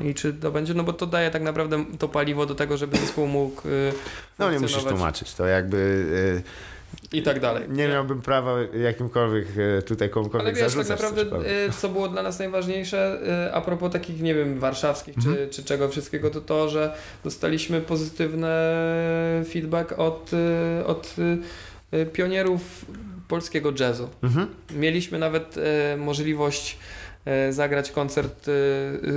yy, 0.00 0.10
i 0.10 0.14
czy 0.14 0.32
to 0.32 0.50
będzie, 0.50 0.74
no 0.74 0.84
bo 0.84 0.92
to 0.92 1.06
daje 1.06 1.30
tak 1.30 1.42
naprawdę 1.42 1.84
to 1.98 2.08
paliwo 2.08 2.46
do 2.46 2.54
tego, 2.54 2.76
żeby 2.76 2.96
zespół 2.96 3.26
mógł 3.26 3.68
yy, 3.68 3.92
No 4.38 4.50
nie 4.50 4.60
musisz 4.60 4.84
tłumaczyć, 4.84 5.34
to 5.34 5.46
jakby... 5.46 5.76
y, 5.76 6.76
i 7.12 7.22
tak 7.22 7.40
dalej. 7.40 7.64
Nie 7.68 7.88
miałbym 7.88 8.22
prawa 8.22 8.56
jakimkolwiek 8.82 9.46
e, 9.78 9.82
tutaj 9.82 10.10
komukolwiek 10.10 10.46
Ale 10.46 10.52
wiesz, 10.56 10.60
tak 10.62 10.70
zarzucać. 10.84 10.90
naprawdę, 11.00 11.20
coś, 11.22 11.30
prawda? 11.30 11.48
y, 11.50 11.70
co 11.80 11.88
było 11.88 12.08
dla 12.08 12.22
nas 12.22 12.38
najważniejsze, 12.38 13.18
y, 13.48 13.54
a 13.54 13.60
propos 13.60 13.92
takich, 13.92 14.20
nie 14.22 14.34
wiem, 14.34 14.58
warszawskich 14.58 15.16
Mhm. 15.16 15.36
czy, 15.36 15.48
czy 15.48 15.64
czego 15.64 15.88
wszystkiego, 15.88 16.30
to 16.30 16.40
to, 16.40 16.68
że 16.68 16.94
dostaliśmy 17.24 17.80
pozytywny 17.80 18.48
feedback 19.52 19.92
od, 19.98 20.30
od 20.86 21.14
pionierów 22.12 22.86
polskiego 23.28 23.72
jazzu. 23.80 24.08
Mhm. 24.22 24.46
Mieliśmy 24.70 25.18
nawet 25.18 25.54
możliwość 25.98 26.78
zagrać 27.50 27.90
koncert 27.90 28.48
y, 28.48 28.52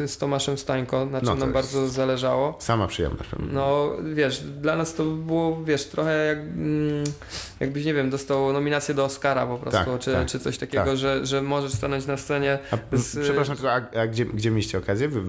y, 0.03 0.07
z 0.07 0.17
Tomaszem 0.17 0.57
Stańko, 0.57 1.05
na 1.05 1.19
czym 1.19 1.29
No 1.29 1.35
nam 1.35 1.39
jest- 1.41 1.53
bardzo 1.53 1.87
zależało. 1.89 2.57
Sama 2.59 2.87
przyjemność. 2.87 3.29
No, 3.53 3.91
wiesz, 4.13 4.39
dla 4.41 4.75
nas 4.75 4.93
to 4.93 5.03
było, 5.03 5.63
wiesz, 5.63 5.85
trochę 5.85 6.25
jak, 6.25 6.37
mm, 6.37 7.03
jakbyś, 7.59 7.85
nie 7.85 7.93
wiem, 7.93 8.09
dostał 8.09 8.53
nominację 8.53 8.95
do 8.95 9.05
Oscara 9.05 9.45
po 9.45 9.57
prostu, 9.57 9.85
Tak, 9.91 9.99
czy, 9.99 10.11
tak, 10.13 10.27
czy 10.27 10.39
coś 10.39 10.57
takiego, 10.57 10.83
tak. 10.85 10.97
że, 10.97 11.25
że 11.25 11.41
możesz 11.41 11.71
stanąć 11.73 12.05
na 12.05 12.17
scenie. 12.17 12.59
A, 12.71 12.77
z- 12.97 13.19
przepraszam, 13.23 13.55
tylko, 13.55 13.71
a, 13.71 13.81
a 14.01 14.07
gdzie, 14.07 14.25
gdzie 14.25 14.51
mieliście 14.51 14.77
okazję? 14.77 15.07
Wy, 15.07 15.21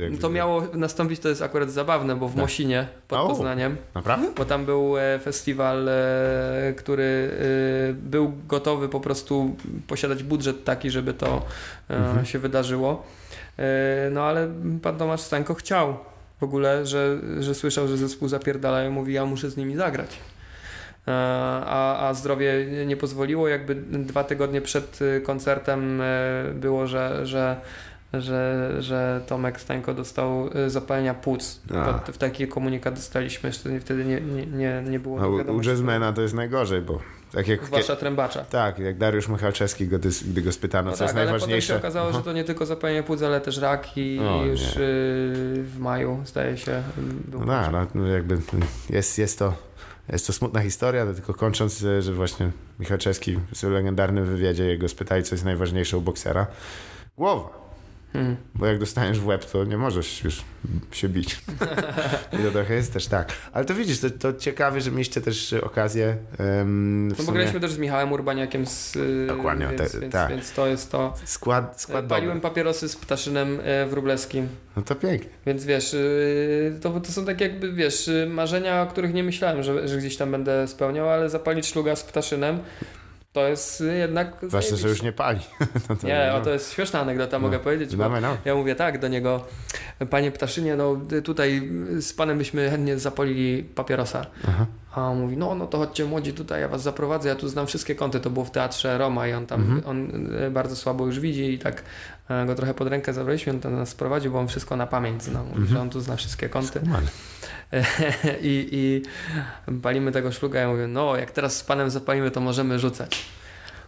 jakby- 0.00 0.18
To 0.18 0.30
miało 0.30 0.62
nastąpić, 0.74 1.20
to 1.20 1.28
jest 1.28 1.42
akurat 1.42 1.70
zabawne, 1.70 2.16
bo 2.16 2.28
w 2.28 2.32
Tak. 2.32 2.40
Mosinie 2.40 2.86
pod 3.08 3.18
O. 3.18 3.28
Poznaniem, 3.28 3.76
Naprawdę? 3.94 4.28
bo 4.36 4.44
tam 4.44 4.64
był 4.64 4.98
e, 4.98 5.18
festiwal, 5.18 5.88
e, 5.88 6.74
który 6.76 7.30
e, 7.90 7.92
był 7.92 8.32
gotowy 8.48 8.88
po 8.88 9.00
prostu 9.00 9.56
posiadać 9.86 10.22
budżet 10.22 10.64
taki, 10.64 10.90
żeby 10.90 11.14
to 11.14 11.42
e, 11.90 11.96
Mhm. 11.96 12.26
Się 12.28 12.38
wydarzyło. 12.38 13.02
E, 13.58 14.10
No 14.10 14.22
ale 14.22 14.48
pan 14.82 14.98
Tomasz 14.98 15.20
Stańko 15.20 15.54
chciał 15.54 15.96
w 16.40 16.42
ogóle, 16.42 16.86
że, 16.86 17.18
że 17.40 17.54
słyszał, 17.54 17.88
że 17.88 17.96
zespół 17.96 18.28
zapierdala 18.28 18.84
i 18.84 18.88
mówi, 18.90 19.12
ja 19.12 19.24
muszę 19.24 19.50
z 19.50 19.56
nimi 19.56 19.76
zagrać. 19.76 20.10
E, 21.08 21.12
A, 21.66 22.08
a 22.08 22.14
zdrowie 22.14 22.66
nie 22.86 22.96
pozwoliło. 22.96 23.48
Jakby 23.48 23.74
dwa 23.90 24.24
tygodnie 24.24 24.60
przed 24.60 25.02
y, 25.02 25.20
koncertem 25.20 26.00
e, 26.00 26.04
było, 26.54 26.86
że, 26.86 27.26
że, 27.26 27.60
że, 28.12 28.70
że 28.78 29.20
Tomek 29.26 29.60
Stańko 29.60 29.94
dostał 29.94 30.50
zapalenia 30.66 31.14
płuc. 31.14 31.60
A. 31.74 31.92
To, 31.92 32.12
w 32.12 32.18
taki 32.18 32.48
komunikat 32.48 32.94
dostaliśmy, 32.94 33.48
jeszcze 33.48 33.80
wtedy 33.80 34.04
nie, 34.04 34.20
nie, 34.20 34.46
nie, 34.46 34.82
nie 34.86 34.98
było. 35.00 35.20
No, 35.20 35.52
u 35.52 35.62
jazzmana 35.62 36.12
to 36.12 36.22
jest 36.22 36.34
najgorzej, 36.34 36.82
bo 36.82 37.00
tak 37.32 37.48
jak... 37.48 37.64
Zwłaszcza 37.64 37.96
trębacza. 37.96 38.44
Tak, 38.44 38.78
jak 38.78 38.98
Dariusz 38.98 39.28
Michalczewski, 39.28 39.88
go, 39.88 39.98
gdy 40.24 40.42
go 40.42 40.52
spytano, 40.52 40.90
No 40.90 40.96
co 40.96 41.04
jest 41.04 41.14
tak, 41.14 41.20
ale 41.22 41.26
potem 41.26 41.40
się 41.40 41.46
najważniejsze. 41.46 41.76
okazało, 41.76 42.12
że 42.12 42.22
to 42.22 42.32
nie 42.32 42.44
tylko 42.44 42.66
zapalenie 42.66 43.02
płuc, 43.02 43.22
ale 43.22 43.40
też 43.40 43.58
rak 43.58 43.88
i 43.96 44.18
O, 44.20 44.44
już 44.44 44.60
nie. 44.60 44.66
y, 44.66 45.62
w 45.62 45.76
maju, 45.78 46.20
zdaje 46.24 46.56
się, 46.56 46.82
był 47.28 47.40
No, 47.40 47.46
tak, 47.46 47.72
no, 47.72 47.86
no 47.94 48.06
jakby 48.06 48.38
jest, 48.90 49.18
jest 49.18 49.38
to... 49.38 49.54
Jest 50.12 50.26
to 50.26 50.32
smutna 50.32 50.60
historia, 50.60 51.06
to 51.06 51.14
tylko 51.14 51.34
kończąc, 51.34 51.78
że 52.00 52.12
właśnie 52.12 52.50
Michalczewski 52.78 53.38
w 53.52 53.56
swoim 53.56 53.72
legendarnym 53.72 54.24
wywiadzie 54.24 54.64
jego 54.64 54.88
spytali, 54.88 55.22
co 55.22 55.34
jest 55.34 55.44
najważniejsze 55.44 55.98
u 55.98 56.00
boksera. 56.00 56.46
Głowa. 57.16 57.48
Hmm. 58.12 58.36
Bo 58.54 58.66
jak 58.66 58.78
dostaniesz 58.78 59.20
w 59.20 59.26
łeb, 59.26 59.44
to 59.44 59.64
nie 59.64 59.76
możesz 59.78 60.24
już 60.24 60.42
się 60.92 61.08
bić. 61.08 61.34
I 62.32 62.36
to 62.44 62.50
trochę 62.52 62.74
jest 62.74 62.92
też 62.92 63.06
tak. 63.06 63.32
Ale 63.52 63.64
to 63.64 63.74
widzisz, 63.74 64.00
to, 64.00 64.10
to 64.10 64.32
ciekawe, 64.32 64.80
że 64.80 64.90
mieliście 64.90 65.20
też 65.20 65.52
okazję 65.52 66.16
um, 66.38 67.08
No 67.08 67.14
bo 67.14 67.22
sumie 67.22 67.34
graliśmy 67.36 67.60
też 67.60 67.72
z 67.72 67.78
Michałem 67.78 68.12
Urbaniakiem, 68.12 68.66
z, 68.66 68.96
y, 68.96 69.26
Dokładnie, 69.28 69.66
więc, 69.78 69.92
te- 69.92 70.00
więc, 70.00 70.12
tak. 70.12 70.30
więc 70.30 70.52
to 70.52 70.66
jest 70.66 70.90
to. 70.92 71.14
skład, 71.24 71.80
skład 71.82 72.04
Paliłem 72.06 72.36
dobry. 72.36 72.50
papierosy 72.50 72.88
z 72.88 72.96
ptaszynem 72.96 73.60
e, 73.64 73.86
wróblewskim, 73.86 74.48
No 74.76 74.82
to 74.82 74.94
pięknie. 74.94 75.30
więc 75.46 75.64
wiesz, 75.64 75.94
y, 75.94 76.78
to, 76.82 77.00
to 77.00 77.12
są 77.12 77.24
takie 77.26 77.44
jakby, 77.44 77.72
wiesz, 77.72 78.08
y, 78.08 78.26
marzenia, 78.30 78.82
o 78.82 78.86
których 78.86 79.14
nie 79.14 79.24
myślałem, 79.24 79.62
że, 79.62 79.88
że 79.88 79.98
gdzieś 79.98 80.16
tam 80.16 80.30
będę 80.30 80.68
spełniał, 80.68 81.10
ale 81.10 81.30
zapalić 81.30 81.66
szluga 81.66 81.96
z 81.96 82.04
ptaszynem 82.04 82.58
to 83.38 83.48
jest 83.48 83.80
y, 83.80 83.94
jednak 83.96 84.36
Zwłaszcza, 84.42 84.76
że 84.76 84.88
już 84.88 85.02
nie 85.02 85.12
pali. 85.12 85.40
No 85.88 85.96
to, 85.96 86.06
Nie, 86.06 86.28
no. 86.32 86.36
o, 86.38 86.40
to 86.40 86.50
jest 86.50 86.72
śmieszna 86.72 87.00
anegdota, 87.00 87.38
No. 87.38 87.42
mogę 87.42 87.58
powiedzieć, 87.58 87.96
Dawaj, 87.96 88.22
no. 88.22 88.36
ja 88.44 88.54
mówię 88.54 88.74
tak 88.74 88.98
do 88.98 89.08
niego, 89.08 89.44
panie 90.10 90.30
Ptaszynie, 90.32 90.76
no 90.76 90.96
tutaj 91.24 91.68
z 92.00 92.12
panem 92.12 92.38
byśmy 92.38 92.70
chętnie 92.70 92.98
zapolili 92.98 93.62
papierosa. 93.62 94.26
Aha. 94.48 94.66
A 94.94 95.02
on 95.10 95.20
mówi, 95.20 95.36
no, 95.36 95.54
no 95.54 95.66
to 95.66 95.78
chodźcie 95.78 96.04
młodzi 96.04 96.32
tutaj, 96.32 96.60
ja 96.60 96.68
was 96.68 96.82
zaprowadzę, 96.82 97.28
ja 97.28 97.34
tu 97.34 97.48
znam 97.48 97.66
wszystkie 97.66 97.94
kąty, 97.94 98.20
to 98.20 98.30
było 98.30 98.44
w 98.44 98.50
Teatrze 98.50 98.98
Roma 98.98 99.28
i 99.28 99.32
on 99.32 99.46
tam, 99.46 99.60
Mhm. 99.60 99.82
on 99.86 100.28
e, 100.46 100.50
bardzo 100.50 100.76
słabo 100.76 101.06
już 101.06 101.20
widzi 101.20 101.52
i 101.54 101.58
tak 101.58 101.82
go 102.46 102.54
trochę 102.54 102.74
pod 102.74 102.88
rękę 102.88 103.12
zabraliśmy, 103.12 103.52
on 103.52 103.60
tam 103.60 103.74
nas 103.76 103.94
prowadził, 103.94 104.32
bo 104.32 104.38
on 104.38 104.48
wszystko 104.48 104.76
na 104.76 104.86
pamięć 104.86 105.22
zna, 105.22 105.38
mówi, 105.42 105.50
Mhm. 105.50 105.68
że 105.68 105.80
on 105.80 105.90
tu 105.90 106.00
zna 106.00 106.16
wszystkie 106.16 106.48
kąty. 106.48 106.78
Skumane. 106.80 107.06
I, 108.40 108.68
I 108.72 109.02
palimy 109.82 110.12
tego 110.12 110.32
szluga, 110.32 110.60
ja 110.60 110.68
mówię, 110.68 110.86
no 110.86 111.16
jak 111.16 111.30
teraz 111.30 111.56
z 111.56 111.62
panem 111.64 111.90
zapalimy, 111.90 112.30
to 112.30 112.40
możemy 112.40 112.78
rzucać 112.78 113.24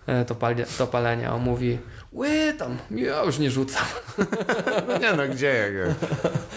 e, 0.07 0.25
to, 0.25 0.35
palie, 0.35 0.65
to 0.79 0.87
palenie. 0.87 1.29
A 1.29 1.33
on 1.35 1.43
mówi, 1.43 1.79
ły 2.13 2.29
tam, 2.59 2.79
ja 2.91 3.25
już 3.25 3.39
nie 3.39 3.51
rzucam. 3.51 3.85
No 4.89 4.99
nie 4.99 5.13
no, 5.13 5.29
gdzie 5.29 5.47
jak? 5.47 5.95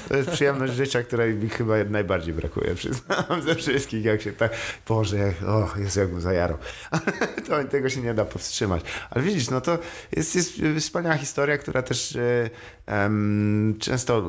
To 0.09 0.17
jest 0.17 0.29
przyjemność 0.29 0.73
życia, 0.73 1.03
której 1.03 1.35
mi 1.35 1.49
chyba 1.49 1.73
najbardziej 1.89 2.33
brakuje, 2.33 2.75
przyznam 2.75 3.41
ze 3.45 3.55
wszystkich, 3.55 4.05
jak 4.05 4.21
się 4.21 4.31
tak, 4.31 4.51
Boże, 4.87 5.17
jak, 5.17 5.43
o, 5.47 5.69
Jezu, 5.77 5.99
jak 5.99 6.09
bym 6.09 6.21
zajarał. 6.21 6.57
to 7.47 7.63
tego 7.63 7.89
się 7.89 8.01
nie 8.01 8.13
da 8.13 8.25
powstrzymać. 8.25 8.81
Ale 9.09 9.23
widzisz, 9.23 9.49
no 9.49 9.61
to 9.61 9.77
jest, 10.15 10.35
jest 10.35 10.61
wspaniała 10.79 11.15
historia, 11.17 11.57
która 11.57 11.81
też 11.81 12.17
em, 12.85 13.75
często, 13.79 14.23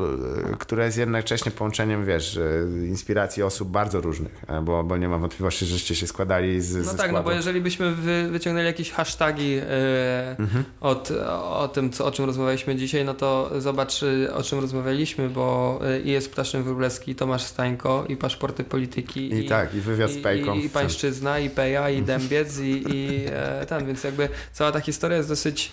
e, 0.52 0.56
która 0.58 0.84
jest 0.84 0.98
jednocześnie 0.98 1.52
połączeniem, 1.52 2.06
wiesz, 2.06 2.36
e, 2.36 2.86
inspiracji 2.86 3.42
osób 3.42 3.68
bardzo 3.68 4.00
różnych, 4.00 4.32
bo, 4.62 4.84
bo 4.84 4.96
nie 4.96 5.08
mam 5.08 5.20
wątpliwości, 5.20 5.66
żeście 5.66 5.94
się 5.94 6.06
składali 6.06 6.60
z, 6.60 6.76
No 6.76 6.82
ze 6.84 6.90
tak, 6.90 6.98
no 6.98 7.04
składu. 7.06 7.24
bo 7.24 7.32
jeżeli 7.32 7.60
byśmy 7.60 7.94
wy, 7.94 8.28
wyciągnęli 8.30 8.66
jakieś 8.66 8.90
hasztagi 8.92 9.58
e, 9.62 10.36
Mhm. 10.38 10.64
od, 10.80 11.10
o 11.44 11.68
tym, 11.68 11.90
co, 11.90 12.06
o 12.06 12.10
czym 12.12 12.24
rozmawialiśmy 12.24 12.76
dzisiaj, 12.76 13.04
no 13.04 13.14
to 13.14 13.50
zobacz, 13.60 14.02
e, 14.02 14.34
o 14.34 14.42
czym 14.42 14.58
rozmawialiśmy, 14.58 15.28
bo 15.28 15.80
i 16.04 16.10
jest 16.10 16.32
Ptaszyn 16.32 16.62
Wróblewski, 16.62 17.14
Tomasz 17.14 17.42
Stańko, 17.42 18.04
i 18.08 18.16
Paszporty 18.16 18.64
Polityki, 18.64 19.34
I, 19.34 19.48
tak, 19.48 19.74
i 19.74 19.80
wywiad 19.80 20.10
z 20.10 20.22
Pejką. 20.22 20.54
i, 20.54 20.64
i 20.64 20.70
Pańszczyzna, 20.70 21.38
i 21.38 21.50
Peja, 21.50 21.90
i 21.90 22.02
Dębiec, 22.12 22.58
i, 22.58 22.84
i 22.88 23.24
e, 23.26 23.66
ten, 23.66 23.86
więc 23.86 24.04
jakby 24.04 24.28
cała 24.52 24.72
ta 24.72 24.80
historia 24.80 25.16
jest 25.16 25.28
dosyć 25.28 25.70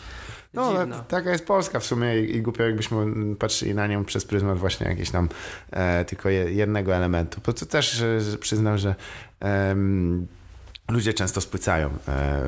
No, 0.53 0.71
dziwna. 0.79 0.99
taka 0.99 1.31
jest 1.31 1.45
Polska 1.45 1.79
w 1.79 1.85
sumie 1.85 2.19
i, 2.19 2.35
i 2.35 2.41
głupio 2.41 2.63
jakbyśmy 2.63 3.05
patrzyli 3.35 3.75
na 3.75 3.87
nią 3.87 4.05
przez 4.05 4.25
pryzmat 4.25 4.57
właśnie 4.57 4.87
jakiegoś 4.87 5.11
tam 5.11 5.29
e, 5.71 6.05
tylko 6.05 6.29
je, 6.29 6.53
jednego 6.53 6.95
elementu. 6.95 7.41
Bo 7.45 7.53
to 7.53 7.65
też 7.65 8.03
przyznam, 8.39 8.77
że 8.77 8.95
em, 9.39 10.27
ludzie 10.91 11.13
często 11.13 11.41
spłycają 11.41 11.89
e, 12.07 12.41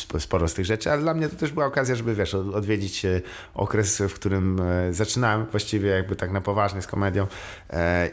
sp- 0.00 0.20
sporo 0.20 0.48
z 0.48 0.54
tych 0.54 0.64
rzeczy, 0.66 0.90
ale 0.92 1.02
dla 1.02 1.14
mnie 1.14 1.28
to 1.28 1.36
też 1.36 1.52
była 1.52 1.66
okazja, 1.66 1.94
żeby 1.94 2.14
wiesz, 2.14 2.34
od- 2.34 2.54
odwiedzić 2.54 3.04
e, 3.04 3.20
okres, 3.54 3.98
w 4.08 4.14
którym 4.14 4.60
e, 4.60 4.92
zaczynałem 4.92 5.46
właściwie 5.46 5.88
jakby 5.90 6.16
tak 6.16 6.30
na 6.32 6.40
poważnie 6.40 6.82
z 6.82 6.86
komedią 6.86 7.26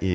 i, 0.02 0.08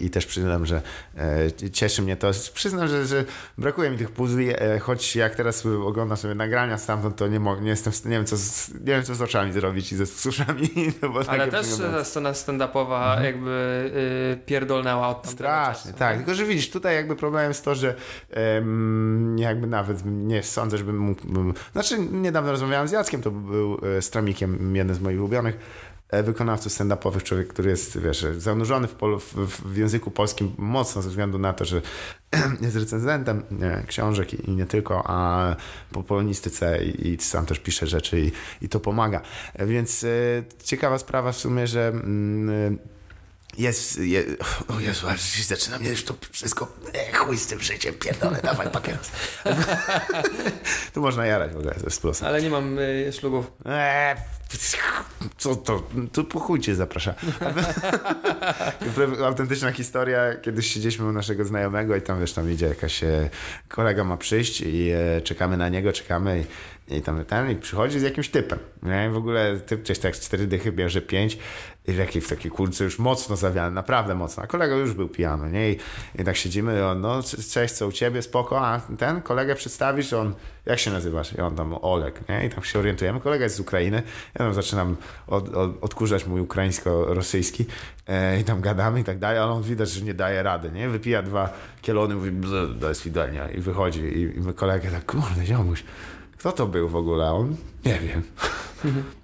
i, 0.00 0.06
i 0.06 0.10
też 0.10 0.26
przyznam, 0.26 0.66
że 0.66 0.82
e, 1.18 1.70
cieszy 1.70 2.02
mnie 2.02 2.16
to. 2.16 2.30
Przyznam, 2.54 2.88
że, 2.88 3.06
że 3.06 3.24
brakuje 3.58 3.90
mi 3.90 3.98
tych 3.98 4.10
puzli, 4.10 4.48
e, 4.50 4.78
choć 4.78 5.16
jak 5.16 5.34
teraz 5.34 5.66
oglądam 5.66 6.16
sobie 6.16 6.34
nagrania 6.34 6.78
stamtąd, 6.78 7.16
to 7.16 7.28
nie, 7.28 7.40
mogę, 7.40 7.62
nie 7.62 7.70
jestem, 7.70 7.92
nie 8.04 8.10
wiem 8.16 8.24
co 8.26 8.36
z, 8.36 8.74
nie 8.74 8.80
wiem 8.80 9.02
co 9.02 9.14
z 9.14 9.22
oczami 9.22 9.52
zrobić 9.52 9.92
i 9.92 9.96
ze 9.96 10.06
suszami. 10.06 10.70
No 11.02 11.08
bo 11.08 11.20
Ale 11.28 11.48
też 11.48 11.66
ta 11.92 12.04
scena 12.04 12.32
stand-upowa 12.32 13.22
jakby 13.22 13.90
y, 14.42 14.46
pierdolnęła 14.46 15.08
od 15.08 15.16
Mhm. 15.16 15.34
Strasznie, 15.34 15.90
czasu. 15.90 15.98
tak. 15.98 16.16
Tylko, 16.16 16.34
że 16.34 16.44
widzisz, 16.44 16.70
tutaj 16.70 16.94
jakby 16.94 17.16
problemem 17.16 17.50
jest 17.50 17.64
to, 17.64 17.74
że 17.74 17.94
em, 18.30 19.38
jakby 19.38 19.66
nawet 19.66 20.02
nie 20.04 20.42
sądzę, 20.42 20.78
żebym 20.78 20.98
mógł... 20.98 21.28
bym- 21.28 21.54
Znaczy, 21.72 21.98
niedawno 21.98 22.50
rozmawiałem 22.52 22.88
z 22.88 22.92
Jackiem, 22.92 23.22
to 23.22 23.30
był 23.30 23.78
e, 23.98 24.02
Stramikiem, 24.02 24.76
jeden 24.76 24.96
z 24.96 25.00
moich 25.00 25.18
ulubionych. 25.18 25.58
E, 26.18 26.22
wykonawców 26.22 26.72
stand-upowych, 26.72 27.22
człowiek, 27.22 27.48
który 27.48 27.70
jest, 27.70 28.00
wiesz, 28.00 28.26
zanurzony 28.38 28.86
w, 28.88 28.94
polu, 28.94 29.20
w, 29.20 29.34
w 29.72 29.76
języku 29.76 30.10
polskim 30.10 30.54
mocno 30.58 31.02
ze 31.02 31.08
względu 31.08 31.38
na 31.38 31.52
to, 31.52 31.64
że 31.64 31.82
jest 32.62 32.76
recenzentem 32.76 33.42
nie, 33.50 33.82
książek 33.86 34.34
i, 34.34 34.50
i, 34.50 34.54
nie 34.54 34.66
tylko, 34.66 35.02
a 35.06 35.56
po 35.92 36.02
polonistyce 36.02 36.84
i, 36.84 37.08
i, 37.08 37.18
sam 37.20 37.46
też 37.46 37.58
pisze 37.58 37.86
rzeczy 37.86 38.20
i, 38.20 38.32
i 38.62 38.68
to 38.68 38.80
pomaga. 38.80 39.20
Więc 39.58 40.04
e, 40.04 40.08
ciekawa 40.64 40.98
sprawa 40.98 41.32
w 41.32 41.36
sumie, 41.36 41.66
że 41.66 41.88
mm, 41.88 42.78
jest, 43.58 43.98
je, 43.98 44.24
o 44.68 44.80
Jezu, 44.80 45.08
aż 45.08 45.42
zaczyna 45.42 45.78
mnie 45.78 45.90
już 45.90 46.04
to 46.04 46.14
wszystko, 46.30 46.76
e, 46.92 47.12
chuj 47.12 47.38
z 47.38 47.46
tym 47.46 47.60
życiem, 47.60 47.94
pierdolę, 47.94 48.40
dawaj 48.42 48.70
papieros. 48.70 49.10
tu 50.94 51.00
można 51.00 51.26
jarać 51.26 51.52
w 51.52 51.56
ogóle 51.56 51.74
ze 51.84 51.90
sposób. 51.90 52.26
Ale 52.26 52.42
nie 52.42 52.50
mam 52.50 52.78
y, 52.78 53.10
ślubów. 53.12 53.52
E, 53.66 54.16
co 55.38 55.56
to? 55.56 55.82
Tu 56.12 56.24
po 56.24 56.40
chuj 56.40 56.60
cię 56.60 56.74
zaprasza. 56.74 57.14
Autentyczna 59.26 59.72
historia, 59.72 60.34
kiedyś 60.42 60.66
siedzieliśmy 60.66 61.06
u 61.06 61.12
naszego 61.12 61.44
znajomego 61.44 61.96
i 61.96 62.02
tam 62.02 62.20
wiesz, 62.20 62.32
tam 62.32 62.52
idzie 62.52 62.66
jakaś 62.66 63.04
e, 63.04 63.30
kolega 63.68 64.04
ma 64.04 64.16
przyjść 64.16 64.60
i 64.60 64.90
e, 64.90 65.20
czekamy 65.20 65.56
na 65.56 65.68
niego, 65.68 65.92
czekamy 65.92 66.40
i 66.40 66.44
i 66.88 67.02
tam 67.02 67.24
ten 67.24 67.50
i 67.50 67.56
przychodzi 67.56 68.00
z 68.00 68.02
jakimś 68.02 68.28
typem. 68.28 68.58
Nie? 68.82 69.10
W 69.10 69.16
ogóle 69.16 69.60
typ 69.60 69.80
gdzieś 69.80 69.98
tak 69.98 70.14
cztery 70.14 70.46
dychy 70.46 70.72
bierze 70.72 71.00
pięć 71.00 71.38
i 71.88 72.20
w 72.20 72.28
takiej, 72.28 72.50
kurce 72.50 72.84
już 72.84 72.98
mocno 72.98 73.36
zawiany, 73.36 73.74
naprawdę 73.74 74.14
mocno. 74.14 74.42
A 74.42 74.46
kolega 74.46 74.74
już 74.76 74.92
był 74.92 75.08
pijany, 75.08 75.50
nie? 75.50 75.70
I, 75.70 75.78
i 76.18 76.24
tak 76.24 76.36
siedzimy 76.36 76.86
on, 76.86 77.00
no 77.00 77.22
cześć, 77.52 77.74
co 77.74 77.86
u 77.86 77.92
ciebie, 77.92 78.22
spoko, 78.22 78.66
a 78.66 78.80
ten 78.98 79.22
kolegę 79.22 79.54
przedstawisz, 79.54 80.12
on, 80.12 80.34
jak 80.66 80.78
się 80.78 80.90
nazywasz? 80.90 81.32
I 81.32 81.40
on 81.40 81.56
tam, 81.56 81.74
Olek, 81.82 82.28
nie? 82.28 82.46
I 82.46 82.50
tam 82.50 82.64
się 82.64 82.78
orientujemy, 82.78 83.20
kolega 83.20 83.44
jest 83.44 83.56
z 83.56 83.60
Ukrainy, 83.60 84.02
ja 84.34 84.38
tam 84.38 84.54
zaczynam 84.54 84.96
od, 85.26 85.54
od, 85.54 85.84
odkurzać 85.84 86.26
mój 86.26 86.40
ukraińsko-rosyjski 86.40 87.64
e, 88.06 88.40
i 88.40 88.44
tam 88.44 88.60
gadamy 88.60 89.00
i 89.00 89.04
tak 89.04 89.18
dalej, 89.18 89.38
ale 89.38 89.52
on 89.52 89.62
widać, 89.62 89.90
że 89.90 90.04
nie 90.04 90.14
daje 90.14 90.42
rady, 90.42 90.70
nie? 90.72 90.88
Wypija 90.88 91.22
dwa 91.22 91.52
kielony, 91.82 92.14
mówi, 92.14 92.30
to 92.80 92.88
jest 92.88 93.00
fidelnia 93.00 93.50
i 93.50 93.60
wychodzi 93.60 94.00
i, 94.00 94.20
i 94.36 94.40
my 94.40 94.54
kolegę 94.54 94.90
tak, 94.90 95.06
kurde, 95.06 95.46
ziomuś, 95.46 95.84
kto 96.38 96.52
to 96.52 96.66
był 96.66 96.88
w 96.88 96.96
ogóle? 96.96 97.32
On? 97.32 97.56
Nie 97.84 97.98
wiem. 97.98 98.22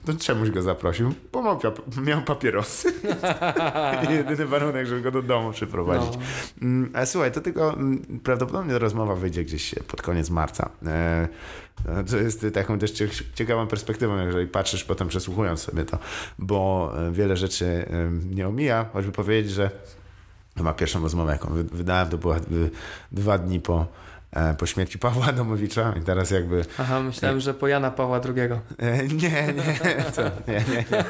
To 0.06 0.14
czemuś 0.14 0.50
go 0.50 0.62
zaprosił? 0.62 1.14
Bo 1.32 1.42
miał, 1.42 1.60
miał 2.02 2.22
papierosy. 2.22 2.92
Jedyny 4.10 4.46
warunek, 4.46 4.86
żeby 4.86 5.00
go 5.00 5.10
do 5.10 5.22
domu 5.22 5.52
przyprowadzić. 5.52 6.10
No. 6.16 6.22
Mm, 6.62 6.90
ale 6.94 7.06
słuchaj, 7.06 7.32
to 7.32 7.40
tylko 7.40 7.72
mm, 7.72 8.20
prawdopodobnie 8.24 8.78
rozmowa 8.78 9.14
wyjdzie 9.14 9.44
gdzieś 9.44 9.74
pod 9.88 10.02
koniec 10.02 10.30
marca. 10.30 10.70
E, 10.86 11.28
to 12.10 12.16
jest 12.16 12.46
taką 12.54 12.78
też 12.78 12.92
ciekawą 13.34 13.66
perspektywą, 13.66 14.26
jeżeli 14.26 14.46
patrzysz 14.46 14.84
potem 14.84 15.08
przesłuchując 15.08 15.60
sobie 15.60 15.84
to, 15.84 15.98
bo 16.38 16.92
e, 16.96 17.12
wiele 17.12 17.36
rzeczy 17.36 17.86
nie 18.30 18.48
omija. 18.48 18.86
Choćby 18.92 19.12
powiedzieć, 19.12 19.52
że 19.52 19.70
ma 20.56 20.72
pierwszą 20.72 21.02
rozmowę, 21.02 21.32
jaką 21.32 21.48
wydałem, 21.54 22.08
to 22.08 22.18
była 22.18 22.36
dwa 23.12 23.38
dni 23.38 23.60
po 23.60 23.86
E, 23.86 24.09
po 24.58 24.66
śmierci 24.66 24.98
Pawła 24.98 25.26
Adamowicza 25.26 25.94
i 26.00 26.00
teraz 26.00 26.30
jakby... 26.30 26.64
Aha, 26.78 27.00
myślałem, 27.00 27.40
że 27.40 27.54
po 27.54 27.68
Jana 27.68 27.90
Pawła 27.90 28.20
II. 28.24 28.52
E, 28.78 29.08
nie, 29.08 29.52
nie, 29.52 30.04
co? 30.12 30.22
Nie, 30.22 30.54
nie, 30.54 30.84
nie. 30.92 31.04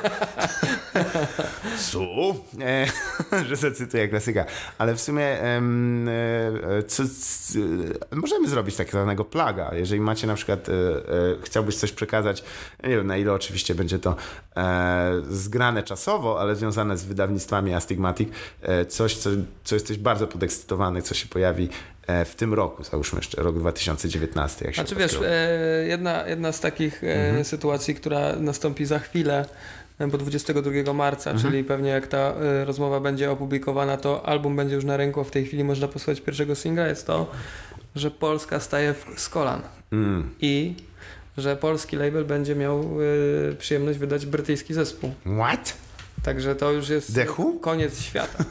Su? 1.78 2.04
E, 2.60 2.86
że 3.48 3.56
zacytuję 3.56 4.08
klasyka. 4.08 4.44
Ale 4.78 4.94
w 4.94 5.00
sumie 5.00 5.38
co, 6.86 7.02
co, 7.20 7.58
możemy 8.12 8.48
zrobić 8.48 8.76
tak 8.76 8.88
zwanego 8.88 9.24
plaga. 9.24 9.74
Jeżeli 9.74 10.00
macie 10.00 10.26
na 10.26 10.34
przykład, 10.34 10.66
chciałbyś 11.42 11.76
coś 11.76 11.92
przekazać, 11.92 12.44
nie 12.84 12.96
wiem 12.96 13.06
na 13.06 13.16
ile 13.16 13.32
oczywiście 13.32 13.74
będzie 13.74 13.98
to 13.98 14.16
zgrane 15.30 15.82
czasowo, 15.82 16.40
ale 16.40 16.56
związane 16.56 16.96
z 16.96 17.04
wydawnictwami 17.04 17.74
Astigmatic, 17.74 18.28
coś, 18.88 19.16
co, 19.16 19.30
co 19.64 19.74
jesteś 19.74 19.98
bardzo 19.98 20.26
podekscytowany, 20.26 21.02
co 21.02 21.14
się 21.14 21.28
pojawi 21.28 21.68
E, 21.99 21.99
w 22.24 22.34
tym 22.34 22.54
roku, 22.54 22.84
załóżmy 22.84 23.18
jeszcze 23.18 23.42
rok 23.42 23.58
2019. 23.58 24.64
Jak 24.64 24.74
się 24.74 24.82
znaczy 24.82 24.94
wiesz, 24.94 25.18
e, 25.24 25.86
jedna, 25.86 26.26
jedna 26.26 26.52
z 26.52 26.60
takich 26.60 27.04
e, 27.04 27.26
mhm. 27.26 27.44
sytuacji, 27.44 27.94
która 27.94 28.36
nastąpi 28.36 28.84
za 28.84 28.98
chwilę, 28.98 29.44
bo 30.08 30.18
22 30.18 30.92
marca, 30.92 31.30
mhm. 31.30 31.50
czyli 31.50 31.64
pewnie 31.64 31.90
jak 31.90 32.06
ta 32.06 32.34
rozmowa 32.64 33.00
będzie 33.00 33.30
opublikowana, 33.30 33.96
to 33.96 34.26
album 34.26 34.56
będzie 34.56 34.74
już 34.74 34.84
na 34.84 34.96
rynku, 34.96 35.24
w 35.24 35.30
tej 35.30 35.46
chwili 35.46 35.64
można 35.64 35.88
posłuchać 35.88 36.20
pierwszego 36.20 36.54
singla, 36.54 36.86
jest 36.86 37.06
to, 37.06 37.30
że 37.96 38.10
Polska 38.10 38.60
staje 38.60 38.94
z 39.16 39.28
kolan. 39.28 39.62
Mm. 39.92 40.30
I 40.40 40.74
że 41.38 41.56
polski 41.56 41.96
label 41.96 42.24
będzie 42.24 42.54
miał 42.56 42.90
przyjemność 43.58 43.98
wydać 43.98 44.26
brytyjski 44.26 44.74
zespół. 44.74 45.14
What? 45.38 45.74
Także 46.22 46.56
to 46.56 46.72
już 46.72 46.88
jest 46.88 47.14
Dechu? 47.14 47.58
koniec 47.60 48.00
świata. 48.00 48.44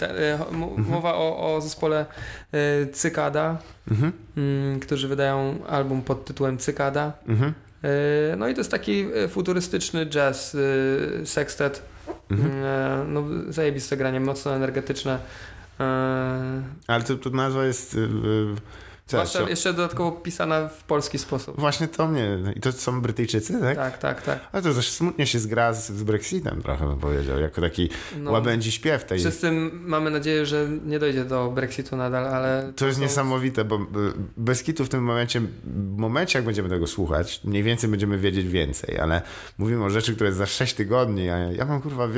E, 0.00 0.38
mowa 0.76 1.14
o, 1.14 1.54
o 1.54 1.60
zespole 1.60 2.06
e, 2.52 2.86
Cykada, 2.86 3.58
mhm. 3.90 4.12
Mm, 4.36 4.80
którzy 4.80 5.08
wydają 5.08 5.66
album 5.66 6.02
pod 6.02 6.24
tytułem 6.24 6.58
Cykada. 6.58 7.12
Mhm. 7.28 7.52
E, 7.82 8.36
no 8.36 8.48
i 8.48 8.54
to 8.54 8.60
jest 8.60 8.70
taki 8.70 9.06
futurystyczny 9.28 10.06
jazz, 10.06 10.56
sextet. 11.24 11.82
Mhm. 12.30 12.52
No, 13.12 13.24
zajebiste 13.48 13.96
granie, 13.96 14.20
mocno 14.20 14.56
energetyczne. 14.56 15.18
Ale 16.86 17.04
to, 17.06 17.16
to 17.16 17.30
nazwa 17.30 17.64
jest 17.64 17.96
Zwłaszcza 19.18 19.50
jeszcze 19.50 19.72
dodatkowo 19.72 20.12
pisana 20.12 20.68
w 20.68 20.84
polski 20.84 21.18
sposób. 21.18 21.60
Właśnie 21.60 21.88
to 21.88 22.08
mnie. 22.08 22.38
I 22.56 22.60
to 22.60 22.72
są 22.72 23.00
Brytyjczycy, 23.00 23.60
tak? 23.60 23.76
Tak, 23.76 23.98
tak, 23.98 24.22
tak. 24.22 24.40
Ale 24.52 24.62
to 24.62 24.74
też 24.74 24.90
smutnie 24.90 25.26
się 25.26 25.38
zgra 25.38 25.72
z, 25.72 25.92
z 25.92 26.02
Brexitem 26.02 26.62
trochę, 26.62 26.86
bym 26.86 26.98
powiedział, 26.98 27.40
jako 27.40 27.60
taki 27.60 27.90
no, 28.18 28.32
łabędzi 28.32 28.72
śpiew 28.72 29.04
tej. 29.04 29.18
Wszyscy 29.18 29.52
mamy 29.72 30.10
nadzieję, 30.10 30.46
że 30.46 30.68
nie 30.84 30.98
dojdzie 30.98 31.24
do 31.24 31.50
Brexitu 31.50 31.96
nadal, 31.96 32.26
ale... 32.26 32.72
To, 32.76 32.86
jest 32.86 32.98
są... 32.98 33.02
niesamowite, 33.02 33.64
bo 33.64 33.78
bez 34.36 34.62
kitu 34.62 34.84
w 34.84 34.88
tym 34.88 35.02
momencie, 35.04 35.40
w 35.64 35.96
momencie 35.96 36.38
jak 36.38 36.46
będziemy 36.46 36.68
tego 36.68 36.86
słuchać, 36.86 37.40
mniej 37.44 37.62
więcej 37.62 37.90
będziemy 37.90 38.18
wiedzieć 38.18 38.48
więcej, 38.48 38.98
ale 38.98 39.22
mówimy 39.58 39.84
o 39.84 39.90
rzeczy, 39.90 40.14
które 40.14 40.28
jest 40.28 40.38
za 40.38 40.46
6 40.46 40.74
tygodni, 40.74 41.30
a 41.30 41.38
ja 41.38 41.64
mam 41.64 41.82
kurwa 41.82 42.08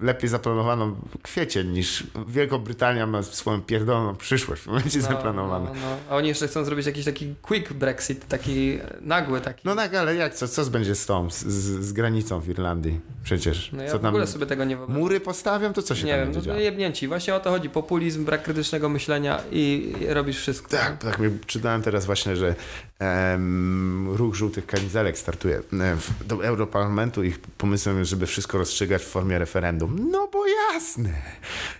lepiej 0.00 0.28
zaplanowaną 0.30 0.96
kwiecień 1.22 1.68
niż 1.68 2.06
Wielka 2.28 2.58
Brytania 2.58 3.06
ma 3.06 3.22
swoją 3.22 3.62
pierdoloną 3.62 4.16
przyszłość 4.16 4.62
w 4.62 4.66
momencie 4.66 4.98
no, 4.98 5.08
zaplanowaną. 5.08 5.64
No, 5.64 5.80
no. 5.80 5.96
A 6.10 6.16
oni 6.16 6.33
jeszcze 6.34 6.48
chcą 6.48 6.64
zrobić 6.64 6.86
jakiś 6.86 7.04
taki 7.04 7.34
quick 7.42 7.72
Brexit, 7.72 8.28
taki 8.28 8.78
nagły 9.00 9.40
taki. 9.40 9.60
No 9.64 9.76
tak, 9.76 9.94
ale 9.94 10.14
jak, 10.14 10.34
co, 10.34 10.48
co 10.48 10.64
będzie 10.64 10.94
z 10.94 11.06
tą, 11.06 11.30
z, 11.30 11.44
z 11.84 11.92
granicą 11.92 12.40
w 12.40 12.48
Irlandii? 12.48 13.00
Przecież. 13.24 13.70
No 13.72 13.82
ja 13.82 13.90
co 13.90 13.98
w 13.98 14.04
ogóle 14.04 14.26
sobie 14.26 14.46
tego 14.46 14.64
nie 14.64 14.76
wyobrażam. 14.76 15.02
Mury 15.02 15.20
postawią, 15.20 15.72
to 15.72 15.82
co 15.82 15.94
się 15.94 16.06
nie 16.06 16.12
tam 16.12 16.20
wiem, 16.20 16.32
będzie 16.32 16.52
no, 16.52 16.58
jebnięci. 16.58 17.08
Właśnie 17.08 17.34
o 17.34 17.40
to 17.40 17.50
chodzi. 17.50 17.70
Populizm, 17.70 18.24
brak 18.24 18.42
krytycznego 18.42 18.88
myślenia 18.88 19.40
i, 19.52 19.94
robisz 20.08 20.38
wszystko. 20.38 20.68
Tak, 20.68 20.98
tak. 20.98 21.20
Czytałem 21.46 21.82
teraz 21.82 22.06
właśnie, 22.06 22.36
że 22.36 22.54
um, 23.00 24.08
ruch 24.12 24.34
żółtych 24.34 24.66
kamizelek 24.66 25.18
startuje 25.18 25.60
w, 25.72 26.26
do 26.26 26.44
Europarlamentu. 26.44 27.24
Ich 27.24 27.40
pomysłem 27.40 27.98
jest, 27.98 28.10
żeby 28.10 28.26
wszystko 28.26 28.58
rozstrzygać 28.58 29.02
w 29.02 29.06
formie 29.06 29.38
referendum. 29.38 30.10
No 30.10 30.28
bo 30.32 30.46
jasne. 30.74 31.10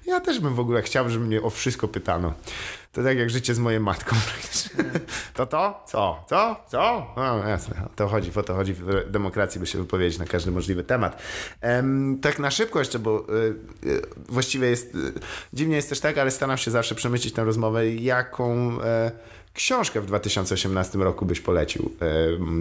Ja 0.06 0.20
też 0.20 0.40
bym 0.40 0.54
w 0.54 0.60
ogóle 0.60 0.82
chciał, 0.82 1.08
żeby 1.08 1.26
mnie 1.26 1.42
o 1.42 1.50
wszystko 1.50 1.88
pytano. 1.88 2.34
To 2.92 3.02
tak 3.02 3.18
jak 3.18 3.30
życie 3.30 3.54
z 3.54 3.58
moją 3.58 3.80
matką. 3.80 4.16
To 5.34 5.46
to? 5.46 5.84
Co? 5.86 6.24
Co? 6.28 6.64
Co? 6.68 7.14
Jasne, 7.46 7.82
o 7.86 7.88
to 7.96 8.08
chodzi, 8.08 8.30
o 8.34 8.42
to 8.42 8.54
chodzi 8.54 8.74
w 8.74 9.10
demokracji, 9.10 9.60
by 9.60 9.66
się 9.66 9.78
wypowiedzieć 9.78 10.18
na 10.18 10.24
każdy 10.24 10.50
możliwy 10.50 10.84
temat. 10.84 11.22
Um, 11.62 12.18
tak 12.22 12.38
na 12.38 12.50
szybko 12.50 12.78
jeszcze, 12.78 12.98
bo 12.98 13.26
y, 13.28 13.32
y, 13.88 14.02
właściwie 14.28 14.68
jest, 14.70 14.94
y, 14.94 15.12
dziwnie 15.52 15.76
jest 15.76 15.88
też 15.88 16.00
tak, 16.00 16.18
ale 16.18 16.30
staram 16.30 16.58
się 16.58 16.70
zawsze 16.70 16.94
przemyśleć 16.94 17.34
tę 17.34 17.44
rozmowę, 17.44 17.88
jaką... 17.88 18.78
Y, 19.54 19.64
książkę 19.64 20.00
w 20.00 20.06
2018 20.06 20.98
roku 20.98 21.26
byś 21.26 21.40
polecił? 21.40 21.90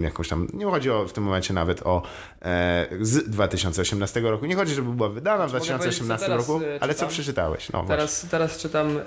E, 0.00 0.02
jakąś 0.02 0.28
tam, 0.28 0.48
nie 0.52 0.66
chodzi 0.66 0.90
o, 0.90 1.06
w 1.06 1.12
tym 1.12 1.24
momencie 1.24 1.54
nawet 1.54 1.82
o 1.82 2.02
e, 2.42 2.86
z 3.00 3.30
2018 3.30 4.20
roku. 4.20 4.46
Nie 4.46 4.54
chodzi, 4.54 4.74
żeby 4.74 4.92
była 4.92 5.08
wydana 5.08 5.46
w 5.46 5.50
2018 5.50 6.28
roku, 6.28 6.60
e, 6.64 6.82
ale 6.82 6.94
co 6.94 7.06
przeczytałeś? 7.06 7.70
No, 7.70 7.84
teraz, 7.88 8.26
teraz 8.30 8.58
czytam 8.58 8.98
e, 8.98 9.02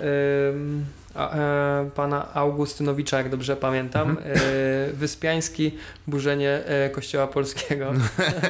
pana 1.94 2.34
Augustynowicza, 2.34 3.18
jak 3.18 3.28
dobrze 3.28 3.56
pamiętam. 3.56 4.10
Mhm. 4.10 4.36
E, 4.36 4.92
Wyspiański, 4.92 5.74
burzenie 6.06 6.50
e, 6.50 6.90
Kościoła 6.90 7.26
Polskiego. 7.26 7.92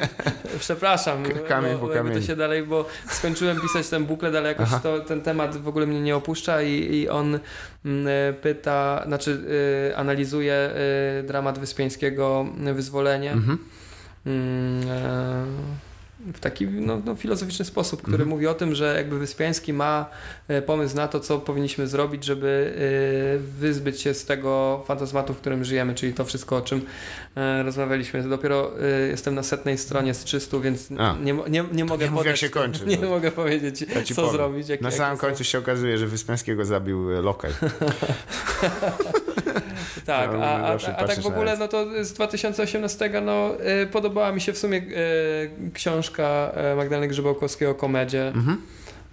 Przepraszam, 0.59 1.23
kamień 1.47 1.77
bo, 1.77 1.87
bo 1.87 2.09
to 2.13 2.21
się 2.21 2.35
dalej, 2.35 2.63
bo 2.63 2.85
skończyłem 3.09 3.61
pisać 3.61 3.89
ten 3.89 4.05
buklet, 4.05 4.35
ale 4.35 4.49
jakoś 4.49 4.69
to, 4.83 4.99
ten 4.99 5.21
temat 5.21 5.57
w 5.57 5.67
ogóle 5.67 5.85
mnie 5.85 6.01
nie 6.01 6.15
opuszcza 6.15 6.61
i, 6.61 6.95
i 6.95 7.09
on 7.09 7.39
mm, 7.85 8.07
e, 8.07 8.33
pyta, 8.33 9.03
znaczy 9.07 9.43
analizuje 9.95 10.69
dramat 11.23 11.59
Wyspiańskiego, 11.59 12.45
wyzwolenie. 12.73 13.31
Mhm. 13.31 13.57
Mm, 14.25 14.83
w 16.33 16.39
taki 16.39 16.67
no, 16.67 17.01
no, 17.05 17.15
filozoficzny 17.15 17.65
sposób, 17.65 18.01
który 18.01 18.13
Mhm. 18.15 18.29
mówi 18.29 18.47
o 18.47 18.53
tym, 18.53 18.75
że 18.75 18.93
jakby 18.97 19.19
Wyspiański 19.19 19.73
ma 19.73 20.09
e, 20.47 20.61
pomysł 20.61 20.95
na 20.95 21.07
to, 21.07 21.19
co 21.19 21.39
powinniśmy 21.39 21.87
zrobić, 21.87 22.23
żeby 22.23 22.73
e, 23.35 23.39
wyzbyć 23.59 24.01
się 24.01 24.13
z 24.13 24.25
tego 24.25 24.83
fantazmatu, 24.87 25.33
w 25.33 25.37
którym 25.37 25.63
żyjemy, 25.63 25.95
czyli 25.95 26.13
to 26.13 26.25
wszystko, 26.25 26.57
o 26.57 26.61
czym 26.61 26.81
e, 27.35 27.63
rozmawialiśmy. 27.63 28.23
Dopiero 28.23 28.71
jestem 29.09 29.35
na 29.35 29.43
setnej 29.43 29.77
stronie 29.77 30.13
z 30.13 30.23
300, 30.23 30.59
więc 30.59 30.89
A. 30.97 31.15
nie, 31.23 31.33
nie, 31.49 31.63
nie 31.71 31.85
mogę 31.85 31.97
nie 32.09 32.11
jak 32.11 32.13
podać- 32.23 32.39
się 32.39 32.49
kończy, 32.49 32.85
Nie 32.87 32.97
no. 32.97 33.09
mogę 33.09 33.31
powiedzieć, 33.31 33.81
Ja 33.81 33.87
co 34.03 34.15
powiem. 34.15 34.31
zrobić. 34.31 34.69
Jak, 34.69 34.81
Na 34.81 34.87
jakie 34.87 34.97
samym 34.97 35.17
końcu 35.17 35.43
się 35.43 35.59
okazuje, 35.59 35.97
że 35.97 36.07
Wyspiańskiego 36.07 36.65
zabił 36.65 37.09
lokaj. 37.21 37.51
Tak, 40.05 40.31
Ja 40.33 40.39
a, 40.39 40.63
a, 40.63 40.67
zawsze 40.71 40.95
a 40.97 41.07
tak 41.07 41.19
w 41.19 41.25
ogóle, 41.27 41.57
no 41.57 41.67
to 41.67 41.85
z 42.03 42.13
2018 42.13 43.21
no, 43.21 43.51
y, 43.83 43.87
podobała 43.87 44.31
mi 44.31 44.41
się 44.41 44.53
w 44.53 44.57
sumie 44.57 44.77
y, 44.77 45.71
książka 45.73 46.51
y, 46.73 46.75
Magdaleny 46.75 47.07
Grzybałkowskiego 47.07 47.75
Komedzie, 47.75 48.27
Mhm. 48.35 48.61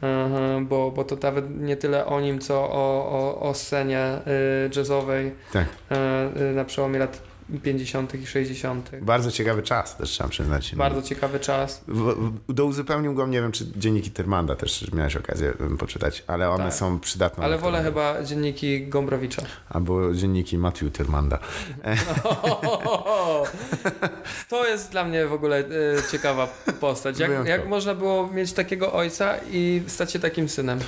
Mhm, 0.02 0.66
bo, 0.66 0.90
bo 0.90 1.04
to 1.04 1.16
nawet 1.22 1.60
nie 1.60 1.76
tyle 1.76 2.06
o 2.06 2.20
nim, 2.20 2.38
co 2.38 2.54
o, 2.54 3.08
o, 3.10 3.40
o 3.48 3.54
scenie 3.54 4.18
y, 4.66 4.70
jazzowej 4.76 5.32
Tak. 5.52 5.64
y, 5.66 6.40
y, 6.42 6.52
na 6.54 6.64
przełomie 6.64 6.98
lat 6.98 7.20
50. 7.62 8.14
i 8.14 8.26
60. 8.26 8.90
Bardzo 9.02 9.30
ciekawy 9.32 9.62
czas, 9.62 9.96
też 9.96 10.10
trzeba 10.10 10.30
przyznać. 10.30 10.74
Bardzo 10.74 11.02
ciekawy 11.02 11.40
czas. 11.40 11.84
W, 11.88 12.32
douzupełnił 12.48 13.14
go, 13.14 13.26
nie 13.26 13.40
wiem, 13.40 13.52
czy 13.52 13.66
dzienniki 13.76 14.10
Tyrmanda 14.10 14.56
też 14.56 14.92
miałeś 14.92 15.16
okazję 15.16 15.52
poczytać, 15.78 16.24
ale 16.26 16.50
one 16.50 16.64
Tak. 16.64 16.74
są 16.74 17.00
przydatne. 17.00 17.44
Ale 17.44 17.58
wolę 17.58 17.82
chyba 17.82 18.22
dzienniki 18.22 18.86
Gombrowicza. 18.88 19.42
Albo 19.68 20.14
dzienniki 20.14 20.58
Matthew 20.58 20.92
Tyrmanda. 20.92 21.38
To 24.48 24.66
jest 24.66 24.90
dla 24.90 25.04
mnie 25.04 25.26
w 25.26 25.32
ogóle 25.32 25.58
e, 25.58 25.62
ciekawa 26.12 26.46
postać. 26.80 27.18
Jak, 27.18 27.30
jak 27.46 27.68
można 27.68 27.94
było 27.94 28.26
mieć 28.28 28.52
takiego 28.52 28.92
ojca 28.92 29.34
i 29.50 29.82
stać 29.86 30.12
się 30.12 30.18
takim 30.18 30.48
synem? 30.48 30.78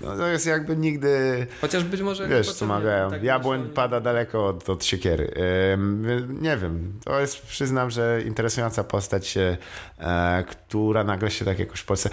No, 0.00 0.16
to 0.16 0.26
jest 0.26 0.46
jakby 0.46 0.76
nigdy, 0.76 1.46
Chociaż 1.60 1.84
być 1.84 2.00
może... 2.00 2.28
wiesz 2.28 2.52
co 2.52 2.66
mawiają, 2.66 3.10
tak 3.10 3.22
jabłoń 3.22 3.68
pada 3.74 4.00
daleko 4.00 4.46
od, 4.46 4.70
od 4.70 4.84
siekiery. 4.84 5.34
Ym, 5.72 6.42
nie 6.42 6.56
wiem, 6.56 6.92
to 7.04 7.20
jest, 7.20 7.42
przyznam, 7.46 7.90
że 7.90 8.22
interesująca 8.26 8.84
postać, 8.84 9.36
e, 9.36 10.44
która 10.50 11.04
nagle 11.04 11.30
się 11.30 11.44
tak 11.44 11.58
jakoś 11.58 11.80
w 11.80 11.84
Polsce... 11.84 12.10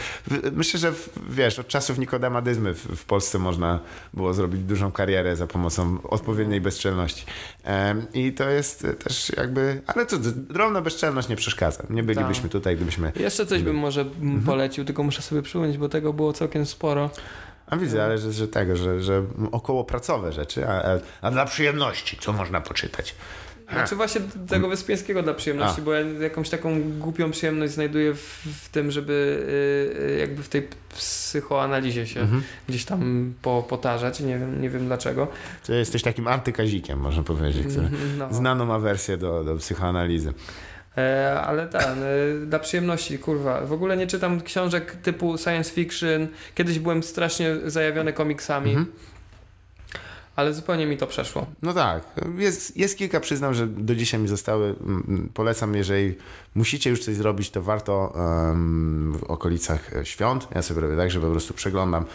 Myślę, 0.51 0.79
że 0.79 0.93
wiesz, 1.29 1.59
od 1.59 1.67
czasów 1.67 1.97
Nikodema 1.97 2.41
Dyzmy 2.41 2.73
w, 2.73 2.79
w 2.79 3.05
Polsce 3.05 3.39
można 3.39 3.79
było 4.13 4.33
zrobić 4.33 4.61
dużą 4.61 4.91
karierę 4.91 5.35
za 5.35 5.47
pomocą 5.47 5.97
odpowiedniej 6.03 6.61
bezczelności. 6.61 7.25
Em, 7.63 8.05
I 8.13 8.33
to 8.33 8.49
jest 8.49 8.87
też 9.03 9.31
jakby... 9.37 9.81
Ale 9.87 10.05
to 10.05 10.17
drobna 10.35 10.81
bezczelność 10.81 11.27
nie 11.27 11.35
przeszkadza. 11.35 11.83
Nie 11.89 12.03
bylibyśmy 12.03 12.43
Tak. 12.43 12.51
tutaj, 12.51 12.75
gdybyśmy... 12.75 13.11
Jeszcze 13.15 13.45
coś 13.45 13.63
bym 13.63 13.75
może 13.75 14.01
mm, 14.01 14.41
polecił, 14.41 14.85
tylko 14.85 15.03
muszę 15.03 15.21
sobie 15.21 15.41
przypomnieć, 15.41 15.77
bo 15.77 15.89
tego 15.89 16.13
było 16.13 16.33
całkiem 16.33 16.65
sporo. 16.65 17.09
A 17.67 17.77
widzę, 17.77 18.03
ale 18.03 18.17
że, 18.17 18.31
że 18.33 18.47
tego, 18.47 18.75
że, 18.75 19.01
że 19.01 19.23
około 19.51 19.83
pracowe 19.83 20.31
rzeczy, 20.31 20.67
a, 20.67 20.71
a, 20.83 20.99
a 21.21 21.31
dla 21.31 21.45
przyjemności, 21.45 22.17
co 22.19 22.33
można 22.33 22.61
poczytać? 22.61 23.15
Znaczy 23.73 23.95
właśnie 23.95 24.21
tego 24.49 24.69
Wyspiańskiego 24.69 25.23
dla 25.23 25.33
przyjemności, 25.33 25.81
A. 25.81 25.83
bo 25.83 25.93
ja 25.93 25.99
jakąś 26.21 26.49
taką 26.49 26.81
głupią 26.99 27.31
przyjemność 27.31 27.73
znajduję 27.73 28.13
w, 28.13 28.19
w 28.65 28.69
tym, 28.69 28.91
żeby 28.91 29.13
y, 29.99 30.13
y, 30.13 30.19
jakby 30.19 30.43
w 30.43 30.49
tej 30.49 30.67
psychoanalizie 30.95 32.07
się 32.07 32.19
Mhm. 32.19 32.43
gdzieś 32.69 32.85
tam 32.85 33.33
po, 33.41 33.65
potarzać. 33.69 34.19
Nie 34.19 34.39
wiem, 34.39 34.61
nie 34.61 34.69
wiem 34.69 34.85
dlaczego. 34.87 35.27
Ty 35.65 35.75
jesteś 35.75 36.01
takim 36.03 36.27
antykazikiem, 36.27 36.99
można 36.99 37.23
powiedzieć, 37.23 37.67
który 37.67 37.89
No. 38.17 38.33
znaną 38.33 38.73
awersję 38.73 39.17
do, 39.17 39.43
do 39.43 39.55
psychoanalizy. 39.55 40.33
E, 40.97 41.41
ale 41.41 41.67
tak, 41.67 41.87
dla 42.45 42.59
przyjemności, 42.59 43.19
kurwa. 43.19 43.61
W 43.61 43.73
ogóle 43.73 43.97
nie 43.97 44.07
czytam 44.07 44.41
książek 44.41 44.91
typu 45.03 45.37
science 45.37 45.71
fiction. 45.71 46.27
Kiedyś 46.55 46.79
byłem 46.79 47.03
strasznie 47.03 47.55
zajawiony 47.65 48.13
komiksami, 48.13 48.69
Mhm. 48.71 48.91
Ale 50.37 50.53
zupełnie 50.53 50.85
mi 50.87 50.97
to 50.97 51.07
przeszło. 51.07 51.45
No 51.61 51.73
tak, 51.73 52.03
jest, 52.37 52.77
jest 52.77 52.97
kilka, 52.97 53.19
przyznam, 53.19 53.53
że 53.53 53.67
do 53.67 53.95
dzisiaj 53.95 54.19
mi 54.19 54.27
zostały. 54.27 54.65
Mm, 54.81 55.03
mm, 55.07 55.29
Polecam, 55.33 55.75
jeżeli 55.75 56.15
musicie 56.55 56.89
już 56.89 57.05
coś 57.05 57.15
zrobić, 57.15 57.49
to 57.49 57.61
warto 57.61 58.13
em, 58.51 59.13
w 59.19 59.23
okolicach 59.23 59.95
e, 59.95 60.05
świąt. 60.05 60.47
Ja 60.55 60.61
sobie 60.61 60.81
robię 60.81 60.97
tak, 60.97 61.11
że 61.11 61.19
po 61.19 61.31
prostu 61.31 61.53
przeglądam, 61.53 62.05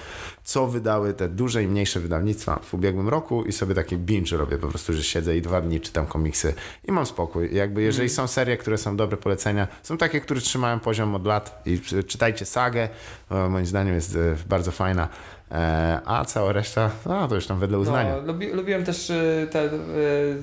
co 0.45 0.67
wydały 0.67 1.15
te 1.15 1.29
duże 1.29 1.63
i 1.63 1.67
mniejsze 1.69 2.01
wydawnictwa 2.01 2.61
w 2.63 2.75
ubiegłym 2.75 3.09
roku 3.09 3.45
i 3.45 3.53
sobie 3.53 3.75
takie 3.75 3.97
binge 3.97 4.37
robię 4.37 4.59
po 4.59 4.69
prostu, 4.69 4.93
że 4.93 5.03
siedzę 5.03 5.37
i 5.37 5.43
dwa 5.43 5.61
dni 5.61 5.81
czytam 5.81 6.07
komiksy 6.07 6.55
i 6.89 6.93
mam 6.93 7.07
spokój. 7.07 7.55
Jakby 7.55 7.83
jeżeli 7.83 8.09
są 8.09 8.27
serie, 8.27 8.57
które 8.57 8.79
są 8.79 8.97
dobre 8.97 9.17
polecenia, 9.17 9.69
są 9.83 9.97
takie, 9.99 10.21
które 10.21 10.41
trzymają 10.41 10.81
poziom 10.81 11.15
od 11.15 11.27
lat 11.27 11.63
i 11.67 11.81
czy- 11.81 12.05
czytajcie 12.05 12.45
sagę, 12.47 12.89
e, 13.31 13.49
moim 13.49 13.67
zdaniem 13.67 13.95
jest 13.95 14.17
e, 14.17 14.37
bardzo 14.49 14.71
fajna. 14.71 15.09
E, 15.53 16.01
A 16.05 16.25
cała 16.25 16.53
reszta, 16.53 16.91
no 17.07 17.29
to 17.29 17.35
już 17.35 17.47
tam 17.47 17.59
wedle 17.59 17.79
uznania. 17.79 18.17
No, 18.17 18.23
lubi, 18.23 18.47
lubiłem 18.53 18.85
też 18.85 19.11
y, 19.11 19.49
te, 19.51 19.65
y, 19.65 19.71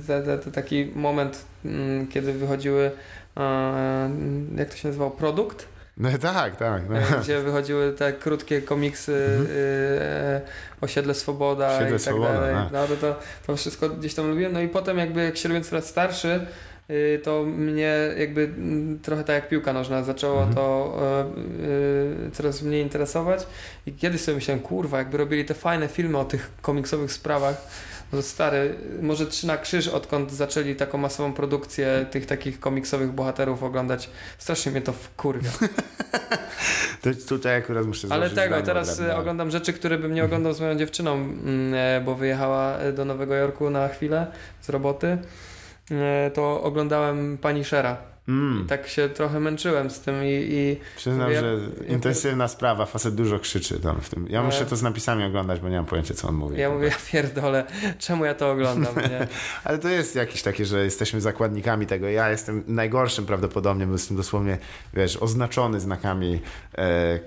te, 0.07 0.21
te, 0.21 0.37
te 0.37 0.51
taki 0.51 0.91
moment, 0.95 1.45
mm, 1.65 2.07
kiedy 2.07 2.33
wychodziły, 2.33 2.91
e, 3.37 4.09
jak 4.57 4.69
to 4.69 4.75
się 4.77 4.87
nazywało, 4.87 5.11
produkt, 5.11 5.67
No 5.97 6.09
tak, 6.21 6.55
tak. 6.55 6.89
No. 6.89 6.97
e, 6.97 7.21
gdzie 7.21 7.41
wychodziły 7.41 7.93
te 7.93 8.13
krótkie 8.13 8.61
komiksy 8.61 9.11
y, 9.11 10.81
Osiedle 10.81 11.13
Swoboda 11.13 11.65
Mhm. 11.65 11.77
Osiedle 11.77 11.97
i 11.97 11.99
tak 11.99 12.13
Swoboda, 12.13 12.33
dalej. 12.33 12.55
No 12.71 12.87
to, 12.87 12.95
to, 12.95 13.19
to 13.47 13.55
wszystko 13.55 13.89
gdzieś 13.89 14.13
tam 14.13 14.29
lubiłem. 14.29 14.53
No 14.53 14.61
i 14.61 14.67
potem 14.67 14.97
jakby 14.97 15.23
jak 15.23 15.37
się 15.37 15.49
robię 15.49 15.61
coraz 15.61 15.85
starszy, 15.85 16.45
to 17.23 17.43
mnie 17.43 17.97
jakby 18.17 18.43
mm, 18.43 18.99
trochę 18.99 19.23
tak 19.23 19.35
jak 19.35 19.49
piłka 19.49 19.73
nożna 19.73 20.03
zaczęło 20.03 20.37
Mhm. 20.37 20.55
to 20.55 20.97
e, 21.01 22.27
y, 22.27 22.31
coraz 22.31 22.61
mniej 22.61 22.83
interesować 22.83 23.47
i 23.85 23.93
kiedyś 23.93 24.21
sobie 24.21 24.35
myślałem, 24.35 24.63
kurwa, 24.63 24.97
jakby 24.97 25.17
robili 25.17 25.45
te 25.45 25.53
fajne 25.53 25.87
filmy 25.87 26.17
o 26.17 26.25
tych 26.25 26.51
komiksowych 26.61 27.11
sprawach, 27.11 27.67
no 28.13 28.21
stary, 28.21 28.75
może 29.01 29.27
trzy 29.27 29.47
na 29.47 29.57
krzyż, 29.57 29.87
odkąd 29.87 30.31
zaczęli 30.31 30.75
taką 30.75 30.97
masową 30.97 31.33
produkcję 31.33 32.05
tych 32.11 32.25
takich 32.25 32.59
komiksowych 32.59 33.11
bohaterów 33.11 33.63
oglądać, 33.63 34.09
strasznie 34.37 34.71
mnie 34.71 34.81
to 34.81 34.93
wkurwia. 34.93 35.49
To 37.01 37.09
tutaj 37.27 37.55
akurat 37.55 37.85
muszę 37.85 38.07
Ale 38.11 38.29
tego, 38.29 38.61
teraz 38.61 38.99
e, 38.99 39.17
oglądam 39.17 39.51
rzeczy, 39.51 39.73
które 39.73 39.97
bym 39.97 40.13
nie 40.13 40.23
oglądał 40.23 40.53
z 40.53 40.59
moją 40.59 40.75
dziewczyną, 40.75 41.13
mm, 41.13 41.73
e, 41.73 42.01
bo 42.05 42.15
wyjechała 42.15 42.77
do 42.93 43.05
Nowego 43.05 43.35
Jorku 43.35 43.69
na 43.69 43.87
chwilę 43.87 44.27
z 44.61 44.69
roboty. 44.69 45.17
E, 45.91 46.31
To 46.31 46.63
oglądałem 46.63 47.37
Pani 47.37 47.63
Shera. 47.63 47.97
Mm, 48.29 48.63
I 48.65 48.67
tak 48.67 48.87
się 48.87 49.09
trochę 49.09 49.39
męczyłem 49.39 49.89
z 49.89 49.99
tym 49.99 50.23
i, 50.23 50.27
i 50.51 50.77
przyznam, 50.95 51.31
ja- 51.31 51.39
że 51.39 51.57
ja- 51.81 51.93
intensywna 51.93 52.47
sprawa, 52.47 52.85
facet 52.85 53.15
dużo 53.15 53.39
krzyczy 53.39 53.79
tam 53.79 54.01
w 54.01 54.09
tym. 54.09 54.27
Ja 54.29 54.39
Ale- 54.39 54.45
muszę 54.47 54.65
to 54.65 54.75
z 54.75 54.81
napisami 54.81 55.23
oglądać, 55.23 55.59
bo 55.59 55.69
nie 55.69 55.75
mam 55.75 55.85
pojęcia, 55.85 56.13
co 56.13 56.27
on 56.27 56.35
mówi. 56.35 56.59
ja 56.59 56.69
mówię, 56.69 56.87
ja 56.87 56.93
pierdolę, 57.11 57.63
czemu 57.99 58.25
ja 58.25 58.33
to 58.35 58.51
oglądam? 58.51 58.93
Ale 59.63 59.77
to 59.77 59.89
jest 59.89 60.15
jakieś 60.15 60.41
takie, 60.41 60.65
że 60.65 60.83
jesteśmy 60.83 61.21
zakładnikami 61.21 61.85
tego. 61.85 62.09
Ja 62.09 62.29
jestem 62.29 62.63
najgorszym 62.67 63.25
prawdopodobnie, 63.25 63.85
bo 63.85 63.91
jestem 63.93 64.17
dosłownie, 64.17 64.57
wiesz, 64.93 65.17
oznaczony 65.17 65.79
znakami 65.79 66.39
e, 66.77 66.79
e, 66.81 67.19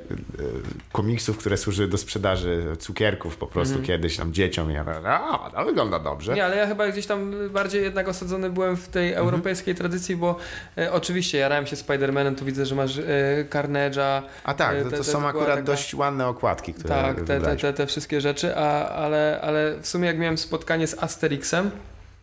komiksów, 0.93 1.39
które 1.39 1.57
służyły 1.57 1.89
do 1.89 1.99
sprzedaży 1.99 2.77
cukierków 2.79 3.37
po 3.37 3.47
prostu 3.47 3.75
Mhm. 3.79 3.87
kiedyś 3.87 4.17
tam 4.17 4.33
dzieciom. 4.33 4.71
I 4.71 4.75
ja, 4.75 4.85
a, 5.05 5.51
to 5.51 5.65
wygląda 5.65 5.99
dobrze. 5.99 6.35
Nie, 6.35 6.45
ale 6.45 6.57
ja 6.57 6.67
chyba 6.67 6.89
gdzieś 6.89 7.07
tam 7.07 7.33
bardziej 7.51 7.83
jednak 7.83 8.09
osadzony 8.09 8.51
byłem 8.51 8.77
w 8.77 8.89
tej 8.89 9.09
Mhm. 9.09 9.27
europejskiej 9.27 9.75
tradycji, 9.75 10.17
bo 10.17 10.37
e, 10.77 10.92
oczywiście 10.93 11.39
jarałem 11.39 11.67
się 11.67 11.77
Spider-Manem, 11.77 12.35
tu 12.35 12.45
widzę, 12.45 12.67
że 12.67 12.75
masz 12.75 12.99
e, 12.99 13.03
Carnage'a, 13.51 14.23
A 14.45 14.55
tak, 14.55 14.77
E, 14.77 14.85
to, 14.85 14.91
te- 14.91 14.97
to 14.97 15.05
te 15.05 15.11
są 15.11 15.19
była 15.19 15.31
akurat 15.31 15.49
taka- 15.49 15.63
dość 15.63 15.95
ładne 15.95 16.27
okładki, 16.27 16.75
które 16.75 16.89
tak, 16.95 17.17
te, 17.17 17.41
te, 17.41 17.57
te, 17.57 17.73
te 17.73 17.87
wszystkie 17.87 18.21
rzeczy, 18.21 18.57
a, 18.57 18.89
ale, 18.89 19.39
ale 19.43 19.75
w 19.81 19.87
sumie 19.89 20.07
jak 20.07 20.19
miałem 20.19 20.39
spotkanie 20.39 20.87
z 20.87 21.03
Asterixem, 21.03 21.71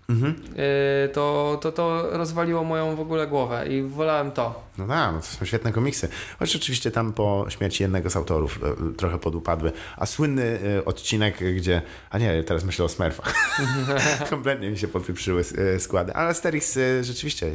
Mhm. 0.09 0.35
e, 0.55 1.09
to, 1.09 1.57
to 1.61 1.71
to 1.71 2.09
rozwaliło 2.17 2.63
moją 2.63 2.95
w 2.95 2.99
ogóle 2.99 3.27
głowę 3.27 3.67
i 3.67 3.81
wolałem 3.81 4.31
to. 4.31 4.63
No 4.77 4.87
tak, 4.87 5.13
no 5.13 5.19
to 5.19 5.25
są 5.25 5.45
świetne 5.45 5.71
komiksy. 5.71 6.09
Choć 6.39 6.55
oczywiście 6.55 6.91
tam 6.91 7.13
po 7.13 7.45
śmierci 7.49 7.83
jednego 7.83 8.09
z 8.09 8.15
autorów 8.15 8.59
e, 8.63 8.93
trochę 8.93 9.19
podupadły. 9.19 9.71
A 9.97 10.05
słynny 10.05 10.59
e, 10.77 10.85
odcinek, 10.85 11.55
gdzie... 11.55 11.81
A 12.09 12.17
nie, 12.17 12.43
teraz 12.43 12.63
myślę 12.63 12.85
o 12.85 12.89
Smurfach. 12.89 13.35
Kompletnie 14.29 14.69
mi 14.69 14.77
się 14.77 14.87
podpieprzyły 14.87 15.43
e, 15.75 15.79
składy. 15.79 16.13
Ale 16.13 16.29
Asterix 16.29 16.79
rzeczywiście, 17.01 17.51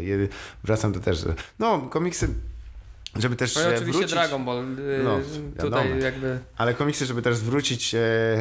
wracam 0.64 0.93
do 0.93 1.01
też... 1.01 1.24
No, 1.59 1.78
komiksy 1.81 2.28
żeby 3.19 3.36
też 3.36 3.55
No 3.55 3.62
e, 3.62 3.69
oczywiście 3.69 3.93
wrócić... 3.93 4.11
Dragon 4.11 4.45
Ball. 4.45 4.78
y, 4.78 5.01
No, 5.05 5.19
tutaj 5.65 5.89
wiadomo. 5.89 6.05
jakby. 6.05 6.39
Ale 6.57 6.74
komiksy, 6.74 7.07
żeby 7.07 7.23
też 7.23 7.36
zwrócić 7.36 7.95
e, 7.95 7.99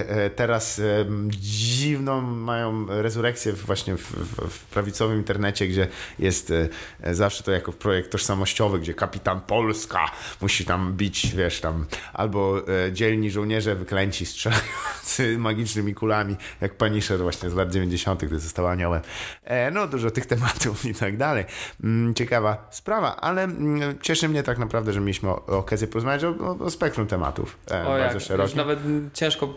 e, 0.09 0.29
teraz 0.29 0.79
e, 0.79 0.83
dziwną 1.29 2.21
mają 2.21 2.85
rezurekcję 2.89 3.53
właśnie 3.53 3.97
w, 3.97 4.01
w, 4.01 4.49
w 4.49 4.65
prawicowym 4.65 5.17
internecie, 5.17 5.67
gdzie 5.67 5.87
jest 6.19 6.51
e, 6.51 6.69
e, 7.01 7.15
zawsze 7.15 7.43
to 7.43 7.51
jako 7.51 7.73
projekt 7.73 8.11
tożsamościowy, 8.11 8.79
gdzie 8.79 8.93
kapitan 8.93 9.41
Polska 9.41 10.05
musi 10.41 10.65
tam 10.65 10.93
bić, 10.93 11.35
wiesz, 11.35 11.61
tam 11.61 11.85
albo 12.13 12.61
e, 12.87 12.91
dzielni 12.91 13.31
żołnierze 13.31 13.75
wyklęci 13.75 14.25
strzelający 14.25 15.37
magicznymi 15.37 15.93
kulami, 15.93 16.35
jak 16.61 16.73
Punisher 16.77 17.19
właśnie 17.19 17.49
z 17.49 17.53
lat 17.53 17.71
90., 17.71 18.25
gdy 18.25 18.39
został 18.39 18.67
aniołem. 18.67 19.01
E, 19.43 19.71
no, 19.71 19.87
dużo 19.87 20.11
tych 20.11 20.25
tematów 20.25 20.85
i 20.85 20.93
tak 20.93 21.17
dalej. 21.17 21.45
Mm, 21.83 22.13
ciekawa 22.13 22.67
sprawa, 22.71 23.15
ale 23.15 23.43
mm, 23.43 23.99
cieszy 24.01 24.29
mnie 24.29 24.43
tak 24.43 24.57
naprawdę, 24.65 24.93
że 24.93 24.99
mieliśmy 24.99 25.29
okazję 25.29 25.87
porozmawiać 25.87 26.23
o, 26.23 26.57
o, 26.65 26.69
spektrum 26.69 27.07
tematów. 27.07 27.57
E, 27.71 27.81
O 27.81 27.85
bardzo 27.85 28.03
jak, 28.03 28.13
już 28.13 28.23
szerokim. 28.23 28.57
nawet 28.57 28.79
ciężko 29.13 29.49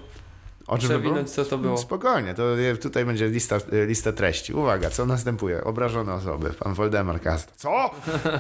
O 0.67 0.79
czym 0.79 0.89
przewinąć, 0.89 1.31
co 1.31 1.45
to 1.45 1.59
było. 1.59 1.79
Spokojnie, 1.79 2.35
to 2.35 2.43
tutaj 2.83 3.05
będzie 3.05 3.29
lista, 3.29 3.59
lista 3.87 4.13
treści. 4.13 4.53
Uwaga, 4.53 4.91
co 4.91 5.07
następuje? 5.07 5.65
Obrażone 5.65 6.15
osoby, 6.15 6.51
pan 6.51 6.75
Woldemar 6.75 7.21
Kasta. 7.21 7.53
Co? 7.57 7.91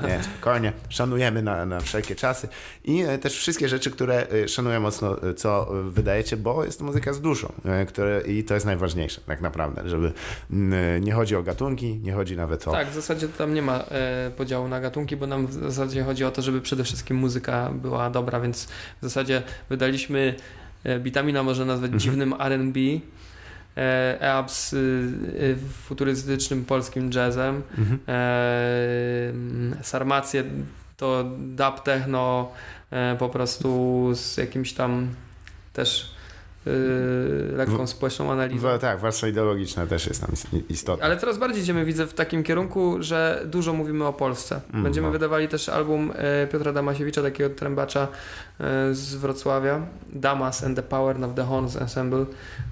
Nie, 0.08 0.22
spokojnie, 0.32 0.72
szanujemy 0.88 1.42
na, 1.42 1.66
na 1.66 1.80
wszelkie 1.80 2.14
czasy 2.14 2.48
i 2.84 3.02
e, 3.02 3.18
też 3.18 3.38
wszystkie 3.38 3.68
rzeczy, 3.68 3.90
które 3.90 4.26
e, 4.30 4.48
szanuję 4.48 4.80
mocno, 4.80 5.22
e, 5.22 5.34
co 5.34 5.68
wydajecie, 5.84 6.36
bo 6.36 6.64
jest 6.64 6.78
to 6.78 6.84
muzyka 6.84 7.12
z 7.12 7.20
duszą 7.20 7.52
które, 7.88 8.20
i 8.20 8.44
to 8.44 8.54
jest 8.54 8.66
najważniejsze 8.66 9.20
tak 9.26 9.40
naprawdę, 9.40 9.88
żeby 9.88 10.12
mm, 10.50 11.04
nie 11.04 11.12
chodzi 11.12 11.36
o 11.36 11.42
gatunki, 11.42 11.96
nie 11.96 12.12
chodzi 12.12 12.36
nawet 12.36 12.68
o... 12.68 12.72
Tak, 12.72 12.90
w 12.90 12.94
zasadzie 12.94 13.28
tam 13.28 13.54
nie 13.54 13.62
ma 13.62 13.84
podziału 14.36 14.68
na 14.68 14.80
gatunki, 14.80 15.16
bo 15.16 15.26
nam 15.26 15.46
w 15.46 15.52
zasadzie 15.52 16.04
chodzi 16.04 16.24
o 16.24 16.30
to, 16.30 16.42
żeby 16.42 16.60
przede 16.60 16.84
wszystkim 16.84 17.16
muzyka 17.16 17.70
była 17.74 18.10
dobra, 18.10 18.40
więc 18.40 18.64
w 19.00 19.02
zasadzie 19.02 19.42
wydaliśmy 19.68 20.34
Bitamina 21.00 21.42
można 21.42 21.64
nazwać 21.64 21.88
Mhm. 21.92 22.00
dziwnym 22.00 22.34
R&B, 22.40 22.80
e, 23.76 24.20
EABS 24.20 24.72
y, 24.72 24.76
y, 25.40 25.56
futurystycznym 25.82 26.64
polskim 26.64 27.10
jazzem, 27.14 27.62
Mhm. 27.78 27.98
e, 28.08 29.30
mm, 29.30 29.76
Sarmację 29.82 30.44
to 30.96 31.24
dub 31.38 31.80
techno 31.84 32.52
e, 32.90 33.16
po 33.18 33.28
prostu 33.28 34.10
z 34.14 34.36
jakimś 34.36 34.72
tam 34.72 35.08
też 35.72 36.15
lekką 37.52 37.86
społeczną 37.86 38.32
analizą. 38.32 38.76
W, 38.76 38.78
tak, 38.80 39.00
warstwa 39.00 39.28
ideologiczna 39.28 39.86
też 39.86 40.06
jest 40.06 40.20
tam 40.20 40.32
is- 40.32 40.46
istotna. 40.70 41.04
Ale 41.06 41.16
coraz 41.16 41.38
bardziej 41.38 41.62
idziemy, 41.62 41.84
widzę, 41.84 42.06
w 42.06 42.14
takim 42.14 42.42
kierunku, 42.42 42.96
że 43.00 43.42
dużo 43.46 43.72
mówimy 43.72 44.04
o 44.06 44.12
Polsce. 44.12 44.60
Mm, 44.70 44.82
Będziemy 44.82 45.06
no. 45.06 45.12
wydawali 45.12 45.48
też 45.48 45.68
album 45.68 46.12
e, 46.14 46.46
Piotra 46.46 46.72
Damasiewicza, 46.72 47.22
takiego 47.22 47.54
trębacza 47.54 48.08
e, 48.60 48.94
z 48.94 49.14
Wrocławia, 49.14 49.86
Damas 50.12 50.64
and 50.64 50.76
the 50.76 50.82
Power 50.82 51.24
of 51.24 51.34
the 51.34 51.44
Horns 51.44 51.76
Ensemble 51.76 52.26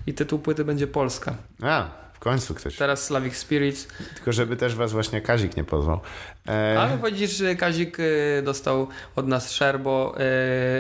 i 0.07 0.15
tytuł 0.15 0.39
płyty 0.39 0.65
będzie 0.65 0.87
Polska. 0.87 1.35
A, 1.63 1.89
w 2.13 2.19
końcu 2.19 2.55
ktoś. 2.55 2.77
Teraz 2.77 3.05
Slavic 3.05 3.37
Spirits, 3.37 3.89
Tylko 4.15 4.33
żeby 4.33 4.57
też 4.57 4.75
was 4.75 4.93
właśnie 4.93 5.21
Kazik 5.21 5.57
nie 5.57 5.65
pozwał. 5.65 6.01
E, 6.49 6.81
ale 6.81 6.99
powiedzisz, 6.99 7.37
że 7.37 7.55
Kazik 7.55 7.99
e, 8.01 8.43
dostał 8.43 8.87
od 9.17 9.29
nas 9.29 9.51
share, 9.51 9.81
bo 9.81 10.15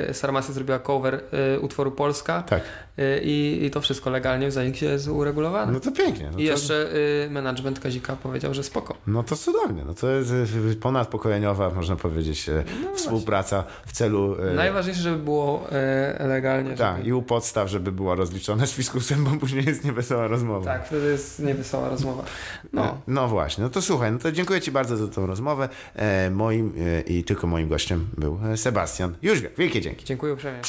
e, 0.08 0.14
Sarmacja 0.14 0.54
zrobiła 0.54 0.78
cover 0.78 1.20
utworu 1.60 1.90
Polska 1.90 2.42
tak, 2.42 2.62
i, 3.22 3.60
i 3.62 3.70
to 3.70 3.80
wszystko 3.80 4.10
legalnie 4.10 4.48
w 4.48 4.52
Zaniksie 4.52 4.84
jest 4.84 5.08
uregulowane. 5.08 5.72
no 5.72 5.80
to 5.80 5.92
pięknie. 5.92 6.30
No 6.32 6.38
I 6.38 6.46
to, 6.46 6.52
jeszcze 6.52 6.88
management 7.30 7.80
Kazika 7.80 8.16
powiedział, 8.16 8.54
że 8.54 8.62
spoko. 8.62 8.94
No 9.06 9.22
to 9.22 9.36
cudownie. 9.36 9.84
No 9.84 9.94
to 9.94 10.10
jest 10.10 10.32
ponadpokoleniowa, 10.80 11.70
można 11.70 11.96
powiedzieć, 11.96 12.46
No 12.82 12.94
współpraca 12.94 13.64
w 13.86 13.92
celu... 13.92 14.36
Najważniejsze, 14.54 15.02
żeby 15.02 15.18
było 15.18 15.66
legalnie. 16.20 16.76
Tak, 16.76 16.96
żeby... 16.96 17.08
i 17.08 17.12
u 17.12 17.22
podstaw, 17.22 17.68
żeby 17.68 17.92
była 17.92 18.14
rozliczone 18.14 18.66
z 18.66 18.72
fiskusem, 18.72 19.24
bo 19.24 19.30
później 19.40 19.64
jest 19.64 19.84
niewesoła 19.84 20.28
rozmowa. 20.28 20.64
Tak, 20.72 20.86
wtedy 20.86 21.10
jest 21.10 21.40
niewesoła 21.40 21.88
rozmowa. 21.88 22.24
No. 22.72 22.82
No, 22.82 23.00
no 23.06 23.28
właśnie, 23.28 23.64
no 23.64 23.70
to 23.70 23.82
słuchaj, 23.82 24.12
no 24.12 24.18
to 24.18 24.32
dziękuję 24.32 24.60
Ci 24.60 24.70
bardzo 24.70 24.96
za 24.96 25.08
tą 25.08 25.26
rozmowę. 25.26 25.53
E, 25.96 26.30
moim 26.30 26.74
e, 26.78 27.00
i 27.00 27.24
tylko 27.24 27.46
moim 27.46 27.68
gościem 27.68 28.06
był 28.18 28.38
e, 28.52 28.56
Sebastian 28.56 29.16
Jóźwiak. 29.22 29.52
Wielkie 29.58 29.80
dzięki. 29.80 30.04
dziękuję 30.04 30.32
uprzejmie. 30.32 30.60